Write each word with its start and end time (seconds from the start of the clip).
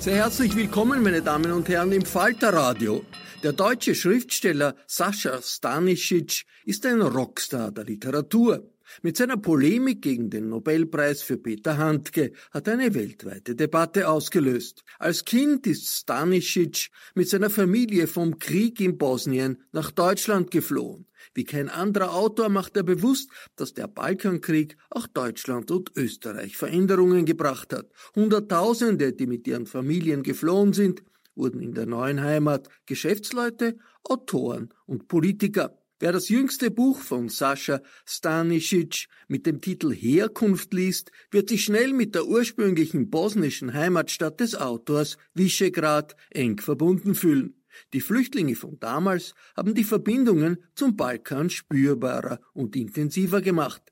Sehr 0.00 0.16
herzlich 0.16 0.56
willkommen, 0.56 1.02
meine 1.02 1.20
Damen 1.20 1.52
und 1.52 1.68
Herren, 1.68 1.92
im 1.92 2.06
Falterradio. 2.06 3.04
Der 3.42 3.52
deutsche 3.52 3.94
Schriftsteller 3.94 4.74
Sascha 4.86 5.42
Stanisic 5.42 6.46
ist 6.64 6.86
ein 6.86 7.02
Rockstar 7.02 7.70
der 7.70 7.84
Literatur. 7.84 8.66
Mit 9.02 9.18
seiner 9.18 9.36
Polemik 9.36 10.00
gegen 10.00 10.30
den 10.30 10.48
Nobelpreis 10.48 11.20
für 11.20 11.36
Peter 11.36 11.76
Handke 11.76 12.32
hat 12.50 12.66
eine 12.70 12.94
weltweite 12.94 13.54
Debatte 13.54 14.08
ausgelöst. 14.08 14.84
Als 14.98 15.26
Kind 15.26 15.66
ist 15.66 15.86
Stanisic 15.86 16.88
mit 17.14 17.28
seiner 17.28 17.50
Familie 17.50 18.06
vom 18.06 18.38
Krieg 18.38 18.80
in 18.80 18.96
Bosnien 18.96 19.62
nach 19.70 19.90
Deutschland 19.90 20.50
geflohen. 20.50 21.09
Wie 21.34 21.44
kein 21.44 21.68
anderer 21.68 22.14
Autor 22.14 22.48
macht 22.48 22.76
er 22.76 22.82
bewusst, 22.82 23.30
dass 23.56 23.72
der 23.72 23.86
Balkankrieg 23.86 24.76
auch 24.90 25.06
Deutschland 25.06 25.70
und 25.70 25.92
Österreich 25.96 26.56
Veränderungen 26.56 27.24
gebracht 27.24 27.72
hat. 27.72 27.86
Hunderttausende, 28.16 29.12
die 29.12 29.26
mit 29.26 29.46
ihren 29.46 29.66
Familien 29.66 30.22
geflohen 30.22 30.72
sind, 30.72 31.02
wurden 31.36 31.60
in 31.60 31.74
der 31.74 31.86
neuen 31.86 32.20
Heimat 32.20 32.68
Geschäftsleute, 32.86 33.78
Autoren 34.02 34.74
und 34.86 35.06
Politiker. 35.06 35.76
Wer 36.00 36.12
das 36.12 36.30
jüngste 36.30 36.70
Buch 36.70 36.98
von 36.98 37.28
Sascha 37.28 37.82
Stanisic 38.06 39.06
mit 39.28 39.44
dem 39.44 39.60
Titel 39.60 39.92
Herkunft 39.92 40.72
liest, 40.72 41.12
wird 41.30 41.50
sich 41.50 41.64
schnell 41.64 41.92
mit 41.92 42.14
der 42.14 42.26
ursprünglichen 42.26 43.10
bosnischen 43.10 43.74
Heimatstadt 43.74 44.40
des 44.40 44.54
Autors 44.54 45.18
Visegrad 45.34 46.16
eng 46.30 46.58
verbunden 46.58 47.14
fühlen. 47.14 47.59
Die 47.92 48.00
Flüchtlinge 48.00 48.56
von 48.56 48.78
damals 48.80 49.34
haben 49.56 49.74
die 49.74 49.84
Verbindungen 49.84 50.58
zum 50.74 50.96
Balkan 50.96 51.50
spürbarer 51.50 52.40
und 52.52 52.76
intensiver 52.76 53.40
gemacht. 53.40 53.82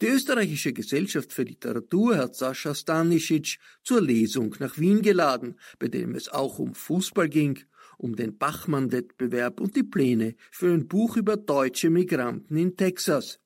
Die 0.00 0.06
österreichische 0.06 0.72
Gesellschaft 0.72 1.32
für 1.32 1.44
Literatur 1.44 2.16
hat 2.16 2.36
Sascha 2.36 2.74
Stanisic 2.74 3.58
zur 3.82 4.02
Lesung 4.02 4.54
nach 4.58 4.78
Wien 4.78 5.02
geladen, 5.02 5.58
bei 5.78 5.88
dem 5.88 6.14
es 6.14 6.28
auch 6.28 6.58
um 6.58 6.74
Fußball 6.74 7.28
ging, 7.28 7.58
um 7.98 8.16
den 8.16 8.36
Bachmann-Wettbewerb 8.36 9.60
und 9.60 9.76
die 9.76 9.82
Pläne 9.82 10.34
für 10.50 10.72
ein 10.72 10.88
Buch 10.88 11.16
über 11.16 11.36
deutsche 11.36 11.90
Migranten 11.90 12.56
in 12.56 12.76
Texas. 12.76 13.38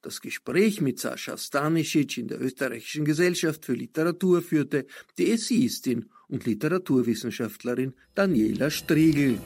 Das 0.00 0.20
Gespräch 0.20 0.80
mit 0.80 1.00
Sascha 1.00 1.36
Stanisic 1.36 2.18
in 2.18 2.28
der 2.28 2.40
österreichischen 2.40 3.04
Gesellschaft 3.04 3.64
für 3.64 3.74
Literatur 3.74 4.42
führte 4.42 4.86
die 5.18 5.32
Essayistin 5.32 6.10
und 6.32 6.46
Literaturwissenschaftlerin 6.46 7.94
Daniela 8.14 8.70
Striegel. 8.70 9.38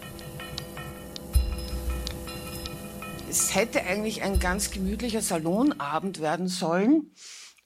Es 3.28 3.54
hätte 3.54 3.82
eigentlich 3.82 4.22
ein 4.22 4.38
ganz 4.38 4.70
gemütlicher 4.70 5.20
Salonabend 5.20 6.20
werden 6.20 6.46
sollen. 6.46 7.10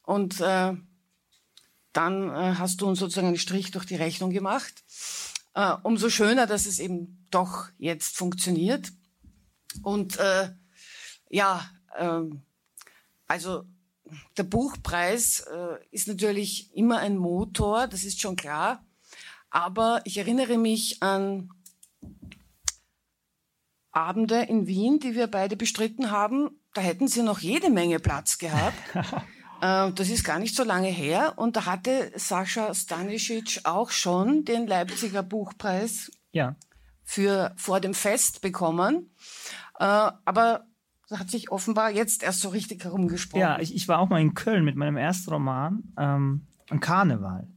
Und 0.03 0.41
äh, 0.41 0.75
dann 1.93 2.29
äh, 2.31 2.55
hast 2.59 2.81
du 2.81 2.89
uns 2.89 2.99
sozusagen 2.99 3.29
einen 3.29 3.39
Strich 3.39 3.71
durch 3.71 3.85
die 3.85 3.97
Rechnung 3.97 4.31
gemacht. 4.31 4.83
Äh, 5.55 5.75
umso 5.83 6.09
schöner, 6.09 6.47
dass 6.47 6.67
es 6.67 6.79
eben 6.79 7.27
doch 7.31 7.69
jetzt 7.79 8.17
funktioniert. 8.17 8.91
Und 9.83 10.19
äh, 10.19 10.49
ja, 11.29 11.71
äh, 11.97 12.23
also 13.27 13.65
der 14.39 14.45
Buchpreis 14.45 15.41
äh, 15.41 15.77
ist 15.91 16.09
natürlich 16.09 16.75
immer 16.75 16.99
ein 16.99 17.17
Motor, 17.19 17.87
das 17.87 18.03
ist 18.03 18.21
schon 18.21 18.35
klar. 18.35 18.85
Aber 19.51 20.01
ich 20.05 20.17
erinnere 20.19 20.59
mich 20.59 21.03
an 21.03 21.51
Abende 23.93 24.43
in 24.43 24.67
Wien, 24.67 25.01
die 25.01 25.15
wir 25.15 25.27
beide 25.27 25.57
bestritten 25.57 26.11
haben. 26.11 26.51
Da 26.75 26.81
hätten 26.81 27.09
sie 27.09 27.23
noch 27.23 27.41
jede 27.41 27.71
Menge 27.71 27.99
Platz 27.99 28.39
gehabt. 28.39 28.77
äh, 29.61 29.91
das 29.93 30.09
ist 30.09 30.25
gar 30.25 30.39
nicht 30.39 30.55
so 30.55 30.63
lange 30.63 30.89
her. 30.89 31.35
Und 31.37 31.57
da 31.57 31.67
hatte 31.67 32.13
Sascha 32.15 32.73
Stanisic 32.73 33.61
auch 33.65 33.91
schon 33.91 34.45
den 34.45 34.67
Leipziger 34.69 35.25
Buchpreis 35.25 36.13
ja. 36.31 36.55
für 37.03 37.53
vor 37.57 37.81
dem 37.81 37.95
Fest 37.95 38.41
bekommen. 38.43 39.13
Äh, 39.81 39.85
aber 40.25 40.67
hat 41.11 41.29
sich 41.29 41.51
offenbar 41.51 41.91
jetzt 41.91 42.23
erst 42.23 42.41
so 42.41 42.51
richtig 42.51 42.85
herumgesprochen. 42.85 43.41
Ja, 43.41 43.59
ich, 43.59 43.75
ich 43.75 43.89
war 43.89 43.99
auch 43.99 44.09
mal 44.09 44.21
in 44.21 44.35
Köln 44.35 44.65
mit 44.65 44.77
meinem 44.77 44.97
ersten 44.97 45.31
Roman, 45.31 45.83
ähm, 45.99 46.47
Karneval. 46.81 47.49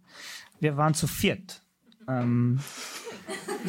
Wir 0.60 0.76
waren 0.76 0.96
zu 0.96 1.06
viert. 1.06 1.63
Ähm, 2.08 2.60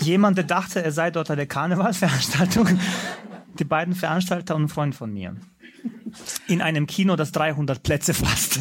jemand, 0.01 0.39
der 0.39 0.45
dachte, 0.45 0.83
er 0.83 0.93
sei 0.93 1.11
dort 1.11 1.31
an 1.31 1.37
der 1.37 1.47
Karnevalsveranstaltung. 1.47 2.79
Die 3.59 3.65
beiden 3.65 3.95
Veranstalter 3.95 4.57
und 4.57 4.65
ein 4.65 4.69
Freund 4.69 4.95
von 4.95 5.13
mir. 5.13 5.37
In 6.47 6.63
einem 6.63 6.87
Kino, 6.87 7.17
das 7.17 7.33
300 7.33 7.83
Plätze 7.83 8.15
fasst. 8.15 8.61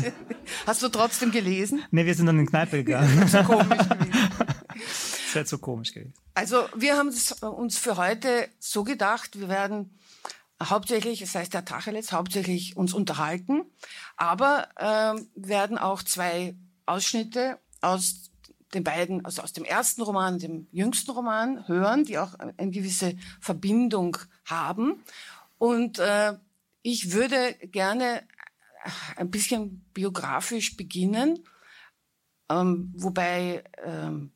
Hast 0.66 0.82
du 0.84 0.90
trotzdem 0.90 1.32
gelesen? 1.32 1.84
Nee, 1.92 2.06
wir 2.06 2.16
sind 2.16 2.26
dann 2.26 2.40
in 2.40 2.46
die 2.46 2.50
Kneipe 2.50 2.84
gegangen. 2.84 3.20
Das 3.34 3.34
wäre 3.34 3.46
komisch 3.46 3.78
gewesen. 3.78 4.12
Das 5.26 5.36
wäre 5.36 5.46
zu 5.46 5.58
komisch 5.60 5.94
gewesen. 5.94 6.14
Also, 6.34 6.66
wir 6.76 6.98
haben 6.98 7.12
uns 7.42 7.78
für 7.78 7.98
heute 7.98 8.50
so 8.60 8.84
gedacht, 8.84 9.40
wir 9.40 9.50
werden 9.50 9.98
hauptsächlich, 10.62 11.20
das 11.20 11.36
heißt 11.36 11.54
der 11.54 11.66
Tacheles, 11.66 12.12
hauptsächlich 12.12 12.76
uns 12.78 12.94
unterhalten, 12.94 13.64
aber 14.18 14.68
äh, 14.78 15.22
werden 15.36 15.78
auch 15.78 16.04
zwei 16.04 16.56
Ausschnitte 16.86 17.60
aus 17.82 18.32
den 18.74 18.84
beiden, 18.84 19.24
also 19.26 19.42
aus 19.42 19.54
dem 19.54 19.64
ersten 19.64 20.02
Roman, 20.02 20.40
dem 20.40 20.68
jüngsten 20.72 21.12
Roman 21.12 21.68
hören, 21.68 22.06
die 22.06 22.18
auch 22.18 22.34
eine 22.36 22.72
gewisse 22.72 23.16
Verbindung 23.40 24.18
haben. 24.46 25.04
Und 25.58 26.00
äh, 26.00 26.34
ich 26.82 27.14
würde 27.14 27.56
gerne 27.62 28.24
ein 29.16 29.32
bisschen 29.32 29.86
biografisch 29.94 30.76
beginnen, 30.76 31.40
ähm, 32.50 32.92
wobei, 32.96 33.64
ähm, 33.84 34.32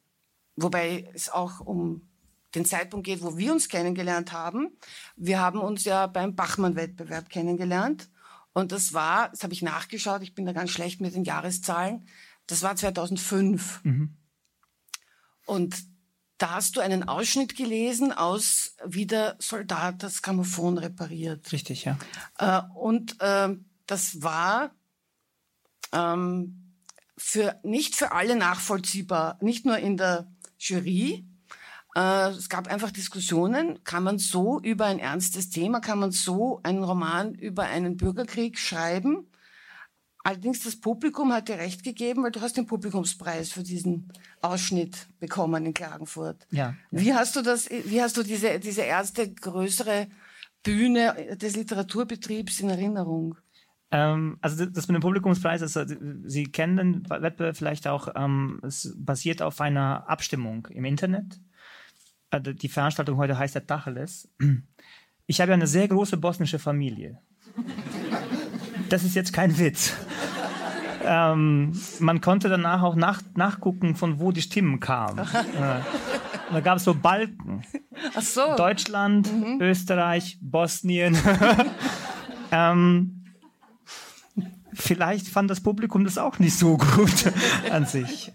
wobei 0.56 1.10
es 1.14 1.30
auch 1.30 1.60
um 1.60 2.08
den 2.56 2.66
Zeitpunkt 2.66 3.06
geht, 3.06 3.22
wo 3.22 3.38
wir 3.38 3.52
uns 3.52 3.70
kennengelernt 3.70 4.32
haben. 4.32 4.78
Wir 5.16 5.40
haben 5.40 5.60
uns 5.60 5.84
ja 5.84 6.08
beim 6.08 6.36
Bachmann-Wettbewerb 6.36 7.30
kennengelernt. 7.30 8.10
Und 8.54 8.72
das 8.72 8.94
war, 8.94 9.30
das 9.30 9.44
habe 9.44 9.54
ich 9.54 9.62
nachgeschaut, 9.62 10.24
ich 10.24 10.34
bin 10.34 10.46
da 10.46 10.54
ganz 10.54 10.72
schlecht 10.72 11.00
mit 11.00 11.14
den 11.14 11.24
Jahreszahlen, 11.24 12.08
das 12.48 12.64
war 12.64 12.76
2005. 12.76 13.84
Mhm. 13.84 14.16
Und 15.48 15.76
da 16.38 16.52
hast 16.52 16.76
du 16.76 16.82
einen 16.82 17.08
Ausschnitt 17.08 17.56
gelesen 17.56 18.12
aus 18.12 18.76
Wie 18.86 19.08
der 19.08 19.38
Soldat 19.40 20.04
das 20.04 20.22
Grammophon 20.22 20.78
repariert. 20.78 21.52
Richtig, 21.52 21.86
ja. 21.86 21.98
Äh, 22.38 22.62
und 22.76 23.20
äh, 23.22 23.56
das 23.88 24.22
war 24.22 24.72
ähm, 25.92 26.76
für, 27.18 27.60
nicht 27.64 27.96
für 27.96 28.12
alle 28.12 28.36
nachvollziehbar, 28.36 29.40
nicht 29.42 29.66
nur 29.66 29.78
in 29.80 29.98
der 29.98 30.32
Jury. 30.60 31.26
Äh, 31.96 32.30
es 32.30 32.50
gab 32.50 32.68
einfach 32.68 32.92
Diskussionen, 32.92 33.84
kann 33.84 34.04
man 34.04 34.20
so 34.20 34.60
über 34.60 34.86
ein 34.86 35.00
ernstes 35.00 35.50
Thema, 35.50 35.80
kann 35.80 35.98
man 35.98 36.12
so 36.12 36.60
einen 36.62 36.84
Roman 36.84 37.34
über 37.34 37.64
einen 37.64 37.98
Bürgerkrieg 37.98 38.60
schreiben? 38.60 39.32
Allerdings 40.28 40.62
das 40.62 40.76
Publikum 40.76 41.32
hat 41.32 41.48
dir 41.48 41.58
recht 41.58 41.86
gegeben, 41.86 42.22
weil 42.22 42.32
du 42.32 42.42
hast 42.42 42.58
den 42.58 42.66
Publikumspreis 42.66 43.54
für 43.54 43.64
diesen 43.64 44.12
Ausschnitt 44.42 45.08
bekommen 45.22 45.66
in 45.66 45.74
Klagenfurt. 45.74 46.46
Ja. 46.52 46.76
Wie 46.92 47.14
hast 47.14 47.38
du 47.38 47.42
das, 47.42 47.70
wie 47.70 48.02
hast 48.02 48.18
du 48.18 48.24
diese, 48.24 48.60
diese 48.60 48.82
erste 48.82 49.34
größere 49.34 50.08
Bühne 50.64 51.38
des 51.38 51.56
Literaturbetriebs 51.56 52.60
in 52.60 52.70
Erinnerung? 52.70 53.38
Ähm, 53.90 54.38
also 54.42 54.66
das 54.66 54.90
mit 54.90 54.96
dem 54.96 55.02
Publikumspreis, 55.02 55.62
also 55.62 55.86
Sie 56.26 56.44
kennen 56.44 56.76
den 56.76 57.10
Wettbewerb 57.10 57.56
vielleicht 57.56 57.88
auch, 57.88 58.10
ähm, 58.14 58.60
es 58.64 58.94
basiert 58.98 59.42
auf 59.42 59.62
einer 59.62 60.10
Abstimmung 60.10 60.68
im 60.72 60.84
Internet. 60.84 61.40
Also 62.32 62.52
die 62.52 62.68
Veranstaltung 62.68 63.16
heute 63.16 63.40
heißt 63.40 63.56
der 63.56 63.66
Tacheles. 63.66 64.28
Ich 65.26 65.40
habe 65.40 65.52
ja 65.52 65.56
eine 65.56 65.68
sehr 65.68 65.88
große 65.88 66.18
bosnische 66.18 66.60
Familie. 66.60 67.22
Das 68.90 69.04
ist 69.04 69.16
jetzt 69.16 69.34
kein 69.34 69.58
Witz. 69.58 69.94
Ähm, 71.04 71.72
man 72.00 72.22
konnte 72.22 72.50
danach 72.50 72.84
auch 72.84 72.96
nach, 72.96 73.22
nachgucken, 73.36 73.96
von 73.96 74.20
wo 74.20 74.32
die 74.32 74.42
Stimmen 74.42 74.80
kamen. 74.80 75.20
äh, 75.20 75.80
da 76.52 76.60
gab 76.62 76.78
es 76.78 76.84
so 76.84 76.94
Balken. 76.94 77.64
Ach 78.16 78.22
so. 78.22 78.56
Deutschland, 78.56 79.32
mhm. 79.32 79.62
Österreich, 79.62 80.38
Bosnien. 80.42 81.18
ähm, 82.52 83.24
vielleicht 84.74 85.28
fand 85.28 85.50
das 85.50 85.62
Publikum 85.62 86.04
das 86.04 86.18
auch 86.18 86.40
nicht 86.40 86.58
so 86.58 86.78
gut 86.78 87.32
an 87.72 87.86
sich. 87.86 88.34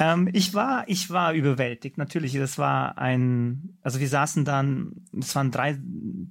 Ähm, 0.00 0.28
ich 0.32 0.54
war, 0.54 0.88
ich 0.88 1.10
war 1.10 1.32
überwältigt. 1.32 1.98
Natürlich, 1.98 2.32
das 2.34 2.58
war 2.58 2.98
ein, 2.98 3.76
also 3.82 4.00
wir 4.00 4.08
saßen 4.08 4.44
dann, 4.44 4.92
es 5.18 5.34
waren 5.34 5.50
drei 5.50 5.78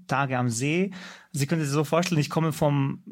Tage 0.07 0.37
am 0.37 0.49
See. 0.49 0.91
Sie 1.31 1.47
können 1.47 1.61
sich 1.61 1.69
so 1.69 1.83
vorstellen, 1.83 2.21
ich 2.21 2.29
komme 2.29 2.53
vom, 2.53 3.03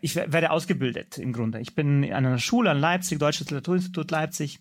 ich 0.00 0.16
werde 0.16 0.50
ausgebildet 0.50 1.18
im 1.18 1.32
Grunde. 1.32 1.60
Ich 1.60 1.74
bin 1.74 2.04
an 2.04 2.26
einer 2.26 2.38
Schule 2.38 2.70
an 2.70 2.80
Leipzig, 2.80 3.18
Deutsches 3.18 3.46
Literaturinstitut 3.46 4.10
Leipzig. 4.10 4.60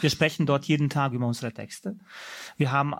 Wir 0.00 0.10
sprechen 0.10 0.46
dort 0.46 0.64
jeden 0.64 0.88
Tag 0.88 1.12
über 1.12 1.26
unsere 1.26 1.52
Texte. 1.52 1.96
Wir 2.56 2.72
haben 2.72 2.94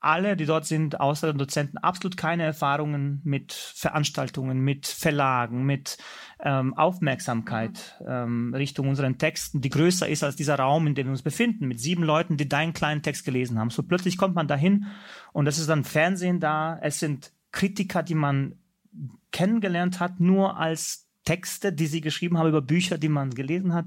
alle, 0.00 0.36
die 0.36 0.46
dort 0.46 0.64
sind, 0.64 1.00
außer 1.00 1.32
den 1.32 1.38
Dozenten, 1.38 1.78
absolut 1.78 2.16
keine 2.16 2.44
Erfahrungen 2.44 3.20
mit 3.24 3.52
Veranstaltungen, 3.52 4.60
mit 4.60 4.86
Verlagen, 4.86 5.64
mit 5.64 5.98
ähm, 6.40 6.74
Aufmerksamkeit 6.74 7.96
mhm. 8.00 8.06
ähm, 8.08 8.54
Richtung 8.54 8.88
unseren 8.88 9.18
Texten, 9.18 9.60
die 9.60 9.70
größer 9.70 10.08
ist 10.08 10.22
als 10.22 10.36
dieser 10.36 10.56
Raum, 10.56 10.86
in 10.86 10.94
dem 10.94 11.06
wir 11.08 11.12
uns 11.12 11.22
befinden, 11.22 11.66
mit 11.66 11.80
sieben 11.80 12.04
Leuten, 12.04 12.36
die 12.36 12.48
deinen 12.48 12.74
kleinen 12.74 13.02
Text 13.02 13.24
gelesen 13.24 13.58
haben. 13.58 13.70
So 13.70 13.82
plötzlich 13.82 14.16
kommt 14.16 14.36
man 14.36 14.46
dahin 14.46 14.86
und 15.32 15.48
es 15.48 15.58
ist 15.58 15.68
dann 15.68 15.84
Fernsehen 15.84 16.38
da, 16.38 16.78
es 16.80 17.00
sind 17.00 17.32
Kritiker, 17.50 18.02
die 18.02 18.14
man 18.14 18.54
kennengelernt 19.30 20.00
hat, 20.00 20.20
nur 20.20 20.56
als 20.56 21.08
Texte, 21.28 21.74
die 21.74 21.86
sie 21.86 22.00
geschrieben 22.00 22.38
haben 22.38 22.48
über 22.48 22.62
Bücher, 22.62 22.96
die 22.96 23.10
man 23.10 23.30
gelesen 23.30 23.74
hat. 23.74 23.84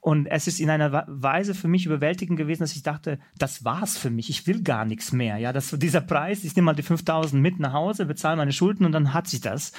Und 0.00 0.26
es 0.26 0.46
ist 0.46 0.60
in 0.60 0.68
einer 0.68 1.06
Weise 1.08 1.54
für 1.54 1.68
mich 1.68 1.86
überwältigend 1.86 2.36
gewesen, 2.36 2.60
dass 2.60 2.76
ich 2.76 2.82
dachte, 2.82 3.18
das 3.38 3.64
war's 3.64 3.96
für 3.96 4.10
mich. 4.10 4.28
Ich 4.28 4.46
will 4.46 4.62
gar 4.62 4.84
nichts 4.84 5.10
mehr. 5.10 5.38
Ja, 5.38 5.54
das, 5.54 5.70
dieser 5.70 6.02
Preis, 6.02 6.44
ich 6.44 6.54
nehme 6.54 6.66
mal 6.66 6.74
die 6.74 6.82
5000 6.82 7.40
mit 7.40 7.58
nach 7.58 7.72
Hause, 7.72 8.04
bezahle 8.04 8.36
meine 8.36 8.52
Schulden 8.52 8.84
und 8.84 8.92
dann 8.92 9.14
hat 9.14 9.26
sich 9.26 9.40
das. 9.40 9.72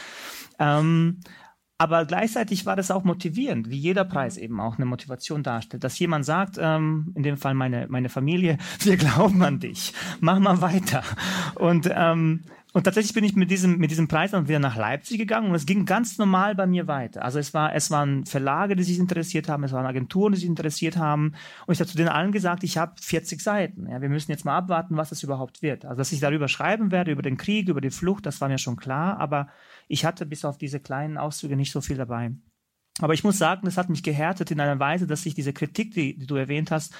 Ähm, 0.57 1.19
aber 1.77 2.05
gleichzeitig 2.05 2.65
war 2.65 2.75
das 2.75 2.89
auch 2.89 3.03
motivierend, 3.03 3.69
wie 3.69 3.77
jeder 3.77 4.05
Preis 4.05 4.37
eben 4.37 4.59
auch 4.59 4.77
eine 4.77 4.85
Motivation 4.85 5.43
darstellt. 5.43 5.83
Dass 5.83 5.99
jemand 5.99 6.25
sagt, 6.25 6.57
ähm, 6.59 7.11
in 7.13 7.21
dem 7.21 7.37
Fall 7.37 7.53
meine, 7.53 7.87
meine 7.89 8.09
Familie, 8.09 8.57
wir 8.79 8.97
glauben 8.97 9.43
an 9.43 9.59
dich, 9.59 9.93
mach 10.19 10.39
mal 10.39 10.61
weiter. 10.61 11.03
Und 11.55 11.91
ähm, 11.93 12.41
und 12.73 12.85
tatsächlich 12.85 13.13
bin 13.13 13.23
ich 13.23 13.35
mit 13.35 13.51
diesem, 13.51 13.77
mit 13.77 13.91
diesem 13.91 14.07
Preis 14.07 14.31
dann 14.31 14.47
wieder 14.47 14.57
nach 14.57 14.75
Leipzig 14.75 15.19
gegangen 15.19 15.49
und 15.49 15.55
es 15.55 15.67
ging 15.67 15.85
ganz 15.85 16.17
normal 16.17 16.55
bei 16.55 16.65
mir 16.65 16.87
weiter. 16.87 17.23
Also 17.23 17.37
es 17.37 17.53
war, 17.53 17.75
es 17.75 17.91
waren 17.91 18.25
Verlage, 18.25 18.75
die 18.75 18.81
sich 18.81 18.97
interessiert 18.97 19.47
haben, 19.47 19.63
es 19.63 19.71
waren 19.73 19.85
Agenturen, 19.85 20.33
die 20.33 20.39
sich 20.39 20.49
interessiert 20.49 20.97
haben. 20.97 21.35
Und 21.67 21.73
ich 21.73 21.79
habe 21.79 21.89
zu 21.89 21.97
denen 21.97 22.09
allen 22.09 22.31
gesagt, 22.31 22.63
ich 22.63 22.79
habe 22.79 22.93
40 22.99 23.41
Seiten. 23.41 23.87
Ja, 23.87 24.01
wir 24.01 24.09
müssen 24.09 24.31
jetzt 24.31 24.43
mal 24.43 24.57
abwarten, 24.57 24.97
was 24.97 25.09
das 25.09 25.21
überhaupt 25.21 25.61
wird. 25.61 25.85
Also 25.85 25.99
dass 25.99 26.11
ich 26.11 26.19
darüber 26.19 26.47
schreiben 26.47 26.91
werde, 26.91 27.11
über 27.11 27.21
den 27.21 27.37
Krieg, 27.37 27.69
über 27.69 27.79
die 27.79 27.91
Flucht, 27.91 28.25
das 28.25 28.41
war 28.41 28.49
mir 28.49 28.57
schon 28.57 28.75
klar. 28.75 29.19
Aber 29.19 29.49
ich 29.87 30.03
hatte 30.03 30.25
bis 30.25 30.43
auf 30.43 30.57
diese 30.57 30.79
kleinen 30.79 31.19
Auszüge 31.19 31.55
nicht 31.55 31.71
so 31.71 31.79
viel 31.79 31.97
dabei. 31.97 32.31
Aber 32.99 33.13
ich 33.13 33.23
muss 33.23 33.39
sagen, 33.39 33.61
das 33.65 33.77
hat 33.77 33.89
mich 33.89 34.03
gehärtet 34.03 34.51
in 34.51 34.59
einer 34.59 34.79
Weise, 34.79 35.07
dass 35.07 35.25
ich 35.25 35.33
diese 35.33 35.51
Kritik, 35.51 35.93
die, 35.93 36.15
die 36.17 36.27
du 36.27 36.35
erwähnt 36.35 36.69
hast, 36.69 36.93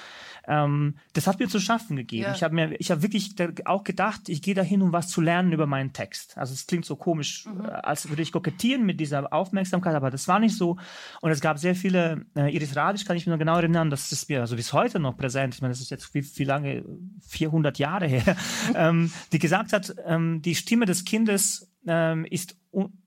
ähm, 0.46 0.96
das 1.12 1.26
hat 1.26 1.38
mir 1.38 1.48
zu 1.48 1.58
schaffen 1.58 1.96
gegeben. 1.96 2.24
Ja. 2.24 2.34
Ich 2.34 2.42
habe 2.42 2.54
mir, 2.54 2.80
ich 2.80 2.90
habe 2.90 3.02
wirklich 3.02 3.34
auch 3.64 3.84
gedacht, 3.84 4.28
ich 4.28 4.42
gehe 4.42 4.54
dahin, 4.54 4.82
um 4.82 4.92
was 4.92 5.08
zu 5.08 5.20
lernen 5.20 5.52
über 5.52 5.66
meinen 5.66 5.92
Text. 5.92 6.36
Also 6.36 6.52
es 6.52 6.66
klingt 6.66 6.84
so 6.84 6.96
komisch, 6.96 7.46
mhm. 7.46 7.64
Äh, 7.64 7.68
als 7.68 8.08
würde 8.08 8.22
ich 8.22 8.32
kokettieren 8.32 8.84
mit 8.84 9.00
dieser 9.00 9.32
Aufmerksamkeit, 9.32 9.94
aber 9.94 10.10
das 10.10 10.28
war 10.28 10.38
nicht 10.38 10.56
so. 10.56 10.76
Und 11.20 11.30
es 11.30 11.40
gab 11.40 11.58
sehr 11.58 11.74
viele, 11.74 12.26
äh, 12.36 12.54
Iris 12.54 12.76
Radisch 12.76 13.04
kann 13.04 13.16
ich 13.16 13.26
mir 13.26 13.32
noch 13.32 13.38
genau 13.38 13.56
erinnern, 13.56 13.90
das 13.90 14.12
ist 14.12 14.28
mir 14.28 14.40
also 14.40 14.56
bis 14.56 14.72
heute 14.72 14.98
noch 14.98 15.16
präsent. 15.16 15.54
Ich 15.54 15.62
meine, 15.62 15.72
das 15.72 15.80
ist 15.80 15.90
jetzt 15.90 16.14
wie, 16.14 16.24
wie 16.36 16.44
lange, 16.44 16.84
400 17.28 17.78
Jahre 17.78 18.06
her, 18.06 18.36
ähm, 18.74 19.12
die 19.32 19.38
gesagt 19.38 19.72
hat, 19.72 19.94
ähm, 20.06 20.42
die 20.42 20.54
Stimme 20.54 20.86
des 20.86 21.04
Kindes 21.04 21.70
ähm, 21.86 22.24
ist 22.24 22.56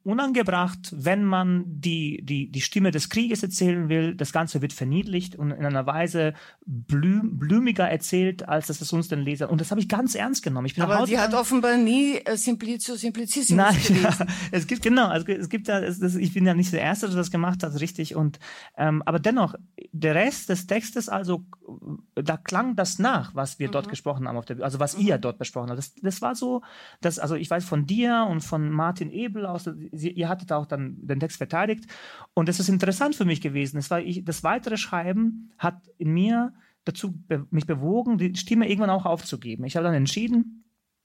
unangebracht, 0.03 0.93
wenn 0.95 1.25
man 1.25 1.65
die, 1.67 2.21
die, 2.23 2.49
die 2.49 2.61
Stimme 2.61 2.91
des 2.91 3.09
Krieges 3.09 3.43
erzählen 3.43 3.89
will. 3.89 4.15
Das 4.15 4.31
Ganze 4.31 4.61
wird 4.61 4.71
verniedlicht 4.71 5.36
und 5.36 5.51
in 5.51 5.65
einer 5.65 5.86
Weise 5.86 6.33
blüm, 6.65 7.38
blumiger 7.38 7.89
erzählt, 7.89 8.47
als 8.47 8.67
das 8.67 8.79
es 8.79 8.93
uns 8.93 9.09
den 9.09 9.19
Leser. 9.19 9.50
Und 9.50 9.59
das 9.59 9.69
habe 9.71 9.81
ich 9.81 9.89
ganz 9.89 10.15
ernst 10.15 10.43
genommen. 10.43 10.65
Ich 10.65 10.75
bin 10.75 10.83
Aber 10.83 11.05
die 11.05 11.19
hat 11.19 11.33
offenbar 11.33 11.75
nie 11.75 12.15
äh, 12.24 12.38
Simplicissimus 12.38 13.50
Nein, 13.50 13.75
gelesen. 13.86 14.27
Ja, 14.27 14.27
es 14.51 14.67
gibt, 14.67 14.81
genau, 14.81 15.07
also 15.07 15.27
es 15.27 15.50
gibt 15.50 15.67
ja, 15.67 15.79
es, 15.79 16.00
das, 16.00 16.15
ich 16.15 16.33
bin 16.33 16.45
ja 16.45 16.53
nicht 16.53 16.71
der 16.71 16.81
Erste, 16.81 17.07
der 17.07 17.17
das 17.17 17.29
gemacht 17.29 17.63
hat, 17.63 17.77
richtig. 17.81 18.15
Und, 18.15 18.39
ähm, 18.77 19.03
aber 19.05 19.19
dennoch, 19.19 19.55
der 19.91 20.15
Rest 20.15 20.47
des 20.47 20.67
Textes, 20.67 21.09
also, 21.09 21.43
da 22.15 22.38
klang 22.38 22.77
das 22.77 22.97
nach, 22.97 23.36
was 23.36 23.59
wir 23.59 23.67
mhm. 23.67 23.71
dort 23.74 23.89
gesprochen 23.89 24.27
haben, 24.27 24.38
auf 24.38 24.45
der, 24.45 24.62
also 24.62 24.79
was 24.79 24.97
mhm. 24.97 25.07
ihr 25.07 25.17
dort 25.17 25.38
besprochen 25.38 25.69
habt. 25.69 25.79
Das, 25.79 25.93
das 25.95 26.21
war 26.21 26.36
so, 26.36 26.62
dass, 27.01 27.19
also 27.19 27.36
ich 27.36 27.50
weiß 27.50 27.65
von 27.65 27.86
dir 27.86 28.25
und 28.29 28.41
von 28.41 28.69
Martin 28.69 29.12
Ebel 29.12 29.45
aus 29.45 29.56
aus, 29.57 29.69
sie, 29.91 30.11
ihr 30.11 30.29
hattet 30.29 30.51
auch 30.51 30.65
dann 30.65 30.95
den 30.99 31.19
Text 31.19 31.37
verteidigt. 31.37 31.85
Und 32.33 32.49
es 32.49 32.59
ist 32.59 32.69
interessant 32.69 33.15
für 33.15 33.25
mich 33.25 33.41
gewesen. 33.41 33.77
Es 33.77 33.91
war 33.91 33.99
ich, 33.99 34.23
das 34.23 34.43
weitere 34.43 34.77
Schreiben 34.77 35.51
hat 35.57 35.81
in 35.97 36.13
mir 36.13 36.53
dazu 36.85 37.11
be 37.11 37.45
mich 37.51 37.65
bewogen, 37.65 38.17
die 38.17 38.35
Stimme 38.35 38.69
irgendwann 38.69 38.89
auch 38.89 39.05
aufzugeben. 39.05 39.65
Ich 39.65 39.75
habe 39.75 39.83
dann 39.83 39.93
entschieden, 39.93 40.63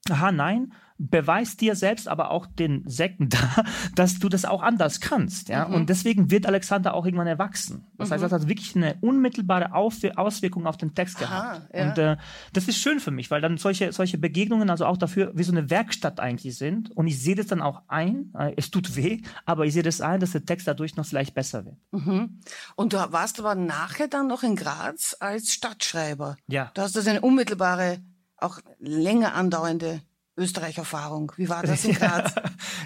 aha, 0.09 0.31
nein, 0.31 0.73
beweist 0.97 1.59
dir 1.61 1.75
selbst, 1.75 2.07
aber 2.07 2.31
auch 2.31 2.45
den 2.45 2.87
Säcken 2.87 3.29
da, 3.29 3.63
dass 3.95 4.19
du 4.19 4.29
das 4.29 4.45
auch 4.45 4.61
anders 4.61 4.99
kannst. 4.99 5.49
Ja? 5.49 5.67
Mhm. 5.67 5.75
Und 5.75 5.89
deswegen 5.89 6.31
wird 6.31 6.45
Alexander 6.45 6.93
auch 6.93 7.05
irgendwann 7.05 7.27
erwachsen. 7.27 7.85
Das 7.97 8.09
mhm. 8.09 8.13
heißt, 8.13 8.23
das 8.23 8.31
hat 8.31 8.47
wirklich 8.47 8.75
eine 8.75 8.95
unmittelbare 9.01 9.73
Auswirkung 9.73 10.67
auf 10.67 10.77
den 10.77 10.93
Text 10.93 11.19
gehabt. 11.19 11.73
ja. 11.73 11.89
Und 11.89 11.97
äh, 11.97 12.17
das 12.53 12.67
ist 12.67 12.77
schön 12.77 12.99
für 12.99 13.11
mich, 13.11 13.31
weil 13.31 13.41
dann 13.41 13.57
solche, 13.57 13.91
solche 13.91 14.17
Begegnungen 14.17 14.69
also 14.69 14.85
auch 14.85 14.97
dafür 14.97 15.31
wie 15.35 15.43
so 15.43 15.51
eine 15.51 15.69
Werkstatt 15.69 16.19
eigentlich 16.19 16.57
sind. 16.57 16.91
Und 16.91 17.07
ich 17.07 17.21
sehe 17.21 17.35
das 17.35 17.47
dann 17.47 17.61
auch 17.61 17.81
ein. 17.87 18.31
Äh, 18.37 18.53
es 18.55 18.71
tut 18.71 18.95
weh, 18.95 19.21
aber 19.45 19.65
ich 19.65 19.73
sehe 19.73 19.83
das 19.83 20.01
ein, 20.01 20.19
dass 20.19 20.31
der 20.31 20.45
Text 20.45 20.67
dadurch 20.67 20.95
noch 20.95 21.05
vielleicht 21.05 21.33
besser 21.33 21.65
wird. 21.65 21.77
Mhm. 21.91 22.39
Und 22.75 22.93
du 22.93 22.97
warst 23.11 23.39
aber 23.39 23.55
nachher 23.55 24.07
dann 24.07 24.27
noch 24.27 24.43
in 24.43 24.55
Graz 24.55 25.15
als 25.19 25.53
Stadtschreiber. 25.53 26.37
Ja. 26.47 26.71
Du 26.73 26.81
hast 26.81 26.95
also 26.95 27.09
eine 27.09 27.21
unmittelbare, 27.21 27.99
auch 28.43 28.59
länger 28.79 29.33
andauernde 29.35 30.01
Österreich-Erfahrung. 30.35 31.31
Wie 31.37 31.47
war 31.47 31.61
das 31.61 31.85
in 31.85 31.93
Graz? 31.95 32.33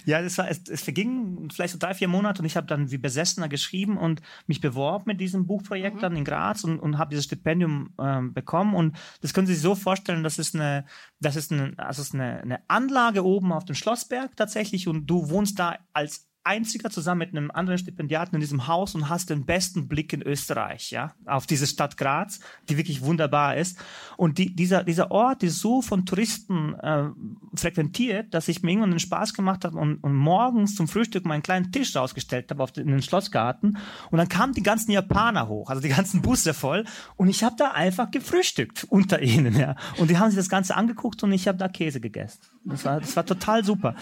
ja, 0.06 0.22
das 0.22 0.38
war, 0.38 0.50
es, 0.50 0.68
es 0.70 0.82
verging 0.82 1.50
vielleicht 1.54 1.74
so 1.74 1.80
drei, 1.80 1.94
vier 1.94 2.08
Monate 2.08 2.42
und 2.42 2.46
ich 2.46 2.58
habe 2.58 2.68
dann 2.68 2.92
wie 2.92 2.98
Besessener 2.98 3.48
geschrieben 3.48 3.98
und 3.98 4.22
mich 4.48 4.60
beworben 4.60 5.06
mit 5.08 5.22
diesem 5.22 5.48
Buchprojekt 5.48 5.98
mhm. 5.98 6.02
dann 6.02 6.16
in 6.18 6.26
Graz 6.26 6.64
und, 6.64 6.80
und 6.80 6.98
habe 6.98 7.12
dieses 7.12 7.26
Stipendium 7.26 7.94
ähm, 8.00 8.34
bekommen. 8.34 8.76
Und 8.76 8.98
das 9.22 9.34
können 9.34 9.48
Sie 9.48 9.54
sich 9.54 9.62
so 9.62 9.76
vorstellen, 9.76 10.24
das 10.24 10.40
ist 10.40 10.56
eine, 10.56 10.86
das 11.20 11.36
ist 11.36 11.52
eine, 11.52 11.74
also 11.78 12.02
ist 12.02 12.14
eine, 12.14 12.42
eine 12.42 12.60
Anlage 12.68 13.24
oben 13.24 13.54
auf 13.54 13.66
dem 13.66 13.76
Schlossberg 13.76 14.36
tatsächlich 14.36 14.88
und 14.88 15.06
du 15.06 15.30
wohnst 15.30 15.58
da 15.60 15.78
als 15.94 16.27
einziger 16.48 16.90
zusammen 16.90 17.20
mit 17.20 17.36
einem 17.36 17.52
anderen 17.52 17.78
Stipendiaten 17.78 18.36
in 18.36 18.42
diesem 18.42 18.68
Haus 18.68 18.96
und 18.96 19.10
hast 19.10 19.30
den 19.30 19.46
besten 19.46 19.88
Blick 19.88 20.14
in 20.14 20.22
Österreich, 20.22 20.92
ja, 20.92 21.14
auf 21.26 21.46
diese 21.46 21.68
Stadt 21.68 21.98
Graz, 21.98 22.40
die 22.70 22.78
wirklich 22.78 23.02
wunderbar 23.02 23.58
ist. 23.58 23.78
Und 24.16 24.38
die, 24.38 24.56
dieser, 24.56 24.84
dieser 24.84 25.12
Ort 25.12 25.44
ist 25.44 25.60
so 25.60 25.82
von 25.82 26.06
Touristen 26.06 26.74
äh, 26.76 27.10
frequentiert, 27.54 28.34
dass 28.34 28.48
ich 28.48 28.64
mir 28.64 28.72
irgendwann 28.72 28.92
den 28.92 29.00
Spaß 29.00 29.34
gemacht 29.34 29.66
habe 29.66 29.78
und, 29.78 29.98
und 29.98 30.16
morgens 30.16 30.76
zum 30.76 30.88
Frühstück 30.88 31.26
meinen 31.26 31.44
kleinen 31.44 31.72
Tisch 31.72 31.96
rausgestellt 31.96 32.50
habe 32.50 32.64
auf 32.64 32.72
den, 32.72 32.88
in 32.88 32.94
den 32.94 33.02
Schlossgarten. 33.02 33.78
Und 34.10 34.18
dann 34.18 34.30
kamen 34.30 34.54
die 34.54 34.64
ganzen 34.64 34.92
Japaner 34.92 35.50
hoch, 35.50 35.70
also 35.70 35.82
die 35.82 35.90
ganzen 35.90 36.22
Busse 36.22 36.54
voll. 36.54 36.86
Und 37.18 37.28
ich 37.28 37.44
habe 37.44 37.56
da 37.58 37.72
einfach 37.72 38.10
gefrühstückt 38.10 38.86
unter 38.86 39.22
ihnen, 39.22 39.58
ja. 39.60 39.76
Und 39.98 40.10
die 40.10 40.18
haben 40.18 40.30
sich 40.30 40.38
das 40.38 40.50
Ganze 40.50 40.76
angeguckt 40.76 41.22
und 41.24 41.34
ich 41.34 41.48
habe 41.48 41.58
da 41.58 41.68
Käse 41.68 42.00
gegessen. 42.00 42.40
Das 42.64 42.86
war, 42.86 43.00
das 43.02 43.16
war 43.16 43.26
total 43.26 43.64
super. 43.64 43.96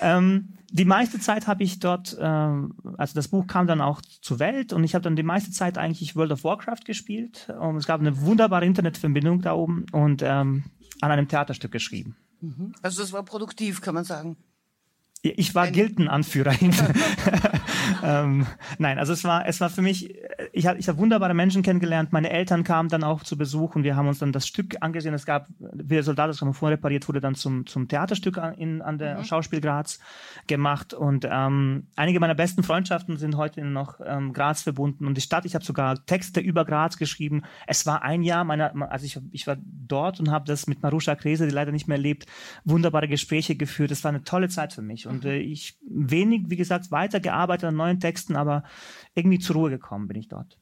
Ähm, 0.00 0.48
die 0.72 0.86
meiste 0.86 1.20
Zeit 1.20 1.46
habe 1.46 1.62
ich 1.62 1.80
dort, 1.80 2.16
äh, 2.18 2.22
also 2.22 3.14
das 3.14 3.28
Buch 3.28 3.46
kam 3.46 3.66
dann 3.66 3.82
auch 3.82 4.00
zur 4.00 4.38
Welt 4.38 4.72
und 4.72 4.84
ich 4.84 4.94
habe 4.94 5.02
dann 5.02 5.16
die 5.16 5.22
meiste 5.22 5.50
Zeit 5.50 5.76
eigentlich 5.76 6.16
World 6.16 6.32
of 6.32 6.44
Warcraft 6.44 6.84
gespielt. 6.86 7.52
Und 7.60 7.76
es 7.76 7.86
gab 7.86 8.00
eine 8.00 8.22
wunderbare 8.22 8.64
Internetverbindung 8.64 9.42
da 9.42 9.52
oben 9.52 9.84
und 9.92 10.22
ähm, 10.22 10.64
an 11.02 11.10
einem 11.10 11.28
Theaterstück 11.28 11.72
geschrieben. 11.72 12.16
Mhm. 12.40 12.74
Also 12.80 13.02
das 13.02 13.12
war 13.12 13.22
produktiv, 13.22 13.82
kann 13.82 13.94
man 13.94 14.04
sagen. 14.04 14.36
Ich 15.22 15.54
war 15.54 15.70
Gildenanführer. 15.70 16.52
ähm, 18.02 18.46
nein, 18.78 18.98
also 18.98 19.12
es 19.12 19.22
war, 19.22 19.46
es 19.46 19.60
war 19.60 19.70
für 19.70 19.80
mich, 19.80 20.12
ich 20.52 20.66
habe 20.66 20.80
ich 20.80 20.88
hab 20.88 20.98
wunderbare 20.98 21.32
Menschen 21.32 21.62
kennengelernt. 21.62 22.12
Meine 22.12 22.30
Eltern 22.30 22.64
kamen 22.64 22.88
dann 22.88 23.04
auch 23.04 23.22
zu 23.22 23.38
Besuch 23.38 23.76
und 23.76 23.84
wir 23.84 23.94
haben 23.94 24.08
uns 24.08 24.18
dann 24.18 24.32
das 24.32 24.48
Stück 24.48 24.76
angesehen. 24.80 25.14
Es 25.14 25.24
gab, 25.24 25.46
wie 25.58 25.94
der 25.94 26.02
Soldat, 26.02 26.28
das 26.28 26.38
vorrepariert 26.38 27.06
wurde, 27.06 27.20
dann 27.20 27.36
zum, 27.36 27.66
zum 27.66 27.86
Theaterstück 27.86 28.40
in, 28.56 28.82
an 28.82 28.98
der 28.98 29.18
mhm. 29.18 29.24
Schauspiel 29.24 29.60
Graz 29.60 30.00
gemacht. 30.48 30.92
Und 30.92 31.26
ähm, 31.30 31.86
einige 31.94 32.18
meiner 32.18 32.34
besten 32.34 32.64
Freundschaften 32.64 33.16
sind 33.16 33.36
heute 33.36 33.64
noch 33.64 34.00
ähm, 34.04 34.32
Graz 34.32 34.62
verbunden. 34.62 35.06
Und 35.06 35.16
die 35.16 35.20
Stadt, 35.20 35.44
ich 35.44 35.54
habe 35.54 35.64
sogar 35.64 36.04
Texte 36.04 36.40
über 36.40 36.64
Graz 36.64 36.96
geschrieben. 36.96 37.42
Es 37.68 37.86
war 37.86 38.02
ein 38.02 38.22
Jahr 38.22 38.42
meiner, 38.42 38.90
also 38.90 39.06
ich, 39.06 39.20
ich 39.30 39.46
war 39.46 39.56
dort 39.60 40.18
und 40.18 40.32
habe 40.32 40.46
das 40.46 40.66
mit 40.66 40.82
Marusha 40.82 41.14
Krese, 41.14 41.46
die 41.46 41.52
leider 41.54 41.70
nicht 41.70 41.86
mehr 41.86 41.98
lebt, 41.98 42.26
wunderbare 42.64 43.06
Gespräche 43.06 43.54
geführt. 43.54 43.92
Es 43.92 44.02
war 44.02 44.08
eine 44.08 44.24
tolle 44.24 44.48
Zeit 44.48 44.72
für 44.72 44.82
mich. 44.82 45.06
Und 45.06 45.11
äh, 45.20 45.38
ich 45.38 45.78
wenig, 45.88 46.44
wie 46.48 46.56
gesagt, 46.56 46.90
weitergearbeitet 46.90 47.68
an 47.68 47.76
neuen 47.76 48.00
Texten, 48.00 48.36
aber 48.36 48.64
irgendwie 49.14 49.38
zur 49.38 49.56
Ruhe 49.56 49.70
gekommen 49.70 50.08
bin 50.08 50.18
ich 50.18 50.28
dort. 50.28 50.58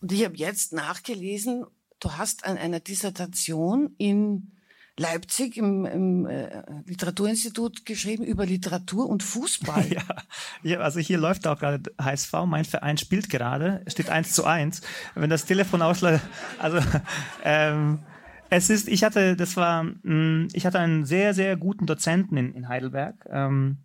Und 0.00 0.12
ich 0.12 0.24
habe 0.24 0.36
jetzt 0.36 0.72
nachgelesen, 0.72 1.64
du 2.00 2.12
hast 2.12 2.44
an 2.44 2.58
einer 2.58 2.80
Dissertation 2.80 3.94
in 3.98 4.52
Leipzig 4.98 5.58
im, 5.58 5.84
im 5.84 6.26
äh, 6.26 6.62
Literaturinstitut 6.86 7.84
geschrieben 7.84 8.24
über 8.24 8.46
Literatur 8.46 9.06
und 9.08 9.22
Fußball. 9.22 9.86
ja, 9.92 10.02
ja, 10.62 10.78
also 10.78 11.00
hier 11.00 11.18
läuft 11.18 11.46
auch 11.46 11.58
gerade 11.58 11.92
HSV, 12.00 12.32
mein 12.46 12.64
Verein 12.64 12.96
spielt 12.96 13.28
gerade, 13.28 13.84
steht 13.88 14.08
eins 14.08 14.32
zu 14.32 14.44
eins. 14.44 14.80
Wenn 15.14 15.28
das 15.28 15.44
Telefon 15.44 15.82
ausläuft, 15.82 16.24
also 16.58 16.78
ähm, 17.44 17.98
es 18.50 18.70
ist, 18.70 18.88
ich 18.88 19.04
hatte, 19.04 19.36
das 19.36 19.56
war, 19.56 19.84
mm, 19.84 20.48
ich 20.52 20.66
hatte 20.66 20.78
einen 20.78 21.04
sehr, 21.04 21.34
sehr 21.34 21.56
guten 21.56 21.86
Dozenten 21.86 22.36
in, 22.36 22.52
in 22.54 22.68
Heidelberg. 22.68 23.26
Ähm, 23.30 23.78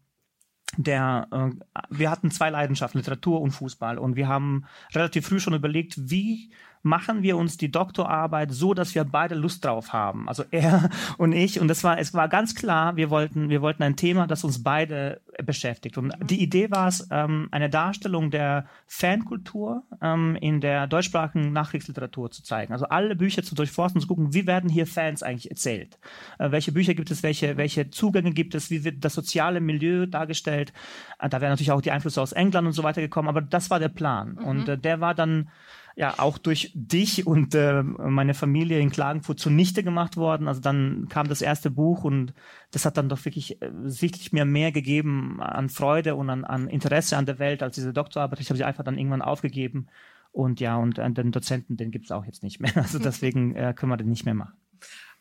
der, 0.78 1.28
äh, 1.32 1.50
wir 1.90 2.10
hatten 2.10 2.32
zwei 2.32 2.50
Leidenschaften, 2.50 3.00
Literatur 3.00 3.42
und 3.42 3.52
Fußball. 3.52 3.98
Und 3.98 4.16
wir 4.16 4.28
haben 4.28 4.66
relativ 4.94 5.28
früh 5.28 5.40
schon 5.40 5.54
überlegt, 5.54 5.96
wie 6.10 6.52
machen 6.84 7.24
wir 7.24 7.38
uns 7.38 7.58
die 7.58 7.72
Doktorarbeit 7.72 8.52
so, 8.52 8.74
dass 8.74 8.96
wir 8.96 9.04
beide 9.04 9.36
Lust 9.36 9.64
drauf 9.66 9.94
haben. 9.94 10.28
Also 10.28 10.44
er 10.52 10.90
und 11.18 11.34
ich. 11.34 11.60
Und 11.60 11.68
das 11.68 11.84
war, 11.84 12.00
es 12.00 12.14
war 12.14 12.28
ganz 12.28 12.56
klar, 12.56 12.96
wir 12.96 13.10
wollten, 13.10 13.50
wir 13.50 13.62
wollten 13.62 13.84
ein 13.84 13.96
Thema, 13.96 14.28
das 14.28 14.44
uns 14.44 14.64
beide 14.64 15.22
beschäftigt. 15.44 15.98
Und 15.98 16.14
die 16.24 16.42
Idee 16.42 16.72
war 16.72 16.88
es, 16.88 17.08
ähm, 17.12 17.48
eine 17.52 17.70
Darstellung 17.70 18.32
der 18.32 18.66
Fankultur 18.88 19.84
ähm, 20.02 20.36
in 20.40 20.62
der 20.62 20.88
deutschsprachigen 20.88 21.54
Nachkriegsliteratur 21.54 22.32
zu 22.32 22.44
zeigen. 22.44 22.74
Also 22.74 22.86
alle 22.86 23.16
Bücher 23.16 23.44
zu 23.44 23.56
durchforsten, 23.56 24.02
zu 24.02 24.08
gucken, 24.08 24.34
wie 24.34 24.48
werden 24.48 24.70
hier 24.70 24.88
Fans 24.88 25.24
eigentlich 25.24 25.50
erzählt? 25.50 26.00
Äh, 26.40 26.52
welche 26.52 26.72
Bücher 26.72 26.94
gibt 26.94 27.12
es, 27.12 27.24
welche, 27.24 27.58
welche 27.58 27.90
Zugänge 27.90 28.32
gibt 28.32 28.56
es, 28.56 28.70
wie 28.70 28.84
wird 28.84 29.04
das 29.04 29.14
soziale 29.14 29.62
Milieu 29.62 30.06
dargestellt? 30.06 30.74
Äh, 31.20 31.30
da 31.30 31.42
wären 31.42 31.52
natürlich 31.52 31.72
auch 31.72 31.82
die 31.82 31.92
Einflüsse 31.92 32.22
aus 32.22 32.32
England 32.32 32.68
und 32.68 32.74
so 32.74 32.84
weiter 32.84 33.02
gekommen, 33.02 33.30
aber 33.30 33.42
das 33.42 33.70
war 33.70 33.80
der 33.80 33.90
Plan. 33.90 34.38
Mhm. 34.40 34.46
Und 34.46 34.70
äh, 34.70 34.78
der 34.78 35.00
war 35.02 35.16
dann 35.16 35.50
ja 35.96 36.20
auch 36.20 36.38
durch 36.38 36.72
dich 36.74 37.28
und 37.28 37.54
äh, 37.56 37.84
meine 37.84 38.34
Familie 38.34 38.80
in 38.80 38.92
Klagenfurt 38.92 39.40
zunichte 39.40 39.84
gemacht 39.84 40.18
worden. 40.18 40.48
Also 40.48 40.62
dann 40.62 41.08
kam 41.10 41.28
das 41.28 41.42
erste 41.42 41.70
Buch 41.70 42.04
und 42.04 42.34
das 42.72 42.86
hat 42.86 42.98
dann 42.98 43.10
doch 43.10 43.24
wirklich 43.26 43.62
äh, 43.62 43.72
sichtlich 43.84 44.32
mir 44.32 44.46
mehr 44.46 44.72
gegeben 44.72 45.42
an 45.42 45.70
Freude 45.70 46.16
und 46.16 46.30
an, 46.30 46.46
an 46.46 46.68
Interesse 46.68 47.18
an 47.18 47.26
der 47.26 47.40
Welt 47.40 47.62
als 47.64 47.76
diese 47.76 47.94
Doktorarbeit. 47.94 48.40
Ich 48.40 48.50
habe 48.50 48.58
sie 48.58 48.64
einfach 48.64 48.84
dann 48.84 48.98
irgendwann 48.98 49.22
aufgegeben. 49.22 49.88
Und 50.32 50.60
ja, 50.62 50.78
und 50.78 50.98
äh, 50.98 51.12
den 51.12 51.32
Dozenten, 51.32 51.78
den 51.78 51.92
gibt 51.92 52.06
es 52.06 52.12
auch 52.12 52.26
jetzt 52.26 52.44
nicht 52.44 52.60
mehr. 52.60 52.72
Also 52.78 53.00
deswegen 53.00 53.56
äh, 53.56 53.74
können 53.76 53.92
wir 53.92 53.98
den 53.98 54.10
nicht 54.10 54.26
mehr 54.26 54.34
machen. 54.34 54.56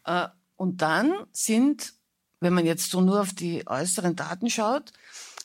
Äh, 0.05 0.29
und 0.57 0.83
dann 0.83 1.13
sind, 1.33 1.95
wenn 2.41 2.55
man 2.55 2.67
jetzt 2.67 2.91
so 2.91 3.01
nur 3.01 3.21
auf 3.21 3.33
die 3.33 3.67
äußeren 3.67 4.15
Daten 4.15 4.51
schaut, 4.51 4.93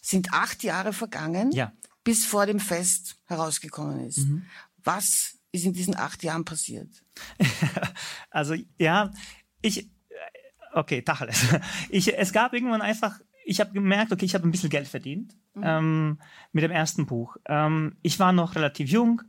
sind 0.01 0.34
acht 0.34 0.63
Jahre 0.63 0.94
vergangen, 0.94 1.51
ja. 1.51 1.72
bis 2.03 2.25
vor 2.25 2.46
dem 2.46 2.60
Fest 2.60 3.17
herausgekommen 3.25 4.01
ist. 4.01 4.20
Mhm. 4.20 4.46
Was 4.85 5.37
ist 5.51 5.65
in 5.65 5.73
diesen 5.73 5.97
acht 5.97 6.23
Jahren 6.23 6.45
passiert? 6.45 6.89
also 8.29 8.55
ja, 8.77 9.11
ich, 9.61 9.89
okay, 10.73 11.01
Tacheles. 11.01 11.47
Ich, 11.89 12.17
es 12.17 12.31
gab 12.31 12.53
irgendwann 12.53 12.81
einfach, 12.81 13.19
ich 13.45 13.59
habe 13.59 13.73
gemerkt, 13.73 14.11
okay, 14.11 14.25
ich 14.25 14.35
habe 14.35 14.47
ein 14.47 14.51
bisschen 14.51 14.69
Geld 14.69 14.87
verdient 14.87 15.35
mhm. 15.55 15.63
ähm, 15.65 16.19
mit 16.51 16.63
dem 16.63 16.71
ersten 16.71 17.05
Buch. 17.05 17.37
Ähm, 17.45 17.95
ich 18.01 18.19
war 18.19 18.31
noch 18.31 18.55
relativ 18.55 18.89
jung. 18.89 19.21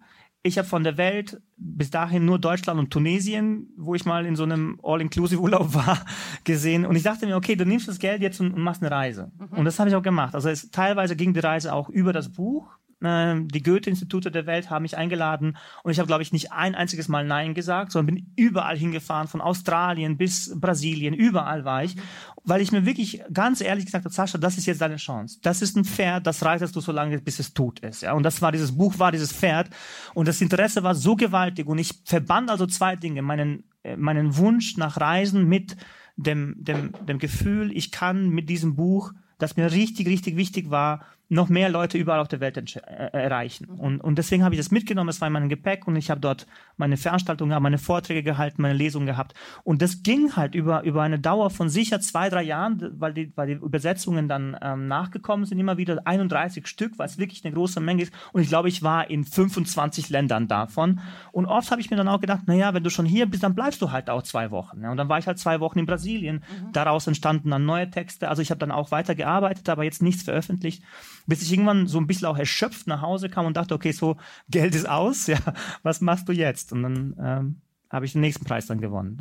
Ich 0.43 0.59
habe 0.59 0.69
von 0.69 0.85
der 0.85 0.97
Welt 0.97 1.41
bis 1.57 1.91
dahin 1.91 2.25
nur 2.25 2.39
Deutschland 2.39 2.79
und 2.79 2.93
Tunesien, 2.93 3.69
wo 3.77 3.97
ich 3.97 4.05
mal 4.05 4.27
in 4.27 4.37
so 4.37 4.45
einem 4.45 4.79
All-Inclusive-Urlaub 4.83 5.75
war, 5.75 6.05
gesehen. 6.45 6.87
Und 6.87 6.95
ich 6.95 7.03
dachte 7.03 7.27
mir, 7.27 7.37
okay, 7.37 7.57
du 7.57 7.65
nimmst 7.65 7.89
das 7.89 7.99
Geld 7.99 8.23
jetzt 8.23 8.41
und, 8.41 8.53
und 8.53 8.63
machst 8.63 8.83
eine 8.83 8.91
Reise. 8.91 9.33
Mhm. 9.39 9.59
Und 9.59 9.65
das 9.65 9.79
habe 9.79 9.91
ich 9.91 9.97
auch 9.97 10.03
gemacht. 10.03 10.35
Also 10.35 10.49
es, 10.49 10.71
teilweise 10.71 11.17
ging 11.17 11.35
die 11.35 11.41
Reise 11.41 11.73
auch 11.73 11.89
über 11.89 12.13
das 12.13 12.33
Buch 12.33 12.79
ähm, 13.03 13.49
die 13.49 13.63
Goethe-Institute 13.63 14.31
der 14.31 14.47
Welt 14.47 14.71
haben 14.71 14.83
mich 14.83 14.97
eingeladen 14.97 15.57
und 15.83 15.93
ich 15.93 15.99
habe, 15.99 16.07
glaube 16.07 16.23
ich, 16.23 16.33
nicht 16.33 16.53
ein 16.53 16.75
einziges 16.75 17.09
Mal 17.09 17.25
Nein 17.25 17.53
gesagt, 17.53 17.93
sondern 17.93 18.15
bin 18.15 18.33
überall 18.37 18.77
hingefahren, 18.77 19.29
von 19.29 19.41
Australien 19.41 20.17
bis 20.17 20.59
Brasilien, 20.59 21.13
überall 21.13 21.65
war 21.65 21.85
ich, 21.85 21.97
weil 22.45 22.63
ich 22.63 22.73
mir 22.73 22.87
wirklich 22.87 23.23
ganz 23.33 23.61
ehrlich 23.61 23.85
gesagt 23.85 24.05
habe, 24.05 24.15
Sascha, 24.15 24.39
das 24.39 24.57
ist 24.57 24.67
jetzt 24.67 24.81
deine 24.81 24.97
Chance. 24.97 25.39
Das 25.43 25.61
ist 25.61 25.77
ein 25.77 25.85
Pferd, 25.85 26.27
das 26.27 26.45
reitest 26.45 26.75
du 26.75 26.81
so 26.81 26.93
lange, 26.93 27.19
bis 27.19 27.39
es 27.39 27.53
tot 27.53 27.81
ist. 27.81 28.03
Ja? 28.03 28.15
Und 28.15 28.23
das 28.23 28.41
war, 28.41 28.53
dieses 28.53 28.77
Buch 28.77 28.99
war 28.99 29.13
dieses 29.13 29.33
Pferd 29.33 29.69
und 30.15 30.27
das 30.27 30.41
Interesse 30.41 30.83
war 30.83 30.95
so 30.95 31.17
gewaltig 31.17 31.67
und 31.67 31.79
ich 31.79 31.91
verband 32.05 32.51
also 32.51 32.67
zwei 32.67 32.97
Dinge, 32.97 33.21
meinen, 33.21 33.65
äh, 33.83 33.97
meinen 33.97 34.37
Wunsch 34.37 34.77
nach 34.79 34.99
Reisen 34.99 35.47
mit 35.47 35.77
dem, 36.17 36.57
dem, 36.59 36.93
dem 37.07 37.19
Gefühl, 37.19 37.77
ich 37.77 37.93
kann 37.93 38.31
mit 38.31 38.49
diesem 38.49 38.75
Buch, 38.75 39.13
das 39.39 39.57
mir 39.57 39.71
richtig, 39.71 40.07
richtig 40.07 40.37
wichtig 40.37 40.71
war, 40.71 41.05
noch 41.29 41.49
mehr 41.49 41.69
Leute 41.69 41.99
überall 41.99 42.21
auf 42.21 42.29
der 42.29 42.41
Welt 42.41 42.57
äh, 42.57 42.81
erreichen. 43.13 43.67
Mhm. 43.69 43.81
Und, 43.81 44.01
und 44.01 44.19
deswegen 44.19 44.45
habe 44.45 44.55
ich 44.55 44.61
das 44.61 44.71
mitgenommen, 44.71 45.09
es 45.09 45.21
war 45.21 45.27
in 45.27 45.33
meinem 45.33 45.49
Gepäck 45.49 45.87
und 45.87 45.97
ich 45.97 46.11
habe 46.11 46.21
dort 46.21 46.47
meine 46.77 46.97
Veranstaltungen, 46.97 47.61
meine 47.63 47.79
Vorträge 47.79 48.23
gehalten, 48.23 48.63
meine 48.63 48.75
Lesungen 48.75 49.07
gehabt. 49.07 49.35
Und 49.65 49.83
das 49.83 50.03
ging 50.03 50.37
halt 50.37 50.55
über, 50.55 50.83
über 50.85 51.03
eine 51.03 51.19
Dauer 51.19 51.51
von 51.51 51.69
sicher 51.69 52.01
zwei, 52.01 52.29
drei 52.29 52.43
Jahren, 52.43 52.93
weil 52.99 53.13
die, 53.13 53.33
weil 53.37 53.49
die 53.49 53.55
Übersetzungen 53.55 54.29
dann 54.29 54.57
ähm, 54.63 54.87
nachgekommen 54.87 55.47
sind, 55.47 55.59
immer 55.59 55.79
wieder 55.79 56.07
31 56.07 56.67
Stück, 56.67 56.99
was 56.99 57.19
wirklich 57.19 57.45
eine 57.45 57.55
große 57.55 57.81
Menge 57.81 58.05
ist. 58.05 58.13
Und 58.33 58.43
ich 58.43 58.49
glaube, 58.49 58.69
ich 58.69 58.83
war 58.83 59.11
in 59.11 59.25
25 59.25 60.11
Ländern 60.11 60.47
davon. 60.47 61.01
Und 61.33 61.47
oft 61.47 61.71
habe 61.73 61.81
ich 61.81 61.91
mir 61.91 61.97
dann 61.97 62.09
auch 62.09 62.21
gedacht, 62.21 62.47
naja, 62.47 62.73
wenn 62.73 62.85
du 62.85 62.91
schon 62.91 63.07
hier 63.07 63.27
bist, 63.27 63.43
dann 63.43 63.55
bleibst 63.55 63.83
du 63.83 63.91
halt 63.91 64.11
auch 64.11 64.23
zwei 64.23 64.53
Wochen. 64.53 64.83
Ja? 64.83 64.93
Und 64.93 64.97
dann 64.97 65.09
war 65.09 65.19
ich 65.19 65.27
halt 65.27 65.41
zwei 65.41 65.59
Wochen 65.59 65.81
in 65.81 65.87
Brasilien. 65.87 66.37
Mhm. 66.37 66.73
Daraus 66.73 67.07
entstanden 67.09 67.51
dann 67.51 67.65
neue 67.65 67.91
Texte. 67.91 68.29
Also 68.29 68.43
ich 68.43 68.51
habe 68.51 68.59
dann 68.59 68.71
auch 68.71 68.93
weiter 68.93 69.17
gearbeitet, 69.17 69.69
aber 69.69 69.83
jetzt 69.83 70.03
nichts 70.03 70.23
veröffentlicht 70.23 70.85
bis 71.27 71.43
ich 71.43 71.53
irgendwann 71.53 71.87
so 71.87 71.99
ein 71.99 72.07
bisschen 72.07 72.27
auch 72.27 72.39
erschöpft 72.39 72.87
nach 72.87 73.03
Hause 73.03 73.29
kam 73.29 73.47
und 73.47 73.57
dachte, 73.57 73.75
okay, 73.75 73.93
so 73.93 74.17
Geld 74.49 74.75
ist 74.75 74.89
aus, 74.89 75.27
ja, 75.27 75.39
was 75.83 76.01
machst 76.01 76.29
du 76.29 76.33
jetzt? 76.33 76.73
Und 76.73 76.83
dann 76.83 77.17
ähm, 77.21 77.61
habe 77.91 78.07
ich 78.07 78.13
den 78.13 78.21
nächsten 78.21 78.45
Preis 78.45 78.67
dann 78.67 78.81
gewonnen. 78.81 79.19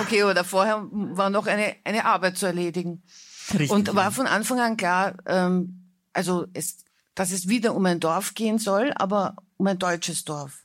okay, 0.00 0.24
oder 0.24 0.44
vorher 0.44 0.86
war 0.90 1.30
noch 1.30 1.46
eine, 1.46 1.76
eine 1.84 2.04
Arbeit 2.04 2.36
zu 2.36 2.46
erledigen. 2.46 3.02
Richtig, 3.52 3.70
und 3.70 3.94
war 3.94 4.12
von 4.12 4.26
Anfang 4.26 4.60
an 4.60 4.76
klar, 4.76 5.14
ähm, 5.26 5.90
also 6.12 6.46
es, 6.54 6.78
dass 7.14 7.32
es 7.32 7.48
wieder 7.48 7.74
um 7.74 7.84
ein 7.86 8.00
Dorf 8.00 8.34
gehen 8.34 8.58
soll, 8.58 8.92
aber 8.94 9.36
um 9.56 9.66
ein 9.66 9.78
deutsches 9.78 10.24
Dorf. 10.24 10.62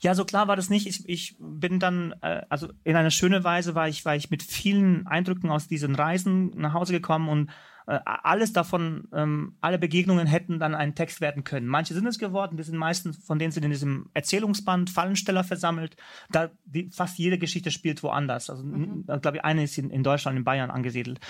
Ja, 0.00 0.14
so 0.14 0.24
klar 0.24 0.48
war 0.48 0.56
das 0.56 0.70
nicht. 0.70 0.86
Ich, 0.86 1.06
ich 1.08 1.36
bin 1.38 1.78
dann, 1.78 2.14
äh, 2.22 2.42
also 2.48 2.68
in 2.84 2.96
einer 2.96 3.10
schönen 3.10 3.44
Weise 3.44 3.74
war 3.74 3.86
ich, 3.86 4.04
war 4.06 4.16
ich 4.16 4.30
mit 4.30 4.42
vielen 4.42 5.06
Eindrücken 5.06 5.50
aus 5.50 5.68
diesen 5.68 5.94
Reisen 5.94 6.50
nach 6.56 6.72
Hause 6.72 6.92
gekommen 6.94 7.28
und 7.28 7.50
alles 7.86 8.52
davon, 8.52 9.08
ähm, 9.12 9.56
alle 9.60 9.78
Begegnungen 9.78 10.26
hätten 10.26 10.58
dann 10.58 10.74
ein 10.74 10.94
Text 10.94 11.20
werden 11.20 11.44
können. 11.44 11.66
Manche 11.66 11.94
sind 11.94 12.06
es 12.06 12.18
geworden, 12.18 12.56
die 12.56 12.62
sind 12.62 12.76
meistens, 12.76 13.16
von 13.24 13.38
denen 13.38 13.52
sind 13.52 13.64
in 13.64 13.70
diesem 13.70 14.10
Erzählungsband 14.14 14.90
Fallensteller 14.90 15.44
versammelt. 15.44 15.96
Da 16.30 16.50
die, 16.64 16.90
fast 16.90 17.18
jede 17.18 17.38
Geschichte 17.38 17.70
spielt 17.70 18.02
woanders. 18.02 18.50
Also 18.50 18.64
mhm. 18.64 19.06
glaube 19.20 19.38
ich, 19.38 19.44
eine 19.44 19.64
ist 19.64 19.78
in, 19.78 19.90
in, 19.90 20.02
Deutschland, 20.02 20.38
in 20.38 20.44
Bayern 20.44 20.70
angesiedelt. 20.70 21.20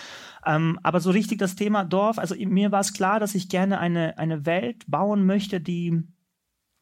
Ähm, 0.45 0.79
aber 0.83 1.01
so 1.01 1.11
richtig 1.11 1.39
das 1.39 1.57
Thema 1.57 1.85
Dorf, 1.85 2.19
also 2.19 2.35
mir 2.35 2.73
war 2.73 2.81
es 2.81 2.93
klar, 2.93 3.21
dass 3.21 3.35
ich 3.35 3.49
gerne 3.49 3.79
eine, 3.79 4.19
eine 4.19 4.47
Welt 4.47 4.85
bauen 4.87 5.27
möchte, 5.27 5.61
die 5.61 6.03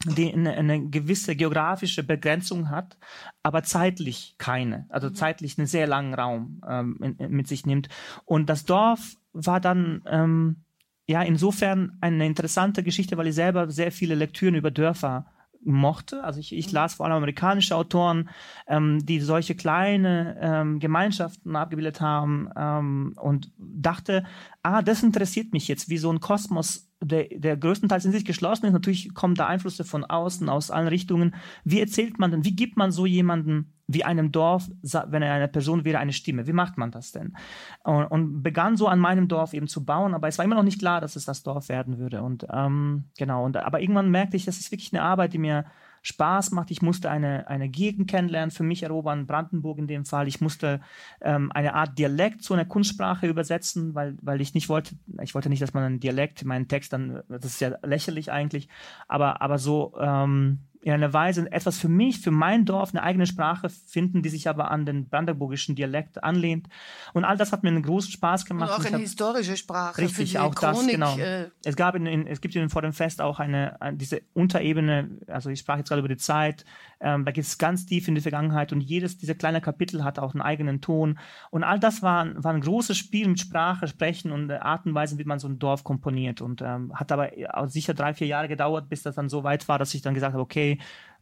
die 0.04 0.32
eine, 0.32 0.52
eine, 0.52 0.88
gewisse 0.88 1.34
geografische 1.34 2.04
Begrenzung 2.04 2.70
hat, 2.70 2.96
aber 3.42 3.64
zeitlich 3.64 4.36
keine, 4.38 4.86
also 4.90 5.08
mhm. 5.08 5.14
zeitlich 5.14 5.58
einen 5.58 5.66
sehr 5.66 5.86
langen 5.86 6.14
Raum 6.14 6.62
ähm, 6.68 6.98
in, 7.02 7.16
in, 7.16 7.30
mit 7.32 7.48
sich 7.48 7.66
nimmt. 7.66 7.88
Und 8.24 8.48
das 8.48 8.64
Dorf 8.64 9.16
war 9.46 9.60
dann 9.60 10.02
ähm, 10.06 10.64
ja 11.06 11.22
insofern 11.22 11.96
eine 12.00 12.26
interessante 12.26 12.82
Geschichte, 12.82 13.16
weil 13.16 13.28
ich 13.28 13.34
selber 13.34 13.70
sehr 13.70 13.92
viele 13.92 14.14
Lektüren 14.14 14.54
über 14.54 14.70
Dörfer 14.70 15.26
mochte. 15.64 16.22
Also 16.22 16.40
ich, 16.40 16.52
ich 16.54 16.68
mhm. 16.68 16.74
las 16.74 16.94
vor 16.94 17.06
allem 17.06 17.16
amerikanische 17.16 17.76
Autoren, 17.76 18.28
ähm, 18.66 19.04
die 19.04 19.20
solche 19.20 19.54
kleine 19.54 20.36
ähm, 20.40 20.78
Gemeinschaften 20.78 21.56
abgebildet 21.56 22.00
haben 22.00 22.48
ähm, 22.56 23.14
und 23.20 23.52
dachte, 23.58 24.24
ah, 24.62 24.82
das 24.82 25.02
interessiert 25.02 25.52
mich 25.52 25.68
jetzt, 25.68 25.88
wie 25.88 25.98
so 25.98 26.10
ein 26.10 26.20
Kosmos 26.20 26.90
der, 27.00 27.26
der 27.30 27.56
größtenteils 27.56 28.04
in 28.04 28.12
sich 28.12 28.24
geschlossen 28.24 28.66
ist. 28.66 28.72
Natürlich 28.72 29.14
kommen 29.14 29.34
da 29.34 29.46
Einflüsse 29.46 29.84
von 29.84 30.04
außen, 30.04 30.48
aus 30.48 30.70
allen 30.70 30.88
Richtungen. 30.88 31.34
Wie 31.64 31.80
erzählt 31.80 32.18
man 32.18 32.30
denn, 32.30 32.44
wie 32.44 32.56
gibt 32.56 32.76
man 32.76 32.90
so 32.90 33.06
jemanden 33.06 33.72
wie 33.88 34.04
einem 34.04 34.30
Dorf, 34.30 34.70
wenn 34.82 35.22
er 35.22 35.32
eine 35.32 35.48
Person 35.48 35.84
wäre, 35.84 35.98
eine 35.98 36.12
Stimme? 36.12 36.46
Wie 36.46 36.52
macht 36.52 36.76
man 36.76 36.90
das 36.90 37.10
denn? 37.10 37.34
Und, 37.82 38.04
und, 38.04 38.42
begann 38.42 38.76
so 38.76 38.86
an 38.86 38.98
meinem 39.00 39.28
Dorf 39.28 39.54
eben 39.54 39.66
zu 39.66 39.84
bauen, 39.84 40.14
aber 40.14 40.28
es 40.28 40.38
war 40.38 40.44
immer 40.44 40.54
noch 40.54 40.62
nicht 40.62 40.78
klar, 40.78 41.00
dass 41.00 41.16
es 41.16 41.24
das 41.24 41.42
Dorf 41.42 41.70
werden 41.70 41.98
würde. 41.98 42.22
Und 42.22 42.46
ähm, 42.52 43.04
genau, 43.16 43.44
und, 43.44 43.56
aber 43.56 43.80
irgendwann 43.80 44.10
merkte 44.10 44.36
ich, 44.36 44.44
das 44.44 44.60
ist 44.60 44.70
wirklich 44.70 44.92
eine 44.92 45.02
Arbeit, 45.02 45.32
die 45.32 45.38
mir 45.38 45.64
Spaß 46.02 46.52
macht. 46.52 46.70
Ich 46.70 46.82
musste 46.82 47.10
eine, 47.10 47.48
eine 47.48 47.68
Gegend 47.68 48.08
kennenlernen, 48.10 48.50
für 48.50 48.62
mich 48.62 48.82
erobern, 48.82 49.26
Brandenburg 49.26 49.78
in 49.78 49.86
dem 49.86 50.04
Fall. 50.04 50.28
Ich 50.28 50.40
musste 50.40 50.80
ähm, 51.20 51.50
eine 51.52 51.74
Art 51.74 51.98
Dialekt 51.98 52.42
zu 52.42 52.54
einer 52.54 52.64
Kunstsprache 52.64 53.26
übersetzen, 53.26 53.94
weil, 53.94 54.16
weil 54.22 54.40
ich 54.40 54.54
nicht 54.54 54.68
wollte, 54.68 54.94
ich 55.22 55.34
wollte 55.34 55.48
nicht, 55.48 55.62
dass 55.62 55.74
man 55.74 55.82
einen 55.82 56.00
Dialekt, 56.00 56.44
meinen 56.44 56.68
Text 56.68 56.92
dann, 56.92 57.22
das 57.28 57.44
ist 57.44 57.60
ja 57.60 57.76
lächerlich 57.82 58.30
eigentlich, 58.30 58.68
aber, 59.08 59.42
aber 59.42 59.58
so, 59.58 59.94
ähm, 60.00 60.60
in 60.80 60.92
einer 60.92 61.12
Weise 61.12 61.50
etwas 61.50 61.78
für 61.78 61.88
mich, 61.88 62.20
für 62.20 62.30
mein 62.30 62.64
Dorf, 62.64 62.94
eine 62.94 63.02
eigene 63.02 63.26
Sprache 63.26 63.68
finden, 63.68 64.22
die 64.22 64.28
sich 64.28 64.48
aber 64.48 64.70
an 64.70 64.86
den 64.86 65.08
brandenburgischen 65.08 65.74
Dialekt 65.74 66.22
anlehnt. 66.22 66.68
Und 67.14 67.24
all 67.24 67.36
das 67.36 67.52
hat 67.52 67.62
mir 67.62 67.70
einen 67.70 67.82
großen 67.82 68.12
Spaß 68.12 68.44
gemacht. 68.44 68.70
Und 68.70 68.86
auch 68.86 68.92
eine 68.92 68.98
historische 68.98 69.56
Sprache. 69.56 70.00
Richtig, 70.00 70.38
auch 70.38 70.54
Chronik, 70.54 70.98
das, 70.98 71.16
genau. 71.16 71.18
Äh 71.18 71.50
es 71.64 71.76
gab 71.76 71.94
in, 71.94 72.06
in, 72.06 72.26
es 72.26 72.40
gibt 72.40 72.54
in, 72.54 72.68
vor 72.70 72.82
dem 72.82 72.92
Fest 72.92 73.20
auch 73.20 73.40
eine, 73.40 73.80
eine, 73.80 73.96
diese 73.96 74.22
Unterebene, 74.34 75.18
also 75.26 75.50
ich 75.50 75.60
sprach 75.60 75.78
jetzt 75.78 75.88
gerade 75.88 76.00
über 76.00 76.08
die 76.08 76.16
Zeit, 76.16 76.64
ähm, 77.00 77.24
da 77.24 77.32
geht 77.32 77.44
es 77.44 77.58
ganz 77.58 77.86
tief 77.86 78.08
in 78.08 78.14
die 78.14 78.20
Vergangenheit 78.20 78.72
und 78.72 78.80
jedes 78.80 79.18
dieser 79.18 79.34
kleine 79.34 79.60
Kapitel 79.60 80.04
hat 80.04 80.18
auch 80.18 80.34
einen 80.34 80.42
eigenen 80.42 80.80
Ton. 80.80 81.18
Und 81.50 81.64
all 81.64 81.78
das 81.78 82.02
war, 82.02 82.26
war 82.42 82.52
ein 82.52 82.60
großes 82.60 82.96
Spiel 82.96 83.28
mit 83.28 83.40
Sprache, 83.40 83.88
Sprechen 83.88 84.32
und 84.32 84.50
Art 84.50 84.86
und 84.86 84.94
Weise, 84.94 85.18
wie 85.18 85.24
man 85.24 85.38
so 85.38 85.48
ein 85.48 85.58
Dorf 85.58 85.84
komponiert. 85.84 86.40
Und 86.40 86.62
ähm, 86.62 86.92
hat 86.94 87.12
aber 87.12 87.30
sicher 87.68 87.94
drei, 87.94 88.14
vier 88.14 88.26
Jahre 88.26 88.48
gedauert, 88.48 88.88
bis 88.88 89.02
das 89.02 89.14
dann 89.14 89.28
so 89.28 89.44
weit 89.44 89.68
war, 89.68 89.78
dass 89.78 89.94
ich 89.94 90.02
dann 90.02 90.14
gesagt 90.14 90.32
habe, 90.32 90.42
okay, 90.42 90.67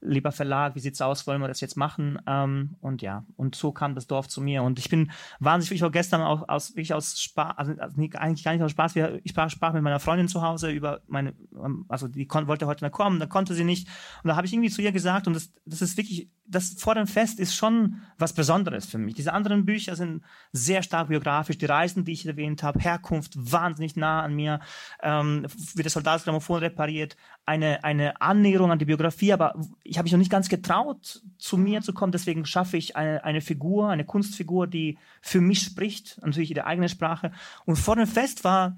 lieber 0.00 0.33
Verlag, 0.33 0.75
wie 0.75 0.81
sieht's 0.81 1.00
aus, 1.00 1.26
wollen 1.26 1.41
wir 1.41 1.49
das 1.49 1.61
jetzt 1.61 1.76
machen? 1.76 2.19
Ähm, 2.26 2.76
und 2.81 3.03
ja, 3.03 3.25
und 3.37 3.55
so 3.55 3.73
kam 3.73 3.95
das 3.95 4.07
Dorf 4.07 4.29
zu 4.29 4.41
mir. 4.41 4.62
Und 4.62 4.79
ich 4.79 4.88
bin 4.88 5.11
wahnsinnig, 5.41 5.81
ich 5.81 5.85
auch 5.85 5.93
gestern 5.93 6.23
auch 6.23 6.49
aus, 6.49 6.71
wirklich 6.71 6.95
aus 6.95 7.21
Spaß, 7.21 7.57
also, 7.57 7.73
also 7.79 7.97
eigentlich 7.97 8.45
gar 8.45 8.53
nicht 8.53 8.62
aus 8.62 8.71
Spaß, 8.71 8.97
ich 8.97 9.33
sprach, 9.33 9.73
mit 9.73 9.83
meiner 9.83 10.00
Freundin 10.00 10.29
zu 10.29 10.43
Hause 10.43 10.71
über 10.71 11.00
meine, 11.07 11.35
ähm, 11.53 11.87
also 11.88 12.09
die 12.09 12.29
wollte 12.29 12.67
heute 12.67 12.85
noch 12.85 12.93
kommen, 12.93 13.21
da 13.21 13.26
konnte 13.26 13.55
sie 13.55 13.65
nicht. 13.65 13.88
Und 14.23 14.29
da 14.29 14.37
habe 14.37 14.47
ich 14.47 14.53
irgendwie 14.53 14.71
zu 14.71 14.83
ihr 14.83 14.93
gesagt, 14.93 15.26
und 15.26 15.35
das, 15.35 15.53
das 15.65 15.83
ist 15.83 15.97
wirklich 15.97 16.31
das 16.49 16.75
vor 16.79 16.95
dem 16.95 17.07
Fest 17.07 17.41
ist 17.41 17.55
schon 17.55 18.03
was 18.19 18.33
Besonderes 18.33 18.87
für 18.87 18.99
mich. 18.99 19.15
Diese 19.15 19.33
anderen 19.33 19.65
Bücher 19.65 19.97
sind 19.97 20.23
sehr 20.53 20.83
stark 20.83 21.09
biografisch. 21.09 21.59
Die 21.59 21.67
Reisen, 21.67 22.05
die 22.05 22.12
ich 22.12 22.26
erwähnt 22.26 22.62
habe, 22.62 22.79
Herkunft 22.79 23.33
wahnsinnig 23.37 23.97
nah 23.97 24.23
an 24.23 24.35
mir, 24.35 24.61
ähm, 25.03 25.47
wie 25.75 25.83
das 25.83 25.95
Soldatsgrammophon 25.95 26.61
repariert, 26.61 27.17
eine, 27.47 27.85
eine 27.85 28.21
Annäherung 28.21 28.73
an 28.73 28.79
die 28.79 28.85
Biografie, 28.85 29.33
aber 29.33 29.55
ich 29.85 29.99
habe 29.99 30.05
mich 30.05 30.12
noch 30.12 30.19
nicht 30.19 30.31
ganz 30.31 30.49
getraut, 30.49 31.23
zu 31.39 31.56
mir 31.56 31.80
zu 31.80 31.95
kommen. 31.95 32.13
Deswegen 32.13 32.45
schaffe 32.45 32.76
ich 32.76 32.97
eine, 32.97 33.23
eine 33.25 33.41
Figur, 33.41 33.89
eine 33.89 34.04
Kunstfigur, 34.04 34.67
die 34.67 34.99
für 35.23 35.41
mich 35.41 35.61
spricht, 35.61 36.21
natürlich 36.23 36.50
ihre 36.50 36.67
eigene 36.67 36.89
Sprache. 36.89 37.30
Und 37.65 37.76
vor 37.76 37.97
dem 37.97 38.09
Fest 38.09 38.43
war 38.43 38.76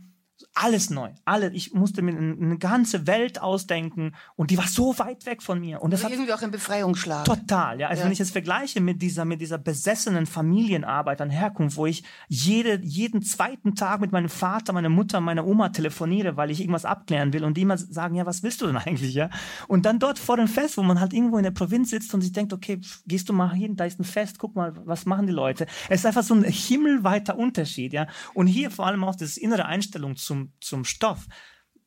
alles 0.54 0.90
neu. 0.90 1.10
Alle, 1.24 1.52
ich 1.52 1.72
musste 1.72 2.02
mir 2.02 2.16
eine 2.16 2.58
ganze 2.58 3.06
Welt 3.06 3.40
ausdenken 3.40 4.14
und 4.36 4.50
die 4.50 4.58
war 4.58 4.66
so 4.66 4.98
weit 4.98 5.26
weg 5.26 5.42
von 5.42 5.60
mir. 5.60 5.82
Und 5.82 5.92
das 5.92 6.04
also 6.04 6.14
irgendwie 6.14 6.32
auch 6.32 6.42
ein 6.42 6.50
Befreiungsschlag. 6.50 7.24
Total, 7.24 7.80
ja. 7.80 7.88
Also 7.88 8.00
ja. 8.00 8.06
wenn 8.06 8.12
ich 8.12 8.20
es 8.20 8.30
vergleiche 8.30 8.80
mit 8.80 9.02
dieser, 9.02 9.24
mit 9.24 9.40
dieser 9.40 9.58
besessenen 9.58 10.26
Familienarbeit 10.26 11.20
an 11.20 11.30
Herkunft, 11.30 11.76
wo 11.76 11.86
ich 11.86 12.04
jede, 12.28 12.80
jeden 12.82 13.22
zweiten 13.22 13.74
Tag 13.74 14.00
mit 14.00 14.12
meinem 14.12 14.28
Vater, 14.28 14.72
meiner 14.72 14.88
Mutter, 14.88 15.20
meiner 15.20 15.46
Oma 15.46 15.70
telefoniere, 15.70 16.36
weil 16.36 16.50
ich 16.50 16.60
irgendwas 16.60 16.84
abklären 16.84 17.32
will 17.32 17.44
und 17.44 17.56
die 17.56 17.62
immer 17.62 17.78
sagen, 17.78 18.14
ja, 18.14 18.26
was 18.26 18.42
willst 18.42 18.60
du 18.60 18.66
denn 18.66 18.76
eigentlich, 18.76 19.14
ja? 19.14 19.30
Und 19.66 19.86
dann 19.86 19.98
dort 19.98 20.18
vor 20.18 20.36
dem 20.36 20.48
Fest, 20.48 20.76
wo 20.76 20.82
man 20.82 21.00
halt 21.00 21.12
irgendwo 21.12 21.38
in 21.38 21.44
der 21.44 21.50
Provinz 21.50 21.90
sitzt 21.90 22.14
und 22.14 22.20
sich 22.20 22.32
denkt, 22.32 22.52
okay, 22.52 22.80
gehst 23.06 23.28
du 23.28 23.32
mal 23.32 23.52
hin, 23.52 23.76
da 23.76 23.84
ist 23.84 23.98
ein 23.98 24.04
Fest, 24.04 24.38
guck 24.38 24.54
mal, 24.54 24.72
was 24.84 25.06
machen 25.06 25.26
die 25.26 25.32
Leute? 25.32 25.66
Es 25.88 26.00
ist 26.00 26.06
einfach 26.06 26.22
so 26.22 26.34
ein 26.34 26.44
himmelweiter 26.44 27.36
Unterschied, 27.36 27.92
ja. 27.92 28.06
Und 28.34 28.46
hier 28.46 28.70
vor 28.70 28.86
allem 28.86 29.04
auch 29.04 29.14
das 29.14 29.36
innere 29.36 29.66
Einstellung 29.66 30.16
zum, 30.28 30.52
zum 30.60 30.84
Stoff, 30.84 31.26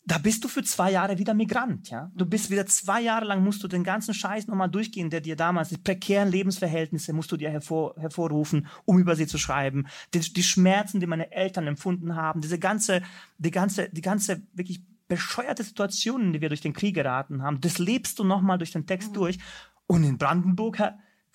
da 0.03 0.17
bist 0.17 0.43
du 0.43 0.47
für 0.47 0.63
zwei 0.63 0.91
Jahre 0.91 1.19
wieder 1.19 1.33
Migrant, 1.33 1.89
ja. 1.91 2.11
Du 2.15 2.25
bist 2.25 2.49
wieder 2.49 2.65
zwei 2.65 3.01
Jahre 3.01 3.25
lang 3.25 3.43
musst 3.43 3.63
du 3.63 3.67
den 3.67 3.83
ganzen 3.83 4.13
Scheiß 4.13 4.47
nochmal 4.47 4.69
durchgehen, 4.69 5.11
der 5.11 5.21
dir 5.21 5.35
damals, 5.35 5.69
die 5.69 5.77
prekären 5.77 6.29
Lebensverhältnisse 6.29 7.13
musst 7.13 7.31
du 7.31 7.37
dir 7.37 7.51
hervor, 7.51 7.93
hervorrufen, 7.97 8.67
um 8.85 8.97
über 8.97 9.15
sie 9.15 9.27
zu 9.27 9.37
schreiben. 9.37 9.87
Die, 10.13 10.19
die 10.19 10.43
Schmerzen, 10.43 10.99
die 10.99 11.05
meine 11.05 11.31
Eltern 11.31 11.67
empfunden 11.67 12.15
haben, 12.15 12.41
diese 12.41 12.57
ganze, 12.57 13.03
die 13.37 13.51
ganze, 13.51 13.89
die 13.89 14.01
ganze 14.01 14.41
wirklich 14.53 14.81
bescheuerte 15.07 15.63
Situation, 15.63 16.21
in 16.21 16.33
die 16.33 16.41
wir 16.41 16.49
durch 16.49 16.61
den 16.61 16.73
Krieg 16.73 16.95
geraten 16.95 17.43
haben, 17.43 17.61
das 17.61 17.77
lebst 17.77 18.17
du 18.17 18.23
nochmal 18.23 18.57
durch 18.57 18.71
den 18.71 18.87
Text 18.87 19.09
mhm. 19.09 19.13
durch. 19.13 19.39
Und 19.85 20.03
in 20.03 20.17
Brandenburg, 20.17 20.81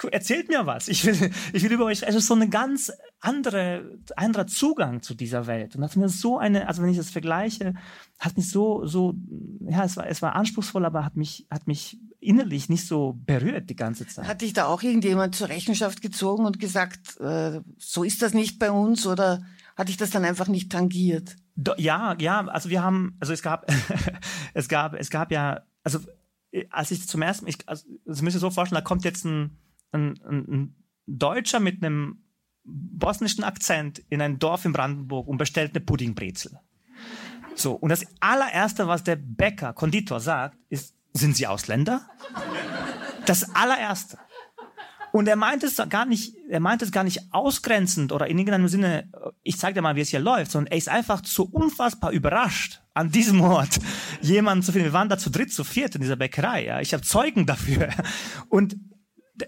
erzählt 0.04 0.48
mir 0.48 0.66
was. 0.66 0.88
Ich 0.88 1.04
will, 1.04 1.30
ich 1.52 1.62
will 1.62 1.72
über 1.72 1.86
euch, 1.86 2.06
also 2.06 2.18
so 2.18 2.34
eine 2.34 2.48
ganz 2.48 2.92
andere, 3.20 3.98
anderer 4.14 4.46
Zugang 4.46 5.02
zu 5.02 5.14
dieser 5.14 5.46
Welt. 5.46 5.74
Und 5.74 5.80
das 5.80 5.92
hat 5.92 5.96
mir 5.96 6.08
so 6.08 6.38
eine, 6.38 6.68
also 6.68 6.82
wenn 6.82 6.90
ich 6.90 6.98
das 6.98 7.10
vergleiche, 7.10 7.74
hat 8.18 8.36
mich 8.36 8.50
so, 8.50 8.86
so, 8.86 9.14
ja, 9.60 9.84
es 9.84 9.96
war, 9.96 10.06
es 10.06 10.22
war 10.22 10.34
anspruchsvoll, 10.34 10.84
aber 10.84 11.04
hat 11.04 11.16
mich, 11.16 11.46
hat 11.50 11.66
mich 11.66 11.98
innerlich 12.20 12.68
nicht 12.68 12.86
so 12.86 13.18
berührt 13.24 13.70
die 13.70 13.76
ganze 13.76 14.06
Zeit. 14.06 14.26
Hat 14.26 14.42
dich 14.42 14.52
da 14.52 14.66
auch 14.66 14.82
irgendjemand 14.82 15.34
zur 15.34 15.48
Rechenschaft 15.48 16.02
gezogen 16.02 16.44
und 16.44 16.58
gesagt, 16.58 17.18
äh, 17.20 17.60
so 17.78 18.04
ist 18.04 18.22
das 18.22 18.34
nicht 18.34 18.58
bei 18.58 18.70
uns 18.70 19.06
oder 19.06 19.42
hat 19.76 19.88
dich 19.88 19.96
das 19.96 20.10
dann 20.10 20.24
einfach 20.24 20.48
nicht 20.48 20.72
tangiert? 20.72 21.36
Do, 21.54 21.72
ja, 21.78 22.14
ja, 22.18 22.46
also 22.46 22.68
wir 22.68 22.82
haben, 22.82 23.16
also 23.20 23.32
es 23.32 23.42
gab, 23.42 23.70
es 24.54 24.68
gab, 24.68 24.94
es 24.94 25.08
gab 25.08 25.32
ja, 25.32 25.62
also 25.82 26.00
als 26.70 26.90
ich 26.90 27.06
zum 27.06 27.22
ersten, 27.22 27.46
ich, 27.46 27.56
also, 27.66 27.86
das 28.04 28.22
müsst 28.22 28.36
ihr 28.36 28.40
so 28.40 28.50
vorstellen, 28.50 28.80
da 28.80 28.86
kommt 28.86 29.04
jetzt 29.04 29.24
ein, 29.24 29.58
ein, 29.96 30.20
ein 30.28 30.76
Deutscher 31.06 31.60
mit 31.60 31.82
einem 31.82 32.24
bosnischen 32.64 33.44
Akzent 33.44 34.00
in 34.08 34.20
ein 34.20 34.38
Dorf 34.38 34.64
in 34.64 34.72
Brandenburg 34.72 35.28
und 35.28 35.38
bestellt 35.38 35.72
eine 35.74 35.84
Puddingbrezel. 35.84 36.58
So, 37.54 37.72
und 37.72 37.88
das 37.88 38.04
allererste, 38.20 38.86
was 38.86 39.04
der 39.04 39.16
Bäcker, 39.16 39.72
Konditor 39.72 40.20
sagt, 40.20 40.58
ist, 40.68 40.94
sind 41.12 41.36
Sie 41.36 41.46
Ausländer? 41.46 42.06
Das 43.24 43.54
allererste. 43.54 44.18
Und 45.12 45.28
er 45.28 45.36
meint 45.36 45.64
es 45.64 45.80
gar 45.88 46.04
nicht, 46.04 46.34
er 46.50 46.60
meint 46.60 46.82
es 46.82 46.92
gar 46.92 47.02
nicht 47.02 47.32
ausgrenzend 47.32 48.12
oder 48.12 48.26
in 48.26 48.38
irgendeinem 48.38 48.68
Sinne, 48.68 49.10
ich 49.42 49.56
zeig 49.56 49.74
dir 49.74 49.80
mal, 49.80 49.96
wie 49.96 50.02
es 50.02 50.10
hier 50.10 50.20
läuft, 50.20 50.50
sondern 50.50 50.70
er 50.70 50.76
ist 50.76 50.90
einfach 50.90 51.24
so 51.24 51.44
unfassbar 51.44 52.10
überrascht, 52.10 52.82
an 52.92 53.10
diesem 53.10 53.40
Ort 53.40 53.78
jemanden 54.20 54.62
zu 54.62 54.72
finden. 54.72 54.88
Wir 54.88 54.92
waren 54.92 55.08
da 55.08 55.16
zu 55.16 55.30
dritt, 55.30 55.52
zu 55.54 55.64
viert 55.64 55.94
in 55.94 56.02
dieser 56.02 56.16
Bäckerei, 56.16 56.66
ja. 56.66 56.80
Ich 56.80 56.92
habe 56.92 57.02
Zeugen 57.02 57.46
dafür. 57.46 57.88
Und 58.50 58.76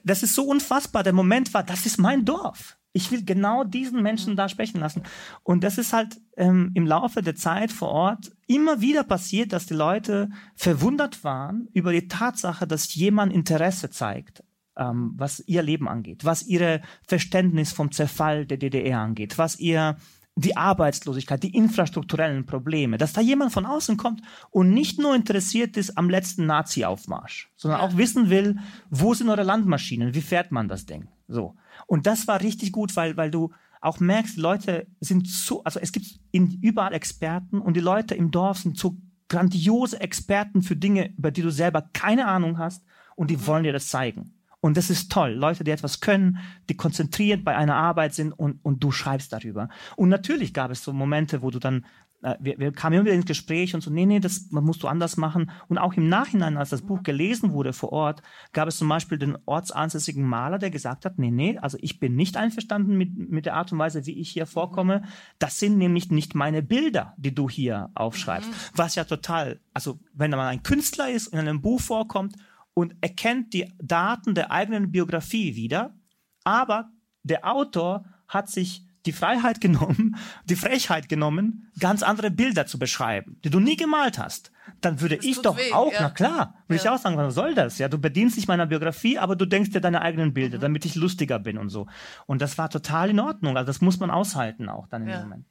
das 0.04 0.22
ist 0.22 0.34
so 0.34 0.44
unfassbar. 0.44 1.02
Der 1.02 1.12
Moment 1.12 1.52
war, 1.54 1.62
das 1.62 1.86
ist 1.86 1.98
mein 1.98 2.24
Dorf. 2.24 2.76
Ich 2.92 3.12
will 3.12 3.24
genau 3.24 3.64
diesen 3.64 4.02
Menschen 4.02 4.34
da 4.34 4.48
sprechen 4.48 4.80
lassen. 4.80 5.02
Und 5.42 5.62
das 5.62 5.78
ist 5.78 5.92
halt 5.92 6.20
ähm, 6.36 6.70
im 6.74 6.86
Laufe 6.86 7.22
der 7.22 7.36
Zeit 7.36 7.70
vor 7.70 7.88
Ort 7.90 8.32
immer 8.46 8.80
wieder 8.80 9.04
passiert, 9.04 9.52
dass 9.52 9.66
die 9.66 9.74
Leute 9.74 10.30
verwundert 10.54 11.22
waren 11.22 11.68
über 11.72 11.92
die 11.92 12.08
Tatsache, 12.08 12.66
dass 12.66 12.94
jemand 12.94 13.32
Interesse 13.32 13.90
zeigt, 13.90 14.42
ähm, 14.76 15.12
was 15.16 15.40
ihr 15.46 15.62
Leben 15.62 15.86
angeht, 15.86 16.24
was 16.24 16.42
ihre 16.42 16.80
Verständnis 17.06 17.72
vom 17.72 17.92
Zerfall 17.92 18.46
der 18.46 18.56
DDR 18.56 19.00
angeht, 19.00 19.36
was 19.36 19.60
ihr 19.60 19.96
die 20.40 20.56
Arbeitslosigkeit, 20.56 21.42
die 21.42 21.54
infrastrukturellen 21.54 22.46
Probleme, 22.46 22.96
dass 22.96 23.12
da 23.12 23.20
jemand 23.20 23.52
von 23.52 23.66
außen 23.66 23.96
kommt 23.96 24.22
und 24.50 24.70
nicht 24.70 24.98
nur 24.98 25.14
interessiert 25.14 25.76
ist 25.76 25.98
am 25.98 26.08
letzten 26.08 26.46
Nazi-Aufmarsch, 26.46 27.50
sondern 27.56 27.80
auch 27.80 27.96
wissen 27.96 28.30
will, 28.30 28.56
wo 28.90 29.14
sind 29.14 29.28
eure 29.28 29.42
Landmaschinen, 29.42 30.14
wie 30.14 30.20
fährt 30.20 30.52
man 30.52 30.68
das 30.68 30.86
Ding? 30.86 31.08
So. 31.26 31.56
Und 31.86 32.06
das 32.06 32.28
war 32.28 32.40
richtig 32.40 32.72
gut, 32.72 32.94
weil, 32.94 33.16
weil 33.16 33.30
du 33.30 33.50
auch 33.80 34.00
merkst, 34.00 34.36
Leute 34.36 34.86
sind 35.00 35.28
so, 35.28 35.64
also 35.64 35.80
es 35.80 35.92
gibt 35.92 36.06
in, 36.30 36.58
überall 36.62 36.94
Experten 36.94 37.60
und 37.60 37.74
die 37.74 37.80
Leute 37.80 38.14
im 38.14 38.30
Dorf 38.30 38.58
sind 38.58 38.78
so 38.78 38.96
grandiose 39.28 40.00
Experten 40.00 40.62
für 40.62 40.76
Dinge, 40.76 41.12
über 41.16 41.30
die 41.30 41.42
du 41.42 41.50
selber 41.50 41.82
keine 41.92 42.26
Ahnung 42.26 42.58
hast 42.58 42.84
und 43.16 43.30
die 43.30 43.46
wollen 43.46 43.64
dir 43.64 43.72
das 43.72 43.88
zeigen. 43.88 44.37
Und 44.60 44.76
das 44.76 44.90
ist 44.90 45.12
toll. 45.12 45.32
Leute, 45.32 45.64
die 45.64 45.70
etwas 45.70 46.00
können, 46.00 46.38
die 46.68 46.76
konzentriert 46.76 47.44
bei 47.44 47.56
einer 47.56 47.76
Arbeit 47.76 48.14
sind 48.14 48.32
und, 48.32 48.58
und 48.64 48.82
du 48.82 48.90
schreibst 48.90 49.32
darüber. 49.32 49.68
Und 49.96 50.08
natürlich 50.08 50.52
gab 50.52 50.70
es 50.70 50.82
so 50.82 50.92
Momente, 50.92 51.42
wo 51.42 51.50
du 51.50 51.58
dann 51.58 51.84
äh, 52.22 52.36
wir, 52.40 52.58
wir 52.58 52.72
kamen 52.72 52.94
immer 52.94 53.04
wieder 53.04 53.14
ins 53.14 53.26
Gespräch 53.26 53.74
und 53.74 53.80
so, 53.80 53.90
nee, 53.90 54.06
nee, 54.06 54.20
das 54.20 54.50
musst 54.50 54.82
du 54.82 54.88
anders 54.88 55.16
machen. 55.16 55.50
Und 55.68 55.78
auch 55.78 55.94
im 55.94 56.08
Nachhinein, 56.08 56.56
als 56.56 56.70
das 56.70 56.82
Buch 56.82 57.02
gelesen 57.02 57.52
wurde 57.52 57.72
vor 57.72 57.92
Ort, 57.92 58.22
gab 58.52 58.68
es 58.68 58.78
zum 58.78 58.88
Beispiel 58.88 59.18
den 59.18 59.38
ortsansässigen 59.46 60.24
Maler, 60.24 60.58
der 60.58 60.70
gesagt 60.70 61.04
hat, 61.04 61.18
nee, 61.18 61.30
nee, 61.30 61.58
also 61.58 61.78
ich 61.80 62.00
bin 62.00 62.16
nicht 62.16 62.36
einverstanden 62.36 62.96
mit, 62.96 63.16
mit 63.16 63.46
der 63.46 63.54
Art 63.54 63.72
und 63.72 63.78
Weise, 63.78 64.06
wie 64.06 64.18
ich 64.18 64.30
hier 64.30 64.46
vorkomme. 64.46 65.02
Das 65.38 65.58
sind 65.58 65.78
nämlich 65.78 66.10
nicht 66.10 66.34
meine 66.34 66.62
Bilder, 66.62 67.14
die 67.16 67.34
du 67.34 67.48
hier 67.48 67.90
aufschreibst. 67.94 68.50
Mhm. 68.50 68.54
Was 68.74 68.94
ja 68.94 69.04
total, 69.04 69.60
also 69.72 70.00
wenn 70.12 70.30
man 70.30 70.40
ein 70.40 70.62
Künstler 70.62 71.10
ist 71.10 71.28
und 71.28 71.38
in 71.38 71.48
einem 71.48 71.62
Buch 71.62 71.80
vorkommt 71.80 72.34
und 72.78 72.94
erkennt 73.00 73.54
die 73.54 73.72
Daten 73.82 74.36
der 74.36 74.52
eigenen 74.52 74.92
Biografie 74.92 75.56
wieder, 75.56 75.96
aber 76.44 76.92
der 77.24 77.44
Autor 77.44 78.04
hat 78.28 78.48
sich 78.48 78.84
die 79.04 79.10
Freiheit 79.10 79.60
genommen, 79.66 80.14
die 80.44 80.54
Frechheit 80.54 81.08
genommen, 81.08 81.72
ganz 81.80 82.04
andere 82.04 82.30
Bilder 82.30 82.66
zu 82.66 82.78
beschreiben, 82.78 83.40
die 83.42 83.50
du 83.50 83.58
nie 83.58 83.74
gemalt 83.74 84.20
hast. 84.20 84.52
Dann 84.80 85.00
würde 85.00 85.16
das 85.16 85.26
ich 85.26 85.42
doch 85.42 85.58
weh, 85.58 85.72
auch, 85.72 85.92
ja. 85.92 86.02
na 86.02 86.10
klar, 86.10 86.54
würde 86.68 86.80
ja. 86.80 86.82
ich 86.84 86.88
auch 86.88 87.02
sagen, 87.02 87.16
was 87.16 87.34
soll 87.34 87.56
das? 87.56 87.78
Ja, 87.78 87.88
du 87.88 87.98
bedienst 87.98 88.36
dich 88.36 88.46
meiner 88.46 88.66
Biografie, 88.66 89.18
aber 89.18 89.34
du 89.34 89.44
denkst 89.44 89.70
dir 89.70 89.80
deine 89.80 90.02
eigenen 90.02 90.32
Bilder, 90.32 90.58
mhm. 90.58 90.62
damit 90.62 90.84
ich 90.84 90.94
lustiger 90.94 91.40
bin 91.40 91.58
und 91.58 91.70
so. 91.70 91.88
Und 92.26 92.40
das 92.40 92.58
war 92.58 92.70
total 92.70 93.10
in 93.10 93.18
Ordnung. 93.18 93.56
Also 93.56 93.66
das 93.66 93.80
muss 93.80 93.98
man 93.98 94.12
aushalten 94.12 94.68
auch 94.68 94.86
dann 94.86 95.02
im 95.02 95.08
ja. 95.08 95.20
Moment. 95.22 95.46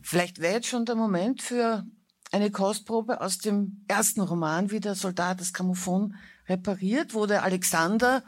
Vielleicht 0.00 0.40
wäre 0.40 0.54
jetzt 0.54 0.66
schon 0.66 0.86
der 0.86 0.96
Moment 0.96 1.40
für 1.40 1.84
eine 2.32 2.50
Kostprobe 2.50 3.20
aus 3.20 3.38
dem 3.38 3.84
ersten 3.86 4.22
Roman, 4.22 4.72
wie 4.72 4.80
der 4.80 4.96
Soldat 4.96 5.40
das 5.40 5.52
Grammophon 5.52 6.16
repariert, 6.48 7.14
wo 7.14 7.26
der 7.26 7.42
Alexander, 7.42 8.22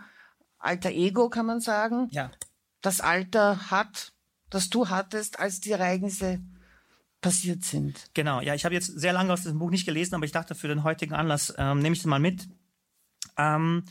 alter 0.58 0.90
Ego 0.90 1.28
kann 1.28 1.46
man 1.46 1.60
sagen, 1.60 2.08
ja. 2.10 2.30
das 2.80 3.00
Alter 3.00 3.70
hat, 3.70 4.12
das 4.50 4.70
du 4.70 4.88
hattest, 4.88 5.38
als 5.38 5.60
die 5.60 5.72
Ereignisse 5.72 6.40
passiert 7.20 7.64
sind. 7.64 8.10
Genau, 8.14 8.40
ja, 8.40 8.54
ich 8.54 8.64
habe 8.64 8.74
jetzt 8.74 8.86
sehr 8.86 9.12
lange 9.12 9.32
aus 9.32 9.42
diesem 9.42 9.58
Buch 9.58 9.70
nicht 9.70 9.86
gelesen, 9.86 10.14
aber 10.14 10.26
ich 10.26 10.32
dachte, 10.32 10.54
für 10.54 10.68
den 10.68 10.84
heutigen 10.84 11.14
Anlass 11.14 11.54
ähm, 11.56 11.78
nehme 11.78 11.94
ich 11.94 12.00
es 12.00 12.06
mal 12.06 12.20
mit. 12.20 12.48
Ähm, 13.38 13.84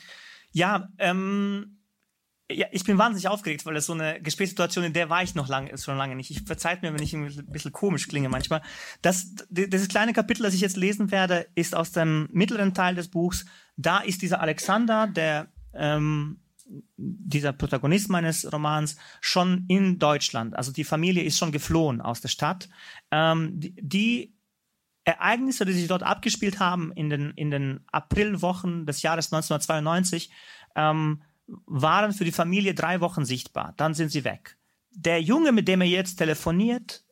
ja, 0.51 0.87
ähm, 0.99 1.82
ja, 2.51 2.67
ich 2.71 2.83
bin 2.83 2.97
wahnsinnig 2.97 3.27
aufgeregt, 3.27 3.65
weil 3.65 3.73
das 3.73 3.85
so 3.85 3.93
eine 3.93 4.21
Gesprächssituation, 4.21 4.83
in 4.83 4.93
der 4.93 5.09
war 5.09 5.23
ich 5.23 5.33
noch 5.33 5.47
lange, 5.47 5.77
schon 5.77 5.97
lange 5.97 6.15
nicht. 6.15 6.29
Ich 6.29 6.41
verzeiht 6.41 6.81
mir, 6.81 6.93
wenn 6.93 7.01
ich 7.01 7.13
ein 7.13 7.45
bisschen 7.47 7.71
komisch 7.71 8.07
klinge 8.07 8.29
manchmal. 8.29 8.61
Das, 9.01 9.33
dieses 9.49 9.87
kleine 9.87 10.13
Kapitel, 10.13 10.43
das 10.43 10.53
ich 10.53 10.61
jetzt 10.61 10.77
lesen 10.77 11.11
werde, 11.11 11.47
ist 11.55 11.75
aus 11.75 11.91
dem 11.91 12.27
mittleren 12.31 12.73
Teil 12.73 12.95
des 12.95 13.09
Buchs. 13.09 13.45
Da 13.77 13.99
ist 13.99 14.21
dieser 14.21 14.41
Alexander, 14.41 15.07
der 15.07 15.47
ähm, 15.73 16.41
dieser 16.97 17.53
Protagonist 17.53 18.09
meines 18.09 18.51
Romans 18.51 18.97
schon 19.21 19.65
in 19.67 19.99
Deutschland. 19.99 20.55
Also 20.55 20.71
die 20.71 20.83
Familie 20.83 21.23
ist 21.23 21.37
schon 21.37 21.51
geflohen 21.51 22.01
aus 22.01 22.21
der 22.21 22.29
Stadt. 22.29 22.69
Ähm, 23.11 23.59
die, 23.59 23.75
die, 23.81 24.33
Ereignisse, 25.05 25.65
die 25.65 25.73
sich 25.73 25.87
dort 25.87 26.03
abgespielt 26.03 26.59
haben 26.59 26.93
in 26.93 27.09
den, 27.09 27.31
in 27.31 27.51
den 27.51 27.81
Aprilwochen 27.91 28.85
des 28.85 29.01
Jahres 29.01 29.33
1992, 29.33 30.31
ähm, 30.75 31.21
waren 31.47 32.13
für 32.13 32.25
die 32.25 32.31
Familie 32.31 32.73
drei 32.73 33.01
Wochen 33.01 33.25
sichtbar. 33.25 33.73
Dann 33.77 33.93
sind 33.93 34.09
sie 34.09 34.23
weg. 34.23 34.57
Der 34.91 35.21
Junge, 35.21 35.51
mit 35.51 35.67
dem 35.67 35.81
er 35.81 35.87
jetzt 35.87 36.15
telefoniert, 36.15 37.03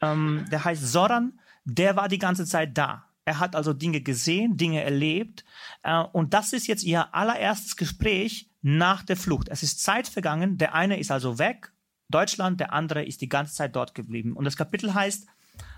ähm, 0.00 0.46
der 0.50 0.64
heißt 0.64 0.86
Soran, 0.86 1.38
der 1.64 1.96
war 1.96 2.08
die 2.08 2.18
ganze 2.18 2.46
Zeit 2.46 2.76
da. 2.76 3.04
Er 3.24 3.40
hat 3.40 3.56
also 3.56 3.72
Dinge 3.72 4.00
gesehen, 4.00 4.56
Dinge 4.56 4.82
erlebt. 4.82 5.44
Äh, 5.82 5.98
und 6.00 6.32
das 6.32 6.52
ist 6.52 6.66
jetzt 6.66 6.84
ihr 6.84 7.14
allererstes 7.14 7.76
Gespräch 7.76 8.50
nach 8.62 9.02
der 9.02 9.16
Flucht. 9.16 9.48
Es 9.48 9.62
ist 9.62 9.82
Zeit 9.82 10.08
vergangen. 10.08 10.58
Der 10.58 10.74
eine 10.74 10.98
ist 10.98 11.10
also 11.10 11.38
weg, 11.38 11.72
Deutschland, 12.08 12.60
der 12.60 12.72
andere 12.72 13.04
ist 13.04 13.20
die 13.20 13.28
ganze 13.28 13.54
Zeit 13.54 13.74
dort 13.74 13.94
geblieben. 13.94 14.36
Und 14.36 14.44
das 14.44 14.56
Kapitel 14.56 14.94
heißt, 14.94 15.26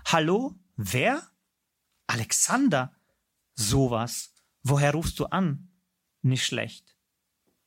Hallo, 0.05 0.55
wer? 0.75 1.23
Alexander? 2.07 2.93
Sowas. 3.55 4.33
Woher 4.63 4.93
rufst 4.93 5.19
du 5.19 5.25
an? 5.25 5.69
Nicht 6.21 6.45
schlecht. 6.45 6.88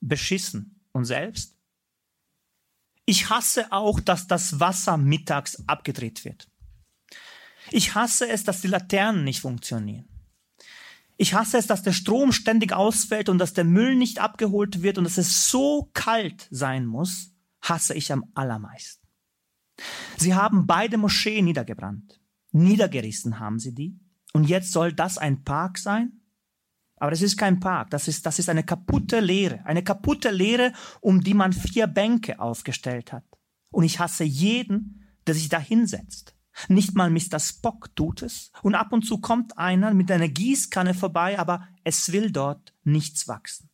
Beschissen. 0.03 0.81
Und 0.93 1.07
selbst? 1.07 1.57
Ich 3.07 3.31
hasse 3.31 3.73
auch, 3.73 3.99
dass 3.99 4.27
das 4.27 4.61
Wasser 4.61 4.97
mittags 4.97 5.67
abgedreht 5.67 6.25
wird. 6.25 6.49
Ich 7.71 7.95
hasse 7.95 8.29
es, 8.29 8.45
dass 8.45 8.61
die 8.61 8.69
Laternen 8.69 9.25
nicht 9.25 9.41
funktionieren. 9.41 10.09
Ich 11.17 11.35
hasse 11.35 11.59
es, 11.59 11.67
dass 11.67 11.83
der 11.83 11.93
Strom 11.93 12.33
ständig 12.33 12.73
ausfällt 12.73 13.29
und 13.29 13.39
dass 13.39 13.55
der 13.55 13.65
Müll 13.65 13.95
nicht 13.97 14.19
abgeholt 14.19 14.83
wird 14.83 14.99
und 14.99 15.05
dass 15.05 15.19
es 15.19 15.49
so 15.49 15.91
kalt 15.95 16.49
sein 16.51 16.85
muss, 16.85 17.33
hasse 17.61 17.95
ich 17.95 18.13
am 18.13 18.25
allermeisten. 18.35 19.07
Sie 20.17 20.35
haben 20.35 20.67
beide 20.67 20.99
Moscheen 20.99 21.45
niedergebrannt. 21.45 22.21
Niedergerissen 22.51 23.39
haben 23.39 23.59
sie 23.59 23.75
die. 23.75 23.99
Und 24.33 24.45
jetzt 24.45 24.73
soll 24.73 24.93
das 24.93 25.19
ein 25.19 25.45
Park 25.45 25.79
sein? 25.79 26.22
Aber 27.03 27.11
das 27.11 27.21
ist 27.21 27.37
kein 27.37 27.59
Park, 27.59 27.91
das 27.91 28.07
ist, 28.07 28.25
das 28.27 28.39
ist 28.39 28.49
eine 28.49 28.63
kaputte 28.63 29.19
Lehre. 29.19 29.67
Eine 29.67 29.83
kaputte 29.83 30.31
Lehre, 30.31 30.73
um 31.01 31.21
die 31.21 31.35
man 31.35 31.53
vier 31.53 31.89
Bänke 31.89 32.39
aufgestellt 32.39 33.13
hat. 33.13 33.25
Und 33.73 33.83
ich 33.83 33.99
hasse 33.99 34.23
jeden, 34.23 35.05
der 35.27 35.35
sich 35.35 35.49
da 35.49 35.59
hinsetzt. 35.59 36.37
Nicht 36.69 36.95
mal 36.95 37.11
Mr. 37.11 37.41
Spock 37.41 37.89
tut 37.97 38.23
es. 38.23 38.53
Und 38.63 38.77
ab 38.77 38.93
und 38.93 39.03
zu 39.03 39.19
kommt 39.19 39.59
einer 39.59 39.93
mit 39.93 40.13
einer 40.13 40.29
Gießkanne 40.29 40.95
vorbei, 40.95 41.41
aber 41.41 41.67
es 41.83 42.13
will 42.13 42.31
dort 42.31 42.73
nichts 42.85 43.27
wachsen. 43.27 43.69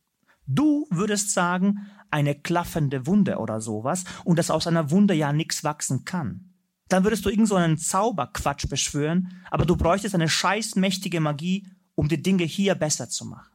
Du 0.47 0.87
würdest 0.89 1.31
sagen, 1.31 1.85
eine 2.09 2.33
klaffende 2.33 3.05
Wunde 3.05 3.37
oder 3.37 3.61
sowas 3.61 4.05
und 4.25 4.39
dass 4.39 4.49
aus 4.49 4.65
einer 4.65 4.89
Wunde 4.89 5.13
ja 5.13 5.33
nichts 5.33 5.63
wachsen 5.63 6.03
kann. 6.03 6.55
Dann 6.87 7.03
würdest 7.03 7.25
du 7.25 7.29
irgend 7.29 7.47
so 7.47 7.53
einen 7.53 7.77
Zauberquatsch 7.77 8.67
beschwören, 8.67 9.43
aber 9.51 9.67
du 9.67 9.75
bräuchtest 9.75 10.15
eine 10.15 10.29
scheißmächtige 10.29 11.19
Magie, 11.19 11.67
um 11.99 12.07
die 12.07 12.21
Dinge 12.21 12.45
hier 12.45 12.75
besser 12.75 13.09
zu 13.09 13.25
machen. 13.25 13.51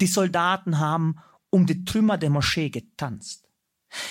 Die 0.00 0.06
Soldaten 0.06 0.78
haben 0.78 1.16
um 1.50 1.66
die 1.66 1.84
Trümmer 1.84 2.16
der 2.16 2.30
Moschee 2.30 2.70
getanzt. 2.70 3.48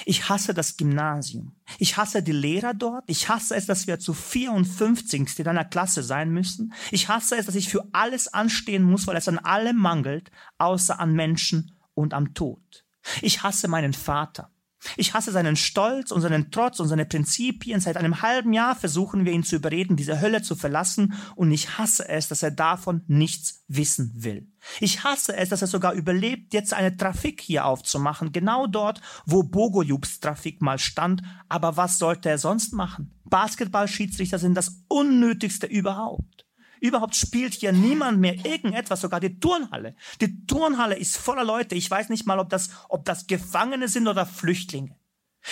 Ich 0.06 0.28
hasse 0.28 0.54
das 0.54 0.76
Gymnasium. 0.76 1.56
Ich 1.80 1.96
hasse 1.96 2.22
die 2.22 2.34
Lehrer 2.34 2.74
dort. 2.74 3.06
Ich 3.08 3.30
hasse 3.30 3.56
es, 3.56 3.68
dass 3.68 3.88
wir 3.88 3.98
zu 3.98 4.14
54. 4.14 5.40
in 5.40 5.48
einer 5.48 5.64
Klasse 5.64 6.04
sein 6.04 6.32
müssen. 6.32 6.74
Ich 6.92 7.08
hasse 7.08 7.38
es, 7.38 7.46
dass 7.46 7.56
ich 7.56 7.70
für 7.70 7.88
alles 7.94 8.28
anstehen 8.28 8.84
muss, 8.84 9.08
weil 9.08 9.16
es 9.16 9.30
an 9.30 9.40
allem 9.40 9.78
mangelt, 9.78 10.32
außer 10.58 11.00
an 11.00 11.14
Menschen 11.14 11.72
und 11.94 12.14
am 12.14 12.34
Tod. 12.34 12.84
Ich 13.22 13.42
hasse 13.42 13.70
meinen 13.70 13.94
Vater. 13.94 14.51
Ich 14.98 15.14
hasse 15.14 15.32
seinen 15.32 15.56
Stolz 15.56 16.12
und 16.12 16.22
seinen 16.22 16.52
Trotz 16.52 16.80
und 16.80 16.88
seine 16.88 17.06
Prinzipien. 17.06 17.80
Seit 17.80 17.98
einem 17.98 18.22
halben 18.22 18.54
Jahr 18.54 18.76
versuchen 18.76 19.26
wir 19.26 19.32
ihn 19.32 19.44
zu 19.44 19.56
überreden, 19.56 19.96
diese 19.96 20.22
Hölle 20.22 20.42
zu 20.42 20.56
verlassen, 20.56 21.14
und 21.36 21.52
ich 21.52 21.78
hasse 21.78 22.08
es, 22.10 22.28
dass 22.28 22.44
er 22.44 22.52
davon 22.52 23.04
nichts 23.08 23.64
wissen 23.68 24.12
will. 24.16 24.48
Ich 24.80 25.04
hasse 25.04 25.36
es, 25.36 25.50
dass 25.50 25.62
er 25.62 25.68
sogar 25.68 25.94
überlebt, 25.94 26.54
jetzt 26.54 26.74
eine 26.74 26.96
Trafik 26.96 27.42
hier 27.42 27.66
aufzumachen, 27.66 28.32
genau 28.32 28.68
dort, 28.68 29.02
wo 29.26 29.44
Bogojubs 29.44 30.20
Trafik 30.20 30.62
mal 30.62 30.80
stand. 30.80 31.22
Aber 31.50 31.78
was 31.78 32.00
sollte 32.00 32.30
er 32.30 32.38
sonst 32.38 32.74
machen? 32.74 33.12
Basketballschiedsrichter 33.26 34.40
sind 34.40 34.56
das 34.56 34.84
Unnötigste 34.88 35.68
überhaupt. 35.68 36.41
Überhaupt 36.82 37.16
spielt 37.16 37.54
hier 37.54 37.72
niemand 37.72 38.20
mehr 38.20 38.44
irgendetwas, 38.44 39.02
sogar 39.02 39.20
die 39.20 39.40
Turnhalle. 39.40 39.96
Die 40.20 40.46
Turnhalle 40.48 40.98
ist 40.98 41.16
voller 41.16 41.44
Leute. 41.44 41.76
Ich 41.76 41.90
weiß 41.90 42.10
nicht 42.10 42.26
mal, 42.26 42.40
ob 42.40 42.50
das, 42.50 42.72
ob 42.90 43.06
das 43.06 43.28
Gefangene 43.28 43.88
sind 43.88 44.08
oder 44.08 44.26
Flüchtlinge. 44.26 44.98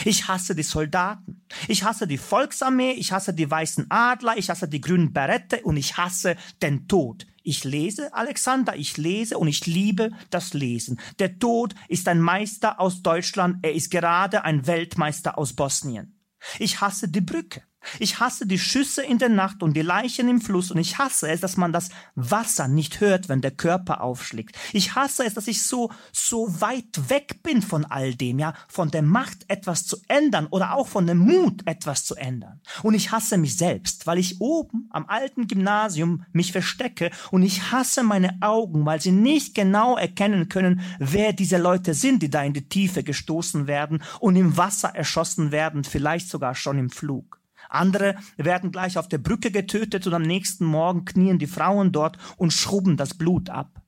Ich 0.05 0.27
hasse 0.27 0.55
die 0.55 0.63
Soldaten. 0.63 1.45
Ich 1.67 1.83
hasse 1.83 2.07
die 2.07 2.17
Volksarmee. 2.17 2.91
Ich 2.93 3.11
hasse 3.11 3.33
die 3.33 3.49
weißen 3.49 3.85
Adler. 3.89 4.37
Ich 4.37 4.49
hasse 4.49 4.67
die 4.67 4.81
grünen 4.81 5.13
Berette 5.13 5.61
und 5.61 5.77
ich 5.77 5.97
hasse 5.97 6.35
den 6.63 6.87
Tod. 6.87 7.27
Ich 7.43 7.63
lese, 7.63 8.13
Alexander, 8.13 8.75
ich 8.75 8.97
lese 8.97 9.37
und 9.37 9.47
ich 9.47 9.65
liebe 9.65 10.11
das 10.29 10.53
Lesen. 10.53 10.99
Der 11.19 11.37
Tod 11.39 11.73
ist 11.87 12.07
ein 12.07 12.21
Meister 12.21 12.79
aus 12.79 13.03
Deutschland. 13.03 13.57
Er 13.61 13.73
ist 13.73 13.91
gerade 13.91 14.43
ein 14.43 14.65
Weltmeister 14.65 15.37
aus 15.37 15.53
Bosnien. 15.53 16.19
Ich 16.57 16.81
hasse 16.81 17.07
die 17.07 17.21
Brücke. 17.21 17.61
Ich 17.99 18.19
hasse 18.19 18.45
die 18.45 18.59
Schüsse 18.59 19.03
in 19.03 19.17
der 19.17 19.29
Nacht 19.29 19.63
und 19.63 19.75
die 19.75 19.81
Leichen 19.81 20.29
im 20.29 20.41
Fluss 20.41 20.71
und 20.71 20.77
ich 20.77 20.97
hasse 20.97 21.29
es, 21.29 21.41
dass 21.41 21.57
man 21.57 21.73
das 21.73 21.89
Wasser 22.15 22.67
nicht 22.67 22.99
hört, 22.99 23.29
wenn 23.29 23.41
der 23.41 23.51
Körper 23.51 24.01
aufschlägt. 24.01 24.55
Ich 24.73 24.95
hasse 24.95 25.25
es, 25.25 25.33
dass 25.33 25.47
ich 25.47 25.63
so, 25.63 25.91
so 26.11 26.61
weit 26.61 27.09
weg 27.09 27.41
bin 27.43 27.61
von 27.61 27.85
all 27.85 28.13
dem, 28.15 28.39
ja, 28.39 28.53
von 28.67 28.91
der 28.91 29.01
Macht 29.01 29.45
etwas 29.47 29.85
zu 29.85 29.97
ändern 30.07 30.47
oder 30.49 30.75
auch 30.75 30.87
von 30.87 31.07
dem 31.07 31.17
Mut 31.17 31.65
etwas 31.65 32.05
zu 32.05 32.15
ändern. 32.15 32.61
Und 32.83 32.93
ich 32.93 33.11
hasse 33.11 33.37
mich 33.37 33.57
selbst, 33.57 34.07
weil 34.07 34.19
ich 34.19 34.39
oben 34.41 34.89
am 34.91 35.05
alten 35.07 35.47
Gymnasium 35.47 36.25
mich 36.31 36.51
verstecke 36.51 37.11
und 37.31 37.43
ich 37.43 37.71
hasse 37.71 38.03
meine 38.03 38.37
Augen, 38.41 38.85
weil 38.85 39.01
sie 39.01 39.11
nicht 39.11 39.55
genau 39.55 39.97
erkennen 39.97 40.49
können, 40.49 40.81
wer 40.99 41.33
diese 41.33 41.57
Leute 41.57 41.93
sind, 41.93 42.21
die 42.21 42.29
da 42.29 42.43
in 42.43 42.53
die 42.53 42.67
Tiefe 42.67 43.03
gestoßen 43.03 43.67
werden 43.67 44.03
und 44.19 44.35
im 44.35 44.57
Wasser 44.57 44.89
erschossen 44.95 45.51
werden, 45.51 45.83
vielleicht 45.83 46.29
sogar 46.29 46.55
schon 46.55 46.77
im 46.77 46.89
Flug. 46.89 47.38
Andere 47.69 48.15
werden 48.35 48.71
gleich 48.71 48.97
auf 48.97 49.07
der 49.07 49.19
Brücke 49.19 49.51
getötet 49.51 50.05
und 50.05 50.13
am 50.13 50.23
nächsten 50.23 50.65
Morgen 50.65 51.05
knien 51.05 51.39
die 51.39 51.47
Frauen 51.47 51.91
dort 51.91 52.17
und 52.37 52.51
schrubben 52.51 52.97
das 52.97 53.13
Blut 53.13 53.49
ab. 53.49 53.81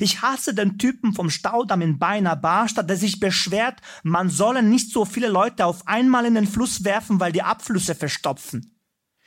Ich 0.00 0.22
hasse 0.22 0.54
den 0.54 0.78
Typen 0.78 1.12
vom 1.12 1.30
Staudamm 1.30 1.82
in 1.82 1.98
Beiner 1.98 2.36
Barstadt, 2.36 2.88
der 2.88 2.96
sich 2.96 3.20
beschwert, 3.20 3.80
man 4.02 4.30
solle 4.30 4.62
nicht 4.62 4.90
so 4.90 5.04
viele 5.04 5.28
Leute 5.28 5.66
auf 5.66 5.86
einmal 5.86 6.24
in 6.24 6.34
den 6.34 6.46
Fluss 6.46 6.84
werfen, 6.84 7.20
weil 7.20 7.32
die 7.32 7.42
Abflüsse 7.42 7.94
verstopfen. 7.94 8.78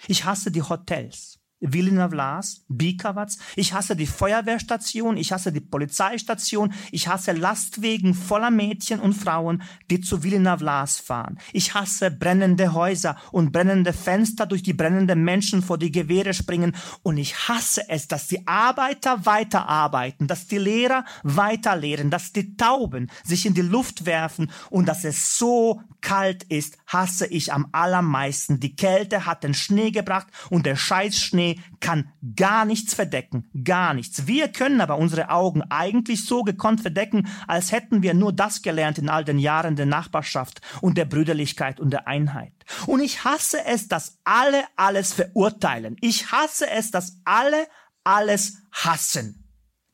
Ich 0.07 0.25
hasse 0.25 0.51
die 0.51 0.63
Hotels. 0.63 1.39
Vilina 1.59 2.07
Vlas, 2.09 2.63
Bikavac. 2.67 3.31
Ich 3.55 3.73
hasse 3.73 3.95
die 3.95 4.05
Feuerwehrstation, 4.05 5.17
ich 5.17 5.31
hasse 5.31 5.51
die 5.51 5.59
Polizeistation, 5.59 6.73
ich 6.91 7.07
hasse 7.07 7.31
Lastwegen 7.31 8.13
voller 8.13 8.51
Mädchen 8.51 8.99
und 8.99 9.13
Frauen, 9.13 9.63
die 9.89 9.99
zu 9.99 10.23
Vilina 10.23 10.57
Vlas 10.57 10.99
fahren. 10.99 11.39
Ich 11.53 11.73
hasse 11.73 12.11
brennende 12.11 12.73
Häuser 12.73 13.17
und 13.31 13.51
brennende 13.51 13.93
Fenster, 13.93 14.45
durch 14.45 14.61
die 14.61 14.73
brennende 14.73 15.15
Menschen 15.15 15.63
vor 15.63 15.79
die 15.79 15.91
Gewehre 15.91 16.33
springen. 16.33 16.75
Und 17.01 17.17
ich 17.17 17.47
hasse 17.47 17.89
es, 17.89 18.07
dass 18.07 18.27
die 18.27 18.47
Arbeiter 18.47 19.25
weiterarbeiten, 19.25 20.27
dass 20.27 20.47
die 20.47 20.59
Lehrer 20.59 21.05
weiterlehren, 21.23 22.11
dass 22.11 22.33
die 22.33 22.55
Tauben 22.55 23.09
sich 23.23 23.45
in 23.47 23.55
die 23.55 23.61
Luft 23.61 24.05
werfen 24.05 24.51
und 24.69 24.87
dass 24.87 25.03
es 25.03 25.37
so 25.37 25.81
kalt 26.01 26.43
ist, 26.43 26.77
hasse 26.87 27.27
ich 27.27 27.53
am 27.53 27.67
allermeisten. 27.71 28.59
Die 28.59 28.75
Kälte 28.75 29.25
hat 29.25 29.43
den 29.43 29.53
Schnee 29.53 29.91
gebracht 29.91 30.27
und 30.49 30.65
der 30.65 30.75
Scheißschnee 30.75 31.27
Schnee 31.27 31.59
kann 31.79 32.11
gar 32.35 32.65
nichts 32.65 32.93
verdecken, 32.93 33.49
gar 33.63 33.93
nichts. 33.93 34.27
Wir 34.27 34.47
können 34.47 34.81
aber 34.81 34.97
unsere 34.97 35.29
Augen 35.29 35.61
eigentlich 35.69 36.25
so 36.25 36.43
gekonnt 36.43 36.81
verdecken, 36.81 37.27
als 37.47 37.71
hätten 37.71 38.01
wir 38.01 38.13
nur 38.13 38.33
das 38.33 38.61
gelernt 38.61 38.97
in 38.97 39.09
all 39.09 39.23
den 39.23 39.39
Jahren 39.39 39.75
der 39.75 39.85
Nachbarschaft 39.85 40.61
und 40.81 40.97
der 40.97 41.05
Brüderlichkeit 41.05 41.79
und 41.79 41.91
der 41.91 42.07
Einheit. 42.07 42.53
Und 42.85 43.01
ich 43.01 43.23
hasse 43.23 43.63
es, 43.65 43.87
dass 43.87 44.19
alle 44.23 44.63
alles 44.75 45.13
verurteilen. 45.13 45.95
Ich 46.01 46.31
hasse 46.31 46.69
es, 46.69 46.91
dass 46.91 47.19
alle 47.25 47.67
alles 48.03 48.57
hassen 48.71 49.46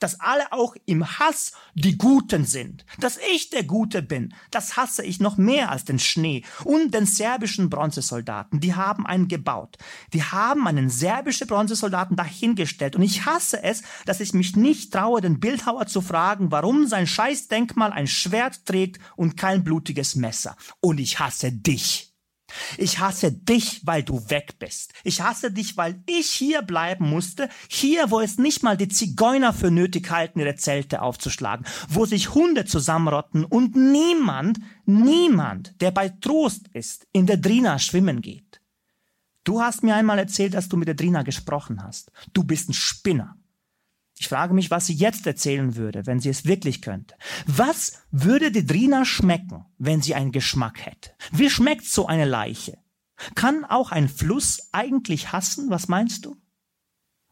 dass 0.04 0.20
alle 0.20 0.52
auch 0.52 0.76
im 0.86 1.18
Hass 1.18 1.54
die 1.76 1.98
Guten 1.98 2.44
sind. 2.44 2.86
Dass 3.00 3.18
ich 3.34 3.52
der 3.52 3.64
Gute 3.64 4.02
bin, 4.02 4.34
das 4.52 4.76
hasse 4.76 5.02
ich 5.02 5.22
noch 5.22 5.38
mehr 5.38 5.72
als 5.72 5.86
den 5.86 5.98
Schnee 5.98 6.44
und 6.66 6.94
den 6.94 7.06
serbischen 7.06 7.70
Bronzesoldaten. 7.70 8.60
Die 8.60 8.76
haben 8.76 9.06
einen 9.06 9.30
gebaut. 9.30 9.78
Die 10.12 10.22
haben 10.22 10.68
einen 10.68 10.90
serbischen 10.90 11.48
Bronzesoldaten 11.48 12.18
dahingestellt. 12.18 12.98
Und 12.98 13.04
ich 13.04 13.26
hasse 13.26 13.64
es, 13.64 13.82
dass 14.06 14.20
ich 14.20 14.34
mich 14.34 14.58
nicht 14.58 14.92
traue, 14.92 15.22
den 15.22 15.40
Bildhauer 15.40 15.88
zu 15.88 16.02
fragen, 16.02 16.52
warum 16.52 16.86
sein 16.86 17.08
Scheißdenkmal 17.08 17.94
ein 17.94 18.08
Schwert 18.08 18.66
trägt 18.66 19.00
und 19.16 19.38
kein 19.38 19.64
blutiges 19.64 20.16
Messer. 20.16 20.58
Und 20.82 21.00
ich 21.00 21.20
hasse 21.20 21.54
dich. 21.54 22.13
Ich 22.78 23.00
hasse 23.00 23.32
dich, 23.32 23.82
weil 23.86 24.04
du 24.04 24.30
weg 24.30 24.60
bist. 24.60 24.94
Ich 25.04 25.22
hasse 25.22 25.52
dich, 25.52 25.78
weil 25.78 26.02
ich 26.06 26.30
hier 26.30 26.62
bleiben 26.62 27.10
musste, 27.10 27.50
hier, 27.68 28.12
wo 28.12 28.20
es 28.20 28.38
nicht 28.38 28.64
mal 28.64 28.78
die 28.78 28.88
Zigeuner 28.88 29.54
für 29.54 29.72
nötig 29.72 30.10
halten, 30.10 30.40
ihre 30.40 30.56
Zelte 30.56 31.02
aufzuschlagen, 31.02 31.66
wo 31.90 32.06
sich 32.06 32.34
Hunde 32.34 32.66
zusammenrotten 32.66 33.46
und 33.46 33.76
niemand, 33.76 34.60
niemand, 34.86 35.82
der 35.82 35.92
bei 35.92 36.10
Trost 36.10 36.68
ist, 36.74 37.08
in 37.12 37.28
der 37.28 37.38
Drina 37.38 37.80
schwimmen 37.80 38.22
geht. 38.22 38.62
Du 39.44 39.62
hast 39.62 39.84
mir 39.84 39.96
einmal 39.96 40.20
erzählt, 40.20 40.54
dass 40.54 40.70
du 40.70 40.78
mit 40.78 40.88
der 40.88 40.96
Drina 40.96 41.24
gesprochen 41.24 41.84
hast. 41.84 42.12
Du 42.34 42.44
bist 42.44 42.70
ein 42.70 42.74
Spinner. 42.74 43.38
Ich 44.24 44.30
frage 44.30 44.54
mich, 44.54 44.72
was 44.72 44.86
sie 44.86 44.94
jetzt 44.94 45.28
erzählen 45.28 45.76
würde, 45.76 46.06
wenn 46.06 46.22
sie 46.22 46.30
es 46.30 46.46
wirklich 46.46 46.82
könnte. 46.82 47.14
Was 47.46 48.04
würde 48.10 48.54
die 48.54 48.66
Drina 48.66 49.04
schmecken, 49.04 49.66
wenn 49.78 50.02
sie 50.02 50.16
einen 50.16 50.32
Geschmack 50.32 50.86
hätte? 50.86 51.12
Wie 51.34 51.50
schmeckt 51.50 51.84
so 51.84 52.08
eine 52.08 52.24
Leiche? 52.24 52.78
Kann 53.36 53.66
auch 53.66 53.92
ein 53.92 54.08
Fluss 54.08 54.70
eigentlich 54.72 55.34
hassen? 55.34 55.70
Was 55.70 55.90
meinst 55.90 56.24
du? 56.24 56.38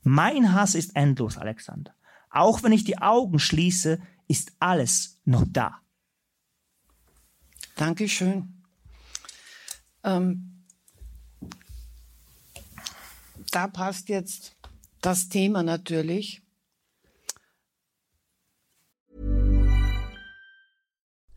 Mein 0.02 0.54
Hass 0.54 0.76
ist 0.76 0.94
endlos, 0.98 1.38
Alexander. 1.38 1.96
Auch 2.30 2.62
wenn 2.62 2.74
ich 2.74 2.84
die 2.84 2.98
Augen 2.98 3.40
schließe, 3.40 4.02
ist 4.28 4.52
alles 4.60 5.22
noch 5.24 5.46
da. 5.48 5.80
Dankeschön. 7.78 8.66
Ähm, 10.04 10.66
da 13.52 13.68
passt 13.68 14.10
jetzt 14.10 14.58
das 15.00 15.30
Thema 15.30 15.64
natürlich. 15.64 16.42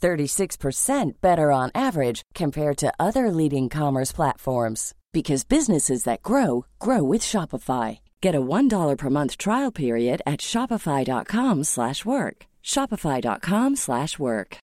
36% 0.00 1.20
better 1.20 1.50
on 1.50 1.70
average 1.74 2.22
compared 2.34 2.76
to 2.78 2.92
other 2.98 3.30
leading 3.30 3.68
commerce 3.68 4.12
platforms 4.12 4.94
because 5.12 5.44
businesses 5.44 6.04
that 6.04 6.22
grow 6.22 6.64
grow 6.78 7.02
with 7.02 7.22
Shopify. 7.22 7.98
Get 8.20 8.34
a 8.34 8.40
$1 8.40 8.96
per 8.96 9.10
month 9.10 9.38
trial 9.38 9.72
period 9.72 10.22
at 10.26 10.40
shopify.com/work. 10.40 12.46
shopify.com/work. 12.62 14.58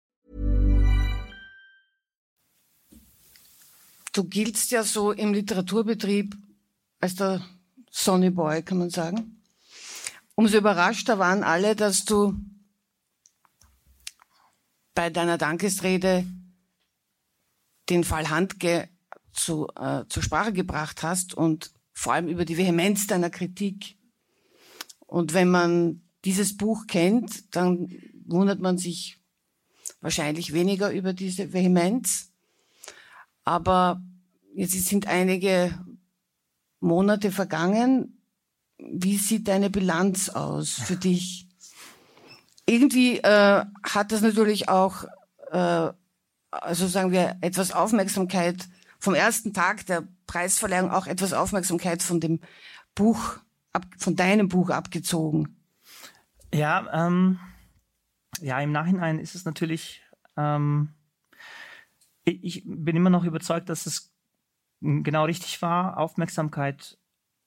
Du 4.13 4.23
giltst 4.23 4.71
ja 4.71 4.83
so 4.83 5.11
im 5.11 5.33
Literaturbetrieb 5.33 6.35
als 6.99 7.15
der 7.15 7.41
Sonny 7.89 8.29
Boy, 8.29 8.61
kann 8.61 8.79
man 8.79 8.89
sagen. 8.89 9.41
Umso 10.35 10.57
überraschter 10.57 11.17
waren 11.17 11.43
alle, 11.43 11.75
dass 11.75 12.03
du 12.03 12.35
bei 14.93 15.09
deiner 15.09 15.37
Dankesrede 15.37 16.25
den 17.89 18.03
Fall 18.03 18.29
Handke 18.29 18.89
zu, 19.33 19.67
äh, 19.75 20.05
zur 20.07 20.23
Sprache 20.23 20.53
gebracht 20.53 21.03
hast 21.03 21.33
und 21.33 21.71
vor 21.93 22.13
allem 22.13 22.27
über 22.27 22.45
die 22.45 22.57
Vehemenz 22.57 23.07
deiner 23.07 23.29
Kritik. 23.29 23.97
Und 24.99 25.33
wenn 25.33 25.49
man 25.49 26.01
dieses 26.25 26.55
Buch 26.57 26.87
kennt, 26.87 27.55
dann 27.55 27.89
wundert 28.25 28.59
man 28.59 28.77
sich 28.77 29.19
wahrscheinlich 29.99 30.53
weniger 30.53 30.91
über 30.91 31.13
diese 31.13 31.53
Vehemenz. 31.53 32.31
Aber 33.43 34.01
jetzt 34.53 34.73
sind 34.73 35.07
einige 35.07 35.77
Monate 36.79 37.31
vergangen. 37.31 38.21
Wie 38.77 39.17
sieht 39.17 39.47
deine 39.47 39.69
Bilanz 39.69 40.29
aus 40.29 40.73
für 40.73 40.95
dich? 40.95 41.50
Irgendwie 42.71 43.17
äh, 43.17 43.65
hat 43.83 44.11
das 44.11 44.21
natürlich 44.21 44.69
auch, 44.69 45.03
äh, 45.51 45.91
also 46.51 46.87
sagen 46.87 47.11
wir, 47.11 47.37
etwas 47.41 47.71
Aufmerksamkeit 47.71 48.67
vom 48.99 49.13
ersten 49.13 49.53
Tag 49.53 49.85
der 49.87 50.07
Preisverleihung 50.27 50.91
auch 50.91 51.07
etwas 51.07 51.33
Aufmerksamkeit 51.33 52.01
von 52.01 52.19
dem 52.19 52.39
Buch, 52.95 53.37
ab, 53.73 53.85
von 53.97 54.15
deinem 54.15 54.47
Buch 54.47 54.69
abgezogen. 54.69 55.57
Ja, 56.53 57.07
ähm, 57.07 57.39
ja, 58.39 58.59
im 58.59 58.71
Nachhinein 58.71 59.19
ist 59.19 59.35
es 59.35 59.45
natürlich, 59.45 60.01
ähm, 60.37 60.93
ich 62.23 62.63
bin 62.65 62.95
immer 62.95 63.09
noch 63.09 63.23
überzeugt, 63.23 63.69
dass 63.69 63.85
es 63.85 64.13
genau 64.79 65.25
richtig 65.25 65.61
war, 65.61 65.97
Aufmerksamkeit 65.97 66.97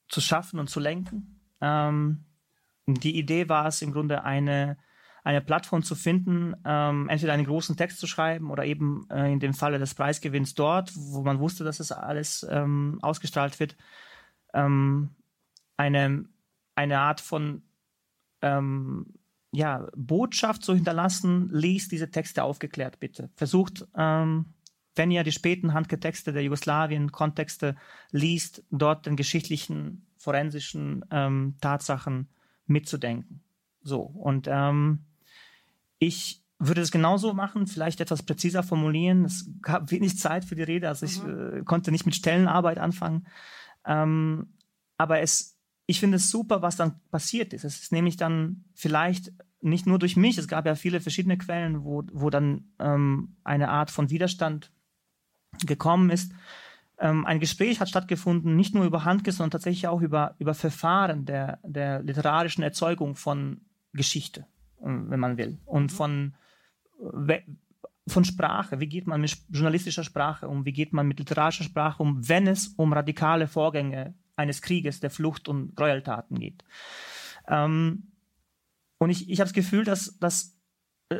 zu 0.09 0.21
schaffen 0.21 0.59
und 0.59 0.69
zu 0.69 0.81
lenken. 0.81 1.41
Ähm, 1.61 2.25
die 2.87 3.17
Idee 3.17 3.49
war 3.49 3.67
es 3.67 3.81
im 3.83 3.93
Grunde 3.93 4.25
eine 4.25 4.77
eine 5.25 5.41
Plattform 5.41 5.83
zu 5.83 5.95
finden, 5.95 6.55
ähm, 6.67 7.09
entweder 7.09 7.33
einen 7.33 7.47
großen 7.47 7.77
Text 7.77 7.99
zu 7.99 8.07
schreiben 8.07 8.51
oder 8.51 8.67
eben 8.67 9.09
äh, 9.11 9.33
in 9.33 9.41
dem 9.41 9.55
Falle 9.55 9.79
des 9.79 9.95
Preisgewinns 9.95 10.55
dort, 10.55 10.93
wo 10.95 11.23
man 11.23 11.41
wusste, 11.41 11.65
dass 11.65 11.81
es 11.81 11.91
alles 11.91 12.47
ähm, 12.49 12.99
ausgestrahlt 13.01 13.59
wird, 13.59 13.75
ähm, 14.53 15.11
eine, 15.79 16.27
eine 16.75 17.01
Art 17.01 17.23
von 17.23 17.63
ähm, 18.43 19.15
ja, 19.51 19.89
Botschaft 19.97 20.63
zu 20.63 20.75
hinterlassen, 20.75 21.49
liest 21.51 21.91
diese 21.91 22.11
Texte 22.11 22.43
aufgeklärt 22.43 23.01
bitte. 23.01 23.31
Versucht, 23.35 23.87
ähm, 23.97 24.53
wenn 24.95 25.11
ihr 25.11 25.25
die 25.25 25.33
späten 25.33 25.73
Handgetexte 25.73 26.35
der 26.35 26.43
Jugoslawien-Kontexte 26.43 27.77
liest, 28.11 28.63
dort 28.71 29.07
den 29.07 29.17
geschichtlichen, 29.17 30.07
forensischen 30.19 31.05
ähm, 31.11 31.57
Tatsachen 31.63 32.29
mitzudenken. 32.67 33.43
So, 33.83 34.01
und 34.01 34.49
ähm, 34.51 35.01
ich 36.07 36.43
würde 36.59 36.81
es 36.81 36.90
genauso 36.90 37.35
machen, 37.35 37.67
vielleicht 37.67 38.01
etwas 38.01 38.23
präziser 38.23 38.62
formulieren. 38.62 39.25
Es 39.25 39.49
gab 39.61 39.90
wenig 39.90 40.19
Zeit 40.19 40.45
für 40.45 40.55
die 40.55 40.62
Rede, 40.62 40.88
also 40.88 41.05
ich 41.05 41.23
mhm. 41.23 41.59
äh, 41.59 41.62
konnte 41.64 41.90
nicht 41.90 42.07
mit 42.07 42.14
Stellenarbeit 42.14 42.79
anfangen. 42.79 43.27
Ähm, 43.85 44.55
aber 44.97 45.21
es, 45.21 45.59
ich 45.87 46.01
finde 46.01 46.17
es 46.17 46.31
super, 46.31 46.62
was 46.62 46.77
dann 46.77 47.01
passiert 47.11 47.53
ist. 47.53 47.64
Es 47.64 47.81
ist 47.81 47.93
nämlich 47.93 48.17
dann 48.17 48.64
vielleicht 48.75 49.33
nicht 49.61 49.87
nur 49.87 49.99
durch 49.99 50.17
mich, 50.17 50.38
es 50.38 50.49
gab 50.49 50.67
ja 50.67 50.75
viele 50.75 51.01
verschiedene 51.01 51.38
Quellen, 51.38 51.85
wo, 51.85 52.03
wo 52.12 52.31
dann 52.31 52.73
ähm, 52.79 53.37
eine 53.45 53.71
Art 53.71 53.90
von 53.90 54.11
Widerstand 54.11 54.71
gekommen 55.64 56.11
ist. 56.11 56.33
Ähm, 56.99 57.25
ein 57.27 57.40
Gespräch 57.40 57.81
hat 57.81 57.88
stattgefunden, 57.88 58.57
nicht 58.57 58.75
nur 58.75 58.85
über 58.85 59.05
Handke, 59.05 59.33
sondern 59.33 59.53
tatsächlich 59.53 59.88
auch 59.88 60.01
über, 60.01 60.37
über 60.38 60.55
Verfahren 60.55 61.25
der, 61.25 61.59
der 61.64 62.03
literarischen 62.03 62.62
Erzeugung 62.62 63.17
von 63.17 63.62
Geschichte, 63.93 64.47
wenn 64.81 65.21
man 65.21 65.37
will, 65.37 65.59
und 65.67 65.93
mhm. 65.93 65.97
von 65.97 66.35
von 68.07 68.25
Sprache, 68.25 68.81
wie 68.81 68.87
geht 68.87 69.07
man 69.07 69.21
mit 69.21 69.37
journalistischer 69.49 70.05
Sprache 70.05 70.47
um, 70.47 70.65
wie 70.67 70.73
geht 70.73 70.93
man 70.93 71.09
mit 71.09 71.19
literarischer 71.19 71.65
Sprache 71.65 72.03
um, 72.03 72.29
wenn 72.29 72.47
es 72.47 72.69
um 72.69 72.93
radikale 72.93 73.49
Vorgänge 73.49 74.15
eines 74.37 74.63
Krieges, 74.63 75.01
der 75.01 75.11
Flucht 75.11 75.49
und 75.49 75.75
Gräueltaten 75.75 76.39
geht. 76.39 76.65
Ähm, 77.49 78.11
und 78.99 79.11
ich, 79.11 79.31
ich 79.31 79.41
habe 79.41 79.49
das 79.49 79.55
Gefühl, 79.55 79.85
dass, 79.85 80.19
dass 80.19 80.57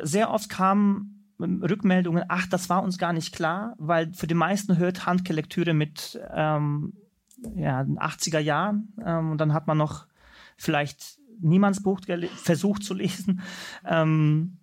sehr 0.03 0.31
oft 0.31 0.49
kamen 0.49 1.33
Rückmeldungen, 1.39 2.23
ach, 2.27 2.47
das 2.47 2.69
war 2.69 2.83
uns 2.83 2.97
gar 2.97 3.13
nicht 3.13 3.33
klar, 3.35 3.75
weil 3.77 4.13
für 4.13 4.27
die 4.27 4.35
meisten 4.35 4.77
hört 4.77 5.05
Handke 5.05 5.33
Lektüre 5.33 5.73
mit 5.73 6.19
ähm, 6.33 6.93
ja, 7.55 7.81
80er 7.81 8.39
Jahren 8.39 8.93
ähm, 9.03 9.31
und 9.31 9.39
dann 9.39 9.53
hat 9.53 9.67
man 9.67 9.77
noch 9.77 10.07
vielleicht 10.57 11.19
Niemandsbuch 11.39 12.01
versucht 12.35 12.83
zu 12.83 12.93
lesen. 12.93 13.41
Ähm, 13.85 14.57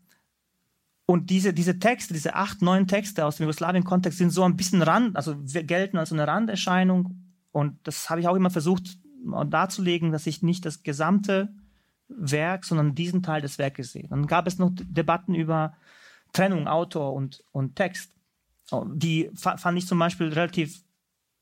und 1.07 1.31
diese, 1.31 1.53
diese 1.53 1.79
Texte, 1.79 2.15
diese 2.15 2.35
acht, 2.35 2.63
neun 2.63 2.87
Texte 2.87 3.27
aus 3.27 3.37
dem 3.37 3.45
Jugoslawien-Kontext 3.45 4.19
sind 4.19 4.31
so 4.31 4.45
ein 4.45 4.57
bisschen 4.57 4.83
Rand, 4.83 5.17
also 5.17 5.37
gelten 5.45 5.99
als 5.99 6.13
eine 6.13 6.27
Randerscheinung. 6.27 7.17
Und 7.51 7.77
das 7.83 8.09
habe 8.09 8.21
ich 8.21 8.29
auch 8.29 8.37
immer 8.37 8.51
versucht 8.51 8.99
darzulegen, 9.25 10.11
dass 10.11 10.27
ich 10.27 10.43
nicht 10.43 10.65
das 10.65 10.83
gesamte 10.83 11.53
Werk, 12.09 12.65
sondern 12.65 12.95
diesen 12.95 13.23
Teil 13.23 13.43
des 13.43 13.59
Werkes 13.59 13.93
sehe. 13.93 14.09
Dann 14.09 14.27
gab 14.27 14.47
es 14.47 14.59
noch 14.59 14.71
Debatten 14.73 15.35
über 15.35 15.77
Trennung, 16.33 16.67
Autor 16.67 17.13
und, 17.13 17.45
und 17.53 17.77
Text. 17.77 18.13
Oh, 18.71 18.85
die 18.87 19.31
fand 19.35 19.79
ich 19.79 19.87
zum 19.87 19.99
Beispiel 19.99 20.29
relativ, 20.29 20.83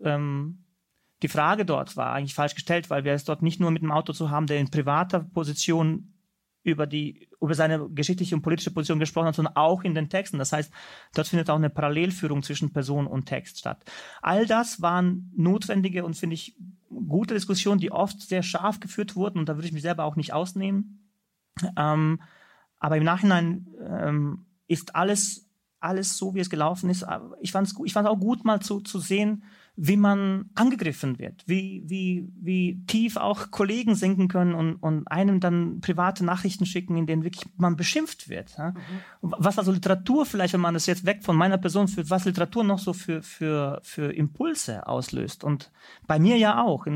ähm, 0.00 0.64
die 1.22 1.28
Frage 1.28 1.64
dort 1.64 1.96
war 1.96 2.12
eigentlich 2.12 2.34
falsch 2.34 2.54
gestellt, 2.54 2.90
weil 2.90 3.04
wir 3.04 3.12
es 3.12 3.24
dort 3.24 3.42
nicht 3.42 3.60
nur 3.60 3.70
mit 3.70 3.82
einem 3.82 3.92
Autor 3.92 4.14
zu 4.14 4.30
haben, 4.30 4.46
der 4.46 4.58
in 4.58 4.70
privater 4.70 5.20
Position 5.20 6.14
über 6.62 6.86
die 6.86 7.28
über 7.40 7.54
seine 7.54 7.88
geschichtliche 7.88 8.34
und 8.34 8.42
politische 8.42 8.70
Position 8.70 8.98
gesprochen 8.98 9.28
hat, 9.28 9.34
sondern 9.34 9.56
auch 9.56 9.82
in 9.82 9.94
den 9.94 10.10
Texten. 10.10 10.38
Das 10.38 10.52
heißt, 10.52 10.70
dort 11.14 11.26
findet 11.26 11.48
auch 11.48 11.56
eine 11.56 11.70
Parallelführung 11.70 12.42
zwischen 12.42 12.72
Person 12.72 13.06
und 13.06 13.24
Text 13.24 13.58
statt. 13.58 13.82
All 14.20 14.46
das 14.46 14.82
waren 14.82 15.32
notwendige 15.34 16.04
und 16.04 16.16
finde 16.16 16.34
ich 16.34 16.56
gute 16.90 17.32
Diskussionen, 17.32 17.80
die 17.80 17.92
oft 17.92 18.20
sehr 18.20 18.42
scharf 18.42 18.78
geführt 18.78 19.16
wurden 19.16 19.38
und 19.38 19.48
da 19.48 19.56
würde 19.56 19.66
ich 19.66 19.72
mich 19.72 19.82
selber 19.82 20.04
auch 20.04 20.16
nicht 20.16 20.34
ausnehmen. 20.34 21.10
Ähm, 21.76 22.20
aber 22.78 22.96
im 22.98 23.04
Nachhinein 23.04 23.66
ähm, 23.82 24.46
ist 24.66 24.94
alles 24.94 25.46
alles 25.80 26.18
so, 26.18 26.34
wie 26.34 26.40
es 26.40 26.50
gelaufen 26.50 26.90
ist. 26.90 27.06
Ich 27.40 27.52
fand 27.52 27.66
es 27.66 27.74
ich 27.84 27.94
fand's 27.94 28.10
auch 28.10 28.20
gut, 28.20 28.44
mal 28.44 28.60
zu, 28.60 28.80
zu 28.80 28.98
sehen, 28.98 29.44
wie 29.82 29.96
man 29.96 30.50
angegriffen 30.54 31.18
wird, 31.18 31.42
wie, 31.46 31.82
wie, 31.86 32.28
wie 32.38 32.84
tief 32.86 33.16
auch 33.16 33.50
Kollegen 33.50 33.94
sinken 33.94 34.28
können 34.28 34.54
und, 34.54 34.74
und 34.74 35.10
einem 35.10 35.40
dann 35.40 35.80
private 35.80 36.22
Nachrichten 36.22 36.66
schicken, 36.66 36.98
in 36.98 37.06
denen 37.06 37.24
wirklich 37.24 37.46
man 37.56 37.76
beschimpft 37.76 38.28
wird. 38.28 38.58
Ja? 38.58 38.72
Mhm. 38.72 38.76
Was 39.22 39.58
also 39.58 39.72
Literatur 39.72 40.26
vielleicht, 40.26 40.52
wenn 40.52 40.60
man 40.60 40.74
das 40.74 40.84
jetzt 40.84 41.06
weg 41.06 41.24
von 41.24 41.34
meiner 41.34 41.56
Person 41.56 41.88
führt, 41.88 42.10
was 42.10 42.26
Literatur 42.26 42.62
noch 42.62 42.78
so 42.78 42.92
für, 42.92 43.22
für, 43.22 43.80
für 43.82 44.12
Impulse 44.12 44.86
auslöst. 44.86 45.44
Und 45.44 45.72
bei 46.06 46.18
mir 46.18 46.36
ja 46.36 46.62
auch. 46.62 46.86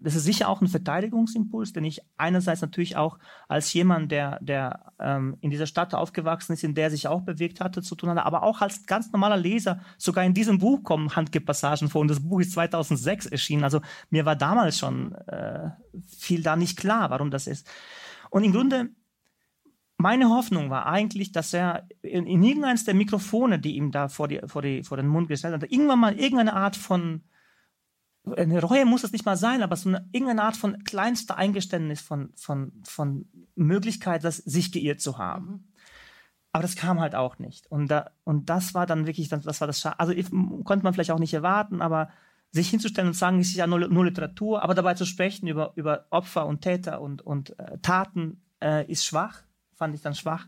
Das 0.00 0.16
ist 0.16 0.24
sicher 0.24 0.48
auch 0.48 0.60
ein 0.60 0.66
Verteidigungsimpuls, 0.66 1.72
den 1.72 1.84
ich 1.84 2.00
einerseits 2.16 2.60
natürlich 2.60 2.96
auch 2.96 3.20
als 3.46 3.72
jemand, 3.72 4.10
der, 4.10 4.40
der 4.40 4.92
ähm, 4.98 5.36
in 5.42 5.50
dieser 5.50 5.66
Stadt 5.66 5.94
aufgewachsen 5.94 6.54
ist, 6.54 6.64
in 6.64 6.74
der 6.74 6.90
sich 6.90 7.06
auch 7.06 7.20
bewegt 7.20 7.60
hatte, 7.60 7.82
zu 7.82 7.94
tun 7.94 8.10
hatte, 8.10 8.26
aber 8.26 8.42
auch 8.42 8.62
als 8.62 8.84
ganz 8.86 9.12
normaler 9.12 9.36
Leser, 9.36 9.78
sogar 9.96 10.24
in 10.24 10.34
diesem 10.34 10.58
Buch 10.58 10.82
kommen 10.82 11.14
Handgepassagen 11.14 11.88
vor 11.88 12.00
und 12.00 12.08
das 12.08 12.18
Buch 12.18 12.31
ist 12.40 12.52
2006 12.52 13.26
erschienen. 13.26 13.64
Also 13.64 13.80
mir 14.10 14.24
war 14.24 14.36
damals 14.36 14.78
schon 14.78 15.14
äh, 15.26 15.70
viel 16.06 16.42
da 16.42 16.56
nicht 16.56 16.78
klar, 16.78 17.10
warum 17.10 17.30
das 17.30 17.46
ist. 17.46 17.68
Und 18.30 18.44
im 18.44 18.52
Grunde, 18.52 18.90
meine 19.98 20.28
Hoffnung 20.28 20.70
war 20.70 20.86
eigentlich, 20.86 21.32
dass 21.32 21.52
er 21.52 21.86
in, 22.02 22.26
in 22.26 22.42
irgendeines 22.42 22.84
der 22.84 22.94
Mikrofone, 22.94 23.58
die 23.58 23.76
ihm 23.76 23.92
da 23.92 24.08
vor, 24.08 24.28
die, 24.28 24.40
vor, 24.46 24.62
die, 24.62 24.82
vor 24.82 24.96
den 24.96 25.08
Mund 25.08 25.28
gestellt 25.28 25.54
hat, 25.54 25.70
irgendwann 25.70 26.00
mal 26.00 26.18
irgendeine 26.18 26.54
Art 26.54 26.76
von, 26.76 27.22
eine 28.24 28.62
Reue 28.62 28.84
muss 28.84 29.04
es 29.04 29.12
nicht 29.12 29.26
mal 29.26 29.36
sein, 29.36 29.62
aber 29.62 29.76
so 29.76 29.88
eine, 29.88 30.08
irgendeine 30.12 30.42
Art 30.42 30.56
von 30.56 30.82
kleinster 30.84 31.36
Eingeständnis 31.36 32.00
von, 32.00 32.32
von, 32.36 32.72
von 32.84 33.28
Möglichkeit, 33.54 34.24
das 34.24 34.38
sich 34.38 34.72
geirrt 34.72 35.00
zu 35.00 35.18
haben. 35.18 35.46
Mhm. 35.46 35.71
Aber 36.52 36.62
das 36.62 36.76
kam 36.76 37.00
halt 37.00 37.14
auch 37.14 37.38
nicht. 37.38 37.66
Und, 37.70 37.88
da, 37.88 38.10
und 38.24 38.50
das 38.50 38.74
war 38.74 38.86
dann 38.86 39.06
wirklich, 39.06 39.28
das 39.28 39.60
war 39.60 39.66
das, 39.66 39.80
Scha 39.80 39.94
also 39.96 40.12
konnte 40.64 40.84
man 40.84 40.92
vielleicht 40.92 41.10
auch 41.10 41.18
nicht 41.18 41.32
erwarten, 41.32 41.80
aber 41.80 42.10
sich 42.50 42.68
hinzustellen 42.68 43.08
und 43.08 43.14
sagen, 43.14 43.40
es 43.40 43.48
ist 43.48 43.56
ja 43.56 43.66
nur, 43.66 43.88
nur 43.88 44.04
Literatur, 44.04 44.62
aber 44.62 44.74
dabei 44.74 44.92
zu 44.92 45.06
sprechen 45.06 45.48
über, 45.48 45.72
über 45.76 46.06
Opfer 46.10 46.46
und 46.46 46.60
Täter 46.60 47.00
und, 47.00 47.22
und 47.22 47.58
äh, 47.58 47.78
Taten 47.78 48.42
äh, 48.62 48.84
ist 48.90 49.06
schwach, 49.06 49.42
fand 49.74 49.94
ich 49.94 50.02
dann 50.02 50.14
schwach. 50.14 50.46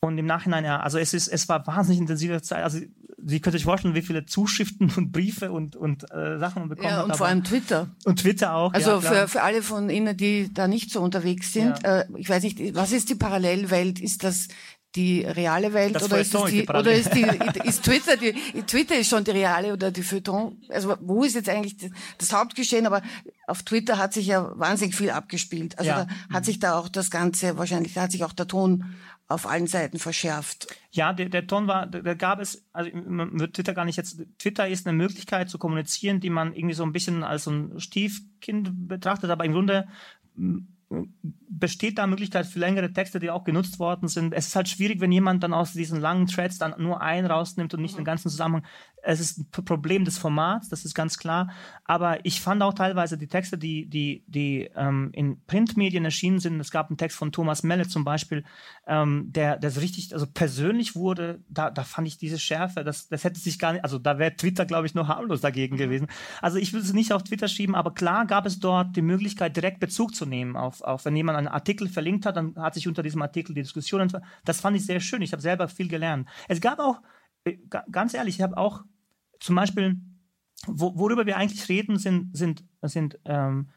Und 0.00 0.16
im 0.16 0.26
Nachhinein, 0.26 0.64
ja, 0.64 0.78
also 0.80 0.98
es 0.98 1.12
ist, 1.12 1.28
es 1.28 1.48
war 1.48 1.66
wahnsinnig 1.66 2.00
intensive 2.00 2.40
Zeit. 2.42 2.62
Also 2.62 2.78
Sie 3.20 3.40
können 3.40 3.52
sich 3.52 3.64
vorstellen, 3.64 3.96
wie 3.96 4.02
viele 4.02 4.26
Zuschriften 4.26 4.92
und 4.96 5.10
Briefe 5.10 5.50
und, 5.50 5.74
und 5.74 6.04
äh, 6.12 6.38
Sachen 6.38 6.60
man 6.60 6.68
bekommen 6.68 6.88
ja, 6.88 7.02
und 7.02 7.10
hat. 7.10 7.18
vor 7.18 7.26
allem 7.26 7.42
Twitter. 7.42 7.88
Und 8.04 8.20
Twitter 8.20 8.54
auch. 8.54 8.72
Also 8.72 8.92
ja, 8.92 9.00
für, 9.00 9.28
für 9.28 9.42
alle 9.42 9.62
von 9.62 9.90
Ihnen, 9.90 10.16
die 10.16 10.54
da 10.54 10.68
nicht 10.68 10.92
so 10.92 11.00
unterwegs 11.00 11.52
sind, 11.52 11.82
ja. 11.82 12.00
äh, 12.00 12.06
ich 12.16 12.28
weiß 12.28 12.44
nicht, 12.44 12.76
was 12.76 12.92
ist 12.92 13.08
die 13.08 13.16
Parallelwelt? 13.16 13.98
Ist 13.98 14.22
das 14.22 14.48
die 14.94 15.22
reale 15.22 15.74
Welt 15.74 15.94
das 15.94 16.04
oder 16.04 16.18
ist, 16.18 16.34
es 16.34 16.44
die, 16.46 16.66
oder 16.66 16.92
ist, 16.92 17.14
die, 17.14 17.26
ist 17.64 17.84
Twitter 17.84 18.16
die 18.16 18.32
Twitter 18.62 18.98
ist 18.98 19.08
schon 19.08 19.22
die 19.22 19.32
reale 19.32 19.74
oder 19.74 19.90
die 19.90 20.02
Feuilleton 20.02 20.62
also 20.70 20.96
wo 21.00 21.24
ist 21.24 21.34
jetzt 21.34 21.48
eigentlich 21.50 21.76
das 22.16 22.32
Hauptgeschehen 22.32 22.86
aber 22.86 23.02
auf 23.46 23.62
Twitter 23.64 23.98
hat 23.98 24.14
sich 24.14 24.28
ja 24.28 24.50
wahnsinnig 24.58 24.96
viel 24.96 25.10
abgespielt 25.10 25.78
also 25.78 25.90
ja. 25.90 26.06
da 26.06 26.34
hat 26.34 26.46
sich 26.46 26.58
da 26.58 26.78
auch 26.78 26.88
das 26.88 27.10
ganze 27.10 27.58
wahrscheinlich 27.58 27.92
da 27.92 28.02
hat 28.02 28.12
sich 28.12 28.24
auch 28.24 28.32
der 28.32 28.48
Ton 28.48 28.96
auf 29.28 29.46
allen 29.46 29.66
Seiten 29.66 29.98
verschärft. 29.98 30.66
Ja, 30.90 31.12
der, 31.12 31.28
der 31.28 31.46
Ton 31.46 31.66
war, 31.66 31.86
da 31.86 32.14
gab 32.14 32.40
es, 32.40 32.66
also 32.72 32.90
man 32.94 33.38
wird 33.38 33.54
Twitter 33.54 33.74
gar 33.74 33.84
nicht 33.84 33.96
jetzt, 33.96 34.22
Twitter 34.38 34.66
ist 34.66 34.86
eine 34.86 34.96
Möglichkeit 34.96 35.50
zu 35.50 35.58
kommunizieren, 35.58 36.20
die 36.20 36.30
man 36.30 36.54
irgendwie 36.54 36.74
so 36.74 36.82
ein 36.82 36.92
bisschen 36.92 37.22
als 37.22 37.44
so 37.44 37.50
ein 37.50 37.78
Stiefkind 37.78 38.88
betrachtet, 38.88 39.30
aber 39.30 39.44
im 39.44 39.52
Grunde 39.52 39.86
besteht 41.50 41.98
da 41.98 42.06
Möglichkeit 42.06 42.46
für 42.46 42.58
längere 42.58 42.92
Texte, 42.92 43.18
die 43.18 43.30
auch 43.30 43.44
genutzt 43.44 43.78
worden 43.78 44.08
sind. 44.08 44.32
Es 44.32 44.46
ist 44.48 44.56
halt 44.56 44.68
schwierig, 44.68 45.00
wenn 45.00 45.12
jemand 45.12 45.42
dann 45.42 45.52
aus 45.52 45.72
diesen 45.72 46.00
langen 46.00 46.26
Threads 46.26 46.58
dann 46.58 46.74
nur 46.78 47.02
einen 47.02 47.26
rausnimmt 47.26 47.74
und 47.74 47.82
nicht 47.82 47.94
mhm. 47.94 47.98
den 47.98 48.04
ganzen 48.04 48.30
Zusammenhang. 48.30 48.64
Es 49.02 49.20
ist 49.20 49.38
ein 49.38 49.50
Problem 49.50 50.04
des 50.04 50.16
Formats, 50.18 50.70
das 50.70 50.84
ist 50.84 50.94
ganz 50.94 51.18
klar. 51.18 51.50
Aber 51.84 52.24
ich 52.24 52.40
fand 52.40 52.62
auch 52.62 52.72
teilweise 52.72 53.18
die 53.18 53.26
Texte, 53.26 53.58
die, 53.58 53.86
die, 53.86 54.24
die 54.26 54.70
ähm, 54.74 55.10
in 55.12 55.44
Printmedien 55.46 56.04
erschienen 56.04 56.40
sind. 56.40 56.58
Es 56.58 56.70
gab 56.70 56.88
einen 56.88 56.96
Text 56.96 57.18
von 57.18 57.32
Thomas 57.32 57.62
Melle 57.62 57.86
zum 57.86 58.04
Beispiel, 58.04 58.44
ähm, 58.88 59.30
der, 59.30 59.58
der 59.58 59.70
so 59.70 59.80
richtig, 59.80 60.14
also 60.14 60.26
persönlich 60.26 60.96
wurde. 60.96 61.44
Da, 61.48 61.70
da 61.70 61.84
fand 61.84 62.08
ich 62.08 62.16
diese 62.16 62.38
Schärfe, 62.38 62.84
das, 62.84 63.08
das 63.08 63.22
hätte 63.22 63.38
sich 63.38 63.58
gar 63.58 63.74
nicht, 63.74 63.84
also 63.84 63.98
da 63.98 64.18
wäre 64.18 64.34
Twitter, 64.34 64.64
glaube 64.64 64.86
ich, 64.86 64.94
nur 64.94 65.08
harmlos 65.08 65.42
dagegen 65.42 65.74
mhm. 65.74 65.78
gewesen. 65.78 66.06
Also 66.40 66.56
ich 66.56 66.72
will 66.72 66.80
es 66.80 66.94
nicht 66.94 67.12
auf 67.12 67.22
Twitter 67.22 67.48
schieben, 67.48 67.74
aber 67.74 67.92
klar 67.92 68.26
gab 68.26 68.46
es 68.46 68.58
dort 68.58 68.96
die 68.96 69.02
Möglichkeit, 69.02 69.56
direkt 69.56 69.78
Bezug 69.78 70.14
zu 70.14 70.24
nehmen 70.24 70.56
auf, 70.56 70.80
auf 70.80 71.04
wenn 71.04 71.14
jemand 71.14 71.36
einen 71.36 71.48
Artikel 71.48 71.88
verlinkt 71.88 72.24
hat, 72.24 72.36
dann 72.36 72.56
hat 72.56 72.74
sich 72.74 72.88
unter 72.88 73.02
diesem 73.02 73.20
Artikel 73.20 73.54
die 73.54 73.62
Diskussion. 73.62 74.10
Das 74.44 74.60
fand 74.60 74.76
ich 74.76 74.86
sehr 74.86 75.00
schön. 75.00 75.20
Ich 75.20 75.32
habe 75.32 75.42
selber 75.42 75.68
viel 75.68 75.88
gelernt. 75.88 76.26
Es 76.48 76.60
gab 76.60 76.78
auch, 76.78 77.02
äh, 77.44 77.58
ganz 77.92 78.14
ehrlich, 78.14 78.36
ich 78.36 78.42
habe 78.42 78.56
auch 78.56 78.84
zum 79.38 79.54
Beispiel, 79.54 80.00
wo, 80.66 80.98
worüber 80.98 81.26
wir 81.26 81.36
eigentlich 81.36 81.68
reden, 81.68 81.98
sind, 81.98 82.34
sind, 82.34 82.64
sind 82.82 83.18
ähm, 83.26 83.68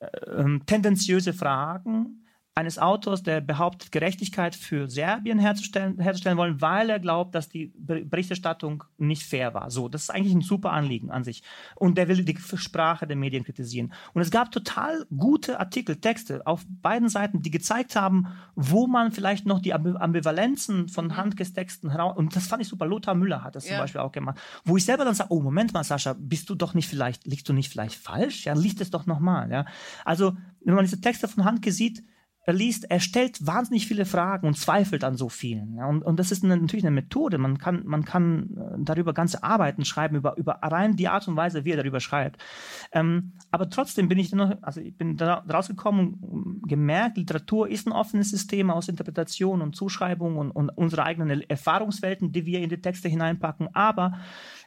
äh, 0.00 0.58
tendenziöse 0.66 1.32
Fragen, 1.32 2.21
eines 2.54 2.78
Autors, 2.78 3.22
der 3.22 3.40
behauptet, 3.40 3.92
Gerechtigkeit 3.92 4.54
für 4.54 4.90
Serbien 4.90 5.38
herzustellen, 5.38 5.98
herzustellen 5.98 6.36
wollen, 6.36 6.60
weil 6.60 6.90
er 6.90 7.00
glaubt, 7.00 7.34
dass 7.34 7.48
die 7.48 7.72
Berichterstattung 7.76 8.84
nicht 8.98 9.22
fair 9.22 9.54
war. 9.54 9.70
So, 9.70 9.88
das 9.88 10.02
ist 10.02 10.10
eigentlich 10.10 10.34
ein 10.34 10.42
super 10.42 10.72
Anliegen 10.72 11.10
an 11.10 11.24
sich. 11.24 11.42
Und 11.76 11.96
der 11.96 12.08
will 12.08 12.24
die 12.24 12.36
Sprache 12.56 13.06
der 13.06 13.16
Medien 13.16 13.44
kritisieren. 13.44 13.94
Und 14.12 14.20
es 14.20 14.30
gab 14.30 14.52
total 14.52 15.06
gute 15.16 15.60
Artikel, 15.60 15.96
Texte 15.96 16.46
auf 16.46 16.66
beiden 16.82 17.08
Seiten, 17.08 17.40
die 17.40 17.50
gezeigt 17.50 17.96
haben, 17.96 18.26
wo 18.54 18.86
man 18.86 19.12
vielleicht 19.12 19.46
noch 19.46 19.60
die 19.60 19.72
Ambivalenzen 19.72 20.88
von 20.88 21.06
mhm. 21.06 21.16
Handkes 21.16 21.54
Texten 21.54 21.90
heraus, 21.90 22.18
und 22.18 22.36
das 22.36 22.48
fand 22.48 22.60
ich 22.60 22.68
super. 22.68 22.84
Lothar 22.84 23.14
Müller 23.14 23.42
hat 23.42 23.56
das 23.56 23.64
ja. 23.64 23.70
zum 23.70 23.78
Beispiel 23.78 24.00
auch 24.02 24.12
gemacht, 24.12 24.38
wo 24.64 24.76
ich 24.76 24.84
selber 24.84 25.06
dann 25.06 25.14
sage, 25.14 25.32
oh, 25.32 25.40
Moment 25.40 25.72
mal, 25.72 25.84
Sascha, 25.84 26.14
bist 26.18 26.50
du 26.50 26.54
doch 26.54 26.74
nicht 26.74 26.88
vielleicht, 26.88 27.26
liegst 27.26 27.48
du 27.48 27.54
nicht 27.54 27.70
vielleicht 27.70 27.94
falsch? 27.94 28.44
Ja, 28.44 28.52
liest 28.52 28.82
es 28.82 28.90
doch 28.90 29.06
nochmal, 29.06 29.50
ja. 29.50 29.64
Also, 30.04 30.36
wenn 30.60 30.74
man 30.74 30.84
diese 30.84 31.00
Texte 31.00 31.28
von 31.28 31.44
Handke 31.46 31.72
sieht, 31.72 32.04
er 32.44 32.54
liest, 32.54 32.90
er 32.90 32.98
stellt 32.98 33.46
wahnsinnig 33.46 33.86
viele 33.86 34.04
Fragen 34.04 34.48
und 34.48 34.58
zweifelt 34.58 35.04
an 35.04 35.16
so 35.16 35.28
vielen. 35.28 35.78
Und, 35.78 36.02
und 36.02 36.18
das 36.18 36.32
ist 36.32 36.42
eine, 36.42 36.56
natürlich 36.56 36.84
eine 36.84 36.94
Methode. 36.94 37.38
Man 37.38 37.58
kann, 37.58 37.82
man 37.86 38.04
kann 38.04 38.56
äh, 38.56 38.78
darüber 38.78 39.12
ganze 39.14 39.44
Arbeiten 39.44 39.84
schreiben, 39.84 40.16
über, 40.16 40.36
über 40.36 40.54
rein 40.62 40.96
die 40.96 41.06
Art 41.06 41.28
und 41.28 41.36
Weise, 41.36 41.64
wie 41.64 41.70
er 41.70 41.76
darüber 41.76 42.00
schreibt. 42.00 42.42
Ähm, 42.90 43.32
aber 43.52 43.70
trotzdem 43.70 44.08
bin 44.08 44.18
ich 44.18 44.32
noch, 44.32 44.56
also 44.62 44.80
ich 44.80 44.96
bin 44.96 45.16
da 45.16 45.44
rausgekommen 45.52 46.62
gemerkt, 46.66 47.16
Literatur 47.16 47.68
ist 47.68 47.86
ein 47.86 47.92
offenes 47.92 48.30
System 48.30 48.70
aus 48.70 48.88
Interpretation 48.88 49.62
und 49.62 49.76
Zuschreibung 49.76 50.36
und, 50.36 50.50
und 50.50 50.70
unsere 50.70 51.04
eigenen 51.04 51.42
Erfahrungswelten, 51.42 52.32
die 52.32 52.44
wir 52.44 52.60
in 52.60 52.70
die 52.70 52.80
Texte 52.80 53.08
hineinpacken. 53.08 53.74
Aber 53.74 54.18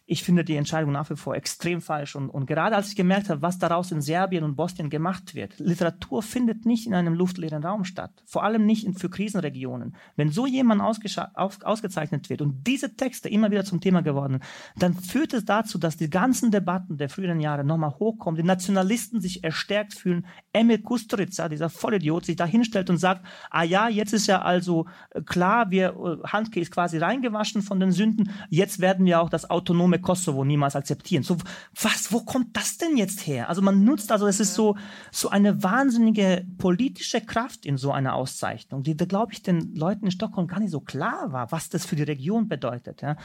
ich 0.07 0.23
finde 0.23 0.43
die 0.43 0.55
Entscheidung 0.55 0.91
nach 0.91 1.09
wie 1.09 1.15
vor 1.15 1.35
extrem 1.35 1.81
falsch. 1.81 2.15
Und, 2.15 2.29
und 2.29 2.45
gerade 2.45 2.75
als 2.75 2.89
ich 2.89 2.95
gemerkt 2.95 3.29
habe, 3.29 3.41
was 3.41 3.57
daraus 3.57 3.91
in 3.91 4.01
Serbien 4.01 4.43
und 4.43 4.55
Bosnien 4.55 4.91
gemacht 4.91 5.33
wird, 5.33 5.57
Literatur 5.57 6.21
findet 6.21 6.65
nicht 6.65 6.85
in 6.85 6.93
einem 6.93 7.15
luftleeren 7.15 7.63
Raum 7.63 7.85
statt. 7.85 8.11
Vor 8.25 8.43
allem 8.43 8.65
nicht 8.65 8.85
in, 8.85 8.93
für 8.93 9.09
Krisenregionen. 9.09 9.95
Wenn 10.15 10.29
so 10.29 10.45
jemand 10.45 10.81
auf, 10.81 11.57
ausgezeichnet 11.63 12.29
wird 12.29 12.41
und 12.41 12.67
diese 12.67 12.95
Texte 12.95 13.29
immer 13.29 13.49
wieder 13.49 13.65
zum 13.65 13.81
Thema 13.81 14.01
geworden, 14.01 14.41
dann 14.77 14.93
führt 14.93 15.33
es 15.33 15.43
dazu, 15.43 15.79
dass 15.79 15.97
die 15.97 16.09
ganzen 16.09 16.51
Debatten 16.51 16.97
der 16.97 17.09
früheren 17.09 17.39
Jahre 17.39 17.63
nochmal 17.63 17.95
hochkommen, 17.97 18.39
die 18.39 18.47
Nationalisten 18.47 19.21
sich 19.21 19.43
erstärkt 19.43 19.95
fühlen. 19.95 20.27
Emil 20.53 20.79
Kusturica, 20.79 21.49
dieser 21.49 21.69
Vollidiot, 21.69 22.25
sich 22.25 22.35
da 22.35 22.45
hinstellt 22.45 22.91
und 22.91 22.97
sagt, 22.97 23.25
ah 23.49 23.63
ja, 23.63 23.89
jetzt 23.89 24.13
ist 24.13 24.27
ja 24.27 24.43
also 24.43 24.85
äh, 25.09 25.21
klar, 25.21 25.71
wir, 25.71 25.95
äh, 25.95 26.27
Handke 26.27 26.59
ist 26.59 26.71
quasi 26.71 26.99
reingewaschen 26.99 27.63
von 27.63 27.79
den 27.79 27.91
Sünden, 27.91 28.29
jetzt 28.49 28.79
werden 28.79 29.05
wir 29.07 29.19
auch 29.21 29.29
das 29.29 29.49
autonome 29.49 29.94
autonome 29.95 29.99
Kosovo 29.99 30.43
niemals 30.43 30.75
akzeptieren. 30.75 31.23
So, 31.23 31.37
was, 31.81 32.11
wo 32.11 32.21
kommt 32.21 32.55
das 32.55 32.77
denn 32.77 32.97
jetzt 32.97 33.25
her? 33.27 33.49
Also 33.49 33.61
man 33.61 33.83
nutzt, 33.83 34.11
also 34.11 34.27
es 34.27 34.39
ist 34.39 34.53
so, 34.53 34.75
so 35.11 35.29
eine 35.29 35.63
wahnsinnige 35.63 36.45
politische 36.57 37.21
Kraft 37.21 37.65
in 37.65 37.77
so 37.77 37.91
einer 37.91 38.15
Auszeichnung, 38.15 38.83
die, 38.83 38.95
da 38.95 39.05
glaube 39.05 39.33
ich, 39.33 39.41
den 39.41 39.75
Leuten 39.75 40.05
in 40.05 40.11
Stockholm 40.11 40.47
gar 40.47 40.59
nicht 40.59 40.71
so 40.71 40.81
klar 40.81 41.31
war, 41.31 41.51
was 41.51 41.69
das 41.69 41.85
für 41.85 41.95
die 41.95 42.03
Region 42.03 42.47
bedeutet. 42.47 43.01
Ja. 43.01 43.17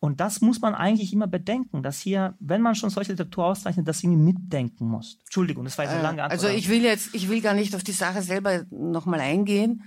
Und 0.00 0.20
das 0.20 0.40
muss 0.40 0.60
man 0.60 0.74
eigentlich 0.74 1.12
immer 1.12 1.26
bedenken, 1.26 1.82
dass 1.82 2.00
hier, 2.00 2.34
wenn 2.40 2.62
man 2.62 2.74
schon 2.74 2.90
solche 2.90 3.12
Literatur 3.12 3.46
auszeichnet, 3.46 3.86
dass 3.86 4.02
irgendwie 4.02 4.32
mitdenken 4.32 4.86
muss. 4.86 5.18
Entschuldigung, 5.24 5.64
das 5.64 5.78
war 5.78 5.84
jetzt 5.84 5.94
eine 5.94 6.02
lange 6.02 6.22
Antwort. 6.22 6.44
Also 6.44 6.56
ich 6.56 6.68
will 6.68 6.82
jetzt, 6.82 7.14
ich 7.14 7.28
will 7.28 7.40
gar 7.40 7.54
nicht 7.54 7.74
auf 7.74 7.84
die 7.84 7.92
Sache 7.92 8.22
selber 8.22 8.64
nochmal 8.70 9.20
eingehen, 9.20 9.84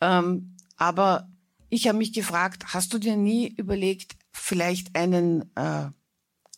ähm, 0.00 0.56
aber 0.76 1.28
ich 1.68 1.88
habe 1.88 1.98
mich 1.98 2.12
gefragt, 2.12 2.74
hast 2.74 2.92
du 2.92 2.98
dir 2.98 3.16
nie 3.16 3.48
überlegt, 3.48 4.16
vielleicht 4.36 4.96
einen, 4.96 5.50
äh, 5.56 5.88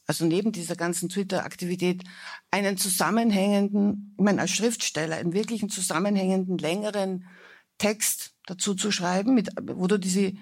also 0.06 0.24
neben 0.24 0.52
dieser 0.52 0.76
ganzen 0.76 1.08
Twitter-Aktivität, 1.08 2.04
einen 2.50 2.76
zusammenhängenden, 2.76 4.14
ich 4.18 4.24
meine 4.24 4.40
als 4.40 4.50
Schriftsteller, 4.50 5.16
einen 5.16 5.32
wirklichen 5.32 5.70
zusammenhängenden, 5.70 6.58
längeren 6.58 7.26
Text 7.78 8.34
dazu 8.46 8.74
zu 8.74 8.90
schreiben, 8.90 9.34
mit, 9.34 9.50
wo 9.60 9.86
du 9.86 9.98
diese, 9.98 10.32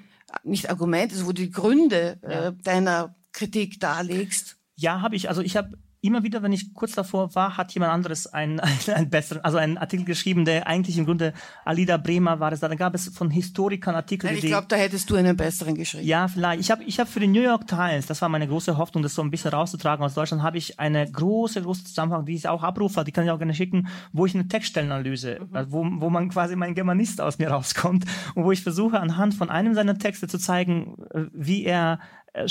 nicht 0.42 0.70
Argumente, 0.70 1.14
also 1.14 1.26
wo 1.26 1.32
du 1.32 1.42
die 1.42 1.50
Gründe 1.50 2.18
ja. 2.22 2.48
äh, 2.48 2.52
deiner 2.62 3.16
Kritik 3.32 3.80
darlegst? 3.80 4.56
Ja, 4.76 5.00
habe 5.02 5.16
ich. 5.16 5.28
Also 5.28 5.42
ich 5.42 5.56
habe 5.56 5.76
immer 6.06 6.22
wieder, 6.22 6.42
wenn 6.42 6.52
ich 6.52 6.74
kurz 6.74 6.92
davor 6.92 7.34
war, 7.34 7.56
hat 7.56 7.72
jemand 7.72 7.92
anderes 7.92 8.26
einen, 8.26 8.60
einen, 8.94 9.10
besseren, 9.10 9.44
also 9.44 9.58
einen 9.58 9.78
Artikel 9.78 10.04
geschrieben, 10.04 10.44
der 10.44 10.66
eigentlich 10.66 10.98
im 10.98 11.04
Grunde 11.04 11.32
Alida 11.64 11.96
Bremer 11.96 12.40
war 12.40 12.52
es. 12.52 12.60
Da 12.60 12.74
gab 12.74 12.94
es 12.94 13.08
von 13.08 13.30
Historikern 13.30 13.94
Artikel. 13.94 14.26
Nein, 14.26 14.38
ich 14.38 14.46
glaube, 14.46 14.66
da 14.68 14.76
hättest 14.76 15.10
du 15.10 15.16
einen 15.16 15.36
besseren 15.36 15.74
geschrieben. 15.74 16.06
Ja, 16.06 16.28
vielleicht. 16.28 16.60
Ich 16.60 16.70
habe 16.70 16.84
ich 16.84 17.00
hab 17.00 17.08
für 17.08 17.20
die 17.20 17.26
New 17.26 17.42
York 17.42 17.66
Times, 17.66 18.06
das 18.06 18.22
war 18.22 18.28
meine 18.28 18.46
große 18.48 18.76
Hoffnung, 18.76 19.02
das 19.02 19.14
so 19.14 19.22
ein 19.22 19.30
bisschen 19.30 19.50
rauszutragen 19.50 20.04
aus 20.04 20.14
Deutschland, 20.14 20.42
habe 20.42 20.58
ich 20.58 20.78
eine 20.78 21.10
große, 21.10 21.62
große 21.62 21.84
Zusammenfassung, 21.84 22.26
die 22.26 22.34
ich 22.34 22.48
auch 22.48 22.62
abrufe, 22.62 23.04
die 23.04 23.12
kann 23.12 23.24
ich 23.24 23.30
auch 23.30 23.38
gerne 23.38 23.54
schicken, 23.54 23.88
wo 24.12 24.26
ich 24.26 24.34
eine 24.34 24.48
Textstellenanalyse, 24.48 25.40
mhm. 25.40 25.56
also 25.56 25.72
wo, 25.72 25.84
wo 25.84 26.10
man 26.10 26.28
quasi 26.28 26.56
mein 26.56 26.74
Germanist 26.74 27.20
aus 27.20 27.38
mir 27.38 27.48
rauskommt 27.56 28.04
und 28.34 28.44
wo 28.44 28.52
ich 28.52 28.62
versuche, 28.62 29.00
anhand 29.00 29.34
von 29.34 29.50
einem 29.50 29.74
seiner 29.74 29.98
Texte 29.98 30.28
zu 30.28 30.38
zeigen, 30.38 30.96
äh, 31.12 31.24
wie 31.32 31.64
er 31.64 32.00
äh, 32.32 32.46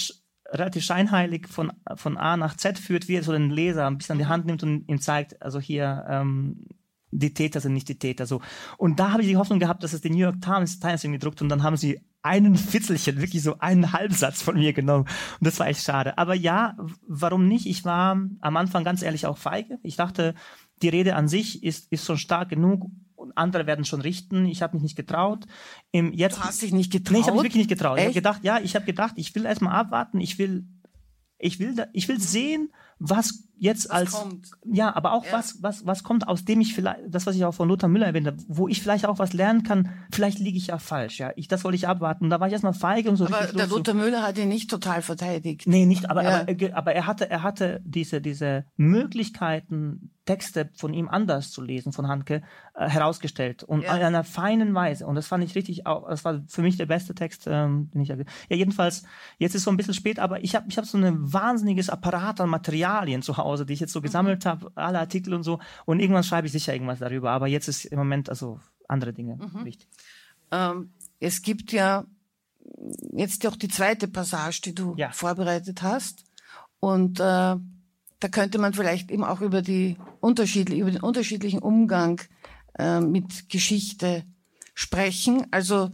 relativ 0.49 0.83
scheinheilig 0.83 1.47
von, 1.47 1.73
von 1.95 2.17
A 2.17 2.37
nach 2.37 2.55
Z 2.55 2.77
führt, 2.79 3.07
wie 3.07 3.15
er 3.15 3.23
so 3.23 3.31
den 3.31 3.49
Leser 3.49 3.87
ein 3.87 3.97
bisschen 3.97 4.13
an 4.13 4.19
die 4.19 4.25
Hand 4.27 4.45
nimmt 4.45 4.63
und 4.63 4.87
ihm 4.87 4.99
zeigt, 4.99 5.41
also 5.41 5.59
hier, 5.59 6.05
ähm, 6.09 6.67
die 7.11 7.33
Täter 7.33 7.61
sind 7.61 7.73
nicht 7.73 7.87
die 7.87 7.97
Täter. 7.97 8.25
So. 8.25 8.41
Und 8.77 8.99
da 8.99 9.11
habe 9.11 9.21
ich 9.21 9.27
die 9.27 9.37
Hoffnung 9.37 9.59
gehabt, 9.59 9.83
dass 9.83 9.93
es 9.93 10.01
die 10.01 10.09
New 10.09 10.17
York 10.17 10.41
Times, 10.41 10.79
Times 10.79 11.03
irgendwie 11.03 11.19
druckt 11.19 11.41
und 11.41 11.49
dann 11.49 11.63
haben 11.63 11.77
sie 11.77 12.01
einen 12.21 12.55
Fitzelchen, 12.55 13.21
wirklich 13.21 13.43
so 13.43 13.59
einen 13.59 13.93
Halbsatz 13.93 14.41
von 14.41 14.55
mir 14.55 14.73
genommen. 14.73 15.05
Und 15.39 15.47
das 15.47 15.59
war 15.59 15.67
echt 15.67 15.83
schade. 15.83 16.17
Aber 16.17 16.33
ja, 16.33 16.75
warum 17.07 17.47
nicht? 17.47 17.67
Ich 17.67 17.85
war 17.85 18.19
am 18.41 18.57
Anfang 18.57 18.83
ganz 18.83 19.03
ehrlich 19.03 19.27
auch 19.27 19.37
feige. 19.37 19.77
Ich 19.83 19.95
dachte, 19.95 20.33
die 20.81 20.89
Rede 20.89 21.15
an 21.15 21.27
sich 21.27 21.63
ist, 21.63 21.91
ist 21.91 22.05
schon 22.05 22.17
stark 22.17 22.49
genug, 22.49 22.89
andere 23.35 23.67
werden 23.67 23.85
schon 23.85 24.01
richten. 24.01 24.45
Ich 24.45 24.61
habe 24.61 24.75
mich 24.75 24.83
nicht 24.83 24.95
getraut. 24.95 25.45
Im, 25.91 26.13
jetzt, 26.13 26.37
du 26.37 26.41
hast 26.41 26.61
dich 26.61 26.73
nicht 26.73 26.91
getraut? 26.91 27.13
Nee, 27.13 27.19
ich 27.19 27.25
habe 27.25 27.35
mich 27.37 27.43
wirklich 27.43 27.67
nicht 27.67 27.69
getraut. 27.69 27.97
Echt? 27.97 28.03
Ich 28.03 28.15
habe 28.17 28.21
gedacht, 28.21 28.43
ja, 28.43 28.59
ich 28.59 28.75
habe 28.75 28.85
gedacht, 28.85 29.13
ich 29.17 29.33
will 29.35 29.45
erstmal 29.45 29.73
abwarten. 29.73 30.19
Ich 30.19 30.37
will, 30.37 30.67
ich 31.37 31.59
will, 31.59 31.87
ich 31.93 32.07
will 32.07 32.19
sehen, 32.19 32.71
was 32.99 33.47
jetzt 33.57 33.89
was 33.89 33.95
als 33.95 34.11
kommt. 34.11 34.51
ja, 34.65 34.95
aber 34.95 35.13
auch 35.13 35.25
ja. 35.25 35.33
was 35.33 35.61
was 35.61 35.85
was 35.85 36.03
kommt 36.03 36.27
aus 36.27 36.45
dem 36.45 36.61
ich 36.61 36.73
vielleicht 36.73 36.99
das 37.07 37.25
was 37.25 37.35
ich 37.35 37.45
auch 37.45 37.53
von 37.53 37.67
Lothar 37.67 37.89
Müller 37.89 38.07
erwähnt 38.07 38.27
habe, 38.27 38.37
wo 38.47 38.67
ich 38.67 38.81
vielleicht 38.81 39.05
auch 39.05 39.19
was 39.19 39.33
lernen 39.33 39.63
kann. 39.63 39.89
Vielleicht 40.11 40.39
liege 40.39 40.57
ich 40.57 40.67
ja 40.67 40.77
falsch, 40.77 41.19
ja. 41.19 41.31
Ich 41.35 41.47
das 41.47 41.63
wollte 41.63 41.75
ich 41.75 41.87
abwarten. 41.87 42.29
Da 42.29 42.39
war 42.39 42.47
ich 42.47 42.53
erstmal 42.53 42.73
feige 42.73 43.09
und 43.09 43.15
so. 43.15 43.25
Aber 43.25 43.47
der 43.47 43.67
Lothar 43.67 43.95
so. 43.95 44.01
Müller 44.01 44.23
hat 44.23 44.37
ihn 44.37 44.49
nicht 44.49 44.69
total 44.69 45.01
verteidigt. 45.01 45.63
Nee, 45.65 45.85
nicht, 45.85 46.09
aber, 46.09 46.23
ja. 46.23 46.41
aber 46.41 46.77
aber 46.77 46.93
er 46.93 47.07
hatte 47.07 47.29
er 47.29 47.43
hatte 47.43 47.81
diese 47.85 48.21
diese 48.21 48.65
Möglichkeiten 48.77 50.11
Texte 50.25 50.69
von 50.75 50.93
ihm 50.93 51.07
anders 51.07 51.51
zu 51.51 51.61
lesen, 51.61 51.93
von 51.93 52.07
Hanke, 52.07 52.41
äh, 52.73 52.89
herausgestellt 52.89 53.63
und 53.63 53.83
ja. 53.83 53.95
in 53.95 54.03
einer 54.03 54.23
feinen 54.23 54.73
Weise. 54.73 55.05
Und 55.05 55.15
das 55.15 55.27
fand 55.27 55.43
ich 55.43 55.55
richtig, 55.55 55.85
auch, 55.85 56.09
das 56.09 56.25
war 56.25 56.43
für 56.47 56.61
mich 56.61 56.77
der 56.77 56.87
beste 56.87 57.15
Text, 57.15 57.45
ähm, 57.47 57.89
den 57.93 58.01
ich 58.01 58.09
ja, 58.09 58.17
jedenfalls, 58.49 59.03
jetzt 59.37 59.55
ist 59.55 59.63
so 59.63 59.71
ein 59.71 59.77
bisschen 59.77 59.93
spät, 59.93 60.19
aber 60.19 60.43
ich 60.43 60.55
habe 60.55 60.65
ich 60.67 60.77
hab 60.77 60.85
so 60.85 60.97
ein 60.97 61.33
wahnsinniges 61.33 61.89
Apparat 61.89 62.41
an 62.41 62.49
Materialien 62.49 63.21
zu 63.21 63.37
Hause, 63.37 63.44
die 63.63 63.73
ich 63.73 63.79
jetzt 63.79 63.93
so 63.93 63.99
mhm. 63.99 64.03
gesammelt 64.03 64.45
habe, 64.45 64.71
alle 64.75 64.99
Artikel 64.99 65.33
und 65.33 65.43
so. 65.43 65.59
Und 65.85 65.99
irgendwann 65.99 66.23
schreibe 66.23 66.47
ich 66.47 66.53
sicher 66.53 66.73
irgendwas 66.73 66.99
darüber. 66.99 67.31
Aber 67.31 67.47
jetzt 67.47 67.67
ist 67.67 67.85
im 67.85 67.97
Moment 67.99 68.29
also 68.29 68.59
andere 68.87 69.13
Dinge 69.13 69.35
mhm. 69.35 69.65
wichtig. 69.65 69.87
Ähm, 70.51 70.91
es 71.19 71.41
gibt 71.41 71.71
ja 71.71 72.05
jetzt 73.13 73.45
auch 73.47 73.55
die 73.55 73.67
zweite 73.67 74.07
Passage, 74.07 74.61
die 74.65 74.75
du 74.75 74.95
ja. 74.97 75.11
vorbereitet 75.11 75.81
hast. 75.81 76.23
Und 76.79 77.19
äh, 77.19 77.23
da 77.23 78.27
könnte 78.31 78.57
man 78.57 78.73
vielleicht 78.73 79.11
eben 79.11 79.23
auch 79.23 79.41
über 79.41 79.61
die 79.61 79.97
unterschiedlich, 80.19 80.79
über 80.79 80.91
den 80.91 81.01
unterschiedlichen 81.01 81.59
Umgang 81.59 82.21
äh, 82.77 82.99
mit 82.99 83.49
Geschichte 83.49 84.23
sprechen. 84.73 85.47
Also 85.51 85.91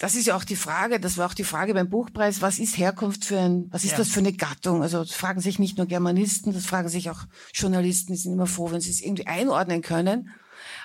das 0.00 0.14
ist 0.14 0.26
ja 0.26 0.34
auch 0.34 0.44
die 0.44 0.56
Frage, 0.56 0.98
das 0.98 1.18
war 1.18 1.26
auch 1.26 1.34
die 1.34 1.44
Frage 1.44 1.74
beim 1.74 1.90
Buchpreis, 1.90 2.40
was 2.40 2.58
ist 2.58 2.78
Herkunft 2.78 3.26
für 3.26 3.38
ein, 3.38 3.66
was 3.70 3.84
ist 3.84 3.92
ja. 3.92 3.98
das 3.98 4.08
für 4.08 4.20
eine 4.20 4.32
Gattung? 4.32 4.82
Also 4.82 5.00
das 5.04 5.12
fragen 5.12 5.42
sich 5.42 5.58
nicht 5.58 5.76
nur 5.76 5.86
Germanisten, 5.86 6.54
das 6.54 6.64
fragen 6.64 6.88
sich 6.88 7.10
auch 7.10 7.26
Journalisten, 7.52 8.14
die 8.14 8.18
sind 8.18 8.32
immer 8.32 8.46
froh, 8.46 8.70
wenn 8.70 8.80
sie 8.80 8.90
es 8.90 9.02
irgendwie 9.02 9.26
einordnen 9.26 9.82
können. 9.82 10.30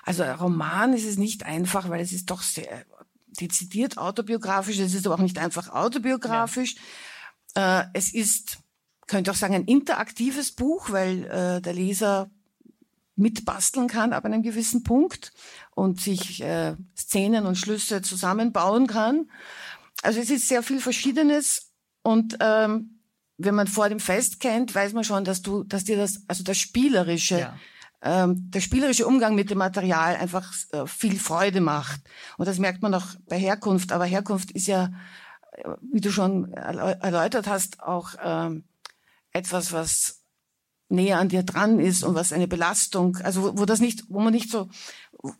Also 0.04 0.24
Roman 0.24 0.94
ist 0.94 1.06
es 1.06 1.18
nicht 1.18 1.46
einfach, 1.46 1.88
weil 1.88 2.02
es 2.02 2.12
ist 2.12 2.30
doch 2.30 2.42
sehr 2.42 2.86
dezidiert 3.40 3.98
autobiografisch, 3.98 4.80
es 4.80 4.94
ist 4.94 5.06
aber 5.06 5.16
auch 5.16 5.20
nicht 5.20 5.38
einfach 5.38 5.70
autobiografisch. 5.70 6.76
Ja. 7.56 7.84
Äh, 7.84 7.88
es 7.94 8.14
ist 8.14 8.58
könnte 9.08 9.32
auch 9.32 9.36
sagen, 9.36 9.56
ein 9.56 9.66
interaktives 9.66 10.52
Buch, 10.52 10.92
weil 10.92 11.26
äh, 11.26 11.62
der 11.62 11.74
Leser 11.74 12.30
mitbasteln 13.16 13.88
kann 13.88 14.14
ab 14.14 14.26
einem 14.26 14.44
gewissen 14.44 14.84
Punkt 14.84 15.32
und 15.74 16.02
sich 16.02 16.42
äh, 16.42 16.76
Szenen 16.98 17.46
und 17.46 17.58
Schlüsse 17.58 18.02
zusammenbauen 18.02 18.88
kann. 18.88 19.30
Also 20.02 20.20
es 20.20 20.30
ist 20.30 20.48
sehr 20.48 20.64
viel 20.64 20.80
Verschiedenes 20.80 21.72
und 22.02 22.38
ähm, 22.40 23.00
wenn 23.38 23.56
man 23.56 23.68
vor 23.68 23.90
dem 23.90 24.00
Fest 24.00 24.40
kennt, 24.40 24.74
weiß 24.74 24.94
man 24.94 25.04
schon, 25.04 25.24
dass 25.24 25.42
du, 25.42 25.64
dass 25.64 25.84
dir 25.84 25.98
das, 25.98 26.22
also 26.28 26.44
das 26.44 26.58
spielerische, 26.58 27.40
ja. 27.40 27.58
ähm, 28.02 28.50
der 28.52 28.62
spielerische 28.62 29.06
Umgang 29.06 29.36
mit 29.36 29.50
dem 29.50 29.58
Material 29.58 30.16
einfach 30.16 30.54
äh, 30.72 30.86
viel 30.88 31.20
Freude 31.20 31.62
macht. 31.62 32.02
Und 32.38 32.48
das 32.48 32.60
merkt 32.60 32.82
man 32.82 32.94
auch 32.94 33.08
bei 33.28 33.38
Herkunft. 33.38 33.92
Aber 33.92 34.06
Herkunft 34.06 34.52
ist 34.52 34.68
ja, 34.68 34.92
äh, 35.52 35.70
wie 35.92 36.02
du 36.02 36.12
schon 36.12 36.54
erläutert 36.54 37.48
hast, 37.48 37.82
auch 37.82 38.12
ähm, 38.24 38.64
etwas, 39.32 39.74
was 39.74 40.22
näher 40.90 41.20
an 41.20 41.30
dir 41.30 41.44
dran 41.44 41.80
ist 41.80 42.04
und 42.04 42.16
was 42.16 42.34
eine 42.34 42.48
Belastung, 42.48 43.18
also 43.18 43.44
wo, 43.44 43.60
wo 43.60 43.66
das 43.66 43.80
nicht, 43.80 44.04
wo 44.10 44.20
man 44.20 44.34
nicht 44.34 44.52
so, 44.52 44.70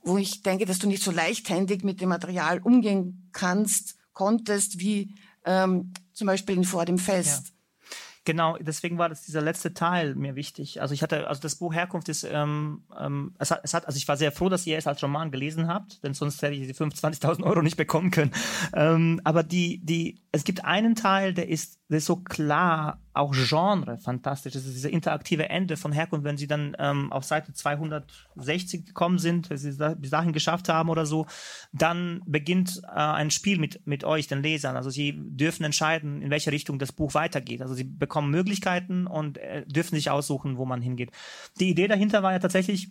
wo 0.04 0.18
ich 0.18 0.42
denke, 0.42 0.66
dass 0.66 0.80
du 0.80 0.88
nicht 0.88 1.04
so 1.04 1.12
leichthändig 1.12 1.84
mit 1.84 2.02
dem 2.02 2.10
Material 2.10 2.60
umgehen 2.60 3.30
kannst, 3.32 3.96
konntest, 4.14 4.80
wie 4.80 5.16
ähm, 5.46 5.94
zum 6.14 6.28
Beispiel 6.28 6.64
Vor 6.64 6.86
dem 6.86 6.98
Fest. 6.98 7.48
Ja. 7.48 7.56
Genau, 8.26 8.58
deswegen 8.60 8.98
war 8.98 9.08
das 9.08 9.22
dieser 9.22 9.42
letzte 9.42 9.76
Teil 9.76 10.16
mir 10.16 10.36
wichtig. 10.36 10.82
Also 10.82 10.96
ich 10.96 11.04
hatte, 11.04 11.28
also 11.28 11.40
das 11.40 11.58
Buch 11.58 11.76
Herkunft 11.76 12.10
ist, 12.10 12.24
ähm, 12.24 12.84
ähm, 13.00 13.36
es, 13.38 13.52
hat, 13.52 13.62
es 13.64 13.76
hat, 13.76 13.86
also 13.86 13.98
ich 13.98 14.08
war 14.08 14.18
sehr 14.18 14.32
froh, 14.32 14.50
dass 14.50 14.66
ihr 14.66 14.80
es 14.80 14.88
als 14.88 15.04
Roman 15.04 15.30
gelesen 15.30 15.68
habt, 15.68 16.04
denn 16.04 16.16
sonst 16.16 16.42
hätte 16.42 16.56
ich 16.56 16.66
die 16.66 16.74
25.000 16.74 17.44
Euro 17.44 17.62
nicht 17.62 17.78
bekommen 17.78 18.10
können. 18.10 18.32
Ähm, 18.74 19.22
aber 19.24 19.44
die, 19.44 19.78
die, 19.86 20.24
es 20.32 20.44
gibt 20.44 20.66
einen 20.66 20.96
Teil, 20.96 21.36
der 21.36 21.50
ist, 21.50 21.78
der 21.90 22.00
ist 22.00 22.06
so 22.06 22.18
klar 22.18 23.00
auch 23.14 23.34
Genre 23.34 23.98
fantastisch. 24.00 24.54
Das 24.54 24.66
ist 24.66 24.76
diese 24.76 24.90
interaktive 24.90 25.50
Ende 25.50 25.78
von 25.78 25.92
Herkunft, 25.92 26.26
wenn 26.26 26.38
sie 26.38 26.48
dann 26.48 26.76
ähm, 26.80 27.12
auf 27.12 27.24
Seite 27.24 27.54
260 27.54 28.88
gekommen 28.88 29.20
sind, 29.20 29.50
wenn 29.50 29.58
sie 29.58 29.70
es 29.70 29.78
bis 29.98 30.10
dahin 30.10 30.34
geschafft 30.34 30.68
haben 30.68 30.90
oder 30.90 31.06
so, 31.06 31.28
dann 31.72 32.22
beginnt 32.26 32.82
äh, 32.84 32.98
ein 32.98 33.30
Spiel 33.30 33.60
mit, 33.60 33.86
mit 33.86 34.04
euch, 34.04 34.28
den 34.28 34.42
Lesern. 34.42 34.76
Also 34.76 34.90
sie 34.90 35.14
dürfen 35.16 35.64
entscheiden, 35.64 36.22
in 36.24 36.32
welche 36.32 36.52
Richtung 36.52 36.80
das 36.80 36.92
Buch 36.92 37.14
weitergeht. 37.14 37.62
Also 37.62 37.76
sie 37.76 37.84
bekommen 37.84 38.32
Möglichkeiten 38.32 39.06
und 39.06 39.38
äh, 39.38 39.66
dürfen 39.68 39.96
sich 39.96 40.10
aussuchen, 40.10 40.58
wo 40.58 40.66
man 40.66 40.82
hingeht. 40.82 41.12
Die 41.60 41.70
Idee 41.70 41.88
dahinter 41.88 42.24
war 42.24 42.32
ja 42.32 42.40
tatsächlich 42.40 42.90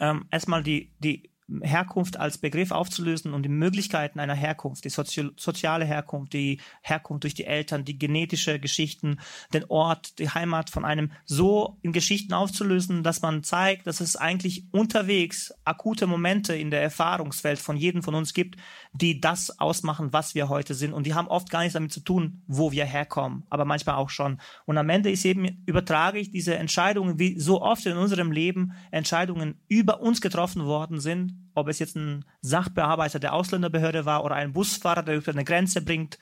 ähm, 0.00 0.26
erstmal 0.30 0.64
die, 0.64 0.92
die 0.98 1.31
Herkunft 1.62 2.18
als 2.18 2.38
Begriff 2.38 2.70
aufzulösen 2.70 3.34
und 3.34 3.42
die 3.42 3.48
Möglichkeiten 3.48 4.20
einer 4.20 4.34
Herkunft, 4.34 4.84
die 4.84 4.90
Sozi 4.90 5.30
soziale 5.36 5.84
Herkunft, 5.84 6.32
die 6.32 6.60
Herkunft 6.82 7.24
durch 7.24 7.34
die 7.34 7.44
Eltern, 7.44 7.84
die 7.84 7.98
genetische 7.98 8.58
Geschichten, 8.58 9.18
den 9.52 9.64
Ort, 9.68 10.18
die 10.18 10.30
Heimat 10.30 10.70
von 10.70 10.84
einem 10.84 11.12
so 11.24 11.78
in 11.82 11.92
Geschichten 11.92 12.32
aufzulösen, 12.32 13.02
dass 13.02 13.22
man 13.22 13.42
zeigt, 13.42 13.86
dass 13.86 14.00
es 14.00 14.16
eigentlich 14.16 14.64
unterwegs 14.72 15.52
akute 15.64 16.06
Momente 16.06 16.54
in 16.54 16.70
der 16.70 16.82
Erfahrungswelt 16.82 17.58
von 17.58 17.76
jedem 17.76 18.02
von 18.02 18.14
uns 18.14 18.34
gibt, 18.34 18.56
die 18.92 19.20
das 19.20 19.58
ausmachen, 19.58 20.12
was 20.12 20.34
wir 20.34 20.48
heute 20.48 20.74
sind. 20.74 20.92
Und 20.92 21.06
die 21.06 21.14
haben 21.14 21.28
oft 21.28 21.50
gar 21.50 21.60
nichts 21.60 21.74
damit 21.74 21.92
zu 21.92 22.00
tun, 22.00 22.42
wo 22.46 22.72
wir 22.72 22.84
herkommen, 22.84 23.44
aber 23.50 23.64
manchmal 23.64 23.96
auch 23.96 24.10
schon. 24.10 24.40
Und 24.66 24.78
am 24.78 24.88
Ende 24.88 25.10
ist 25.10 25.24
eben, 25.24 25.62
übertrage 25.66 26.18
ich 26.18 26.30
diese 26.30 26.56
Entscheidungen, 26.56 27.18
wie 27.18 27.38
so 27.38 27.60
oft 27.62 27.84
in 27.86 27.96
unserem 27.96 28.32
Leben 28.32 28.72
Entscheidungen 28.90 29.60
über 29.68 30.00
uns 30.00 30.20
getroffen 30.20 30.64
worden 30.64 31.00
sind, 31.00 31.34
ob 31.54 31.68
es 31.68 31.78
jetzt 31.78 31.96
ein 31.96 32.24
Sachbearbeiter 32.40 33.18
der 33.18 33.34
Ausländerbehörde 33.34 34.04
war 34.04 34.24
oder 34.24 34.34
ein 34.34 34.52
Busfahrer, 34.52 35.02
der 35.02 35.16
über 35.16 35.32
eine 35.32 35.44
Grenze 35.44 35.82
bringt, 35.82 36.18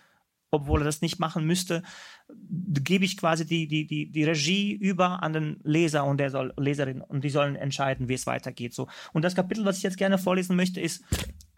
obwohl 0.50 0.80
er 0.80 0.84
das 0.84 1.00
nicht 1.00 1.18
machen 1.18 1.46
müsste, 1.46 1.82
gebe 2.28 3.04
ich 3.04 3.16
quasi 3.16 3.46
die, 3.46 3.68
die, 3.68 3.86
die, 3.86 4.10
die 4.10 4.24
Regie 4.24 4.72
über 4.72 5.22
an 5.22 5.32
den 5.32 5.60
Leser 5.62 6.04
und 6.04 6.18
der 6.18 6.30
soll, 6.30 6.52
Leserin 6.56 7.02
und 7.02 7.22
die 7.22 7.30
sollen 7.30 7.56
entscheiden, 7.56 8.08
wie 8.08 8.14
es 8.14 8.26
weitergeht. 8.26 8.74
So. 8.74 8.88
Und 9.12 9.22
das 9.22 9.34
Kapitel, 9.34 9.64
was 9.64 9.76
ich 9.76 9.82
jetzt 9.82 9.96
gerne 9.96 10.18
vorlesen 10.18 10.56
möchte, 10.56 10.80
ist, 10.80 11.04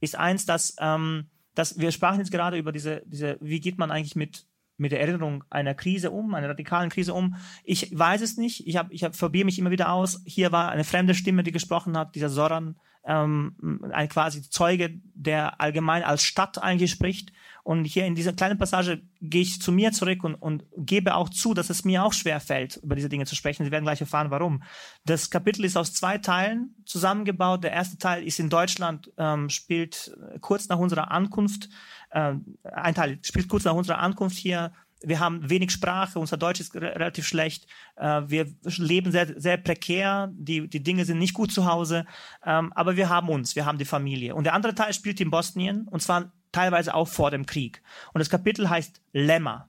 ist 0.00 0.16
eins, 0.16 0.44
dass, 0.44 0.76
ähm, 0.78 1.30
dass 1.54 1.78
wir 1.78 1.90
sprachen 1.92 2.18
jetzt 2.18 2.32
gerade 2.32 2.58
über 2.58 2.72
diese, 2.72 3.02
diese, 3.06 3.38
wie 3.40 3.60
geht 3.60 3.78
man 3.78 3.90
eigentlich 3.90 4.16
mit 4.16 4.46
mit 4.82 4.92
der 4.92 5.00
Erinnerung 5.00 5.44
einer 5.48 5.74
Krise 5.74 6.10
um, 6.10 6.34
einer 6.34 6.50
radikalen 6.50 6.90
Krise 6.90 7.14
um. 7.14 7.36
Ich 7.64 7.96
weiß 7.96 8.20
es 8.20 8.36
nicht. 8.36 8.66
Ich 8.66 8.76
habe, 8.76 8.92
ich 8.92 9.04
hab, 9.04 9.16
probiere 9.16 9.46
mich 9.46 9.58
immer 9.58 9.70
wieder 9.70 9.92
aus. 9.92 10.20
Hier 10.26 10.52
war 10.52 10.70
eine 10.70 10.84
fremde 10.84 11.14
Stimme, 11.14 11.44
die 11.44 11.52
gesprochen 11.52 11.96
hat, 11.96 12.14
dieser 12.14 12.28
Soran, 12.28 12.76
ähm, 13.04 13.80
ein 13.92 14.08
quasi 14.08 14.42
Zeuge, 14.42 15.00
der 15.14 15.60
allgemein 15.60 16.02
als 16.02 16.24
Stadt 16.24 16.62
eigentlich 16.62 16.90
spricht. 16.90 17.32
Und 17.64 17.84
hier 17.84 18.06
in 18.06 18.16
dieser 18.16 18.32
kleinen 18.32 18.58
Passage 18.58 19.02
gehe 19.20 19.42
ich 19.42 19.62
zu 19.62 19.70
mir 19.70 19.92
zurück 19.92 20.24
und, 20.24 20.34
und 20.34 20.64
gebe 20.76 21.14
auch 21.14 21.28
zu, 21.28 21.54
dass 21.54 21.70
es 21.70 21.84
mir 21.84 22.02
auch 22.02 22.12
schwer 22.12 22.40
fällt, 22.40 22.78
über 22.82 22.96
diese 22.96 23.08
Dinge 23.08 23.24
zu 23.24 23.36
sprechen. 23.36 23.64
Sie 23.64 23.70
werden 23.70 23.84
gleich 23.84 24.00
erfahren, 24.00 24.32
warum. 24.32 24.64
Das 25.04 25.30
Kapitel 25.30 25.64
ist 25.64 25.76
aus 25.76 25.94
zwei 25.94 26.18
Teilen 26.18 26.74
zusammengebaut. 26.86 27.62
Der 27.62 27.70
erste 27.70 27.98
Teil 27.98 28.24
ist 28.24 28.40
in 28.40 28.50
Deutschland, 28.50 29.12
ähm, 29.16 29.48
spielt 29.48 30.12
kurz 30.40 30.68
nach 30.68 30.78
unserer 30.78 31.12
Ankunft. 31.12 31.68
Äh, 32.12 32.34
ein 32.62 32.94
Teil 32.94 33.18
spielt 33.22 33.48
kurz 33.48 33.64
nach 33.64 33.74
unserer 33.74 33.98
Ankunft 33.98 34.36
hier 34.36 34.72
wir 35.04 35.20
haben 35.20 35.48
wenig 35.48 35.70
Sprache, 35.70 36.18
unser 36.18 36.36
Deutsch 36.36 36.60
ist 36.60 36.74
relativ 36.74 37.26
schlecht, 37.26 37.66
äh, 37.96 38.22
wir 38.26 38.46
leben 38.64 39.10
sehr, 39.10 39.40
sehr 39.40 39.56
prekär, 39.56 40.30
die, 40.32 40.68
die 40.68 40.82
Dinge 40.82 41.04
sind 41.04 41.18
nicht 41.18 41.34
gut 41.34 41.52
zu 41.52 41.66
Hause, 41.66 42.06
ähm, 42.44 42.72
aber 42.74 42.96
wir 42.96 43.08
haben 43.08 43.28
uns, 43.28 43.56
wir 43.56 43.66
haben 43.66 43.78
die 43.78 43.84
Familie. 43.84 44.34
Und 44.34 44.44
der 44.44 44.54
andere 44.54 44.74
Teil 44.74 44.92
spielt 44.92 45.20
in 45.20 45.30
Bosnien, 45.30 45.88
und 45.88 46.02
zwar 46.02 46.32
teilweise 46.52 46.94
auch 46.94 47.08
vor 47.08 47.30
dem 47.30 47.46
Krieg. 47.46 47.82
Und 48.12 48.20
das 48.20 48.30
Kapitel 48.30 48.68
heißt 48.68 49.00
Lemma. 49.12 49.68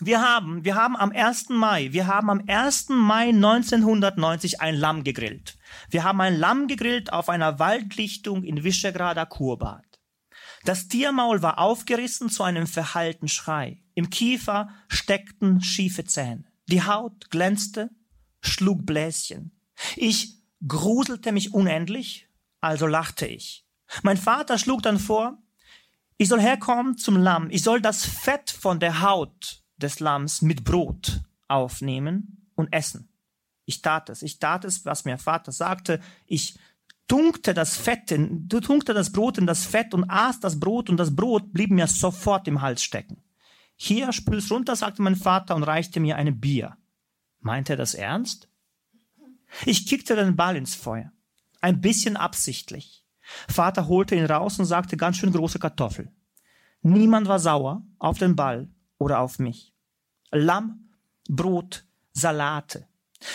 Wir 0.00 0.20
haben, 0.20 0.64
wir 0.64 0.76
haben 0.76 0.96
am 0.96 1.10
1. 1.10 1.48
Mai, 1.48 1.92
wir 1.92 2.06
haben 2.06 2.30
am 2.30 2.42
1. 2.46 2.90
Mai 2.90 3.30
1990 3.30 4.60
ein 4.60 4.76
Lamm 4.76 5.02
gegrillt. 5.02 5.58
Wir 5.90 6.04
haben 6.04 6.20
ein 6.20 6.36
Lamm 6.36 6.68
gegrillt 6.68 7.12
auf 7.12 7.28
einer 7.28 7.58
Waldlichtung 7.58 8.44
in 8.44 8.62
Visegrader 8.62 9.26
Kurbad. 9.26 9.87
Das 10.64 10.88
Tiermaul 10.88 11.42
war 11.42 11.58
aufgerissen 11.58 12.30
zu 12.30 12.42
einem 12.42 12.66
verhallten 12.66 13.28
Schrei. 13.28 13.82
Im 13.94 14.10
Kiefer 14.10 14.68
steckten 14.88 15.62
schiefe 15.62 16.04
Zähne. 16.04 16.44
Die 16.66 16.82
Haut 16.82 17.30
glänzte, 17.30 17.90
schlug 18.40 18.84
Bläschen. 18.84 19.58
Ich 19.96 20.42
gruselte 20.66 21.32
mich 21.32 21.54
unendlich, 21.54 22.28
also 22.60 22.86
lachte 22.86 23.26
ich. 23.26 23.66
Mein 24.02 24.16
Vater 24.16 24.58
schlug 24.58 24.82
dann 24.82 24.98
vor, 24.98 25.38
ich 26.16 26.28
soll 26.28 26.40
herkommen 26.40 26.96
zum 26.96 27.16
Lamm, 27.16 27.48
ich 27.50 27.62
soll 27.62 27.80
das 27.80 28.04
Fett 28.04 28.50
von 28.50 28.80
der 28.80 29.00
Haut 29.02 29.62
des 29.76 30.00
Lamms 30.00 30.42
mit 30.42 30.64
Brot 30.64 31.20
aufnehmen 31.46 32.50
und 32.54 32.72
essen. 32.72 33.12
Ich 33.64 33.82
tat 33.82 34.10
es, 34.10 34.22
ich 34.22 34.38
tat 34.38 34.64
es, 34.64 34.84
was 34.84 35.04
mir 35.04 35.18
Vater 35.18 35.52
sagte, 35.52 36.00
ich 36.26 36.58
tunkte 37.08 37.54
das 37.54 37.76
Fett 37.76 38.10
in, 38.10 38.48
tunkte 38.48 38.94
das 38.94 39.10
Brot 39.10 39.38
in 39.38 39.46
das 39.46 39.64
Fett 39.64 39.94
und 39.94 40.08
aß 40.08 40.40
das 40.40 40.60
Brot 40.60 40.90
und 40.90 40.98
das 40.98 41.16
Brot 41.16 41.52
blieb 41.52 41.70
mir 41.70 41.86
sofort 41.86 42.46
im 42.46 42.60
Hals 42.60 42.82
stecken. 42.82 43.22
Hier, 43.74 44.12
spül's 44.12 44.50
runter, 44.50 44.76
sagte 44.76 45.02
mein 45.02 45.16
Vater 45.16 45.56
und 45.56 45.62
reichte 45.62 46.00
mir 46.00 46.16
eine 46.16 46.32
Bier. 46.32 46.76
Meinte 47.40 47.74
er 47.74 47.76
das 47.76 47.94
ernst? 47.94 48.48
Ich 49.64 49.86
kickte 49.86 50.16
den 50.16 50.36
Ball 50.36 50.56
ins 50.56 50.74
Feuer. 50.74 51.12
Ein 51.60 51.80
bisschen 51.80 52.16
absichtlich. 52.16 53.04
Vater 53.48 53.88
holte 53.88 54.14
ihn 54.14 54.26
raus 54.26 54.58
und 54.58 54.66
sagte 54.66 54.96
ganz 54.96 55.16
schön 55.16 55.32
große 55.32 55.58
Kartoffel. 55.58 56.12
Niemand 56.82 57.28
war 57.28 57.38
sauer 57.38 57.82
auf 57.98 58.18
den 58.18 58.36
Ball 58.36 58.68
oder 58.98 59.20
auf 59.20 59.38
mich. 59.38 59.74
Lamm, 60.30 60.90
Brot, 61.28 61.84
Salate, 62.12 62.86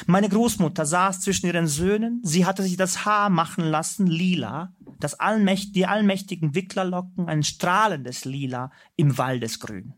meine 0.05 0.29
Großmutter 0.29 0.86
saß 0.86 1.21
zwischen 1.21 1.47
ihren 1.47 1.67
Söhnen, 1.67 2.21
sie 2.23 2.45
hatte 2.45 2.63
sich 2.63 2.77
das 2.77 3.05
Haar 3.05 3.29
machen 3.29 3.65
lassen, 3.65 4.07
lila, 4.07 4.73
das 4.99 5.19
allmächt 5.19 5.75
die 5.75 5.86
allmächtigen 5.86 6.55
Wicklerlocken, 6.55 7.27
ein 7.27 7.43
strahlendes 7.43 8.25
Lila 8.25 8.71
im 8.95 9.17
Waldesgrün. 9.17 9.93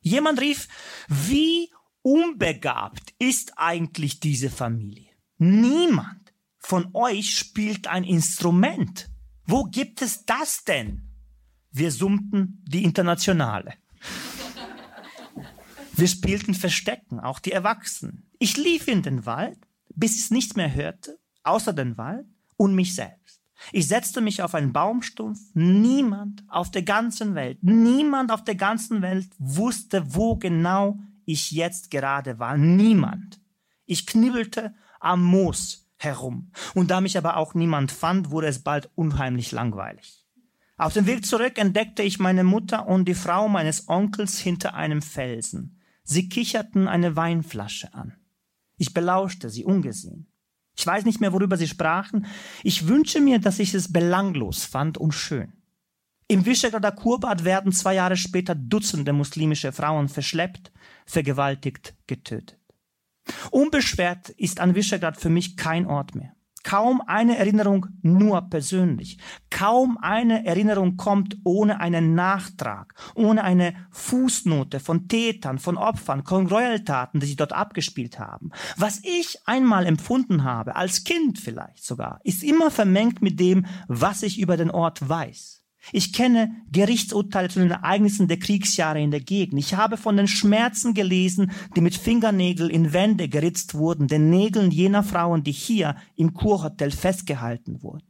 Jemand 0.00 0.40
rief, 0.40 0.68
wie 1.08 1.70
unbegabt 2.02 3.14
ist 3.18 3.54
eigentlich 3.56 4.20
diese 4.20 4.50
Familie? 4.50 5.10
Niemand 5.38 6.32
von 6.58 6.90
euch 6.94 7.36
spielt 7.36 7.86
ein 7.88 8.04
Instrument. 8.04 9.10
Wo 9.44 9.64
gibt 9.64 10.02
es 10.02 10.24
das 10.24 10.64
denn? 10.64 11.10
Wir 11.70 11.90
summten 11.90 12.62
die 12.66 12.84
Internationale. 12.84 13.74
Wir 15.98 16.06
spielten 16.06 16.54
Verstecken, 16.54 17.18
auch 17.18 17.40
die 17.40 17.50
Erwachsenen. 17.50 18.30
Ich 18.38 18.56
lief 18.56 18.86
in 18.86 19.02
den 19.02 19.26
Wald, 19.26 19.58
bis 19.96 20.16
ich 20.16 20.30
nichts 20.30 20.54
mehr 20.54 20.72
hörte, 20.72 21.18
außer 21.42 21.72
den 21.72 21.98
Wald 21.98 22.24
und 22.56 22.76
mich 22.76 22.94
selbst. 22.94 23.42
Ich 23.72 23.88
setzte 23.88 24.20
mich 24.20 24.40
auf 24.40 24.54
einen 24.54 24.72
Baumstumpf. 24.72 25.40
Niemand 25.54 26.44
auf 26.46 26.70
der 26.70 26.82
ganzen 26.82 27.34
Welt, 27.34 27.58
niemand 27.62 28.30
auf 28.30 28.44
der 28.44 28.54
ganzen 28.54 29.02
Welt 29.02 29.28
wusste, 29.40 30.14
wo 30.14 30.36
genau 30.36 31.00
ich 31.24 31.50
jetzt 31.50 31.90
gerade 31.90 32.38
war. 32.38 32.56
Niemand. 32.56 33.40
Ich 33.84 34.06
knibbelte 34.06 34.76
am 35.00 35.24
Moos 35.24 35.88
herum. 35.96 36.52
Und 36.74 36.92
da 36.92 37.00
mich 37.00 37.18
aber 37.18 37.36
auch 37.36 37.54
niemand 37.54 37.90
fand, 37.90 38.30
wurde 38.30 38.46
es 38.46 38.62
bald 38.62 38.88
unheimlich 38.94 39.50
langweilig. 39.50 40.24
Auf 40.76 40.92
dem 40.92 41.06
Weg 41.06 41.26
zurück 41.26 41.58
entdeckte 41.58 42.04
ich 42.04 42.20
meine 42.20 42.44
Mutter 42.44 42.86
und 42.86 43.06
die 43.06 43.16
Frau 43.16 43.48
meines 43.48 43.88
Onkels 43.88 44.38
hinter 44.38 44.74
einem 44.74 45.02
Felsen. 45.02 45.74
Sie 46.10 46.30
kicherten 46.30 46.88
eine 46.88 47.16
Weinflasche 47.16 47.92
an. 47.92 48.14
Ich 48.78 48.94
belauschte 48.94 49.50
sie 49.50 49.66
ungesehen. 49.66 50.32
Ich 50.74 50.86
weiß 50.86 51.04
nicht 51.04 51.20
mehr, 51.20 51.34
worüber 51.34 51.58
sie 51.58 51.68
sprachen. 51.68 52.24
Ich 52.62 52.88
wünsche 52.88 53.20
mir, 53.20 53.38
dass 53.40 53.58
ich 53.58 53.74
es 53.74 53.92
belanglos 53.92 54.64
fand 54.64 54.96
und 54.96 55.12
schön. 55.12 55.52
Im 56.26 56.46
Visegrader 56.46 56.92
Kurbad 56.92 57.44
werden 57.44 57.72
zwei 57.72 57.94
Jahre 57.94 58.16
später 58.16 58.54
Dutzende 58.54 59.12
muslimische 59.12 59.70
Frauen 59.70 60.08
verschleppt, 60.08 60.72
vergewaltigt, 61.04 61.94
getötet. 62.06 62.58
Unbeschwert 63.50 64.30
ist 64.30 64.60
an 64.60 64.74
Visegrad 64.74 65.20
für 65.20 65.28
mich 65.28 65.58
kein 65.58 65.86
Ort 65.86 66.14
mehr. 66.14 66.34
Kaum 66.68 67.00
eine 67.06 67.38
Erinnerung 67.38 67.86
nur 68.02 68.42
persönlich. 68.42 69.16
Kaum 69.48 69.96
eine 70.02 70.44
Erinnerung 70.44 70.98
kommt 70.98 71.38
ohne 71.42 71.80
einen 71.80 72.14
Nachtrag, 72.14 72.92
ohne 73.14 73.42
eine 73.42 73.74
Fußnote 73.90 74.78
von 74.78 75.08
Tätern, 75.08 75.58
von 75.58 75.78
Opfern, 75.78 76.26
von 76.26 76.46
Gräueltaten, 76.46 77.20
die 77.20 77.26
sich 77.26 77.36
dort 77.36 77.54
abgespielt 77.54 78.18
haben. 78.18 78.50
Was 78.76 79.00
ich 79.02 79.38
einmal 79.46 79.86
empfunden 79.86 80.44
habe, 80.44 80.76
als 80.76 81.04
Kind 81.04 81.38
vielleicht 81.38 81.86
sogar, 81.86 82.20
ist 82.22 82.42
immer 82.42 82.70
vermengt 82.70 83.22
mit 83.22 83.40
dem, 83.40 83.64
was 83.86 84.22
ich 84.22 84.38
über 84.38 84.58
den 84.58 84.70
Ort 84.70 85.08
weiß. 85.08 85.57
Ich 85.92 86.12
kenne 86.12 86.50
Gerichtsurteile 86.70 87.48
zu 87.48 87.60
den 87.60 87.70
Ereignissen 87.70 88.28
der 88.28 88.38
Kriegsjahre 88.38 89.00
in 89.00 89.10
der 89.10 89.20
Gegend. 89.20 89.58
Ich 89.58 89.74
habe 89.74 89.96
von 89.96 90.16
den 90.16 90.28
Schmerzen 90.28 90.94
gelesen, 90.94 91.52
die 91.76 91.80
mit 91.80 91.94
Fingernägeln 91.94 92.70
in 92.70 92.92
Wände 92.92 93.28
geritzt 93.28 93.74
wurden, 93.74 94.08
den 94.08 94.30
Nägeln 94.30 94.70
jener 94.70 95.02
Frauen, 95.02 95.42
die 95.42 95.52
hier 95.52 95.96
im 96.16 96.34
Kurhotel 96.34 96.90
festgehalten 96.90 97.82
wurden. 97.82 98.04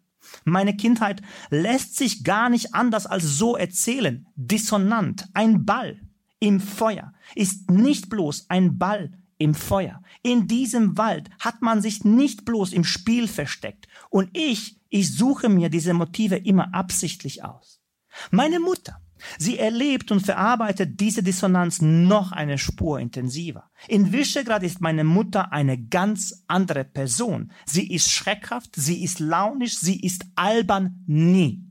Meine 0.44 0.76
Kindheit 0.76 1.22
lässt 1.50 1.96
sich 1.96 2.24
gar 2.24 2.50
nicht 2.50 2.74
anders 2.74 3.06
als 3.06 3.24
so 3.24 3.56
erzählen. 3.56 4.26
Dissonant. 4.36 5.26
Ein 5.32 5.64
Ball 5.64 6.00
im 6.40 6.60
Feuer 6.60 7.12
ist 7.34 7.70
nicht 7.70 8.08
bloß 8.10 8.46
ein 8.48 8.78
Ball 8.78 9.12
im 9.38 9.54
Feuer. 9.54 10.02
In 10.22 10.48
diesem 10.48 10.98
Wald 10.98 11.30
hat 11.38 11.62
man 11.62 11.80
sich 11.80 12.04
nicht 12.04 12.44
bloß 12.44 12.72
im 12.72 12.84
Spiel 12.84 13.28
versteckt. 13.28 13.86
Und 14.10 14.30
ich 14.36 14.77
ich 14.88 15.14
suche 15.14 15.48
mir 15.48 15.68
diese 15.68 15.94
Motive 15.94 16.36
immer 16.36 16.74
absichtlich 16.74 17.44
aus. 17.44 17.80
Meine 18.30 18.58
Mutter, 18.58 19.00
sie 19.38 19.58
erlebt 19.58 20.10
und 20.10 20.20
verarbeitet 20.20 21.00
diese 21.00 21.22
Dissonanz 21.22 21.80
noch 21.80 22.32
eine 22.32 22.58
Spur 22.58 22.98
intensiver. 22.98 23.70
In 23.86 24.12
Visegrad 24.12 24.62
ist 24.62 24.80
meine 24.80 25.04
Mutter 25.04 25.52
eine 25.52 25.78
ganz 25.78 26.44
andere 26.46 26.84
Person. 26.84 27.52
Sie 27.66 27.92
ist 27.92 28.10
schreckhaft, 28.10 28.76
sie 28.76 29.02
ist 29.02 29.20
launisch, 29.20 29.76
sie 29.78 30.00
ist 30.00 30.24
albern 30.36 31.04
nie. 31.06 31.64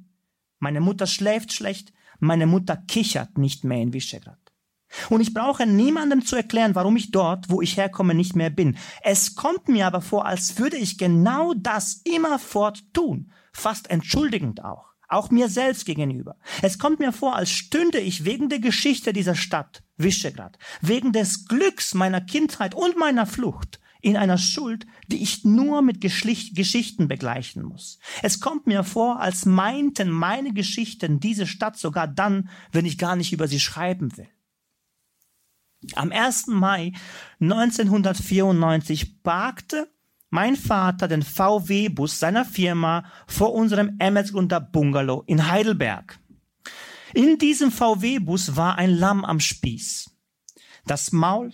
Meine 0.59 0.81
Mutter 0.81 1.07
schläft 1.07 1.53
schlecht, 1.53 1.93
meine 2.19 2.47
Mutter 2.47 2.77
kichert 2.77 3.37
nicht 3.37 3.63
mehr 3.63 3.81
in 3.81 3.93
Visegrad. 3.93 4.46
Und 5.09 5.21
ich 5.21 5.33
brauche 5.33 5.65
niemandem 5.65 6.25
zu 6.25 6.35
erklären, 6.35 6.75
warum 6.75 6.95
ich 6.95 7.11
dort, 7.11 7.49
wo 7.49 7.61
ich 7.61 7.77
herkomme, 7.77 8.13
nicht 8.13 8.35
mehr 8.35 8.49
bin. 8.49 8.77
Es 9.01 9.35
kommt 9.35 9.67
mir 9.67 9.87
aber 9.87 10.01
vor, 10.01 10.25
als 10.25 10.57
würde 10.59 10.77
ich 10.77 10.97
genau 10.97 11.53
das 11.53 12.01
immerfort 12.03 12.83
tun, 12.93 13.31
fast 13.51 13.89
entschuldigend 13.89 14.63
auch, 14.63 14.93
auch 15.07 15.29
mir 15.31 15.49
selbst 15.49 15.85
gegenüber. 15.85 16.37
Es 16.61 16.79
kommt 16.79 16.99
mir 16.99 17.11
vor, 17.11 17.35
als 17.35 17.49
stünde 17.49 17.99
ich 17.99 18.25
wegen 18.25 18.49
der 18.49 18.59
Geschichte 18.59 19.13
dieser 19.13 19.35
Stadt, 19.35 19.83
Visegrad, 19.97 20.57
wegen 20.81 21.11
des 21.11 21.45
Glücks 21.45 21.93
meiner 21.93 22.21
Kindheit 22.21 22.75
und 22.75 22.97
meiner 22.97 23.25
Flucht, 23.25 23.79
in 24.01 24.15
einer 24.15 24.37
Schuld, 24.37 24.85
die 25.07 25.21
ich 25.21 25.43
nur 25.43 25.81
mit 25.81 26.01
Geschlicht 26.01 26.55
Geschichten 26.55 27.07
begleichen 27.07 27.63
muss. 27.63 27.99
Es 28.21 28.39
kommt 28.39 28.67
mir 28.67 28.83
vor, 28.83 29.19
als 29.19 29.45
meinten 29.45 30.09
meine 30.09 30.53
Geschichten 30.53 31.19
diese 31.19 31.47
Stadt 31.47 31.77
sogar 31.77 32.07
dann, 32.07 32.49
wenn 32.71 32.85
ich 32.85 32.97
gar 32.97 33.15
nicht 33.15 33.33
über 33.33 33.47
sie 33.47 33.59
schreiben 33.59 34.15
will. 34.15 34.29
Am 35.95 36.11
1. 36.11 36.47
Mai 36.47 36.93
1994 37.39 39.21
parkte 39.23 39.91
mein 40.29 40.55
Vater 40.55 41.07
den 41.07 41.23
VW-Bus 41.23 42.19
seiner 42.19 42.45
Firma 42.45 43.05
vor 43.27 43.53
unserem 43.53 43.95
Emmetsgrunter 43.99 44.59
Bungalow 44.59 45.23
in 45.27 45.49
Heidelberg. 45.49 46.19
In 47.13 47.37
diesem 47.37 47.71
VW-Bus 47.71 48.55
war 48.55 48.77
ein 48.77 48.91
Lamm 48.91 49.23
am 49.23 49.39
Spieß. 49.39 50.11
Das 50.85 51.11
Maul, 51.11 51.53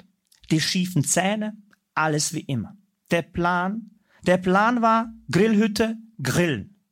die 0.51 0.61
schiefen 0.61 1.03
Zähne, 1.03 1.55
alles 1.93 2.33
wie 2.33 2.41
immer. 2.41 2.75
Der 3.11 3.21
Plan, 3.21 3.91
der 4.25 4.37
Plan 4.37 4.81
war 4.81 5.13
Grillhütte, 5.29 5.97
Grillen. 6.21 6.83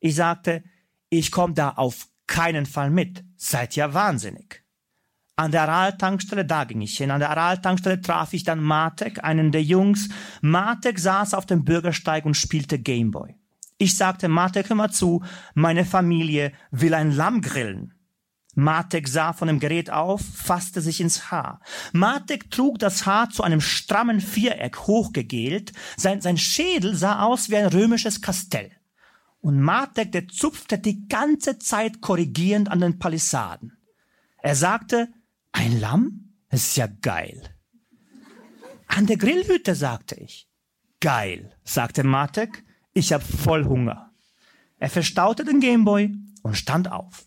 Ich 0.00 0.16
sagte, 0.16 0.64
ich 1.10 1.30
komme 1.30 1.54
da 1.54 1.70
auf 1.70 2.08
keinen 2.26 2.66
Fall 2.66 2.90
mit. 2.90 3.24
Seid 3.36 3.76
ja 3.76 3.94
wahnsinnig. 3.94 4.64
An 5.38 5.52
der 5.52 5.62
Aral-Tankstelle, 5.62 6.44
da 6.44 6.64
ging 6.64 6.80
ich 6.80 6.96
hin. 6.96 7.12
An 7.12 7.20
der 7.20 7.30
Aral-Tankstelle 7.30 8.00
traf 8.00 8.32
ich 8.32 8.42
dann 8.42 8.60
Matek, 8.60 9.22
einen 9.22 9.52
der 9.52 9.62
Jungs. 9.62 10.08
Matek 10.40 10.98
saß 10.98 11.32
auf 11.32 11.46
dem 11.46 11.64
Bürgersteig 11.64 12.24
und 12.24 12.34
spielte 12.34 12.80
Gameboy. 12.80 13.36
Ich 13.76 13.96
sagte, 13.96 14.26
Matek, 14.26 14.68
hör 14.68 14.74
mal 14.74 14.90
zu, 14.90 15.22
meine 15.54 15.84
Familie 15.84 16.52
will 16.72 16.92
ein 16.92 17.12
Lamm 17.12 17.40
grillen. 17.40 17.94
Matek 18.56 19.06
sah 19.06 19.32
von 19.32 19.46
dem 19.46 19.60
Gerät 19.60 19.90
auf, 19.90 20.22
fasste 20.22 20.80
sich 20.80 21.00
ins 21.00 21.30
Haar. 21.30 21.60
Matek 21.92 22.50
trug 22.50 22.80
das 22.80 23.06
Haar 23.06 23.30
zu 23.30 23.44
einem 23.44 23.60
strammen 23.60 24.20
Viereck 24.20 24.88
hochgegelt. 24.88 25.72
Sein, 25.96 26.20
sein 26.20 26.36
Schädel 26.36 26.96
sah 26.96 27.22
aus 27.22 27.48
wie 27.48 27.58
ein 27.58 27.66
römisches 27.66 28.20
Kastell. 28.20 28.72
Und 29.40 29.60
Matek, 29.60 30.10
der 30.10 30.26
zupfte 30.26 30.80
die 30.80 31.06
ganze 31.06 31.60
Zeit 31.60 32.00
korrigierend 32.00 32.68
an 32.68 32.80
den 32.80 32.98
Palisaden. 32.98 33.78
Er 34.42 34.56
sagte, 34.56 35.08
ein 35.58 35.80
Lamm? 35.80 36.34
Das 36.50 36.60
ist 36.60 36.76
ja 36.76 36.86
geil. 36.86 37.42
An 38.86 39.06
der 39.06 39.16
Grillhütte, 39.16 39.74
sagte 39.74 40.14
ich. 40.14 40.48
Geil, 41.00 41.52
sagte 41.64 42.04
Matek. 42.04 42.64
Ich 42.94 43.12
hab 43.12 43.22
voll 43.22 43.64
Hunger. 43.64 44.12
Er 44.78 44.88
verstaute 44.88 45.44
den 45.44 45.60
Gameboy 45.60 46.14
und 46.42 46.56
stand 46.56 46.90
auf. 46.90 47.26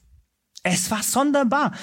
Es 0.64 0.90
war 0.90 1.04
sonderbar. 1.04 1.74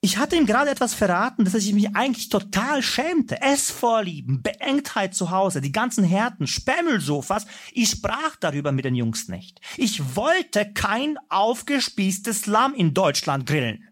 Ich 0.00 0.18
hatte 0.18 0.36
ihm 0.36 0.46
gerade 0.46 0.70
etwas 0.70 0.92
verraten, 0.92 1.44
dass 1.44 1.54
ich 1.54 1.72
mich 1.72 1.94
eigentlich 1.96 2.28
total 2.28 2.82
schämte. 2.82 3.40
Essvorlieben, 3.40 4.42
Beengtheit 4.42 5.14
zu 5.14 5.30
Hause, 5.30 5.60
die 5.60 5.72
ganzen 5.72 6.04
Härten, 6.04 6.46
Sperrmüllsofas. 6.46 7.46
Ich 7.72 7.90
sprach 7.90 8.36
darüber 8.40 8.72
mit 8.72 8.84
den 8.84 8.94
Jungs 8.94 9.28
nicht. 9.28 9.60
Ich 9.76 10.16
wollte 10.16 10.72
kein 10.74 11.16
aufgespießtes 11.30 12.46
Lamm 12.46 12.74
in 12.74 12.92
Deutschland 12.92 13.46
grillen. 13.46 13.88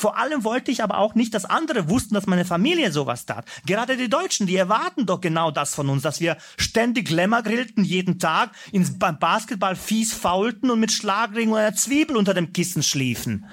Vor 0.00 0.16
allem 0.16 0.44
wollte 0.44 0.70
ich 0.70 0.84
aber 0.84 0.98
auch 0.98 1.16
nicht, 1.16 1.34
dass 1.34 1.44
andere 1.44 1.90
wussten, 1.90 2.14
dass 2.14 2.28
meine 2.28 2.44
Familie 2.44 2.92
sowas 2.92 3.26
tat. 3.26 3.44
Gerade 3.66 3.96
die 3.96 4.08
Deutschen, 4.08 4.46
die 4.46 4.54
erwarten 4.54 5.06
doch 5.06 5.20
genau 5.20 5.50
das 5.50 5.74
von 5.74 5.88
uns, 5.88 6.04
dass 6.04 6.20
wir 6.20 6.36
ständig 6.56 7.10
Lämmer 7.10 7.42
grillten 7.42 7.82
jeden 7.82 8.20
Tag, 8.20 8.52
ins 8.70 8.96
Basketball 8.96 9.74
fies 9.74 10.14
faulten 10.14 10.70
und 10.70 10.78
mit 10.78 10.92
Schlagring 10.92 11.50
und 11.50 11.58
einer 11.58 11.74
Zwiebel 11.74 12.16
unter 12.16 12.32
dem 12.32 12.52
Kissen 12.52 12.84
schliefen. 12.84 13.46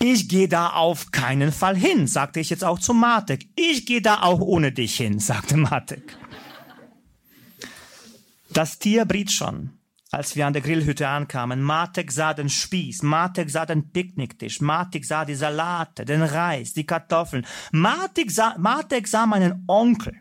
Ich 0.00 0.28
gehe 0.28 0.48
da 0.48 0.70
auf 0.70 1.12
keinen 1.12 1.52
Fall 1.52 1.76
hin, 1.76 2.08
sagte 2.08 2.40
ich 2.40 2.50
jetzt 2.50 2.64
auch 2.64 2.80
zu 2.80 2.92
Matek. 2.92 3.48
Ich 3.54 3.86
gehe 3.86 4.02
da 4.02 4.22
auch 4.22 4.40
ohne 4.40 4.72
dich 4.72 4.96
hin, 4.96 5.20
sagte 5.20 5.56
Matek. 5.56 6.18
Das 8.52 8.80
Tier 8.80 9.04
briet 9.04 9.30
schon 9.30 9.79
als 10.10 10.34
wir 10.34 10.46
an 10.46 10.52
der 10.52 10.62
Grillhütte 10.62 11.08
ankamen. 11.08 11.62
Matek 11.62 12.10
sah 12.10 12.34
den 12.34 12.48
Spieß, 12.48 13.02
Matek 13.02 13.50
sah 13.50 13.66
den 13.66 13.90
Picknicktisch, 13.92 14.60
Matek 14.60 15.04
sah 15.04 15.24
die 15.24 15.34
Salate, 15.34 16.04
den 16.04 16.22
Reis, 16.22 16.72
die 16.72 16.86
Kartoffeln. 16.86 17.46
Matek 17.72 18.30
sah, 18.30 18.56
Matek 18.58 19.06
sah 19.06 19.26
meinen 19.26 19.64
Onkel, 19.68 20.14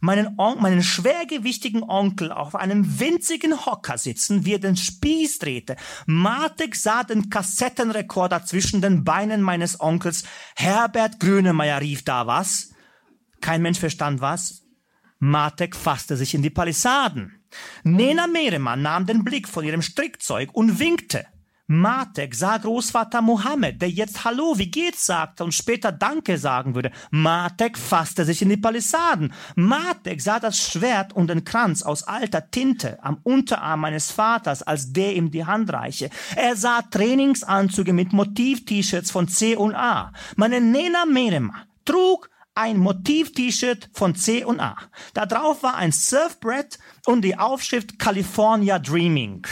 meinen, 0.00 0.34
On 0.38 0.60
meinen 0.60 0.82
schwergewichtigen 0.82 1.84
Onkel 1.84 2.32
auf 2.32 2.56
einem 2.56 2.98
winzigen 2.98 3.66
Hocker 3.66 3.98
sitzen, 3.98 4.44
wie 4.44 4.54
er 4.54 4.58
den 4.58 4.76
Spieß 4.76 5.38
drehte. 5.38 5.76
Matek 6.06 6.74
sah 6.74 7.04
den 7.04 7.30
Kassettenrekorder 7.30 8.44
zwischen 8.44 8.80
den 8.80 9.04
Beinen 9.04 9.42
meines 9.42 9.80
Onkels. 9.80 10.24
Herbert 10.56 11.20
Grünemeyer 11.20 11.80
rief 11.80 12.04
da 12.04 12.26
was. 12.26 12.70
Kein 13.40 13.62
Mensch 13.62 13.78
verstand 13.78 14.20
was. 14.20 14.65
Matek 15.18 15.74
fasste 15.74 16.16
sich 16.16 16.34
in 16.34 16.42
die 16.42 16.50
Palisaden. 16.50 17.40
Nena 17.84 18.26
Meremann 18.26 18.82
nahm 18.82 19.06
den 19.06 19.24
Blick 19.24 19.48
von 19.48 19.64
ihrem 19.64 19.82
Strickzeug 19.82 20.50
und 20.52 20.78
winkte. 20.78 21.26
Matek 21.68 22.32
sah 22.32 22.58
Großvater 22.58 23.22
Mohammed, 23.22 23.82
der 23.82 23.90
jetzt 23.90 24.24
Hallo, 24.24 24.56
wie 24.56 24.70
geht's 24.70 25.04
sagte 25.04 25.42
und 25.42 25.52
später 25.52 25.90
Danke 25.90 26.38
sagen 26.38 26.76
würde. 26.76 26.92
Matek 27.10 27.76
fasste 27.76 28.24
sich 28.24 28.40
in 28.40 28.50
die 28.50 28.56
Palisaden. 28.56 29.32
Matek 29.56 30.20
sah 30.20 30.38
das 30.38 30.58
Schwert 30.58 31.12
und 31.12 31.28
den 31.28 31.42
Kranz 31.42 31.82
aus 31.82 32.04
alter 32.04 32.52
Tinte 32.52 33.02
am 33.02 33.18
Unterarm 33.24 33.80
meines 33.80 34.12
Vaters, 34.12 34.62
als 34.62 34.92
der 34.92 35.16
ihm 35.16 35.32
die 35.32 35.44
Hand 35.44 35.72
reiche. 35.72 36.10
Er 36.36 36.54
sah 36.54 36.82
Trainingsanzüge 36.82 37.92
mit 37.92 38.12
Motiv-T-Shirts 38.12 39.10
von 39.10 39.26
C 39.26 39.56
und 39.56 39.74
A. 39.74 40.12
Meine 40.36 40.60
Nena 40.60 41.04
Meremann 41.04 41.62
trug 41.84 42.30
ein 42.56 42.78
Motiv-T-Shirt 42.78 43.90
von 43.92 44.14
C 44.14 44.44
und 44.44 44.60
A. 44.60 44.76
Da 45.14 45.26
drauf 45.26 45.62
war 45.62 45.76
ein 45.76 45.92
Surfbrett 45.92 46.78
und 47.06 47.22
die 47.22 47.38
Aufschrift 47.38 47.98
California 47.98 48.78
Dreaming. 48.78 49.46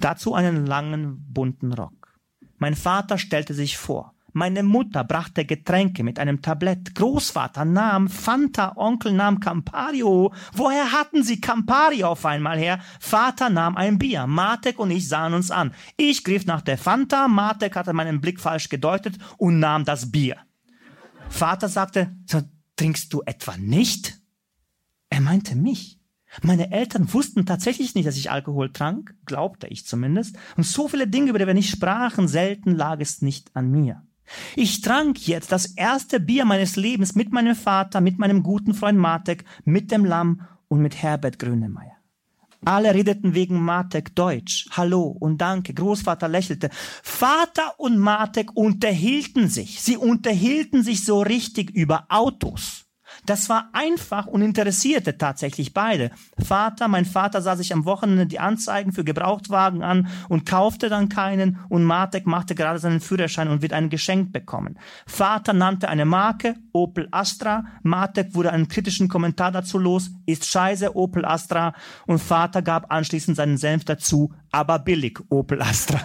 Dazu 0.00 0.34
einen 0.34 0.66
langen, 0.66 1.24
bunten 1.32 1.72
Rock. 1.72 2.18
Mein 2.58 2.74
Vater 2.74 3.18
stellte 3.18 3.54
sich 3.54 3.78
vor. 3.78 4.12
Meine 4.32 4.62
Mutter 4.62 5.02
brachte 5.02 5.46
Getränke 5.46 6.04
mit 6.04 6.18
einem 6.18 6.42
Tablett. 6.42 6.94
Großvater 6.94 7.64
nahm 7.64 8.08
Fanta, 8.08 8.76
Onkel 8.76 9.12
nahm 9.12 9.40
Campario. 9.40 10.34
Woher 10.52 10.92
hatten 10.92 11.22
sie 11.22 11.40
Campario 11.40 12.08
auf 12.08 12.26
einmal 12.26 12.58
her? 12.58 12.80
Vater 13.00 13.48
nahm 13.48 13.76
ein 13.76 13.98
Bier. 13.98 14.26
Matek 14.26 14.78
und 14.78 14.90
ich 14.90 15.08
sahen 15.08 15.32
uns 15.32 15.50
an. 15.50 15.72
Ich 15.96 16.22
griff 16.22 16.44
nach 16.44 16.60
der 16.60 16.76
Fanta, 16.76 17.28
Matek 17.28 17.76
hatte 17.76 17.94
meinen 17.94 18.20
Blick 18.20 18.38
falsch 18.38 18.68
gedeutet 18.68 19.16
und 19.38 19.58
nahm 19.58 19.86
das 19.86 20.10
Bier. 20.10 20.36
Vater 21.28 21.68
sagte, 21.68 22.16
so, 22.26 22.42
trinkst 22.76 23.12
du 23.12 23.22
etwa 23.24 23.56
nicht? 23.56 24.20
Er 25.10 25.20
meinte 25.20 25.54
mich. 25.54 25.98
Meine 26.42 26.72
Eltern 26.72 27.12
wussten 27.12 27.46
tatsächlich 27.46 27.94
nicht, 27.94 28.06
dass 28.06 28.16
ich 28.16 28.30
Alkohol 28.30 28.72
trank, 28.72 29.14
glaubte 29.24 29.66
ich 29.68 29.86
zumindest, 29.86 30.36
und 30.56 30.64
so 30.64 30.88
viele 30.88 31.06
Dinge, 31.06 31.30
über 31.30 31.38
die 31.38 31.46
wir 31.46 31.54
nicht 31.54 31.70
sprachen, 31.70 32.28
selten 32.28 32.74
lag 32.74 33.00
es 33.00 33.22
nicht 33.22 33.54
an 33.54 33.70
mir. 33.70 34.02
Ich 34.56 34.80
trank 34.80 35.26
jetzt 35.26 35.52
das 35.52 35.66
erste 35.66 36.18
Bier 36.20 36.44
meines 36.44 36.76
Lebens 36.76 37.14
mit 37.14 37.32
meinem 37.32 37.54
Vater, 37.54 38.00
mit 38.00 38.18
meinem 38.18 38.42
guten 38.42 38.74
Freund 38.74 38.98
Matek, 38.98 39.44
mit 39.64 39.90
dem 39.90 40.04
Lamm 40.04 40.42
und 40.68 40.80
mit 40.80 41.00
Herbert 41.00 41.38
Grönemeyer. 41.38 41.95
Alle 42.64 42.94
redeten 42.94 43.34
wegen 43.34 43.60
Matek 43.60 44.14
Deutsch. 44.14 44.68
Hallo 44.70 45.02
und 45.02 45.40
danke. 45.40 45.74
Großvater 45.74 46.28
lächelte. 46.28 46.70
Vater 47.02 47.78
und 47.78 47.98
Matek 47.98 48.56
unterhielten 48.56 49.48
sich. 49.48 49.82
Sie 49.82 49.96
unterhielten 49.96 50.82
sich 50.82 51.04
so 51.04 51.20
richtig 51.22 51.70
über 51.70 52.06
Autos. 52.08 52.85
Das 53.26 53.48
war 53.48 53.70
einfach 53.72 54.26
und 54.26 54.42
interessierte 54.42 55.18
tatsächlich 55.18 55.74
beide. 55.74 56.10
Vater, 56.38 56.88
mein 56.88 57.04
Vater 57.04 57.42
sah 57.42 57.56
sich 57.56 57.72
am 57.72 57.84
Wochenende 57.84 58.26
die 58.26 58.38
Anzeigen 58.38 58.92
für 58.92 59.04
Gebrauchtwagen 59.04 59.82
an 59.82 60.08
und 60.28 60.46
kaufte 60.46 60.88
dann 60.88 61.08
keinen 61.08 61.58
und 61.68 61.84
Matek 61.84 62.26
machte 62.26 62.54
gerade 62.54 62.78
seinen 62.78 63.00
Führerschein 63.00 63.48
und 63.48 63.62
wird 63.62 63.72
einen 63.72 63.90
geschenkt 63.90 64.32
bekommen. 64.32 64.78
Vater 65.06 65.52
nannte 65.52 65.88
eine 65.88 66.04
Marke, 66.04 66.54
Opel 66.72 67.08
Astra, 67.10 67.64
Matek 67.82 68.34
wurde 68.34 68.52
einen 68.52 68.68
kritischen 68.68 69.08
Kommentar 69.08 69.50
dazu 69.50 69.78
los, 69.78 70.10
ist 70.24 70.46
scheiße 70.46 70.96
Opel 70.96 71.24
Astra 71.24 71.74
und 72.06 72.20
Vater 72.20 72.62
gab 72.62 72.92
anschließend 72.92 73.36
seinen 73.36 73.58
Senf 73.58 73.84
dazu, 73.84 74.32
aber 74.52 74.78
billig 74.78 75.18
Opel 75.28 75.60
Astra. 75.60 76.00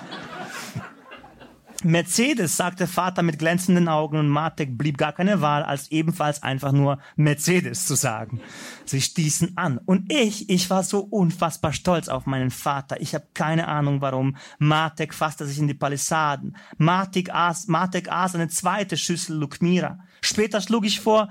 Mercedes, 1.83 2.57
sagte 2.57 2.85
Vater 2.85 3.23
mit 3.23 3.39
glänzenden 3.39 3.87
Augen 3.87 4.17
und 4.17 4.29
Matek 4.29 4.77
blieb 4.77 4.97
gar 4.97 5.13
keine 5.13 5.41
Wahl, 5.41 5.63
als 5.63 5.89
ebenfalls 5.91 6.43
einfach 6.43 6.71
nur 6.71 6.99
Mercedes 7.15 7.85
zu 7.85 7.95
sagen. 7.95 8.39
Sie 8.85 9.01
stießen 9.01 9.57
an. 9.57 9.77
Und 9.77 10.11
ich, 10.11 10.49
ich 10.49 10.69
war 10.69 10.83
so 10.83 10.99
unfassbar 10.99 11.73
stolz 11.73 12.07
auf 12.07 12.25
meinen 12.25 12.51
Vater. 12.51 13.01
Ich 13.01 13.15
habe 13.15 13.27
keine 13.33 13.67
Ahnung 13.67 14.01
warum. 14.01 14.37
Matek 14.59 15.13
fasste 15.13 15.45
sich 15.45 15.59
in 15.59 15.67
die 15.67 15.73
Palisaden. 15.73 16.55
Matek 16.77 17.33
aß, 17.33 17.67
Matek 17.67 18.11
aß 18.11 18.35
eine 18.35 18.47
zweite 18.47 18.97
Schüssel 18.97 19.37
Lukmira. 19.37 19.99
Später 20.21 20.61
schlug 20.61 20.85
ich 20.85 20.99
vor, 20.99 21.29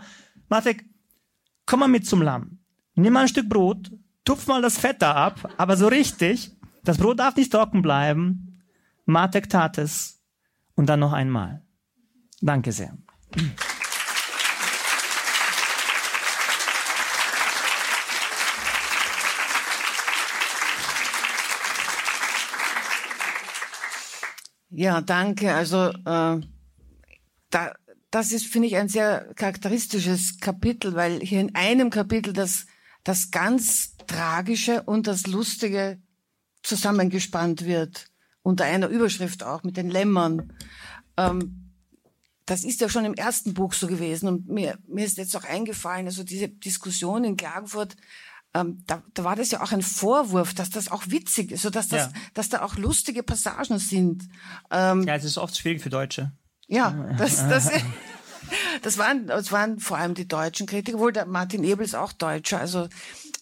Matek, 0.48 0.84
komm 1.66 1.80
mal 1.80 1.88
mit 1.88 2.06
zum 2.06 2.22
Lamm. 2.22 2.58
Nimm 2.94 3.12
mal 3.12 3.22
ein 3.22 3.28
Stück 3.28 3.48
Brot, 3.48 3.92
tupf 4.24 4.46
mal 4.46 4.62
das 4.62 4.78
Fett 4.78 5.00
da 5.00 5.14
ab, 5.14 5.54
aber 5.56 5.76
so 5.76 5.88
richtig. 5.88 6.52
Das 6.82 6.98
Brot 6.98 7.18
darf 7.20 7.36
nicht 7.36 7.52
trocken 7.52 7.82
bleiben. 7.82 8.62
Matek 9.06 9.48
tat 9.48 9.78
es 9.78 10.19
und 10.74 10.86
dann 10.86 11.00
noch 11.00 11.12
einmal. 11.12 11.62
Danke 12.40 12.72
sehr. 12.72 12.96
Ja, 24.70 25.00
danke. 25.00 25.52
Also 25.54 25.88
äh, 25.88 26.40
da, 27.50 27.74
das 28.10 28.32
ist, 28.32 28.46
finde 28.46 28.68
ich, 28.68 28.76
ein 28.76 28.88
sehr 28.88 29.32
charakteristisches 29.34 30.38
Kapitel, 30.40 30.94
weil 30.94 31.20
hier 31.20 31.40
in 31.40 31.54
einem 31.54 31.90
Kapitel 31.90 32.32
das, 32.32 32.66
das 33.04 33.30
ganz 33.30 33.96
Tragische 34.06 34.82
und 34.82 35.06
das 35.06 35.26
Lustige 35.26 36.00
zusammengespannt 36.62 37.64
wird 37.64 38.09
unter 38.42 38.64
einer 38.64 38.88
Überschrift 38.88 39.42
auch 39.42 39.62
mit 39.62 39.76
den 39.76 39.90
Lämmern. 39.90 40.52
Ähm, 41.16 41.70
das 42.46 42.64
ist 42.64 42.80
ja 42.80 42.88
schon 42.88 43.04
im 43.04 43.14
ersten 43.14 43.54
Buch 43.54 43.74
so 43.74 43.86
gewesen 43.86 44.28
und 44.28 44.48
mir, 44.48 44.78
mir 44.88 45.04
ist 45.04 45.18
jetzt 45.18 45.36
auch 45.36 45.44
eingefallen, 45.44 46.06
also 46.06 46.24
diese 46.24 46.48
Diskussion 46.48 47.22
in 47.22 47.36
Klagenfurt, 47.36 47.96
ähm, 48.54 48.82
da, 48.86 49.02
da 49.14 49.22
war 49.22 49.36
das 49.36 49.52
ja 49.52 49.62
auch 49.62 49.70
ein 49.70 49.82
Vorwurf, 49.82 50.54
dass 50.54 50.70
das 50.70 50.90
auch 50.90 51.04
witzig 51.06 51.52
ist, 51.52 51.62
so 51.62 51.70
dass 51.70 51.88
das, 51.88 52.06
ja. 52.06 52.12
dass 52.34 52.48
da 52.48 52.62
auch 52.62 52.76
lustige 52.76 53.22
Passagen 53.22 53.78
sind. 53.78 54.28
Ähm, 54.72 55.04
ja, 55.04 55.14
es 55.14 55.24
ist 55.24 55.38
oft 55.38 55.56
schwierig 55.56 55.80
für 55.80 55.90
Deutsche. 55.90 56.32
Ja, 56.66 57.14
das, 57.16 57.36
das, 57.48 57.70
das 58.82 58.98
waren, 58.98 59.28
das 59.28 59.52
waren 59.52 59.78
vor 59.78 59.98
allem 59.98 60.14
die 60.14 60.26
deutschen 60.26 60.66
Kritiker, 60.66 60.98
wohl 60.98 61.12
der 61.12 61.26
Martin 61.26 61.62
Ebel 61.62 61.84
ist 61.84 61.94
auch 61.94 62.12
Deutscher, 62.12 62.58
also 62.58 62.88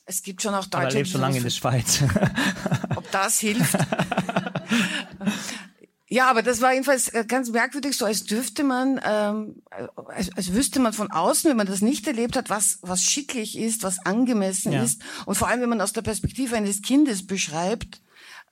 es 0.04 0.22
gibt 0.22 0.42
schon 0.42 0.54
auch 0.54 0.66
Deutsche. 0.66 0.76
Aber 0.76 0.88
er 0.88 0.94
lebt 0.94 1.08
schon 1.08 1.20
lange 1.22 1.36
in 1.38 1.42
der 1.42 1.50
Schweiz. 1.50 2.02
Ob 2.96 3.10
das 3.10 3.40
hilft? 3.40 3.78
Ja, 6.10 6.30
aber 6.30 6.42
das 6.42 6.62
war 6.62 6.72
jedenfalls 6.72 7.08
äh, 7.08 7.24
ganz 7.26 7.50
merkwürdig, 7.50 7.96
so 7.96 8.06
als 8.06 8.24
dürfte 8.24 8.64
man, 8.64 8.98
ähm, 9.04 9.62
als, 10.06 10.34
als 10.34 10.54
wüsste 10.54 10.80
man 10.80 10.94
von 10.94 11.10
außen, 11.10 11.50
wenn 11.50 11.56
man 11.58 11.66
das 11.66 11.82
nicht 11.82 12.06
erlebt 12.06 12.34
hat, 12.34 12.48
was, 12.48 12.78
was 12.80 13.02
schicklich 13.02 13.58
ist, 13.58 13.82
was 13.82 13.98
angemessen 14.06 14.72
ja. 14.72 14.82
ist. 14.82 15.02
Und 15.26 15.34
vor 15.34 15.48
allem, 15.48 15.60
wenn 15.60 15.68
man 15.68 15.82
aus 15.82 15.92
der 15.92 16.00
Perspektive 16.00 16.56
eines 16.56 16.80
Kindes 16.80 17.26
beschreibt, 17.26 18.00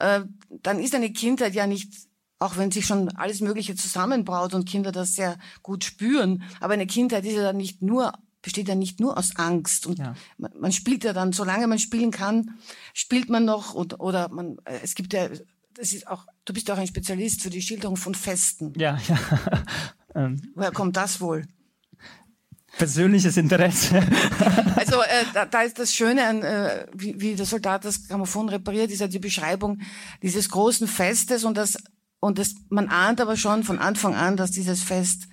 äh, 0.01 0.21
dann 0.51 0.81
ist 0.81 0.95
eine 0.95 1.11
Kindheit 1.13 1.55
ja 1.55 1.67
nicht, 1.67 1.95
auch 2.39 2.59
wenn 2.59 2.71
sich 2.71 2.85
schon 2.85 3.09
alles 3.17 3.41
Mögliche 3.41 3.75
zusammenbraut 3.75 4.53
und 4.53 4.69
Kinder 4.69 4.93
das 4.93 5.15
sehr 5.15 5.39
gut 5.63 5.83
spüren, 5.83 6.43
aber 6.61 6.75
eine 6.75 6.87
Kindheit 6.87 7.25
ist 7.25 7.37
ja 7.37 7.43
dann 7.43 7.57
nicht 7.57 7.81
nur 7.81 8.13
besteht 8.43 8.69
ja 8.69 8.77
nicht 8.77 9.01
nur 9.01 9.19
aus 9.19 9.35
Angst 9.35 9.89
und 9.89 9.99
ja. 9.99 10.15
man, 10.39 10.53
man, 10.61 10.71
spielt 10.71 11.03
ja 11.03 11.13
dann, 11.13 11.33
solange 11.33 11.67
man 11.67 11.81
spielen 11.81 12.13
kann, 12.13 12.57
spielt 12.95 13.29
man 13.29 13.45
noch 13.45 13.75
und, 13.75 13.99
oder 13.99 14.29
man, 14.29 14.59
äh, 14.67 14.79
es 14.85 14.95
gibt 14.95 15.15
ja 15.15 15.29
das 15.77 15.93
ist 15.93 16.07
auch, 16.07 16.27
du 16.45 16.53
bist 16.53 16.71
auch 16.71 16.79
ein 16.79 16.87
Spezialist 16.87 17.43
für 17.43 17.51
die 17.51 17.63
Schilderung 17.63 17.97
von 17.97 18.15
Festen. 18.15 18.73
Ja, 18.77 18.99
ja. 19.09 19.19
Ähm. 20.15 20.41
Woher 20.55 20.73
kommt 20.73 20.97
das 20.97 21.21
wohl? 21.21 21.45
Persönliches 22.79 23.37
Interesse. 23.37 23.97
also 24.77 25.03
äh, 25.03 25.25
da, 25.35 25.45
da 25.45 25.61
ist 25.61 25.79
das 25.79 25.93
Schöne 25.93 26.27
an, 26.27 26.43
äh, 26.43 26.87
wie, 26.95 27.21
wie 27.21 27.35
der 27.35 27.45
Soldat 27.45 27.85
das 27.85 28.09
Grammophon 28.09 28.49
repariert, 28.49 28.91
ist 28.91 29.01
ja 29.01 29.09
die 29.09 29.19
Beschreibung 29.19 29.83
dieses 30.23 30.49
großen 30.49 30.89
Festes 30.89 31.45
und 31.45 31.59
das 31.59 31.77
und 32.19 32.39
das, 32.39 32.55
man 32.71 32.89
ahnt 32.89 33.21
aber 33.21 33.37
schon 33.37 33.63
von 33.63 33.79
Anfang 33.79 34.15
an, 34.15 34.37
dass 34.37 34.51
dieses 34.51 34.83
Fest 34.83 35.29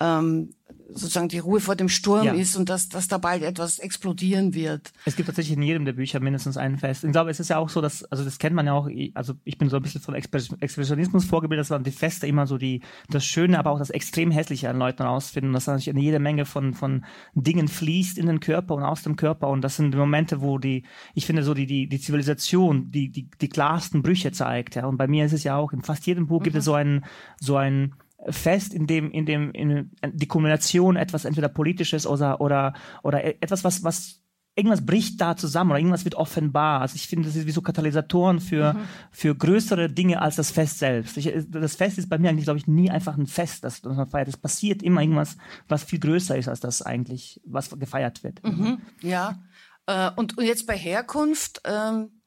ähm, 0.00 0.54
sozusagen 0.94 1.28
die 1.28 1.38
Ruhe 1.38 1.60
vor 1.60 1.76
dem 1.76 1.88
Sturm 1.88 2.24
ja. 2.24 2.32
ist 2.32 2.56
und 2.56 2.68
dass, 2.68 2.88
dass 2.88 3.08
da 3.08 3.18
bald 3.18 3.42
etwas 3.42 3.78
explodieren 3.78 4.54
wird. 4.54 4.92
Es 5.04 5.16
gibt 5.16 5.26
tatsächlich 5.26 5.56
in 5.56 5.62
jedem 5.62 5.84
der 5.84 5.92
Bücher 5.92 6.20
mindestens 6.20 6.56
einen 6.56 6.78
Fest. 6.78 7.04
Ich 7.04 7.12
glaube, 7.12 7.30
es 7.30 7.40
ist 7.40 7.48
ja 7.48 7.58
auch 7.58 7.68
so, 7.68 7.80
dass, 7.80 8.04
also 8.04 8.24
das 8.24 8.38
kennt 8.38 8.54
man 8.54 8.66
ja 8.66 8.72
auch, 8.72 8.88
also 9.14 9.34
ich 9.44 9.58
bin 9.58 9.68
so 9.68 9.76
ein 9.76 9.82
bisschen 9.82 10.00
von 10.00 10.14
Expressionismus 10.14 11.24
vorgebildet, 11.24 11.64
dass 11.64 11.70
man 11.70 11.84
die 11.84 11.90
Feste 11.90 12.26
immer 12.26 12.46
so 12.46 12.58
die, 12.58 12.82
das 13.08 13.24
Schöne, 13.24 13.58
aber 13.58 13.70
auch 13.70 13.78
das 13.78 13.90
extrem 13.90 14.30
Hässliche 14.30 14.68
an 14.68 14.78
Leuten 14.78 15.02
rausfinden, 15.02 15.52
dass 15.52 15.66
natürlich 15.66 15.90
eine 15.90 16.00
jede 16.00 16.18
Menge 16.18 16.44
von, 16.44 16.74
von 16.74 17.04
Dingen 17.34 17.68
fließt 17.68 18.18
in 18.18 18.26
den 18.26 18.40
Körper 18.40 18.74
und 18.74 18.82
aus 18.82 19.02
dem 19.02 19.16
Körper 19.16 19.48
und 19.48 19.62
das 19.62 19.76
sind 19.76 19.92
die 19.92 19.98
Momente, 19.98 20.40
wo 20.40 20.58
die, 20.58 20.84
ich 21.14 21.26
finde 21.26 21.42
so 21.42 21.54
die, 21.54 21.66
die, 21.66 21.88
die 21.88 22.00
Zivilisation 22.00 22.90
die, 22.90 23.08
die, 23.10 23.28
die 23.40 23.48
klarsten 23.48 24.02
Brüche 24.02 24.32
zeigt, 24.32 24.74
ja. 24.74 24.86
Und 24.86 24.96
bei 24.96 25.06
mir 25.06 25.24
ist 25.24 25.32
es 25.32 25.44
ja 25.44 25.56
auch, 25.56 25.72
in 25.72 25.82
fast 25.82 26.06
jedem 26.06 26.26
Buch 26.26 26.40
mhm. 26.40 26.44
gibt 26.44 26.56
es 26.56 26.64
mhm. 26.64 26.66
so 26.66 26.74
einen, 26.74 27.04
so 27.40 27.56
einen, 27.56 27.94
fest, 28.28 28.72
in 28.74 28.86
dem, 28.86 29.10
in 29.10 29.26
dem, 29.26 29.52
in 29.52 29.90
die 30.12 30.28
Kombination 30.28 30.96
etwas 30.96 31.24
entweder 31.24 31.48
politisches 31.48 32.06
oder, 32.06 32.40
oder, 32.40 32.74
oder 33.02 33.24
etwas, 33.24 33.64
was, 33.64 33.82
was 33.82 34.22
irgendwas 34.54 34.84
bricht 34.84 35.20
da 35.20 35.36
zusammen 35.36 35.70
oder 35.70 35.80
irgendwas 35.80 36.04
wird 36.04 36.14
offenbar. 36.14 36.82
Also 36.82 36.96
ich 36.96 37.08
finde, 37.08 37.26
das 37.26 37.36
ist 37.36 37.46
wie 37.46 37.52
so 37.52 37.62
Katalysatoren 37.62 38.40
für, 38.40 38.74
mhm. 38.74 38.80
für 39.10 39.34
größere 39.34 39.88
Dinge 39.90 40.20
als 40.20 40.36
das 40.36 40.50
Fest 40.50 40.78
selbst. 40.78 41.16
Ich, 41.16 41.32
das 41.48 41.76
Fest 41.76 41.98
ist 41.98 42.08
bei 42.08 42.18
mir 42.18 42.28
eigentlich, 42.28 42.44
glaube 42.44 42.58
ich, 42.58 42.66
nie 42.66 42.90
einfach 42.90 43.16
ein 43.16 43.26
Fest, 43.26 43.64
das, 43.64 43.80
das 43.80 43.96
man 43.96 44.10
feiert. 44.10 44.28
Es 44.28 44.36
passiert 44.36 44.82
immer 44.82 45.00
irgendwas, 45.00 45.36
was 45.68 45.84
viel 45.84 46.00
größer 46.00 46.36
ist 46.36 46.48
als 46.48 46.60
das 46.60 46.82
eigentlich, 46.82 47.40
was 47.44 47.70
gefeiert 47.70 48.22
wird. 48.24 48.44
Mhm. 48.44 48.82
Ja. 49.00 49.42
Äh, 49.86 50.10
und, 50.16 50.36
und 50.36 50.44
jetzt 50.44 50.66
bei 50.66 50.76
Herkunft, 50.76 51.62
ähm, 51.64 52.20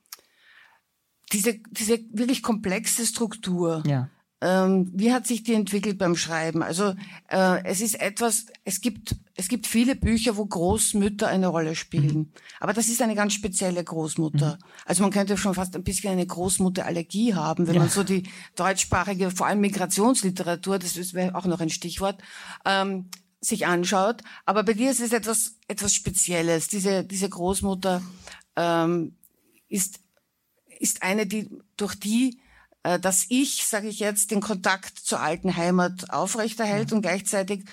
diese, 1.32 1.60
diese 1.72 2.00
wirklich 2.12 2.42
komplexe 2.42 3.06
Struktur. 3.06 3.84
Ja. 3.86 4.10
Ähm, 4.46 4.92
wie 4.94 5.12
hat 5.12 5.26
sich 5.26 5.42
die 5.42 5.56
entwickelt 5.56 5.98
beim 5.98 6.16
Schreiben? 6.16 6.62
Also 6.62 6.94
äh, 7.30 7.64
es 7.64 7.82
ist 7.82 8.00
etwas, 8.00 8.46
es 8.64 8.80
gibt, 8.80 9.16
es 9.34 9.48
gibt 9.48 9.66
viele 9.66 9.96
Bücher, 9.96 10.38
wo 10.38 10.46
Großmütter 10.46 11.28
eine 11.28 11.48
Rolle 11.48 11.74
spielen. 11.74 12.18
Mhm. 12.18 12.32
Aber 12.60 12.72
das 12.74 12.88
ist 12.88 13.02
eine 13.02 13.16
ganz 13.16 13.34
spezielle 13.34 13.84
Großmutter. 13.84 14.60
Mhm. 14.62 14.66
Also 14.86 15.02
man 15.02 15.12
könnte 15.12 15.36
schon 15.36 15.56
fast 15.56 15.76
ein 15.76 15.84
bisschen 15.84 16.12
eine 16.12 16.28
Großmutterallergie 16.28 17.34
haben, 17.34 17.66
wenn 17.66 17.74
ja. 17.74 17.80
man 17.80 17.90
so 17.90 18.04
die 18.04 18.30
deutschsprachige, 18.56 19.32
vor 19.32 19.48
allem 19.48 19.62
Migrationsliteratur, 19.62 20.78
das 20.78 21.16
wäre 21.16 21.34
auch 21.34 21.46
noch 21.46 21.60
ein 21.60 21.72
Stichwort, 21.72 22.22
ähm, 22.66 23.10
sich 23.42 23.66
anschaut. 23.66 24.22
Aber 24.46 24.62
bei 24.62 24.74
dir 24.74 24.92
ist 24.92 25.02
es 25.02 25.12
etwas, 25.12 25.56
etwas 25.68 25.96
Spezielles. 25.96 26.68
Diese, 26.68 27.04
diese 27.04 27.30
Großmutter 27.30 28.04
ähm, 28.56 29.16
ist, 29.70 30.02
ist 30.78 31.02
eine, 31.02 31.26
die 31.26 31.50
durch 31.78 31.96
die 31.96 32.38
dass 33.00 33.26
ich, 33.30 33.66
sage 33.66 33.88
ich 33.88 34.00
jetzt, 34.00 34.32
den 34.32 34.42
Kontakt 34.42 35.00
zur 35.00 35.20
alten 35.20 35.56
Heimat 35.56 36.12
aufrechterhält 36.12 36.92
mhm. 36.92 36.98
und 36.98 37.02
gleichzeitig 37.02 37.66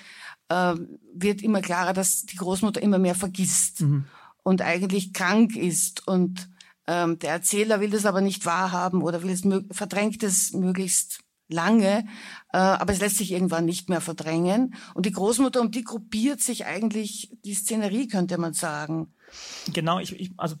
äh, 0.49 0.75
wird 1.13 1.41
immer 1.41 1.61
klarer, 1.61 1.93
dass 1.93 2.25
die 2.25 2.35
Großmutter 2.35 2.81
immer 2.81 2.99
mehr 2.99 3.15
vergisst 3.15 3.81
mhm. 3.81 4.05
und 4.43 4.61
eigentlich 4.61 5.13
krank 5.13 5.55
ist 5.55 6.07
und 6.07 6.49
ähm, 6.87 7.19
der 7.19 7.31
Erzähler 7.31 7.79
will 7.79 7.91
das 7.91 8.05
aber 8.05 8.21
nicht 8.21 8.45
wahrhaben 8.45 9.01
oder 9.01 9.23
will 9.23 9.29
es 9.29 9.43
verdrängt 9.75 10.21
es 10.23 10.51
möglichst 10.51 11.23
lange, 11.47 12.05
äh, 12.51 12.57
aber 12.57 12.93
es 12.93 12.99
lässt 12.99 13.17
sich 13.17 13.31
irgendwann 13.31 13.65
nicht 13.65 13.89
mehr 13.89 14.01
verdrängen. 14.01 14.75
Und 14.93 15.05
die 15.05 15.11
Großmutter, 15.11 15.61
um 15.61 15.71
die 15.71 15.83
gruppiert 15.83 16.41
sich 16.41 16.65
eigentlich 16.65 17.31
die 17.45 17.53
Szenerie, 17.53 18.07
könnte 18.07 18.37
man 18.37 18.53
sagen. 18.53 19.13
Genau, 19.71 19.99
ich, 19.99 20.19
ich 20.19 20.31
also 20.37 20.55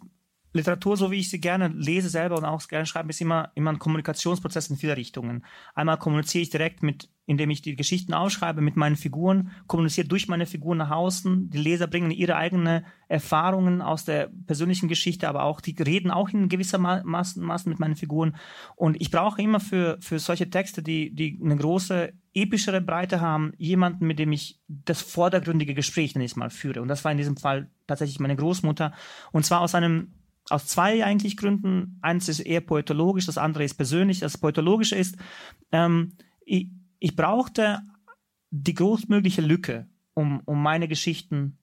Literatur, 0.53 0.95
so 0.97 1.11
wie 1.11 1.19
ich 1.19 1.29
sie 1.29 1.41
gerne 1.41 1.67
lese 1.69 2.09
selber 2.09 2.37
und 2.37 2.45
auch 2.45 2.67
gerne 2.67 2.85
schreibe, 2.85 3.09
ist 3.09 3.21
immer, 3.21 3.51
immer 3.55 3.71
ein 3.71 3.79
Kommunikationsprozess 3.79 4.69
in 4.69 4.77
viele 4.77 4.95
Richtungen. 4.95 5.43
Einmal 5.73 5.97
kommuniziere 5.97 6.43
ich 6.43 6.51
direkt 6.51 6.83
mit, 6.83 7.09
indem 7.25 7.49
ich 7.49 7.61
die 7.61 7.75
Geschichten 7.75 8.13
ausschreibe 8.13 8.61
mit 8.61 8.75
meinen 8.75 8.95
Figuren, 8.95 9.51
kommuniziere 9.65 10.07
durch 10.07 10.27
meine 10.27 10.45
Figuren 10.45 10.77
nach 10.77 10.91
außen. 10.91 11.49
Die 11.49 11.57
Leser 11.57 11.87
bringen 11.87 12.11
ihre 12.11 12.35
eigenen 12.35 12.85
Erfahrungen 13.07 13.81
aus 13.81 14.05
der 14.05 14.29
persönlichen 14.45 14.87
Geschichte, 14.87 15.27
aber 15.27 15.43
auch, 15.43 15.59
die 15.59 15.75
reden 15.81 16.11
auch 16.11 16.29
in 16.29 16.49
gewisser 16.49 16.77
Maßen, 16.77 17.43
Maßen 17.43 17.69
mit 17.69 17.79
meinen 17.79 17.95
Figuren. 17.95 18.35
Und 18.75 19.01
ich 19.01 19.09
brauche 19.09 19.41
immer 19.41 19.59
für, 19.59 19.97
für 20.01 20.19
solche 20.19 20.49
Texte, 20.49 20.83
die, 20.83 21.15
die 21.15 21.39
eine 21.43 21.55
große 21.55 22.13
epischere 22.35 22.81
Breite 22.81 23.21
haben, 23.21 23.53
jemanden, 23.57 24.05
mit 24.05 24.19
dem 24.19 24.31
ich 24.31 24.59
das 24.67 25.01
vordergründige 25.01 25.73
Gespräch, 25.73 26.15
ich 26.15 26.35
mal, 26.35 26.49
führe. 26.49 26.81
Und 26.81 26.87
das 26.87 27.03
war 27.03 27.11
in 27.11 27.17
diesem 27.17 27.37
Fall 27.37 27.69
tatsächlich 27.87 28.19
meine 28.19 28.35
Großmutter. 28.35 28.93
Und 29.31 29.45
zwar 29.45 29.61
aus 29.61 29.75
einem 29.75 30.13
aus 30.49 30.67
zwei 30.67 31.03
eigentlich 31.03 31.37
Gründen. 31.37 31.99
Eins 32.01 32.29
ist 32.29 32.39
eher 32.39 32.61
poetologisch, 32.61 33.25
das 33.25 33.37
andere 33.37 33.63
ist 33.63 33.75
persönlich. 33.75 34.19
Das 34.19 34.37
Poetologische 34.37 34.95
ist, 34.95 35.17
ähm, 35.71 36.13
ich, 36.45 36.69
ich 36.99 37.15
brauchte 37.15 37.81
die 38.49 38.73
großmögliche 38.73 39.41
Lücke, 39.41 39.87
um, 40.13 40.41
um 40.45 40.61
meine 40.61 40.87
Geschichten, 40.87 41.57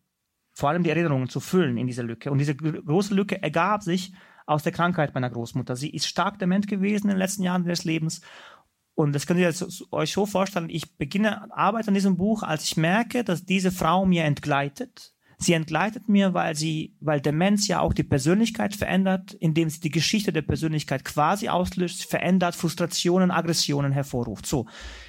vor 0.53 0.71
allem 0.71 0.83
die 0.83 0.91
Erinnerungen 0.91 1.29
zu 1.29 1.41
füllen 1.41 1.77
in 1.77 1.87
dieser 1.87 2.03
Lücke. 2.03 2.31
Und 2.31 2.39
diese 2.39 2.57
große 2.57 3.15
Lücke 3.15 3.43
ergab 3.43 3.83
sich 3.83 4.13
aus 4.47 4.63
der 4.63 4.73
Krankheit 4.73 5.15
meiner 5.15 5.31
Großmutter. 5.31 5.77
Sie 5.77 5.91
ist 5.91 6.09
stark 6.09 6.39
dement 6.39 6.67
gewesen 6.67 7.07
in 7.07 7.11
den 7.11 7.19
letzten 7.19 7.45
Jahren 7.45 7.65
ihres 7.65 7.85
Lebens. 7.85 8.21
Und 8.95 9.15
das 9.15 9.27
könnt 9.27 9.41
ihr 9.41 9.55
euch 9.93 10.13
so 10.13 10.27
vorstellen, 10.27 10.69
ich 10.69 10.99
beginne 10.99 11.57
Arbeit 11.57 11.87
an 11.87 11.95
diesem 11.95 12.17
Buch, 12.17 12.43
als 12.43 12.65
ich 12.65 12.77
merke, 12.77 13.23
dass 13.23 13.45
diese 13.45 13.71
Frau 13.71 14.05
mir 14.05 14.25
entgleitet 14.25 15.15
Sie 15.43 15.55
entgleitet 15.55 16.07
mir, 16.07 16.35
weil 16.35 16.55
sie, 16.55 16.95
weil 17.01 17.23
Demenz 17.23 17.67
ja 17.67 17.81
auch 17.81 17.95
die 17.95 18.03
Persönlichkeit 18.03 18.77
verändert, 18.77 19.33
indem 19.33 19.71
sie 19.71 19.81
die 19.81 19.91
Geschichte 19.91 20.35
der 20.35 20.43
Persönlichkeit 20.43 21.03
quasi 21.03 21.49
auslöst, 21.49 22.05
verändert, 22.05 22.55
Frustrationen, 22.55 23.31
Aggressionen 23.31 23.91
hervorruft. 23.91 24.45
So. 24.45 24.67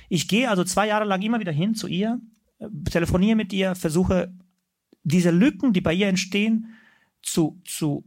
Ich 0.08 0.30
gehe 0.30 0.50
also 0.50 0.64
zwei 0.64 0.88
Jahre 0.88 1.04
lang 1.04 1.22
immer 1.22 1.42
wieder 1.42 1.52
hin 1.52 1.76
zu 1.76 1.88
ihr, 1.88 2.22
äh, 2.60 2.68
telefoniere 2.90 3.36
mit 3.36 3.52
ihr, 3.52 3.76
versuche 3.76 4.34
diese 5.04 5.32
Lücken, 5.32 5.74
die 5.74 5.82
bei 5.82 5.94
ihr 5.94 6.08
entstehen, 6.08 6.76
zu, 7.22 7.60
zu, 7.66 8.06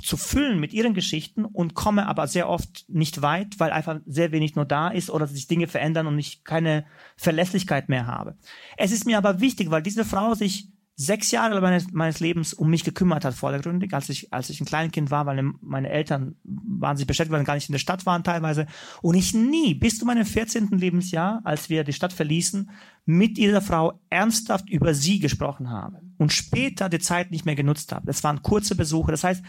zu 0.00 0.16
füllen 0.16 0.60
mit 0.60 0.72
ihren 0.72 0.94
Geschichten 0.94 1.44
und 1.44 1.74
komme 1.74 2.06
aber 2.06 2.26
sehr 2.26 2.48
oft 2.48 2.86
nicht 2.88 3.20
weit, 3.20 3.60
weil 3.60 3.70
einfach 3.70 4.00
sehr 4.06 4.32
wenig 4.32 4.56
nur 4.56 4.64
da 4.64 4.88
ist 4.88 5.10
oder 5.10 5.26
sich 5.26 5.46
Dinge 5.46 5.66
verändern 5.66 6.06
und 6.06 6.18
ich 6.18 6.42
keine 6.42 6.86
Verlässlichkeit 7.16 7.90
mehr 7.90 8.06
habe. 8.06 8.38
Es 8.78 8.92
ist 8.92 9.04
mir 9.04 9.18
aber 9.18 9.40
wichtig, 9.40 9.70
weil 9.70 9.82
diese 9.82 10.06
Frau 10.06 10.32
sich 10.32 10.69
sechs 11.00 11.30
Jahre 11.30 11.58
meines, 11.62 11.90
meines 11.92 12.20
Lebens 12.20 12.52
um 12.52 12.68
mich 12.68 12.84
gekümmert 12.84 13.24
hat, 13.24 13.32
vordergründig, 13.32 13.94
als 13.94 14.10
ich, 14.10 14.30
als 14.34 14.50
ich 14.50 14.60
ein 14.60 14.66
Kleinkind 14.66 15.10
war, 15.10 15.24
weil 15.24 15.42
meine 15.62 15.88
Eltern 15.88 16.36
waren 16.44 16.98
sich 16.98 17.06
beschäftigt, 17.06 17.38
sie 17.38 17.44
gar 17.44 17.54
nicht 17.54 17.70
in 17.70 17.72
der 17.72 17.78
Stadt 17.78 18.04
waren 18.04 18.22
teilweise. 18.22 18.66
Und 19.00 19.14
ich 19.14 19.32
nie, 19.32 19.72
bis 19.72 19.98
zu 19.98 20.04
meinem 20.04 20.26
14. 20.26 20.68
Lebensjahr, 20.72 21.40
als 21.44 21.70
wir 21.70 21.84
die 21.84 21.94
Stadt 21.94 22.12
verließen, 22.12 22.68
mit 23.06 23.38
dieser 23.38 23.62
Frau 23.62 23.98
ernsthaft 24.10 24.68
über 24.68 24.92
sie 24.92 25.20
gesprochen 25.20 25.70
habe. 25.70 26.02
Und 26.18 26.34
später 26.34 26.90
die 26.90 26.98
Zeit 26.98 27.30
nicht 27.30 27.46
mehr 27.46 27.56
genutzt 27.56 27.92
habe. 27.92 28.04
Das 28.04 28.22
waren 28.22 28.42
kurze 28.42 28.74
Besuche. 28.74 29.10
Das 29.10 29.24
heißt, 29.24 29.42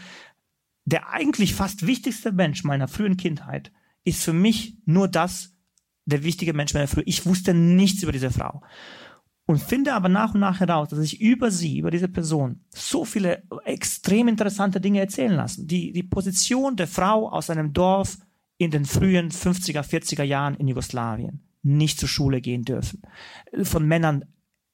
der 0.86 1.10
eigentlich 1.10 1.54
fast 1.54 1.86
wichtigste 1.86 2.32
Mensch 2.32 2.64
meiner 2.64 2.88
frühen 2.88 3.18
Kindheit 3.18 3.72
ist 4.04 4.24
für 4.24 4.32
mich 4.32 4.78
nur 4.86 5.06
das, 5.06 5.52
der 6.06 6.24
wichtige 6.24 6.54
Mensch 6.54 6.72
meiner 6.72 6.88
frühen. 6.88 7.04
Ich 7.06 7.26
wusste 7.26 7.52
nichts 7.52 8.02
über 8.02 8.12
diese 8.12 8.30
Frau 8.30 8.62
und 9.46 9.60
finde 9.60 9.94
aber 9.94 10.08
nach 10.08 10.34
und 10.34 10.40
nach 10.40 10.60
heraus, 10.60 10.88
dass 10.88 11.00
ich 11.00 11.20
über 11.20 11.50
sie, 11.50 11.78
über 11.78 11.90
diese 11.90 12.08
Person, 12.08 12.60
so 12.70 13.04
viele 13.04 13.42
extrem 13.64 14.28
interessante 14.28 14.80
Dinge 14.80 15.00
erzählen 15.00 15.34
lassen. 15.34 15.66
Die, 15.66 15.92
die 15.92 16.04
Position 16.04 16.76
der 16.76 16.86
Frau 16.86 17.28
aus 17.28 17.50
einem 17.50 17.72
Dorf 17.72 18.18
in 18.58 18.70
den 18.70 18.84
frühen 18.84 19.30
50er, 19.30 19.82
40er 19.82 20.22
Jahren 20.22 20.54
in 20.54 20.68
Jugoslawien, 20.68 21.40
nicht 21.62 21.98
zur 21.98 22.08
Schule 22.08 22.40
gehen 22.40 22.62
dürfen, 22.62 23.02
von 23.62 23.86
Männern 23.86 24.24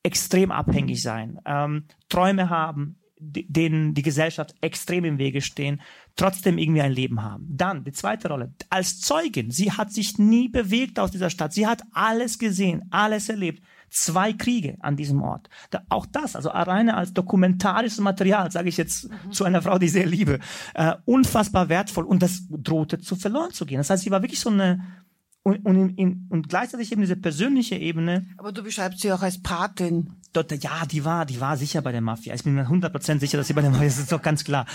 extrem 0.03 0.51
abhängig 0.51 1.03
sein, 1.03 1.41
ähm, 1.47 1.85
Träume 2.09 2.51
haben, 2.51 2.97
denen 3.21 3.95
die 3.95 4.03
Gesellschaft 4.03 4.55
extrem 4.61 5.05
im 5.05 5.19
Wege 5.19 5.41
stehen, 5.41 5.81
trotzdem 6.14 6.57
irgendwie 6.57 6.83
ein 6.83 6.93
Leben 6.93 7.23
haben. 7.23 7.47
Dann 7.51 7.83
die 7.83 7.93
zweite 7.93 8.29
Rolle, 8.29 8.55
als 8.71 9.01
Zeugin, 9.01 9.51
sie 9.51 9.73
hat 9.73 9.93
sich 9.93 10.19
nie 10.19 10.49
bewegt 10.49 11.01
aus 11.01 11.11
dieser 11.11 11.31
Stadt, 11.31 11.53
sie 11.53 11.66
hat 11.66 11.83
alles 11.93 12.39
gesehen, 12.39 12.85
alles 12.91 13.29
erlebt 13.29 13.62
zwei 13.91 14.32
Kriege 14.32 14.76
an 14.80 14.97
diesem 14.97 15.22
Ort. 15.22 15.49
Da, 15.70 15.82
auch 15.89 16.07
das, 16.07 16.36
also 16.36 16.51
alleine 16.51 16.97
als 16.97 17.12
dokumentarisches 17.12 18.01
Material, 18.01 18.51
sage 18.51 18.68
ich 18.68 18.76
jetzt 18.76 19.11
mhm. 19.11 19.32
zu 19.32 19.45
einer 19.45 19.62
Frau, 19.62 19.78
die 19.78 19.86
ich 19.86 19.93
sehr 19.93 20.07
liebe, 20.07 20.39
äh, 20.74 20.95
unfassbar 21.05 21.68
wertvoll 21.68 22.05
und 22.05 22.22
das 22.22 22.43
drohte 22.51 22.99
zu 22.99 23.16
verloren 23.16 23.53
zu 23.53 23.66
gehen. 23.66 23.78
Das 23.78 23.91
heißt, 23.91 24.05
sie 24.05 24.11
war 24.11 24.22
wirklich 24.22 24.41
so 24.41 24.51
eine 24.51 24.84
und, 25.43 25.64
und, 25.64 25.97
in, 25.97 26.26
und 26.28 26.49
gleichzeitig 26.49 26.93
eben 26.93 27.01
diese 27.01 27.16
persönliche 27.16 27.76
Ebene. 27.76 28.26
Aber 28.36 28.53
du 28.53 28.62
beschreibst 28.62 29.01
sie 29.01 29.12
auch 29.12 29.22
als 29.22 29.41
Patin. 29.41 30.11
Dort, 30.32 30.53
ja, 30.62 30.84
die 30.84 31.05
war, 31.05 31.24
die 31.24 31.41
war 31.41 31.57
sicher 31.57 31.80
bei 31.80 31.93
der 31.93 32.03
Mafia. 32.03 32.34
Ich 32.34 32.45
bin 32.45 32.55
mir 32.55 32.66
100% 32.66 33.18
sicher, 33.18 33.39
dass 33.39 33.47
sie 33.47 33.55
bei 33.55 33.62
der 33.62 33.70
Mafia 33.70 33.86
ist. 33.86 33.97
Das 33.97 34.03
ist 34.05 34.12
doch 34.12 34.20
ganz 34.20 34.45
klar. 34.45 34.66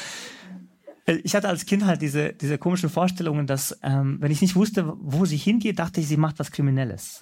Äh, 1.06 1.16
ich 1.24 1.36
hatte 1.36 1.50
als 1.50 1.66
Kind 1.66 1.86
halt 1.86 2.02
diese, 2.02 2.34
diese 2.34 2.58
komischen 2.58 2.90
Vorstellungen, 2.90 3.46
dass, 3.46 3.78
ähm, 3.84 4.18
wenn 4.20 4.32
ich 4.32 4.42
nicht 4.42 4.56
wusste, 4.56 4.94
wo 5.00 5.26
sie 5.26 5.38
hingeht, 5.38 5.80
dachte 5.80 6.02
ich, 6.02 6.08
sie 6.08 6.18
macht 6.18 6.40
was 6.40 6.52
Kriminelles. 6.52 7.22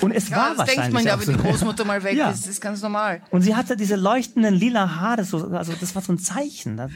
Und 0.00 0.12
es 0.12 0.28
ja, 0.28 0.36
war 0.36 0.48
das 0.50 0.58
wahrscheinlich 0.58 0.80
denkt 0.80 0.94
man 0.94 1.04
ja, 1.04 1.20
wenn 1.20 1.36
die 1.36 1.42
Großmutter 1.42 1.84
mal 1.84 2.02
weg 2.02 2.16
ja. 2.16 2.30
ist, 2.30 2.46
ist 2.46 2.60
ganz 2.60 2.82
normal. 2.82 3.22
Und 3.30 3.42
sie 3.42 3.54
hatte 3.54 3.76
diese 3.76 3.96
leuchtenden 3.96 4.54
lila 4.54 5.00
Haare, 5.00 5.24
so, 5.24 5.48
also 5.48 5.72
das 5.80 5.94
war 5.94 6.02
so 6.02 6.12
ein 6.12 6.18
Zeichen. 6.18 6.76
Das, 6.76 6.90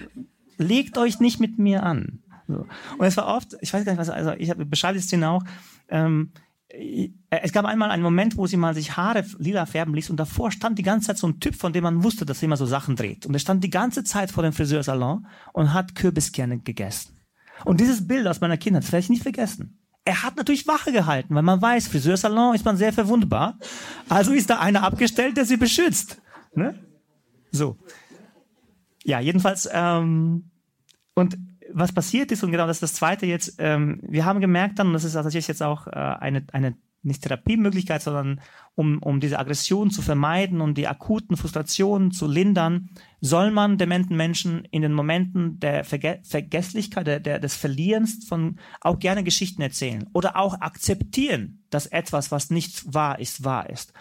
legt 0.58 0.98
euch 0.98 1.20
nicht 1.20 1.40
mit 1.40 1.58
mir 1.58 1.82
an. 1.82 2.22
So. 2.48 2.66
Und 2.98 3.06
es 3.06 3.16
war 3.16 3.26
oft, 3.26 3.56
ich 3.60 3.72
weiß 3.72 3.84
gar 3.84 3.92
nicht 3.92 4.00
was, 4.00 4.10
also 4.10 4.32
ich 4.32 4.52
beschreibe 4.54 4.98
die 4.98 5.04
Szene 5.04 5.30
auch, 5.30 5.44
ähm, 5.88 6.32
es 7.28 7.52
gab 7.52 7.66
einmal 7.66 7.90
einen 7.90 8.02
Moment, 8.02 8.38
wo 8.38 8.46
sie 8.46 8.56
mal 8.56 8.74
sich 8.74 8.96
Haare 8.96 9.26
lila 9.36 9.66
färben 9.66 9.94
ließ 9.94 10.08
und 10.08 10.16
davor 10.16 10.50
stand 10.50 10.78
die 10.78 10.82
ganze 10.82 11.08
Zeit 11.08 11.18
so 11.18 11.26
ein 11.26 11.38
Typ, 11.38 11.54
von 11.54 11.74
dem 11.74 11.84
man 11.84 12.02
wusste, 12.02 12.24
dass 12.24 12.42
er 12.42 12.46
immer 12.46 12.56
so 12.56 12.64
Sachen 12.64 12.96
dreht. 12.96 13.26
Und 13.26 13.34
er 13.34 13.40
stand 13.40 13.62
die 13.62 13.70
ganze 13.70 14.04
Zeit 14.04 14.30
vor 14.30 14.42
dem 14.42 14.54
Friseursalon 14.54 15.26
und 15.52 15.74
hat 15.74 15.94
Kürbiskerne 15.94 16.60
gegessen. 16.60 17.18
Und 17.66 17.80
dieses 17.80 18.06
Bild 18.06 18.26
aus 18.26 18.40
meiner 18.40 18.56
Kindheit, 18.56 18.84
das 18.84 18.92
werde 18.92 19.04
ich 19.04 19.10
nicht 19.10 19.22
vergessen. 19.22 19.81
Er 20.04 20.22
hat 20.24 20.36
natürlich 20.36 20.66
Wache 20.66 20.90
gehalten, 20.90 21.34
weil 21.34 21.42
man 21.42 21.62
weiß, 21.62 21.88
Friseursalon 21.88 22.54
ist 22.54 22.64
man 22.64 22.76
sehr 22.76 22.92
verwundbar. 22.92 23.58
Also 24.08 24.32
ist 24.32 24.50
da 24.50 24.58
einer 24.58 24.82
abgestellt, 24.82 25.36
der 25.36 25.44
sie 25.44 25.56
beschützt. 25.56 26.20
Ne? 26.54 26.74
So. 27.52 27.78
Ja, 29.04 29.20
jedenfalls, 29.20 29.68
ähm, 29.72 30.50
und 31.14 31.38
was 31.72 31.92
passiert 31.92 32.32
ist, 32.32 32.42
und 32.42 32.50
genau 32.50 32.66
das 32.66 32.76
ist 32.78 32.82
das 32.82 32.94
Zweite 32.94 33.26
jetzt, 33.26 33.54
ähm, 33.58 34.00
wir 34.02 34.24
haben 34.24 34.40
gemerkt 34.40 34.78
dann, 34.78 34.88
und 34.88 34.92
das 34.92 35.04
ist 35.04 35.12
tatsächlich 35.12 35.48
jetzt 35.48 35.62
auch 35.62 35.86
äh, 35.86 35.90
eine, 35.90 36.44
eine 36.52 36.76
nicht 37.02 37.22
Therapiemöglichkeit, 37.22 38.02
sondern 38.02 38.40
um, 38.74 38.98
um 39.02 39.20
diese 39.20 39.38
Aggression 39.38 39.90
zu 39.90 40.02
vermeiden 40.02 40.60
und 40.60 40.78
die 40.78 40.88
akuten 40.88 41.36
Frustrationen 41.36 42.12
zu 42.12 42.26
lindern, 42.26 42.90
soll 43.22 43.52
man 43.52 43.78
dementen 43.78 44.16
Menschen 44.16 44.64
in 44.72 44.82
den 44.82 44.92
Momenten 44.92 45.60
der 45.60 45.84
Verge 45.84 46.18
Vergesslichkeit, 46.24 47.06
der, 47.06 47.20
der, 47.20 47.38
des 47.38 47.54
Verlierens 47.54 48.26
von 48.26 48.58
auch 48.80 48.98
gerne 48.98 49.22
Geschichten 49.22 49.62
erzählen 49.62 50.10
oder 50.12 50.36
auch 50.36 50.60
akzeptieren, 50.60 51.62
dass 51.70 51.86
etwas, 51.86 52.32
was 52.32 52.50
nicht 52.50 52.92
wahr 52.92 53.20
ist, 53.20 53.44
wahr 53.44 53.70
ist. 53.70 53.92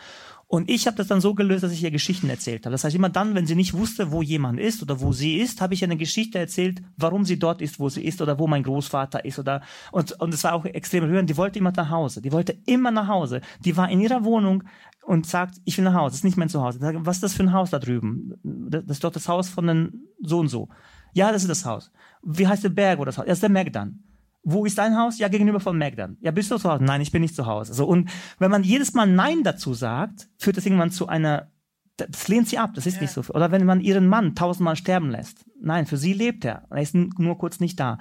Und 0.47 0.69
ich 0.69 0.85
habe 0.85 0.97
das 0.97 1.07
dann 1.07 1.21
so 1.21 1.33
gelöst, 1.33 1.63
dass 1.63 1.71
ich 1.71 1.81
ihr 1.81 1.91
Geschichten 1.91 2.29
erzählt 2.29 2.65
habe. 2.65 2.73
Das 2.73 2.83
heißt, 2.83 2.93
immer 2.95 3.07
dann, 3.07 3.35
wenn 3.35 3.45
sie 3.45 3.55
nicht 3.55 3.73
wusste, 3.73 4.11
wo 4.11 4.21
jemand 4.21 4.59
ist 4.59 4.81
oder 4.81 4.99
wo 4.99 5.13
sie 5.13 5.37
ist, 5.37 5.61
habe 5.61 5.75
ich 5.75 5.81
ihr 5.81 5.87
eine 5.87 5.95
Geschichte 5.95 6.39
erzählt, 6.39 6.81
warum 6.97 7.23
sie 7.23 7.39
dort 7.39 7.61
ist, 7.61 7.79
wo 7.79 7.87
sie 7.87 8.03
ist 8.03 8.21
oder 8.21 8.37
wo 8.37 8.47
mein 8.47 8.63
Großvater 8.63 9.23
ist 9.23 9.39
oder 9.39 9.61
und 9.93 10.11
und 10.19 10.33
es 10.33 10.43
war 10.43 10.53
auch 10.53 10.65
extrem 10.65 11.05
rührend. 11.05 11.29
Die 11.29 11.37
wollte 11.37 11.59
immer 11.59 11.71
nach 11.71 11.89
Hause. 11.89 12.21
Die 12.21 12.33
wollte 12.33 12.57
immer 12.65 12.91
nach 12.91 13.07
Hause. 13.07 13.39
Die 13.63 13.77
war 13.77 13.89
in 13.89 14.01
ihrer 14.01 14.25
Wohnung 14.25 14.63
und 15.03 15.25
sagt, 15.25 15.55
ich 15.65 15.77
will 15.77 15.85
nach 15.85 15.93
Hause. 15.93 16.11
Das 16.11 16.19
ist 16.19 16.23
nicht 16.23 16.37
mein 16.37 16.49
Zuhause. 16.49 16.79
Sage, 16.79 17.05
was 17.05 17.17
ist 17.17 17.23
das 17.23 17.33
für 17.33 17.43
ein 17.43 17.53
Haus 17.53 17.69
da 17.71 17.79
drüben? 17.79 18.33
Das 18.43 18.83
ist 18.97 19.03
doch 19.03 19.11
das 19.11 19.27
Haus 19.27 19.49
von 19.49 19.67
den 19.67 20.07
so 20.21 20.39
und 20.39 20.47
so. 20.47 20.69
Ja, 21.13 21.31
das 21.31 21.41
ist 21.41 21.49
das 21.49 21.65
Haus. 21.65 21.91
Wie 22.23 22.47
heißt 22.47 22.63
der 22.63 22.69
Berg 22.69 22.99
oder 22.99 23.07
das 23.07 23.17
Haus? 23.17 23.25
Ja, 23.25 23.29
das 23.29 23.37
ist 23.37 23.43
der 23.43 23.49
Megdan. 23.49 24.03
Wo 24.43 24.65
ist 24.65 24.77
dein 24.77 24.97
Haus? 24.97 25.19
Ja, 25.19 25.27
gegenüber 25.27 25.59
von 25.59 25.77
Magdan. 25.77 26.17
Ja, 26.21 26.31
bist 26.31 26.49
du 26.49 26.57
zu 26.57 26.71
Hause? 26.71 26.83
Nein, 26.83 27.01
ich 27.01 27.11
bin 27.11 27.21
nicht 27.21 27.35
zu 27.35 27.45
Hause. 27.45 27.73
So, 27.73 27.85
und 27.85 28.09
wenn 28.39 28.49
man 28.49 28.63
jedes 28.63 28.93
Mal 28.93 29.05
Nein 29.05 29.43
dazu 29.43 29.73
sagt, 29.73 30.29
führt 30.37 30.57
das 30.57 30.65
irgendwann 30.65 30.89
zu 30.89 31.07
einer, 31.07 31.51
das 31.97 32.27
lehnt 32.27 32.47
sie 32.47 32.57
ab, 32.57 32.71
das 32.73 32.87
ist 32.87 32.95
ja. 32.95 33.01
nicht 33.01 33.13
so. 33.13 33.21
Oder 33.33 33.51
wenn 33.51 33.65
man 33.65 33.81
ihren 33.81 34.07
Mann 34.07 34.33
tausendmal 34.33 34.75
sterben 34.75 35.11
lässt. 35.11 35.45
Nein, 35.61 35.85
für 35.85 35.97
sie 35.97 36.13
lebt 36.13 36.43
er. 36.43 36.65
Er 36.71 36.81
ist 36.81 36.95
nur 36.95 37.37
kurz 37.37 37.59
nicht 37.59 37.79
da. 37.79 37.99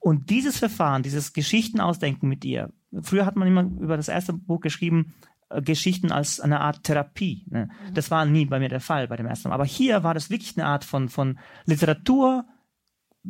Und 0.00 0.30
dieses 0.30 0.58
Verfahren, 0.58 1.02
dieses 1.02 1.34
Geschichtenausdenken 1.34 2.26
mit 2.26 2.44
ihr, 2.46 2.72
früher 3.02 3.26
hat 3.26 3.36
man 3.36 3.48
immer 3.48 3.62
über 3.62 3.98
das 3.98 4.08
erste 4.08 4.32
Buch 4.32 4.60
geschrieben, 4.60 5.12
Geschichten 5.60 6.12
als 6.12 6.40
eine 6.40 6.60
Art 6.60 6.84
Therapie. 6.84 7.44
Ne? 7.50 7.66
Mhm. 7.66 7.94
Das 7.94 8.10
war 8.10 8.24
nie 8.24 8.46
bei 8.46 8.58
mir 8.58 8.68
der 8.68 8.80
Fall 8.80 9.08
bei 9.08 9.16
dem 9.16 9.26
ersten 9.26 9.48
Mal. 9.48 9.54
Aber 9.54 9.64
hier 9.64 10.02
war 10.02 10.14
das 10.14 10.30
wirklich 10.30 10.56
eine 10.56 10.66
Art 10.66 10.84
von, 10.84 11.08
von 11.08 11.38
Literatur, 11.66 12.44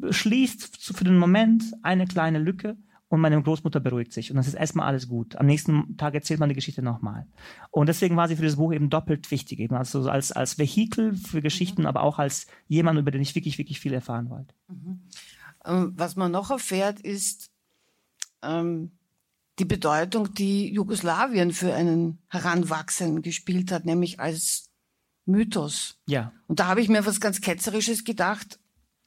schließt 0.09 0.95
für 0.97 1.05
den 1.05 1.18
Moment 1.18 1.64
eine 1.83 2.07
kleine 2.07 2.39
Lücke 2.39 2.77
und 3.12 3.20
meine 3.20 3.43
Großmutter 3.43 3.79
beruhigt 3.79 4.14
sich 4.14 4.31
und 4.31 4.39
das 4.39 4.47
ist 4.47 4.55
erstmal 4.55 4.87
alles 4.87 5.07
gut. 5.07 5.37
Am 5.37 5.45
nächsten 5.45 5.99
Tag 5.99 6.14
erzählt 6.14 6.41
man 6.41 6.49
die 6.49 6.55
Geschichte 6.55 6.81
nochmal. 6.81 7.27
Und 7.70 7.89
deswegen 7.89 8.16
war 8.16 8.27
sie 8.27 8.37
für 8.37 8.43
das 8.45 8.57
Buch 8.57 8.73
eben 8.73 8.89
doppelt 8.89 9.31
wichtig, 9.31 9.59
eben 9.59 9.77
also 9.77 10.09
als, 10.09 10.33
als 10.33 10.57
Vehikel 10.57 11.14
für 11.14 11.43
Geschichten, 11.43 11.83
mhm. 11.83 11.89
aber 11.89 12.05
auch 12.05 12.18
als 12.18 12.47
jemand, 12.68 12.99
über 12.99 13.11
den 13.11 13.20
ich 13.20 13.35
wirklich, 13.35 13.59
wirklich 13.59 13.81
viel 13.81 13.93
erfahren 13.93 14.31
wollte. 14.31 14.55
Mhm. 14.68 15.03
Ähm, 15.66 15.93
was 15.95 16.16
man 16.16 16.33
noch 16.33 16.51
erfährt, 16.51 17.01
ist 17.01 17.51
ähm, 18.43 18.93
die 19.59 19.65
Bedeutung, 19.65 20.35
die 20.35 20.73
Jugoslawien 20.73 21.53
für 21.53 21.75
einen 21.75 22.19
Heranwachsenden 22.29 23.23
gespielt 23.23 23.71
hat, 23.71 23.85
nämlich 23.85 24.19
als 24.19 24.71
Mythos. 25.27 25.99
Ja. 26.07 26.33
Und 26.49 26.61
da 26.61 26.67
habe 26.67 26.81
ich 26.81 26.89
mir 26.89 27.05
was 27.07 27.21
ganz 27.21 27.41
Ketzerisches 27.41 28.05
gedacht. 28.05 28.59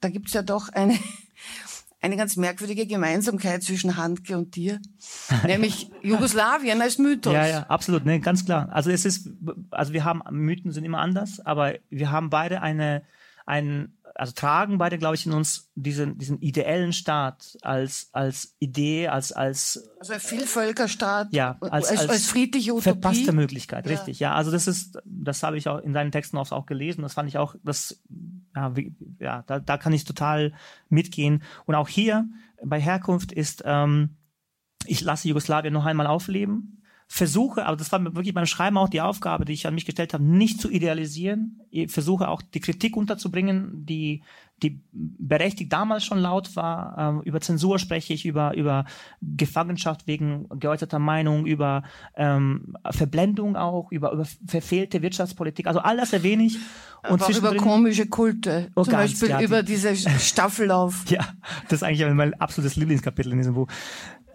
Da 0.01 0.09
gibt 0.09 0.27
es 0.27 0.33
ja 0.33 0.43
doch 0.43 0.69
eine 0.69 0.97
eine 2.05 2.17
ganz 2.17 2.37
merkwürdige 2.37 2.85
Gemeinsamkeit 2.85 3.63
zwischen 3.63 3.97
Handke 3.97 4.37
und 4.37 4.55
dir, 4.55 4.79
nämlich 5.43 5.89
Jugoslawien 6.03 6.79
als 6.81 6.99
Mythos. 6.99 7.33
Ja, 7.33 7.47
ja, 7.47 7.63
absolut, 7.63 8.05
ne, 8.05 8.19
ganz 8.19 8.45
klar. 8.45 8.69
Also 8.71 8.91
es 8.91 9.05
ist, 9.05 9.29
also 9.71 9.91
wir 9.91 10.03
haben 10.03 10.21
Mythen 10.31 10.71
sind 10.71 10.83
immer 10.83 10.99
anders, 10.99 11.39
aber 11.39 11.73
wir 11.89 12.11
haben 12.11 12.29
beide 12.29 12.61
eine, 12.61 13.03
einen 13.47 13.94
also 14.15 14.33
tragen 14.33 14.77
beide, 14.77 14.97
glaube 14.97 15.15
ich, 15.15 15.25
in 15.25 15.33
uns 15.33 15.69
diesen, 15.75 16.17
diesen 16.17 16.39
ideellen 16.39 16.93
Staat 16.93 17.57
als, 17.61 18.09
als 18.13 18.55
Idee, 18.59 19.09
als, 19.09 19.31
als. 19.31 19.89
Also 19.99 20.13
ein 20.13 20.19
Vielvölkerstaat. 20.19 21.27
Ja, 21.31 21.57
als, 21.59 21.89
als, 21.89 22.09
als 22.09 22.25
friedliche 22.25 22.71
Utopie. 22.71 22.83
Verpasste 22.83 23.33
Möglichkeit, 23.33 23.85
ja. 23.85 23.91
richtig. 23.91 24.19
Ja, 24.19 24.33
also 24.33 24.51
das 24.51 24.67
ist, 24.67 24.97
das 25.05 25.43
habe 25.43 25.57
ich 25.57 25.67
auch 25.67 25.79
in 25.79 25.93
deinen 25.93 26.11
Texten 26.11 26.37
oft 26.37 26.53
auch 26.53 26.65
gelesen. 26.65 27.01
Das 27.01 27.13
fand 27.13 27.27
ich 27.27 27.37
auch, 27.37 27.55
das, 27.63 28.01
ja, 28.55 28.75
wie, 28.75 28.95
ja 29.19 29.43
da, 29.47 29.59
da 29.59 29.77
kann 29.77 29.93
ich 29.93 30.05
total 30.05 30.53
mitgehen. 30.87 31.43
Und 31.65 31.75
auch 31.75 31.89
hier 31.89 32.27
bei 32.63 32.79
Herkunft 32.79 33.33
ist, 33.33 33.63
ähm, 33.65 34.15
ich 34.85 35.01
lasse 35.01 35.27
Jugoslawien 35.27 35.73
noch 35.73 35.85
einmal 35.85 36.07
aufleben 36.07 36.83
versuche, 37.15 37.65
aber 37.65 37.77
das 37.77 37.93
war 37.93 38.03
wirklich 38.03 38.33
beim 38.33 38.45
Schreiben 38.45 38.77
auch 38.77 38.89
die 38.89 38.99
Aufgabe, 38.99 39.45
die 39.45 39.53
ich 39.53 39.65
an 39.65 39.73
mich 39.73 39.85
gestellt 39.85 40.13
habe, 40.13 40.21
nicht 40.21 40.59
zu 40.59 40.69
idealisieren. 40.69 41.61
Ich 41.71 41.89
versuche 41.89 42.27
auch 42.27 42.41
die 42.41 42.59
Kritik 42.59 42.97
unterzubringen, 42.97 43.85
die, 43.85 44.21
die 44.61 44.81
berechtigt 44.91 45.71
damals 45.71 46.03
schon 46.03 46.19
laut 46.19 46.57
war. 46.57 46.97
Ähm, 46.97 47.21
über 47.21 47.39
Zensur 47.39 47.79
spreche 47.79 48.13
ich, 48.13 48.25
über, 48.25 48.53
über 48.57 48.83
Gefangenschaft 49.21 50.07
wegen 50.07 50.49
geäußerter 50.59 50.99
Meinung, 50.99 51.45
über 51.45 51.83
ähm, 52.17 52.75
Verblendung 52.91 53.55
auch, 53.55 53.93
über, 53.93 54.11
über 54.11 54.25
verfehlte 54.45 55.01
Wirtschaftspolitik. 55.01 55.67
Also 55.67 55.79
all 55.79 55.95
das 55.95 56.11
erwähne 56.11 56.43
ich. 56.43 56.57
Und 57.09 57.23
auch 57.23 57.29
über 57.29 57.55
komische 57.55 58.07
Kulte. 58.07 58.71
Oh, 58.75 58.83
Zum 58.83 58.91
ganz, 58.91 59.11
Beispiel 59.11 59.29
ja, 59.29 59.41
über 59.41 59.63
die, 59.63 59.71
diese 59.71 59.95
Staffellauf. 59.95 61.05
ja, 61.09 61.25
das 61.69 61.79
ist 61.79 61.83
eigentlich 61.83 62.13
mein 62.13 62.33
absolutes 62.41 62.75
Lieblingskapitel 62.75 63.31
in 63.31 63.37
diesem 63.37 63.53
Buch 63.53 63.69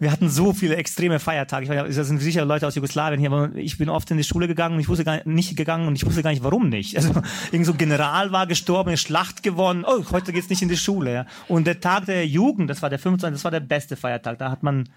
wir 0.01 0.11
hatten 0.11 0.29
so 0.29 0.51
viele 0.51 0.77
extreme 0.77 1.19
Feiertage. 1.19 1.65
Ich 1.65 1.69
weiß, 1.69 1.95
da 1.95 2.03
sind 2.03 2.17
sicher 2.19 2.43
Leute 2.43 2.65
aus 2.65 2.73
Jugoslawien 2.73 3.19
hier, 3.19 3.31
aber 3.31 3.55
ich 3.55 3.77
bin 3.77 3.87
oft 3.87 4.09
in 4.09 4.17
die 4.17 4.23
Schule 4.23 4.47
gegangen 4.47 4.73
und 4.73 4.81
ich 4.81 4.89
wusste 4.89 5.03
gar 5.03 5.21
nicht 5.25 5.55
gegangen 5.55 5.87
und 5.87 5.95
ich 5.95 6.03
wusste 6.07 6.23
gar 6.23 6.31
nicht, 6.31 6.43
warum 6.43 6.69
nicht. 6.69 6.97
Also 6.97 7.13
irgend 7.51 7.67
so 7.67 7.73
ein 7.73 7.77
General 7.77 8.31
war 8.31 8.47
gestorben, 8.47 8.89
eine 8.89 8.97
Schlacht 8.97 9.43
gewonnen. 9.43 9.85
Oh, 9.87 10.03
heute 10.11 10.33
geht's 10.33 10.49
nicht 10.49 10.63
in 10.63 10.69
die 10.69 10.77
Schule. 10.77 11.13
Ja. 11.13 11.25
Und 11.47 11.67
der 11.67 11.79
Tag 11.79 12.07
der 12.07 12.25
Jugend, 12.25 12.67
das 12.71 12.81
war 12.81 12.89
der 12.89 12.97
25. 12.97 13.37
Das 13.37 13.43
war 13.43 13.51
der 13.51 13.59
beste 13.59 13.95
Feiertag. 13.95 14.39
Da 14.39 14.49
hat 14.49 14.63
man 14.63 14.89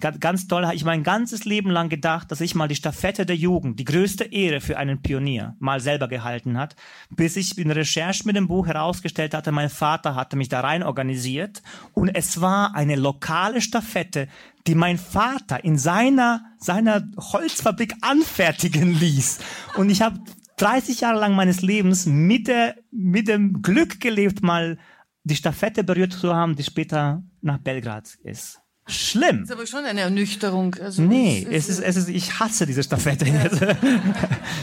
ganz 0.00 0.46
toll, 0.46 0.68
ich 0.74 0.84
mein 0.84 1.02
ganzes 1.02 1.44
Leben 1.44 1.70
lang 1.70 1.88
gedacht, 1.88 2.30
dass 2.30 2.40
ich 2.40 2.54
mal 2.54 2.68
die 2.68 2.76
Staffette 2.76 3.26
der 3.26 3.36
Jugend, 3.36 3.78
die 3.78 3.84
größte 3.84 4.24
Ehre 4.24 4.60
für 4.60 4.78
einen 4.78 5.02
Pionier, 5.02 5.56
mal 5.58 5.80
selber 5.80 6.08
gehalten 6.08 6.56
hat, 6.56 6.76
bis 7.10 7.36
ich 7.36 7.58
in 7.58 7.70
Recherche 7.70 8.24
mit 8.24 8.36
dem 8.36 8.48
Buch 8.48 8.66
herausgestellt 8.66 9.34
hatte, 9.34 9.52
mein 9.52 9.70
Vater 9.70 10.14
hatte 10.14 10.36
mich 10.36 10.48
da 10.48 10.60
rein 10.60 10.82
organisiert 10.82 11.62
und 11.92 12.08
es 12.08 12.40
war 12.40 12.74
eine 12.74 12.96
lokale 12.96 13.60
Staffette, 13.60 14.28
die 14.66 14.74
mein 14.74 14.98
Vater 14.98 15.64
in 15.64 15.78
seiner, 15.78 16.44
seiner 16.58 17.02
Holzfabrik 17.18 17.94
anfertigen 18.02 18.94
ließ. 18.94 19.38
Und 19.76 19.90
ich 19.90 20.02
habe 20.02 20.20
30 20.58 21.00
Jahre 21.00 21.18
lang 21.18 21.34
meines 21.34 21.62
Lebens 21.62 22.06
mit, 22.06 22.48
der, 22.48 22.76
mit 22.90 23.28
dem 23.28 23.62
Glück 23.62 24.00
gelebt, 24.00 24.42
mal 24.42 24.78
die 25.24 25.36
Staffette 25.36 25.84
berührt 25.84 26.12
zu 26.12 26.34
haben, 26.34 26.56
die 26.56 26.64
später 26.64 27.22
nach 27.40 27.58
Belgrad 27.58 28.16
ist 28.22 28.60
schlimm. 28.88 29.40
Das 29.40 29.50
ist 29.50 29.52
aber 29.52 29.66
schon 29.66 29.84
eine 29.84 30.00
Ernüchterung. 30.00 30.74
Also 30.76 31.02
nee, 31.02 31.46
es, 31.50 31.68
ist, 31.68 31.80
es 31.80 31.96
ist, 31.96 32.08
ich 32.08 32.40
hasse 32.40 32.66
diese 32.66 32.82
Staffette. 32.82 33.26
Ja. 33.26 33.44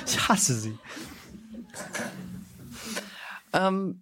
ich 0.06 0.28
hasse 0.28 0.60
sie. 0.60 0.78
Ähm, 3.54 4.02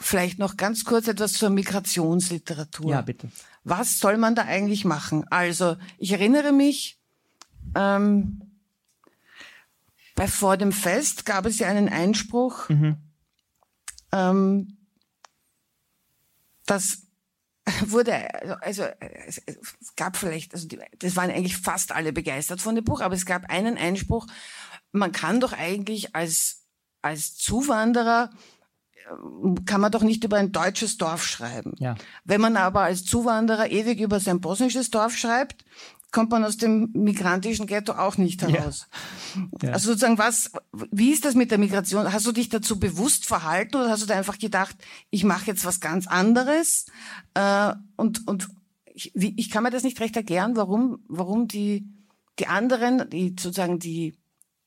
vielleicht 0.00 0.38
noch 0.38 0.56
ganz 0.56 0.84
kurz 0.84 1.08
etwas 1.08 1.32
zur 1.34 1.50
Migrationsliteratur. 1.50 2.90
Ja, 2.90 3.00
bitte. 3.00 3.30
Was 3.64 3.98
soll 3.98 4.18
man 4.18 4.34
da 4.34 4.42
eigentlich 4.42 4.84
machen? 4.84 5.24
Also, 5.30 5.76
ich 5.98 6.12
erinnere 6.12 6.52
mich, 6.52 6.98
ähm, 7.74 8.42
bei 10.14 10.28
vor 10.28 10.56
dem 10.56 10.72
Fest 10.72 11.24
gab 11.24 11.46
es 11.46 11.58
ja 11.58 11.68
einen 11.68 11.88
Einspruch, 11.88 12.68
mhm. 12.68 12.96
ähm, 14.12 14.76
dass 16.66 17.02
wurde, 17.86 18.62
also 18.62 18.84
es, 19.26 19.42
gab 19.96 20.16
vielleicht, 20.16 20.52
also 20.54 20.66
die, 20.66 20.80
das 20.98 21.16
waren 21.16 21.30
eigentlich 21.30 21.56
fast 21.56 21.92
alle 21.92 22.12
begeistert 22.12 22.60
von 22.60 22.74
dem 22.74 22.84
Buch, 22.84 23.00
aber 23.00 23.14
es 23.14 23.26
gab 23.26 23.50
einen 23.50 23.78
Einspruch, 23.78 24.26
man 24.90 25.12
kann 25.12 25.40
doch 25.40 25.52
eigentlich 25.52 26.14
als, 26.14 26.64
als 27.02 27.36
Zuwanderer 27.36 28.30
ähm, 29.10 29.64
kann 29.64 29.80
man 29.80 29.92
doch 29.92 30.02
nicht 30.02 30.24
über 30.24 30.36
ein 30.36 30.52
deutsches 30.52 30.98
Dorf 30.98 31.24
schreiben. 31.24 31.74
Ja. 31.78 31.94
Wenn 32.24 32.40
man 32.40 32.56
aber 32.56 32.82
als 32.82 33.04
Zuwanderer 33.04 33.70
ewig 33.70 34.00
über 34.00 34.20
sein 34.20 34.40
bosnisches 34.40 34.90
Dorf 34.90 35.16
schreibt, 35.16 35.64
kommt 36.12 36.30
man 36.30 36.44
aus 36.44 36.58
dem 36.58 36.90
migrantischen 36.92 37.66
Ghetto 37.66 37.92
auch 37.92 38.18
nicht 38.18 38.42
heraus. 38.42 38.86
Ja. 39.34 39.68
Ja. 39.68 39.72
Also 39.72 39.88
sozusagen 39.88 40.18
was, 40.18 40.52
wie 40.90 41.10
ist 41.10 41.24
das 41.24 41.34
mit 41.34 41.50
der 41.50 41.58
Migration? 41.58 42.12
Hast 42.12 42.26
du 42.26 42.32
dich 42.32 42.50
dazu 42.50 42.78
bewusst 42.78 43.26
verhalten 43.26 43.76
oder 43.76 43.90
hast 43.90 44.02
du 44.02 44.06
da 44.06 44.16
einfach 44.16 44.38
gedacht, 44.38 44.76
ich 45.10 45.24
mache 45.24 45.46
jetzt 45.46 45.64
was 45.64 45.80
ganz 45.80 46.06
anderes? 46.06 46.86
Äh, 47.34 47.72
und 47.96 48.28
und 48.28 48.48
ich, 48.94 49.10
wie, 49.14 49.34
ich 49.36 49.50
kann 49.50 49.62
mir 49.62 49.70
das 49.70 49.84
nicht 49.84 50.00
recht 50.00 50.16
erklären, 50.16 50.54
warum 50.54 51.02
warum 51.08 51.48
die 51.48 51.88
die 52.38 52.46
anderen, 52.46 53.08
die 53.10 53.34
sozusagen 53.38 53.78
die 53.78 54.14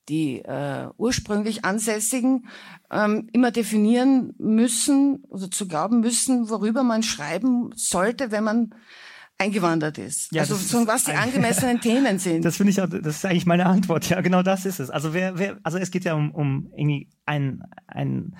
die 0.09 0.39
äh, 0.39 0.89
ursprünglich 0.97 1.65
Ansässigen 1.65 2.47
ähm, 2.91 3.27
immer 3.33 3.51
definieren 3.51 4.33
müssen 4.37 5.23
oder 5.29 5.49
zu 5.49 5.67
glauben 5.67 5.99
müssen, 5.99 6.49
worüber 6.49 6.83
man 6.83 7.01
schreiben 7.01 7.71
sollte, 7.75 8.31
wenn 8.31 8.43
man 8.43 8.75
eingewandert 9.37 9.97
ist. 9.97 10.31
Ja, 10.31 10.41
also 10.41 10.55
so, 10.55 10.87
was 10.87 11.03
die 11.03 11.11
angemessenen 11.11 11.81
Themen 11.81 12.19
sind. 12.19 12.45
Das 12.45 12.57
finde 12.57 12.71
ich 12.71 12.81
auch, 12.81 12.87
das 12.87 13.17
ist 13.17 13.25
eigentlich 13.25 13.45
meine 13.45 13.65
Antwort. 13.65 14.09
Ja, 14.09 14.21
genau 14.21 14.43
das 14.43 14.65
ist 14.65 14.79
es. 14.79 14.89
Also 14.89 15.13
wer, 15.13 15.37
wer, 15.37 15.57
also 15.63 15.77
es 15.77 15.91
geht 15.91 16.05
ja 16.05 16.13
um, 16.13 16.31
um 16.31 16.71
irgendwie 16.75 17.09
ein, 17.25 17.63
ein, 17.87 18.35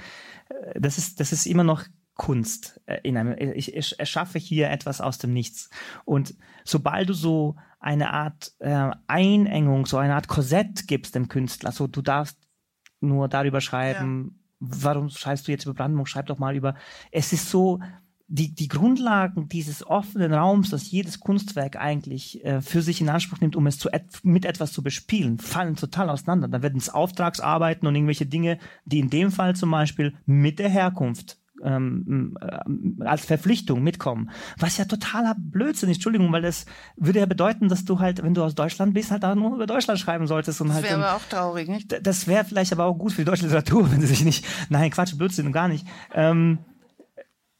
äh, 0.49 0.79
das 0.79 0.97
ist, 0.97 1.19
das 1.19 1.31
ist 1.31 1.45
immer 1.45 1.63
noch 1.63 1.83
Kunst 2.15 2.79
äh, 2.85 2.99
in 3.03 3.17
einem, 3.17 3.35
ich, 3.37 3.75
ich 3.75 3.99
erschaffe 3.99 4.39
hier 4.39 4.69
etwas 4.69 5.01
aus 5.01 5.17
dem 5.17 5.33
Nichts. 5.33 5.69
Und 6.05 6.35
sobald 6.63 7.09
du 7.09 7.13
so 7.13 7.55
eine 7.79 8.11
Art 8.11 8.53
äh, 8.59 8.91
Einengung, 9.07 9.85
so 9.85 9.97
eine 9.97 10.15
Art 10.15 10.27
Korsett 10.27 10.87
gibst 10.87 11.13
dem 11.13 11.27
Künstler, 11.27 11.71
so 11.71 11.87
du 11.87 12.01
darfst 12.01 12.39
nur 13.01 13.27
darüber 13.27 13.59
schreiben, 13.59 14.39
ja. 14.59 14.67
warum 14.83 15.09
schreibst 15.09 15.47
du 15.47 15.51
jetzt 15.51 15.65
über 15.65 15.73
Brandenburg, 15.73 16.07
schreib 16.07 16.27
doch 16.27 16.39
mal 16.39 16.55
über, 16.55 16.75
es 17.11 17.33
ist 17.33 17.49
so, 17.49 17.79
die, 18.27 18.53
die 18.53 18.67
Grundlagen 18.67 19.49
dieses 19.49 19.85
offenen 19.85 20.33
Raums, 20.33 20.71
das 20.71 20.89
jedes 20.89 21.19
Kunstwerk 21.19 21.75
eigentlich 21.75 22.43
äh, 22.43 22.61
für 22.61 22.81
sich 22.81 22.99
in 23.01 23.09
Anspruch 23.09 23.39
nimmt, 23.39 23.55
um 23.55 23.67
es 23.67 23.77
zu 23.77 23.89
et 23.91 24.03
mit 24.23 24.45
etwas 24.45 24.71
zu 24.71 24.81
bespielen, 24.81 25.37
fallen 25.37 25.75
total 25.75 26.09
auseinander. 26.09 26.47
Da 26.47 26.61
werden 26.61 26.77
es 26.77 26.89
Auftragsarbeiten 26.89 27.87
und 27.87 27.95
irgendwelche 27.95 28.25
Dinge, 28.25 28.57
die 28.85 28.99
in 28.99 29.09
dem 29.09 29.31
Fall 29.31 29.55
zum 29.55 29.69
Beispiel 29.69 30.15
mit 30.25 30.57
der 30.57 30.69
Herkunft 30.69 31.37
ähm, 31.63 32.37
äh, 32.41 33.03
als 33.03 33.25
Verpflichtung 33.25 33.83
mitkommen. 33.83 34.31
Was 34.57 34.77
ja 34.77 34.85
totaler 34.85 35.35
Blödsinn 35.37 35.89
ist, 35.89 35.97
Entschuldigung, 35.97 36.31
weil 36.31 36.41
das 36.41 36.65
würde 36.95 37.19
ja 37.19 37.25
bedeuten, 37.25 37.69
dass 37.69 37.85
du 37.85 37.99
halt, 37.99 38.23
wenn 38.23 38.33
du 38.33 38.43
aus 38.43 38.55
Deutschland 38.55 38.93
bist, 38.93 39.11
halt 39.11 39.23
auch 39.23 39.35
nur 39.35 39.55
über 39.55 39.67
Deutschland 39.67 39.99
schreiben 39.99 40.27
solltest. 40.27 40.61
Und 40.61 40.69
das 40.69 40.77
halt 40.77 40.85
wäre 40.89 41.07
aber 41.07 41.15
auch 41.15 41.29
traurig, 41.29 41.67
nicht? 41.67 41.95
Das 42.05 42.27
wäre 42.27 42.43
vielleicht 42.43 42.73
aber 42.73 42.85
auch 42.85 42.97
gut 42.97 43.13
für 43.13 43.21
die 43.21 43.25
deutsche 43.25 43.45
Literatur, 43.45 43.91
wenn 43.91 44.01
sie 44.01 44.07
sich 44.07 44.23
nicht, 44.23 44.45
nein, 44.69 44.91
Quatsch, 44.91 45.15
Blödsinn, 45.17 45.51
gar 45.51 45.67
nicht. 45.67 45.85
Ähm, 46.13 46.59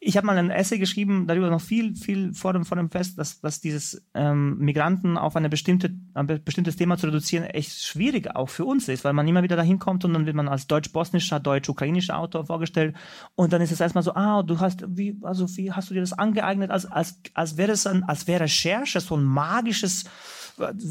ich 0.07 0.17
habe 0.17 0.27
mal 0.27 0.37
ein 0.37 0.51
Essay 0.51 0.77
geschrieben, 0.77 1.25
darüber 1.25 1.49
noch 1.49 1.61
viel, 1.61 1.95
viel 1.95 2.31
vor 2.35 2.53
dem, 2.53 2.63
vor 2.63 2.77
dem 2.77 2.91
Fest, 2.91 3.17
dass, 3.17 3.41
dass 3.41 3.59
dieses 3.59 4.05
ähm, 4.13 4.55
Migranten 4.59 5.17
auf 5.17 5.35
eine 5.35 5.49
bestimmte, 5.49 5.95
ein 6.13 6.27
bestimmtes 6.45 6.75
Thema 6.75 6.97
zu 6.97 7.07
reduzieren 7.07 7.43
echt 7.43 7.83
schwierig 7.83 8.35
auch 8.35 8.49
für 8.49 8.65
uns 8.65 8.87
ist, 8.87 9.03
weil 9.03 9.13
man 9.13 9.27
immer 9.27 9.41
wieder 9.41 9.55
dahin 9.55 9.79
kommt 9.79 10.05
und 10.05 10.13
dann 10.13 10.27
wird 10.27 10.35
man 10.35 10.47
als 10.47 10.67
deutsch-bosnischer, 10.67 11.39
deutsch-ukrainischer 11.39 12.19
Autor 12.19 12.45
vorgestellt 12.45 12.95
und 13.33 13.51
dann 13.51 13.61
ist 13.61 13.71
es 13.71 13.81
erstmal 13.81 14.03
so, 14.03 14.13
ah, 14.13 14.43
du 14.43 14.59
hast, 14.59 14.85
wie, 14.87 15.17
also 15.23 15.47
wie 15.57 15.71
hast 15.71 15.89
du 15.89 15.95
dir 15.95 16.01
das 16.01 16.13
angeeignet, 16.13 16.69
als, 16.69 16.85
als, 16.85 17.19
als 17.33 17.57
wäre 17.57 17.71
es 17.71 17.87
ein, 17.87 18.03
als 18.03 18.27
wäre 18.27 18.43
Recherche 18.43 18.99
so 18.99 19.17
ein 19.17 19.23
magisches 19.23 20.05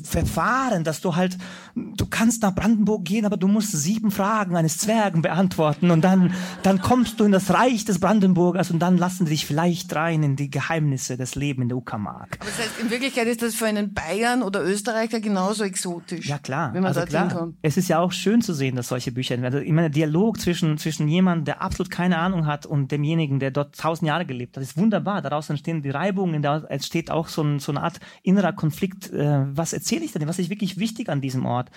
Verfahren, 0.03 0.85
dass 0.85 1.01
du 1.01 1.17
halt, 1.17 1.39
du 1.75 2.07
kannst 2.07 2.43
nach 2.43 2.55
Brandenburg 2.55 3.05
gehen, 3.05 3.25
aber 3.25 3.39
du 3.39 3.49
musst 3.49 3.73
sieben 3.73 4.11
Fragen 4.11 4.57
eines 4.57 4.79
Zwergen 4.79 5.23
beantworten 5.23 5.91
und 5.91 6.03
dann, 6.03 6.35
dann 6.63 6.81
kommst 6.81 7.19
du 7.19 7.25
in 7.25 7.33
das 7.33 7.53
Reich 7.53 7.85
des 7.85 7.99
Brandenburgers 7.99 8.71
und 8.71 8.81
dann 8.81 8.99
lassen 8.99 9.25
sie 9.25 9.33
dich 9.33 9.47
vielleicht 9.47 9.95
rein 9.95 10.23
in 10.23 10.37
die 10.37 10.51
Geheimnisse 10.51 11.17
des 11.17 11.35
Lebens 11.35 11.63
in 11.63 11.69
der 11.69 11.79
Uckermark. 11.79 12.37
Aber 12.41 12.51
das 12.51 12.59
heißt, 12.59 12.81
in 12.81 12.91
Wirklichkeit 12.91 13.27
ist 13.27 13.41
das 13.41 13.55
für 13.55 13.67
einen 13.67 13.95
Bayern 13.95 14.43
oder 14.43 14.63
Österreicher 14.63 15.21
genauso 15.21 15.65
exotisch. 15.65 16.29
Ja 16.29 16.39
klar, 16.39 16.75
wenn 16.75 16.83
man 16.83 16.89
also 16.89 17.01
dorthin 17.01 17.29
klar. 17.29 17.53
Es 17.63 17.77
ist 17.77 17.89
ja 17.89 18.01
auch 18.01 18.13
schön 18.13 18.43
zu 18.43 18.53
sehen, 18.53 18.77
dass 18.77 18.89
solche 18.89 19.13
Bücher. 19.13 19.37
Also, 19.43 19.59
ich 19.59 19.73
meine, 19.73 19.89
der 19.89 19.95
Dialog 19.95 20.39
zwischen, 20.41 20.77
zwischen 20.77 21.09
jemandem, 21.09 21.47
der 21.47 21.63
absolut 21.63 21.91
keine 21.91 22.19
Ahnung 22.19 22.47
hat 22.47 22.67
und 22.67 22.93
demjenigen, 22.93 23.39
der 23.39 23.51
dort 23.51 23.77
tausend 23.77 24.09
Jahre 24.09 24.27
gelebt 24.27 24.57
hat, 24.57 24.63
ist 24.63 24.77
wunderbar. 24.77 25.23
Daraus 25.23 25.49
entstehen 25.49 25.83
die 25.83 25.91
Reibungen, 25.91 26.43
da 26.43 26.59
entsteht 26.65 27.11
auch 27.11 27.29
so, 27.29 27.43
ein, 27.43 27.59
so 27.61 27.73
eine 27.73 27.83
Art 27.83 28.01
innerer 28.23 28.53
Konflikt. 28.53 29.11
Äh, 29.13 29.54
was 29.57 29.73
erzähle 29.73 30.05
ich 30.05 30.13
denn? 30.13 30.27
Was 30.29 30.39
ist 30.39 30.51
wirklich 30.51 30.79
wichtig 30.79 31.09
an 31.09 31.21
diesem 31.21 31.47
Ort? 31.47 31.71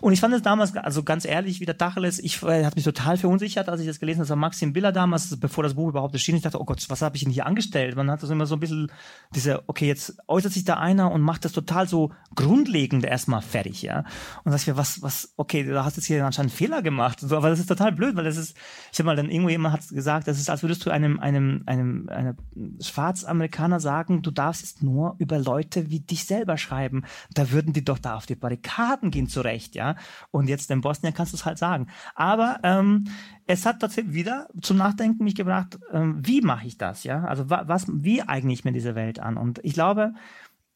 Und 0.00 0.12
ich 0.12 0.20
fand 0.20 0.34
es 0.34 0.42
damals, 0.42 0.76
also 0.76 1.02
ganz 1.02 1.24
ehrlich, 1.24 1.60
wie 1.60 1.66
der 1.66 1.78
Tacheles, 1.78 2.18
ich 2.18 2.42
äh, 2.42 2.64
hat 2.64 2.76
mich 2.76 2.84
total 2.84 3.16
verunsichert, 3.16 3.68
als 3.68 3.80
ich 3.80 3.86
das 3.86 4.00
gelesen 4.00 4.18
habe. 4.18 4.24
Das 4.24 4.30
war 4.30 4.36
Maxim 4.36 4.72
Biller 4.72 4.92
damals, 4.92 5.38
bevor 5.38 5.64
das 5.64 5.74
Buch 5.74 5.88
überhaupt 5.88 6.14
erschien. 6.14 6.36
Ich 6.36 6.42
dachte, 6.42 6.60
oh 6.60 6.64
Gott, 6.64 6.84
was 6.88 7.02
habe 7.02 7.16
ich 7.16 7.24
denn 7.24 7.32
hier 7.32 7.46
angestellt? 7.46 7.96
Man 7.96 8.10
hat 8.10 8.22
das 8.22 8.30
immer 8.30 8.46
so 8.46 8.56
ein 8.56 8.60
bisschen 8.60 8.90
diese, 9.34 9.68
okay, 9.68 9.86
jetzt 9.86 10.16
äußert 10.28 10.52
sich 10.52 10.64
da 10.64 10.74
einer 10.74 11.10
und 11.12 11.20
macht 11.20 11.44
das 11.44 11.52
total 11.52 11.88
so 11.88 12.12
grundlegend 12.34 13.04
erstmal 13.04 13.42
fertig, 13.42 13.82
ja. 13.82 14.04
Und 14.44 14.52
sag 14.52 14.60
ich 14.60 14.66
mir, 14.66 14.76
was, 14.76 15.02
was, 15.02 15.32
okay, 15.36 15.64
da 15.64 15.84
hast 15.84 15.96
du 15.96 16.00
jetzt 16.00 16.06
hier 16.06 16.24
anscheinend 16.24 16.52
einen 16.52 16.56
Fehler 16.56 16.82
gemacht. 16.82 17.20
So, 17.20 17.36
aber 17.36 17.50
das 17.50 17.60
ist 17.60 17.66
total 17.66 17.92
blöd, 17.92 18.16
weil 18.16 18.24
das 18.24 18.36
ist, 18.36 18.56
ich 18.92 18.98
habe 18.98 19.06
mal 19.06 19.16
dann 19.16 19.30
irgendwo 19.30 19.50
jemand 19.50 19.74
hat 19.74 19.88
gesagt, 19.88 20.28
das 20.28 20.38
ist, 20.38 20.50
als 20.50 20.62
würdest 20.62 20.84
du 20.84 20.90
einem, 20.90 21.20
einem, 21.20 21.62
einem, 21.66 22.08
einem 22.08 22.36
Schwarzamerikaner 22.80 23.80
sagen, 23.80 24.22
du 24.22 24.30
darfst 24.30 24.62
jetzt 24.62 24.82
nur 24.82 25.14
über 25.18 25.38
Leute 25.38 25.90
wie 25.90 26.00
dich 26.00 26.24
selber 26.24 26.56
schreiben. 26.56 27.04
Da 27.34 27.50
würden 27.50 27.72
die 27.72 27.84
doch 27.84 27.98
da 27.98 28.16
auf 28.16 28.26
die 28.26 28.34
Barrikaden 28.34 29.10
gehen 29.10 29.28
zurecht, 29.28 29.74
ja. 29.74 29.96
Und 30.30 30.48
jetzt 30.48 30.70
in 30.70 30.80
Bosnien 30.80 31.14
kannst 31.14 31.32
du 31.32 31.36
es 31.36 31.44
halt 31.44 31.58
sagen. 31.58 31.88
Aber 32.14 32.58
ähm, 32.62 33.04
es 33.46 33.66
hat 33.66 33.80
tatsächlich 33.80 34.14
wieder 34.14 34.48
zum 34.60 34.76
Nachdenken 34.76 35.24
mich 35.24 35.34
gebracht, 35.34 35.78
ähm, 35.92 36.20
wie 36.24 36.40
mache 36.40 36.66
ich 36.66 36.78
das, 36.78 37.04
ja? 37.04 37.24
Also 37.24 37.50
wa 37.50 37.64
was, 37.66 37.86
wie 37.88 38.22
eigne 38.22 38.52
ich 38.52 38.64
mir 38.64 38.72
diese 38.72 38.94
Welt 38.94 39.18
an? 39.18 39.36
Und 39.36 39.60
ich 39.62 39.74
glaube, 39.74 40.14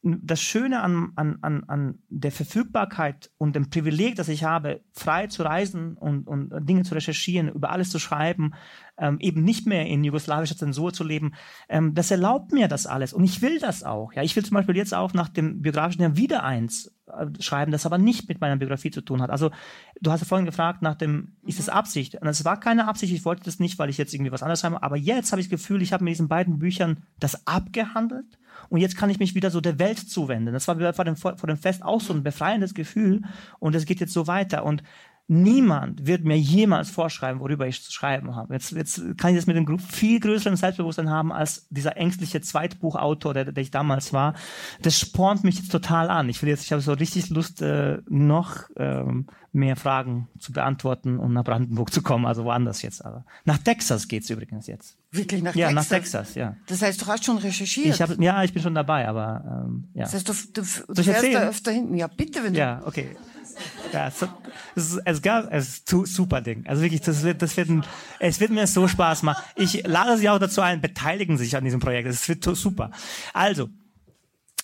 das 0.04 0.42
Schöne 0.42 0.82
an, 0.82 1.12
an, 1.16 1.38
an, 1.40 1.64
an 1.64 1.98
der 2.10 2.30
Verfügbarkeit 2.30 3.30
und 3.38 3.56
dem 3.56 3.70
Privileg, 3.70 4.16
das 4.16 4.28
ich 4.28 4.44
habe, 4.44 4.82
frei 4.92 5.28
zu 5.28 5.42
reisen 5.42 5.96
und, 5.96 6.28
und 6.28 6.52
Dinge 6.68 6.82
zu 6.82 6.94
recherchieren, 6.94 7.48
über 7.48 7.70
alles 7.70 7.88
zu 7.88 7.98
schreiben, 7.98 8.52
ähm, 8.98 9.18
eben 9.20 9.42
nicht 9.42 9.66
mehr 9.66 9.86
in 9.86 10.04
jugoslawischer 10.04 10.56
Zensur 10.56 10.92
zu 10.92 11.04
leben, 11.04 11.34
ähm, 11.68 11.94
das 11.94 12.10
erlaubt 12.10 12.52
mir 12.52 12.68
das 12.68 12.86
alles. 12.86 13.12
Und 13.12 13.24
ich 13.24 13.42
will 13.42 13.58
das 13.58 13.82
auch. 13.82 14.12
Ja, 14.12 14.22
ich 14.22 14.34
will 14.36 14.44
zum 14.44 14.54
Beispiel 14.54 14.76
jetzt 14.76 14.94
auch 14.94 15.12
nach 15.14 15.28
dem 15.28 15.62
biografischen 15.62 16.02
Jahr 16.02 16.16
wieder 16.16 16.44
eins 16.44 16.94
äh, 17.06 17.26
schreiben, 17.40 17.72
das 17.72 17.86
aber 17.86 17.98
nicht 17.98 18.28
mit 18.28 18.40
meiner 18.40 18.56
Biografie 18.56 18.90
zu 18.90 19.00
tun 19.00 19.20
hat. 19.20 19.30
Also 19.30 19.50
du 20.00 20.10
hast 20.10 20.20
ja 20.20 20.26
vorhin 20.26 20.46
gefragt 20.46 20.82
nach 20.82 20.94
dem, 20.94 21.36
ist 21.44 21.58
es 21.58 21.68
Absicht? 21.68 22.14
Und 22.14 22.28
es 22.28 22.44
war 22.44 22.58
keine 22.60 22.88
Absicht, 22.88 23.12
ich 23.12 23.24
wollte 23.24 23.44
das 23.44 23.58
nicht, 23.58 23.78
weil 23.78 23.90
ich 23.90 23.98
jetzt 23.98 24.14
irgendwie 24.14 24.32
was 24.32 24.42
anderes 24.42 24.60
schreibe, 24.60 24.82
aber 24.82 24.96
jetzt 24.96 25.32
habe 25.32 25.40
ich 25.40 25.48
das 25.48 25.60
Gefühl, 25.60 25.82
ich 25.82 25.92
habe 25.92 26.04
mit 26.04 26.12
diesen 26.12 26.28
beiden 26.28 26.58
Büchern 26.58 27.04
das 27.18 27.46
abgehandelt 27.46 28.38
und 28.68 28.80
jetzt 28.80 28.96
kann 28.96 29.10
ich 29.10 29.18
mich 29.18 29.34
wieder 29.34 29.50
so 29.50 29.60
der 29.60 29.78
Welt 29.78 29.98
zuwenden. 29.98 30.54
Das 30.54 30.68
war 30.68 30.94
vor 30.94 31.04
dem, 31.04 31.16
vor 31.16 31.34
dem 31.34 31.56
Fest 31.56 31.82
auch 31.82 32.00
so 32.00 32.14
ein 32.14 32.22
befreiendes 32.22 32.74
Gefühl 32.74 33.22
und 33.58 33.74
es 33.74 33.84
geht 33.84 34.00
jetzt 34.00 34.12
so 34.12 34.26
weiter 34.26 34.64
und 34.64 34.82
Niemand 35.26 36.06
wird 36.06 36.24
mir 36.24 36.38
jemals 36.38 36.90
vorschreiben, 36.90 37.40
worüber 37.40 37.66
ich 37.66 37.82
zu 37.82 37.90
schreiben 37.90 38.36
habe. 38.36 38.52
Jetzt, 38.52 38.72
jetzt 38.72 39.00
kann 39.16 39.30
ich 39.30 39.36
das 39.36 39.46
mit 39.46 39.56
einem 39.56 39.78
viel 39.78 40.20
größeren 40.20 40.56
Selbstbewusstsein 40.56 41.08
haben 41.08 41.32
als 41.32 41.66
dieser 41.70 41.96
ängstliche 41.96 42.42
Zweitbuchautor, 42.42 43.32
der, 43.32 43.50
der 43.50 43.62
ich 43.62 43.70
damals 43.70 44.12
war. 44.12 44.34
Das 44.82 44.98
spornt 45.00 45.42
mich 45.42 45.56
jetzt 45.56 45.72
total 45.72 46.10
an. 46.10 46.28
Ich 46.28 46.42
will 46.42 46.50
jetzt, 46.50 46.64
ich 46.64 46.72
habe 46.72 46.82
so 46.82 46.92
richtig 46.92 47.30
Lust, 47.30 47.62
äh, 47.62 48.02
noch 48.06 48.64
ähm, 48.76 49.26
mehr 49.54 49.76
Fragen 49.76 50.28
zu 50.38 50.52
beantworten 50.52 51.18
und 51.18 51.32
nach 51.32 51.44
Brandenburg 51.44 51.92
zu 51.92 52.02
kommen, 52.02 52.26
also 52.26 52.44
woanders 52.44 52.82
jetzt. 52.82 53.04
Aber 53.04 53.24
nach 53.44 53.58
Texas 53.58 54.08
geht's 54.08 54.28
übrigens 54.28 54.66
jetzt. 54.66 54.98
Wirklich 55.10 55.42
nach 55.42 55.54
Ja, 55.54 55.68
Texas? 55.68 55.90
nach 55.90 55.96
Texas, 55.96 56.34
ja. 56.34 56.56
Das 56.66 56.82
heißt, 56.82 57.00
du 57.00 57.06
hast 57.06 57.24
schon 57.24 57.38
recherchiert. 57.38 57.94
Ich 57.94 58.02
hab, 58.02 58.18
ja, 58.20 58.42
ich 58.42 58.52
bin 58.52 58.62
schon 58.62 58.74
dabei, 58.74 59.08
aber 59.08 59.64
ähm, 59.66 59.88
ja. 59.94 60.02
das 60.02 60.14
heißt, 60.14 60.28
du, 60.28 60.32
du, 60.32 60.92
du 60.92 61.02
fährst 61.02 61.32
da 61.32 61.48
öfter 61.48 61.70
hinten. 61.70 61.94
Ja, 61.94 62.08
bitte, 62.08 62.42
wenn 62.42 62.52
du. 62.52 62.58
Ja, 62.58 62.82
okay. 62.84 63.16
Ja, 63.92 64.08
es, 64.08 64.22
ist, 64.74 65.00
es, 65.04 65.22
gab, 65.22 65.52
es 65.52 65.68
ist 65.68 65.88
zu, 65.88 66.04
super 66.04 66.40
Ding. 66.40 66.64
Also 66.66 66.82
wirklich, 66.82 67.00
das 67.00 67.22
wird, 67.22 67.42
das 67.42 67.56
wird 67.56 67.68
ein, 67.68 67.84
es 68.20 68.40
wird 68.40 68.50
mir 68.50 68.66
so 68.66 68.88
Spaß 68.88 69.22
machen. 69.22 69.42
Ich 69.56 69.86
lade 69.86 70.16
Sie 70.16 70.28
auch 70.28 70.38
dazu 70.38 70.60
ein, 70.60 70.80
beteiligen 70.80 71.36
sich 71.36 71.56
an 71.56 71.64
diesem 71.64 71.80
Projekt. 71.80 72.08
Es 72.08 72.28
wird 72.28 72.44
super. 72.44 72.90
Also, 73.32 73.68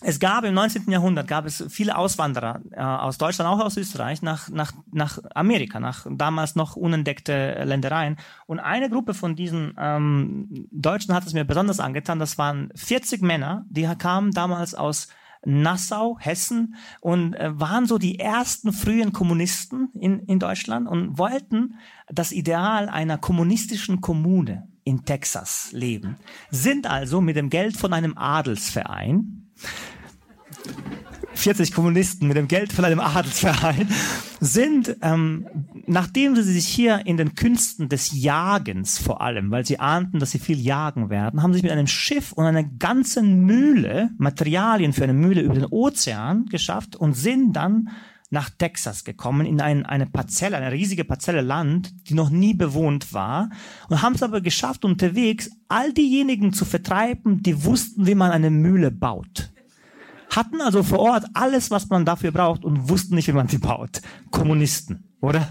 es 0.02 0.18
gab 0.18 0.44
im 0.44 0.54
19. 0.54 0.90
Jahrhundert 0.90 1.28
gab 1.28 1.44
es 1.44 1.62
viele 1.68 1.96
Auswanderer 1.96 2.60
äh, 2.70 2.80
aus 2.80 3.18
Deutschland, 3.18 3.50
auch 3.50 3.62
aus 3.62 3.76
Österreich, 3.76 4.22
nach, 4.22 4.48
nach, 4.48 4.72
nach 4.92 5.18
Amerika, 5.34 5.78
nach 5.78 6.06
damals 6.10 6.56
noch 6.56 6.74
unentdeckte 6.74 7.64
Ländereien. 7.64 8.16
Und 8.46 8.60
eine 8.60 8.88
Gruppe 8.88 9.12
von 9.12 9.36
diesen 9.36 9.74
ähm, 9.78 10.48
Deutschen 10.70 11.14
hat 11.14 11.26
es 11.26 11.34
mir 11.34 11.44
besonders 11.44 11.80
angetan. 11.80 12.18
Das 12.18 12.38
waren 12.38 12.70
40 12.74 13.20
Männer, 13.20 13.66
die 13.68 13.86
kamen 13.98 14.30
damals 14.30 14.74
aus 14.74 15.08
Nassau, 15.45 16.18
Hessen 16.18 16.74
und 17.01 17.34
äh, 17.34 17.59
waren 17.59 17.86
so 17.86 17.99
die 17.99 18.18
ersten 18.18 18.72
frühen 18.72 19.12
Kommunisten 19.12 19.91
in, 19.99 20.20
in 20.20 20.38
Deutschland 20.38 20.86
und 20.86 21.18
wollten 21.18 21.76
das 22.09 22.32
Ideal 22.32 22.88
einer 22.88 23.18
kommunistischen 23.18 24.01
Kommune 24.01 24.68
in 24.84 25.05
Texas 25.05 25.70
leben. 25.72 26.16
Sind 26.51 26.86
also 26.86 27.20
mit 27.20 27.36
dem 27.36 27.51
Geld 27.51 27.76
von 27.76 27.93
einem 27.93 28.16
Adelsverein 28.16 29.51
40 31.40 31.72
Kommunisten 31.72 32.28
mit 32.28 32.36
dem 32.36 32.48
Geld 32.48 32.72
von 32.72 32.84
einem 32.84 33.00
Adelsverein 33.00 33.88
sind, 34.40 34.96
ähm, 35.00 35.46
nachdem 35.86 36.36
sie 36.36 36.42
sich 36.42 36.66
hier 36.66 37.06
in 37.06 37.16
den 37.16 37.34
Künsten 37.34 37.88
des 37.88 38.12
Jagens 38.12 38.98
vor 38.98 39.22
allem, 39.22 39.50
weil 39.50 39.64
sie 39.64 39.80
ahnten, 39.80 40.18
dass 40.18 40.32
sie 40.32 40.38
viel 40.38 40.61
jagen 40.61 41.08
werden, 41.08 41.42
haben 41.42 41.54
sich 41.54 41.62
mit 41.62 41.72
einem 41.72 41.86
Schiff 41.86 42.32
und 42.32 42.44
einer 42.44 42.64
ganzen 42.64 43.44
Mühle, 43.44 44.11
Materialien 44.18 44.92
für 44.92 45.04
eine 45.04 45.14
Mühle 45.14 45.40
über 45.40 45.54
den 45.54 45.66
Ozean 45.66 46.46
geschafft 46.46 46.96
und 46.96 47.14
sind 47.14 47.54
dann 47.54 47.88
nach 48.32 48.50
Texas 48.50 49.02
gekommen, 49.02 49.44
in 49.44 49.61
ein, 49.61 49.84
eine 49.84 50.06
Parzelle, 50.06 50.56
eine 50.56 50.70
riesige 50.70 51.04
Parzelle 51.04 51.40
Land, 51.40 51.92
die 52.08 52.14
noch 52.14 52.30
nie 52.30 52.54
bewohnt 52.54 53.12
war, 53.12 53.50
und 53.88 54.02
haben 54.02 54.14
es 54.14 54.22
aber 54.22 54.40
geschafft, 54.40 54.84
unterwegs 54.84 55.50
all 55.68 55.92
diejenigen 55.92 56.52
zu 56.52 56.64
vertreiben, 56.64 57.42
die 57.42 57.64
wussten, 57.64 58.06
wie 58.06 58.14
man 58.14 58.30
eine 58.30 58.50
Mühle 58.50 58.92
baut 58.92 59.50
hatten 60.30 60.60
also 60.60 60.82
vor 60.82 61.00
Ort 61.00 61.26
alles, 61.34 61.70
was 61.70 61.88
man 61.88 62.04
dafür 62.04 62.32
braucht 62.32 62.64
und 62.64 62.88
wussten 62.88 63.14
nicht, 63.14 63.28
wie 63.28 63.32
man 63.32 63.48
sie 63.48 63.58
baut. 63.58 64.00
Kommunisten, 64.30 65.04
oder? 65.20 65.48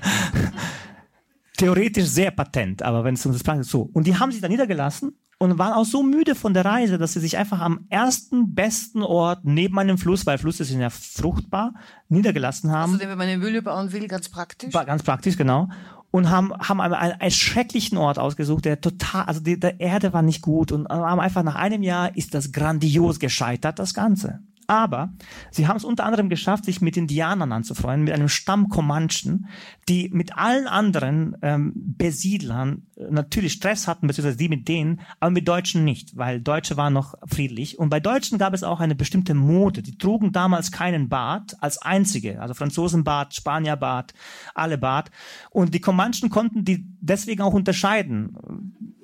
Theoretisch 1.57 2.05
sehr 2.05 2.32
patent, 2.32 2.82
aber 2.82 3.03
wenn 3.03 3.15
es 3.15 3.25
um 3.25 3.34
das 3.34 3.43
Plan 3.43 3.59
ist, 3.59 3.69
so. 3.69 3.89
Und 3.93 4.07
die 4.07 4.17
haben 4.17 4.32
sich 4.32 4.39
da 4.39 4.47
niedergelassen 4.47 5.11
und 5.39 5.57
waren 5.57 5.73
auch 5.73 5.86
so 5.86 6.03
müde 6.03 6.36
von 6.36 6.53
der 6.53 6.65
Reise, 6.65 6.97
dass 6.97 7.13
sie 7.13 7.19
sich 7.19 7.38
einfach 7.38 7.61
am 7.61 7.86
ersten 7.89 8.53
besten 8.53 9.01
Ort 9.01 9.45
neben 9.45 9.80
einem 9.80 9.97
Fluss, 9.97 10.25
weil 10.25 10.38
Flüsse 10.38 10.65
sind 10.65 10.82
ja 10.82 10.89
fruchtbar, 10.89 11.73
niedergelassen 12.09 12.71
haben. 12.71 12.93
Also, 12.93 13.05
wenn 13.05 13.17
man 13.17 13.27
eine 13.27 13.38
Mühle 13.38 13.61
bauen 13.61 13.91
will, 13.91 14.07
ganz 14.07 14.30
praktisch. 14.30 14.73
War 14.73 14.86
ganz 14.86 15.03
praktisch, 15.03 15.38
genau. 15.38 15.69
Und 16.11 16.30
haben, 16.30 16.53
haben 16.53 16.82
einen, 16.82 16.93
einen, 16.93 17.21
einen 17.21 17.32
schrecklichen 17.32 17.97
Ort 17.97 18.19
ausgesucht, 18.19 18.65
der 18.65 18.82
total, 18.82 19.25
also 19.25 19.41
die, 19.41 19.59
der 19.59 19.80
Erde 19.80 20.11
war 20.11 20.23
nicht 20.23 20.41
gut 20.41 20.71
und 20.71 20.89
haben 20.89 21.19
einfach 21.19 21.43
nach 21.43 21.55
einem 21.55 21.84
Jahr 21.84 22.15
ist 22.17 22.34
das 22.34 22.51
grandios 22.51 23.19
gescheitert, 23.19 23.80
das 23.80 23.93
Ganze. 23.93 24.39
Aber 24.70 25.13
sie 25.49 25.67
haben 25.67 25.78
es 25.78 25.84
unter 25.84 26.05
anderem 26.05 26.30
geschafft, 26.30 26.65
sich 26.65 26.80
mit 26.80 26.95
Indianern 26.95 27.51
anzufreunden, 27.51 28.03
mit 28.03 28.13
einem 28.13 28.30
Stamm 28.30 28.70
Comanchen, 28.70 29.47
die 29.88 30.09
mit 30.13 30.38
allen 30.38 30.67
anderen 30.67 31.36
ähm, 31.41 31.74
Besiedlern 31.76 32.84
äh, 32.95 33.05
natürlich 33.09 33.53
Stress 33.53 33.88
hatten, 33.88 34.05
beziehungsweise 34.05 34.38
die 34.38 34.47
mit 34.47 34.67
denen, 34.67 35.01
aber 35.20 35.32
mit 35.32 35.47
Deutschen 35.47 35.84
nicht, 35.84 36.15
weil 36.17 36.39
Deutsche 36.39 36.78
waren 36.78 36.93
noch 36.93 37.15
friedlich. 37.26 37.80
Und 37.80 37.89
bei 37.89 37.99
Deutschen 37.99 38.38
gab 38.38 38.53
es 38.53 38.61
auch 38.61 38.80
eine 38.80 38.93
bestimmte 38.93 39.34
Mode. 39.34 39.82
Die 39.82 39.97
trugen 39.97 40.34
damals 40.34 40.72
keinen 40.72 41.09
Bart 41.09 41.57
als 41.61 41.82
einzige, 41.82 42.39
also 42.39 42.53
Franzosenbart, 42.53 43.34
Spanierbart, 43.34 44.13
alle 44.53 44.78
Bart. 44.78 45.09
Und 45.49 45.74
die 45.74 45.82
Comanchen 45.82 46.30
konnten 46.30 46.63
die 46.63 46.86
deswegen 47.01 47.41
auch 47.41 47.53
unterscheiden. 47.53 48.38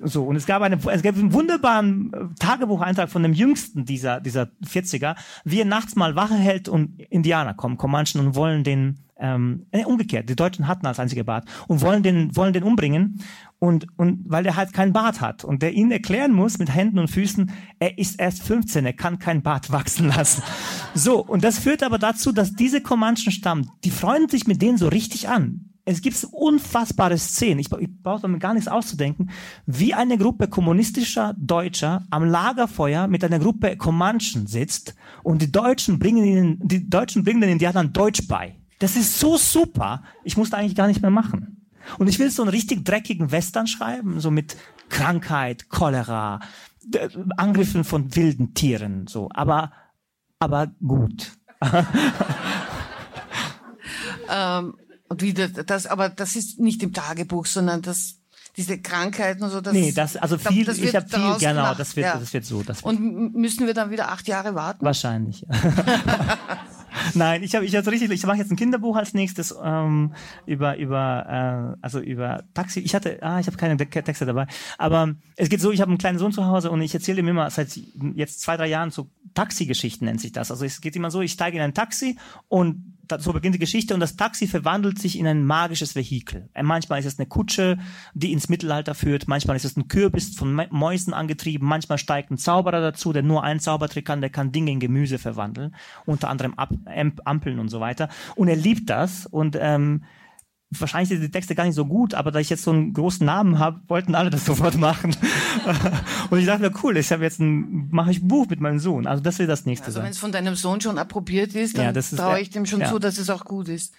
So, 0.02 0.24
und 0.24 0.36
es 0.36 0.46
gab, 0.46 0.62
eine, 0.62 0.78
es 0.92 1.02
gab 1.02 1.16
einen 1.16 1.32
wunderbaren 1.32 2.12
äh, 2.12 2.34
Tagebucheintrag 2.38 3.08
von 3.08 3.22
dem 3.22 3.32
jüngsten 3.32 3.84
dieser, 3.84 4.20
dieser 4.20 4.48
40er, 4.64 5.16
wie 5.44 5.60
er 5.60 5.64
nachts 5.64 5.96
mal 5.96 6.16
Wache 6.16 6.34
hält 6.34 6.68
und 6.68 7.00
Indianer 7.00 7.54
kommen, 7.54 7.78
Comanchen 7.78 8.20
und 8.20 8.34
wollen 8.34 8.62
den, 8.62 8.98
ähm, 9.18 9.66
äh, 9.70 9.84
umgekehrt, 9.84 10.28
die 10.28 10.36
Deutschen 10.36 10.68
hatten 10.68 10.86
als 10.86 11.00
einzige 11.00 11.24
Bart 11.24 11.48
und 11.66 11.80
wollen 11.80 12.02
den, 12.02 12.36
wollen 12.36 12.52
den 12.52 12.62
umbringen 12.62 13.22
und, 13.58 13.86
und 13.96 14.24
weil 14.26 14.42
der 14.42 14.56
halt 14.56 14.74
keinen 14.74 14.92
Bart 14.92 15.22
hat 15.22 15.44
und 15.44 15.62
der 15.62 15.72
ihnen 15.72 15.90
erklären 15.90 16.32
muss 16.32 16.58
mit 16.58 16.74
Händen 16.74 16.98
und 16.98 17.08
Füßen, 17.08 17.50
er 17.78 17.98
ist 17.98 18.20
erst 18.20 18.42
15, 18.42 18.84
er 18.84 18.92
kann 18.92 19.18
keinen 19.18 19.42
Bart 19.42 19.72
wachsen 19.72 20.08
lassen. 20.08 20.42
So, 20.94 21.24
und 21.24 21.42
das 21.42 21.58
führt 21.58 21.82
aber 21.82 21.98
dazu, 21.98 22.32
dass 22.32 22.52
diese 22.52 22.82
Comanchen 22.82 23.32
Stamm, 23.32 23.70
die 23.84 23.90
freuen 23.90 24.28
sich 24.28 24.46
mit 24.46 24.60
denen 24.60 24.76
so 24.76 24.88
richtig 24.88 25.28
an 25.28 25.70
es 25.88 26.02
gibt 26.02 26.22
unfassbare 26.32 27.16
Szenen, 27.16 27.60
ich, 27.60 27.70
ich 27.78 27.88
brauche 28.02 28.26
mir 28.26 28.40
gar 28.40 28.54
nichts 28.54 28.68
auszudenken, 28.68 29.30
wie 29.66 29.94
eine 29.94 30.18
Gruppe 30.18 30.48
kommunistischer 30.48 31.34
Deutscher 31.38 32.04
am 32.10 32.24
Lagerfeuer 32.24 33.06
mit 33.06 33.22
einer 33.22 33.38
Gruppe 33.38 33.76
Comanchen 33.76 34.48
sitzt 34.48 34.96
und 35.22 35.40
die 35.42 35.52
Deutschen 35.52 36.00
bringen 36.00 36.24
ihnen, 36.24 36.58
die 36.60 36.90
Deutschen 36.90 37.22
bringen 37.22 37.40
den 37.40 37.50
Indianern 37.50 37.92
Deutsch 37.92 38.26
bei. 38.26 38.56
Das 38.80 38.96
ist 38.96 39.20
so 39.20 39.36
super, 39.36 40.02
ich 40.24 40.36
musste 40.36 40.56
eigentlich 40.56 40.74
gar 40.74 40.88
nicht 40.88 41.02
mehr 41.02 41.12
machen. 41.12 41.68
Und 41.98 42.08
ich 42.08 42.18
will 42.18 42.30
so 42.30 42.42
einen 42.42 42.50
richtig 42.50 42.84
dreckigen 42.84 43.30
Western 43.30 43.68
schreiben, 43.68 44.18
so 44.18 44.32
mit 44.32 44.56
Krankheit, 44.88 45.68
Cholera, 45.68 46.40
Angriffen 47.36 47.84
von 47.84 48.14
wilden 48.16 48.54
Tieren, 48.54 49.06
so, 49.06 49.28
aber, 49.32 49.70
aber 50.40 50.72
gut. 50.80 51.30
ähm, 54.28 54.74
und 55.08 55.22
wie 55.22 55.32
das, 55.32 55.86
aber 55.86 56.08
das 56.08 56.36
ist 56.36 56.58
nicht 56.58 56.82
im 56.82 56.92
Tagebuch, 56.92 57.46
sondern 57.46 57.82
das, 57.82 58.16
diese 58.56 58.78
Krankheiten 58.78 59.42
und 59.42 59.50
so. 59.50 59.60
Das, 59.60 59.72
nee, 59.72 59.92
das, 59.92 60.16
also 60.16 60.38
viel, 60.38 60.64
das 60.64 60.78
ich 60.78 60.94
habe 60.94 61.08
viel, 61.08 61.18
genau, 61.18 61.38
gemacht, 61.38 61.80
das 61.80 61.96
wird, 61.96 62.06
ja. 62.06 62.16
das 62.16 62.32
wird 62.32 62.44
so. 62.44 62.62
Das 62.62 62.84
wird 62.84 62.96
und 62.96 63.34
müssen 63.34 63.66
wir 63.66 63.74
dann 63.74 63.90
wieder 63.90 64.10
acht 64.10 64.26
Jahre 64.28 64.54
warten? 64.54 64.84
Wahrscheinlich. 64.84 65.44
Nein, 67.14 67.42
ich 67.42 67.54
habe 67.54 67.64
ich 67.64 67.76
hab 67.76 67.86
richtig, 67.86 68.10
ich 68.10 68.26
mache 68.26 68.38
jetzt 68.38 68.50
ein 68.50 68.56
Kinderbuch 68.56 68.96
als 68.96 69.14
nächstes 69.14 69.54
ähm, 69.62 70.14
über 70.46 70.78
über 70.78 71.76
äh, 71.76 71.78
also 71.82 72.00
über 72.00 72.44
Taxi. 72.54 72.80
Ich 72.80 72.94
hatte, 72.94 73.22
ah, 73.22 73.38
ich 73.38 73.46
habe 73.46 73.56
keine 73.56 73.76
Texte 73.76 74.26
dabei, 74.26 74.46
aber 74.78 75.14
es 75.36 75.48
geht 75.48 75.60
so, 75.60 75.70
ich 75.70 75.80
habe 75.80 75.90
einen 75.90 75.98
kleinen 75.98 76.18
Sohn 76.18 76.32
zu 76.32 76.46
Hause 76.46 76.70
und 76.70 76.80
ich 76.80 76.94
erzähle 76.94 77.20
ihm 77.20 77.28
immer 77.28 77.50
seit 77.50 77.78
jetzt 78.14 78.40
zwei 78.40 78.56
drei 78.56 78.68
Jahren 78.68 78.90
so 78.90 79.10
Taxigeschichten 79.34 80.06
nennt 80.06 80.20
sich 80.20 80.32
das. 80.32 80.50
Also 80.50 80.64
es 80.64 80.80
geht 80.80 80.96
immer 80.96 81.10
so, 81.10 81.20
ich 81.20 81.32
steige 81.32 81.58
in 81.58 81.62
ein 81.62 81.74
Taxi 81.74 82.18
und 82.48 82.95
so 83.18 83.32
beginnt 83.32 83.54
die 83.54 83.60
Geschichte 83.60 83.94
und 83.94 84.00
das 84.00 84.16
Taxi 84.16 84.46
verwandelt 84.46 84.98
sich 84.98 85.18
in 85.18 85.26
ein 85.26 85.44
magisches 85.44 85.94
Vehikel. 85.94 86.48
Äh, 86.54 86.62
manchmal 86.62 86.98
ist 86.98 87.06
es 87.06 87.18
eine 87.18 87.26
Kutsche, 87.26 87.78
die 88.14 88.32
ins 88.32 88.48
Mittelalter 88.48 88.94
führt, 88.94 89.28
manchmal 89.28 89.56
ist 89.56 89.64
es 89.64 89.76
ein 89.76 89.88
Kürbis 89.88 90.34
von 90.34 90.54
Mäusen 90.70 91.14
angetrieben, 91.14 91.66
manchmal 91.66 91.98
steigt 91.98 92.30
ein 92.30 92.38
Zauberer 92.38 92.80
dazu, 92.80 93.12
der 93.12 93.22
nur 93.22 93.42
einen 93.42 93.60
Zaubertrick 93.60 94.04
kann, 94.04 94.20
der 94.20 94.30
kann 94.30 94.52
Dinge 94.52 94.70
in 94.70 94.80
Gemüse 94.80 95.18
verwandeln, 95.18 95.74
unter 96.04 96.28
anderem 96.28 96.54
Ampeln 97.24 97.58
und 97.58 97.68
so 97.68 97.80
weiter. 97.80 98.08
Und 98.34 98.48
er 98.48 98.56
liebt 98.56 98.90
das 98.90 99.26
und 99.26 99.56
ähm, 99.60 100.02
wahrscheinlich 100.80 101.08
sind 101.08 101.20
die 101.20 101.30
Texte 101.30 101.54
gar 101.54 101.64
nicht 101.64 101.74
so 101.74 101.84
gut, 101.84 102.14
aber 102.14 102.30
da 102.30 102.38
ich 102.38 102.50
jetzt 102.50 102.62
so 102.62 102.70
einen 102.70 102.92
großen 102.92 103.24
Namen 103.24 103.58
habe, 103.58 103.80
wollten 103.88 104.14
alle 104.14 104.30
das 104.30 104.44
sofort 104.46 104.76
machen. 104.76 105.16
und 106.30 106.38
ich 106.38 106.46
dachte 106.46 106.62
mir, 106.62 106.72
cool, 106.82 106.96
ich 106.96 107.10
habe 107.12 107.22
jetzt 107.22 107.40
ein, 107.40 107.88
mache 107.90 108.10
ich 108.10 108.22
ein 108.22 108.28
Buch 108.28 108.46
mit 108.48 108.60
meinem 108.60 108.78
Sohn. 108.78 109.06
Also 109.06 109.22
das 109.22 109.38
wird 109.38 109.48
das 109.48 109.66
nächste 109.66 109.86
also 109.86 109.96
sein. 109.96 110.04
wenn 110.04 110.12
es 110.12 110.18
von 110.18 110.32
deinem 110.32 110.54
Sohn 110.54 110.80
schon 110.80 110.98
approbiert 110.98 111.54
ist, 111.54 111.78
dann 111.78 111.94
ja, 111.94 112.02
traue 112.02 112.40
ich 112.40 112.50
dem 112.50 112.66
schon 112.66 112.80
ja. 112.80 112.88
zu, 112.88 112.98
dass 112.98 113.18
es 113.18 113.30
auch 113.30 113.44
gut 113.44 113.68
ist. 113.68 113.94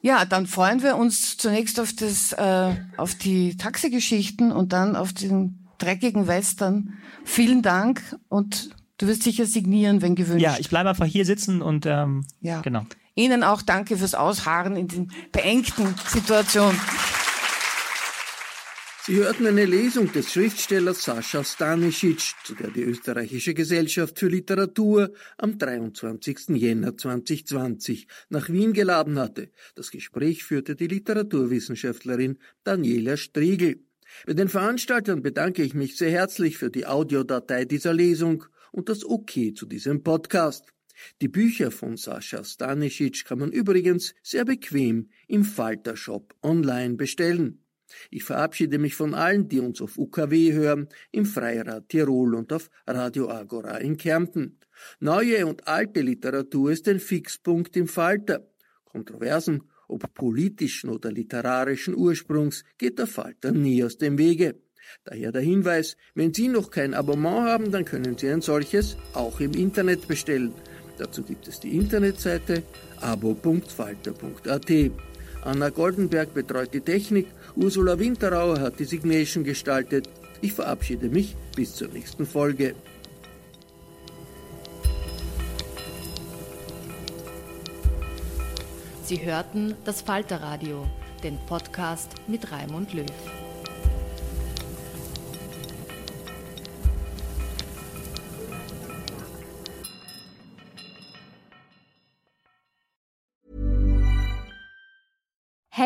Ja, 0.00 0.24
dann 0.24 0.46
freuen 0.46 0.82
wir 0.82 0.96
uns 0.96 1.36
zunächst 1.36 1.80
auf 1.80 1.92
das, 1.92 2.32
äh, 2.32 2.74
auf 2.96 3.14
die 3.14 3.56
Taxigeschichten 3.56 4.52
und 4.52 4.72
dann 4.72 4.96
auf 4.96 5.12
den 5.12 5.66
dreckigen 5.78 6.26
Western. 6.26 6.94
Vielen 7.24 7.62
Dank 7.62 8.02
und 8.28 8.70
du 8.98 9.06
wirst 9.06 9.22
sicher 9.22 9.46
signieren, 9.46 10.02
wenn 10.02 10.14
gewünscht. 10.14 10.42
Ja, 10.42 10.56
ich 10.58 10.68
bleibe 10.68 10.90
einfach 10.90 11.06
hier 11.06 11.24
sitzen 11.24 11.62
und 11.62 11.86
ähm, 11.86 12.24
ja. 12.40 12.60
genau. 12.60 12.84
Ihnen 13.18 13.42
auch 13.42 13.62
danke 13.62 13.96
fürs 13.96 14.14
Ausharren 14.14 14.76
in 14.76 14.86
den 14.86 15.12
beengten 15.32 15.92
Situationen. 16.06 16.80
Sie 19.04 19.16
hörten 19.16 19.44
eine 19.46 19.64
Lesung 19.64 20.12
des 20.12 20.32
Schriftstellers 20.32 21.02
Sascha 21.02 21.42
Stanisic, 21.42 22.20
zu 22.44 22.54
der 22.54 22.70
die 22.70 22.82
Österreichische 22.82 23.54
Gesellschaft 23.54 24.20
für 24.20 24.28
Literatur 24.28 25.10
am 25.36 25.58
23. 25.58 26.50
Jänner 26.50 26.96
2020 26.96 28.06
nach 28.28 28.50
Wien 28.50 28.72
geladen 28.72 29.18
hatte. 29.18 29.50
Das 29.74 29.90
Gespräch 29.90 30.44
führte 30.44 30.76
die 30.76 30.86
Literaturwissenschaftlerin 30.86 32.38
Daniela 32.62 33.16
Striegel. 33.16 33.80
Bei 34.26 34.34
den 34.34 34.48
Veranstaltern 34.48 35.22
bedanke 35.22 35.64
ich 35.64 35.74
mich 35.74 35.96
sehr 35.96 36.12
herzlich 36.12 36.56
für 36.56 36.70
die 36.70 36.86
Audiodatei 36.86 37.64
dieser 37.64 37.94
Lesung 37.94 38.44
und 38.70 38.88
das 38.88 39.04
OK 39.04 39.56
zu 39.56 39.66
diesem 39.66 40.04
Podcast. 40.04 40.66
Die 41.20 41.28
Bücher 41.28 41.70
von 41.70 41.96
Sascha 41.96 42.44
Stanisic 42.44 43.24
kann 43.24 43.38
man 43.38 43.52
übrigens 43.52 44.14
sehr 44.22 44.44
bequem 44.44 45.10
im 45.26 45.44
Falter 45.44 45.96
Shop 45.96 46.34
online 46.42 46.94
bestellen. 46.94 47.64
Ich 48.10 48.24
verabschiede 48.24 48.78
mich 48.78 48.94
von 48.94 49.14
allen, 49.14 49.48
die 49.48 49.60
uns 49.60 49.80
auf 49.80 49.98
UKW 49.98 50.52
hören, 50.52 50.88
im 51.10 51.24
Freirad 51.24 51.88
Tirol 51.88 52.34
und 52.34 52.52
auf 52.52 52.70
Radio 52.86 53.30
Agora 53.30 53.78
in 53.78 53.96
Kärnten. 53.96 54.58
Neue 55.00 55.46
und 55.46 55.66
alte 55.66 56.00
Literatur 56.00 56.70
ist 56.70 56.86
ein 56.88 57.00
Fixpunkt 57.00 57.76
im 57.76 57.88
Falter. 57.88 58.46
Kontroversen, 58.84 59.62
ob 59.88 60.12
politischen 60.14 60.90
oder 60.90 61.10
literarischen 61.10 61.96
Ursprungs, 61.96 62.64
geht 62.76 62.98
der 62.98 63.06
Falter 63.06 63.52
nie 63.52 63.82
aus 63.82 63.96
dem 63.96 64.18
Wege. 64.18 64.60
Daher 65.04 65.32
der 65.32 65.42
Hinweis, 65.42 65.96
wenn 66.14 66.32
Sie 66.32 66.48
noch 66.48 66.70
kein 66.70 66.94
Abonnement 66.94 67.46
haben, 67.46 67.70
dann 67.70 67.84
können 67.84 68.16
Sie 68.16 68.28
ein 68.28 68.40
solches 68.40 68.96
auch 69.12 69.40
im 69.40 69.52
Internet 69.52 70.08
bestellen. 70.08 70.52
Dazu 70.98 71.22
gibt 71.22 71.46
es 71.48 71.60
die 71.60 71.76
Internetseite 71.76 72.64
abo.falter.at. 73.00 74.70
Anna 75.42 75.70
Goldenberg 75.70 76.34
betreut 76.34 76.74
die 76.74 76.80
Technik, 76.80 77.28
Ursula 77.54 77.98
Winterauer 77.98 78.60
hat 78.60 78.80
die 78.80 78.84
Signation 78.84 79.44
gestaltet. 79.44 80.08
Ich 80.40 80.52
verabschiede 80.52 81.08
mich 81.08 81.36
bis 81.54 81.74
zur 81.74 81.88
nächsten 81.88 82.26
Folge. 82.26 82.74
Sie 89.04 89.24
hörten 89.24 89.74
das 89.84 90.02
Falterradio, 90.02 90.86
den 91.22 91.38
Podcast 91.46 92.10
mit 92.26 92.52
Raimund 92.52 92.92
Löw. 92.92 93.06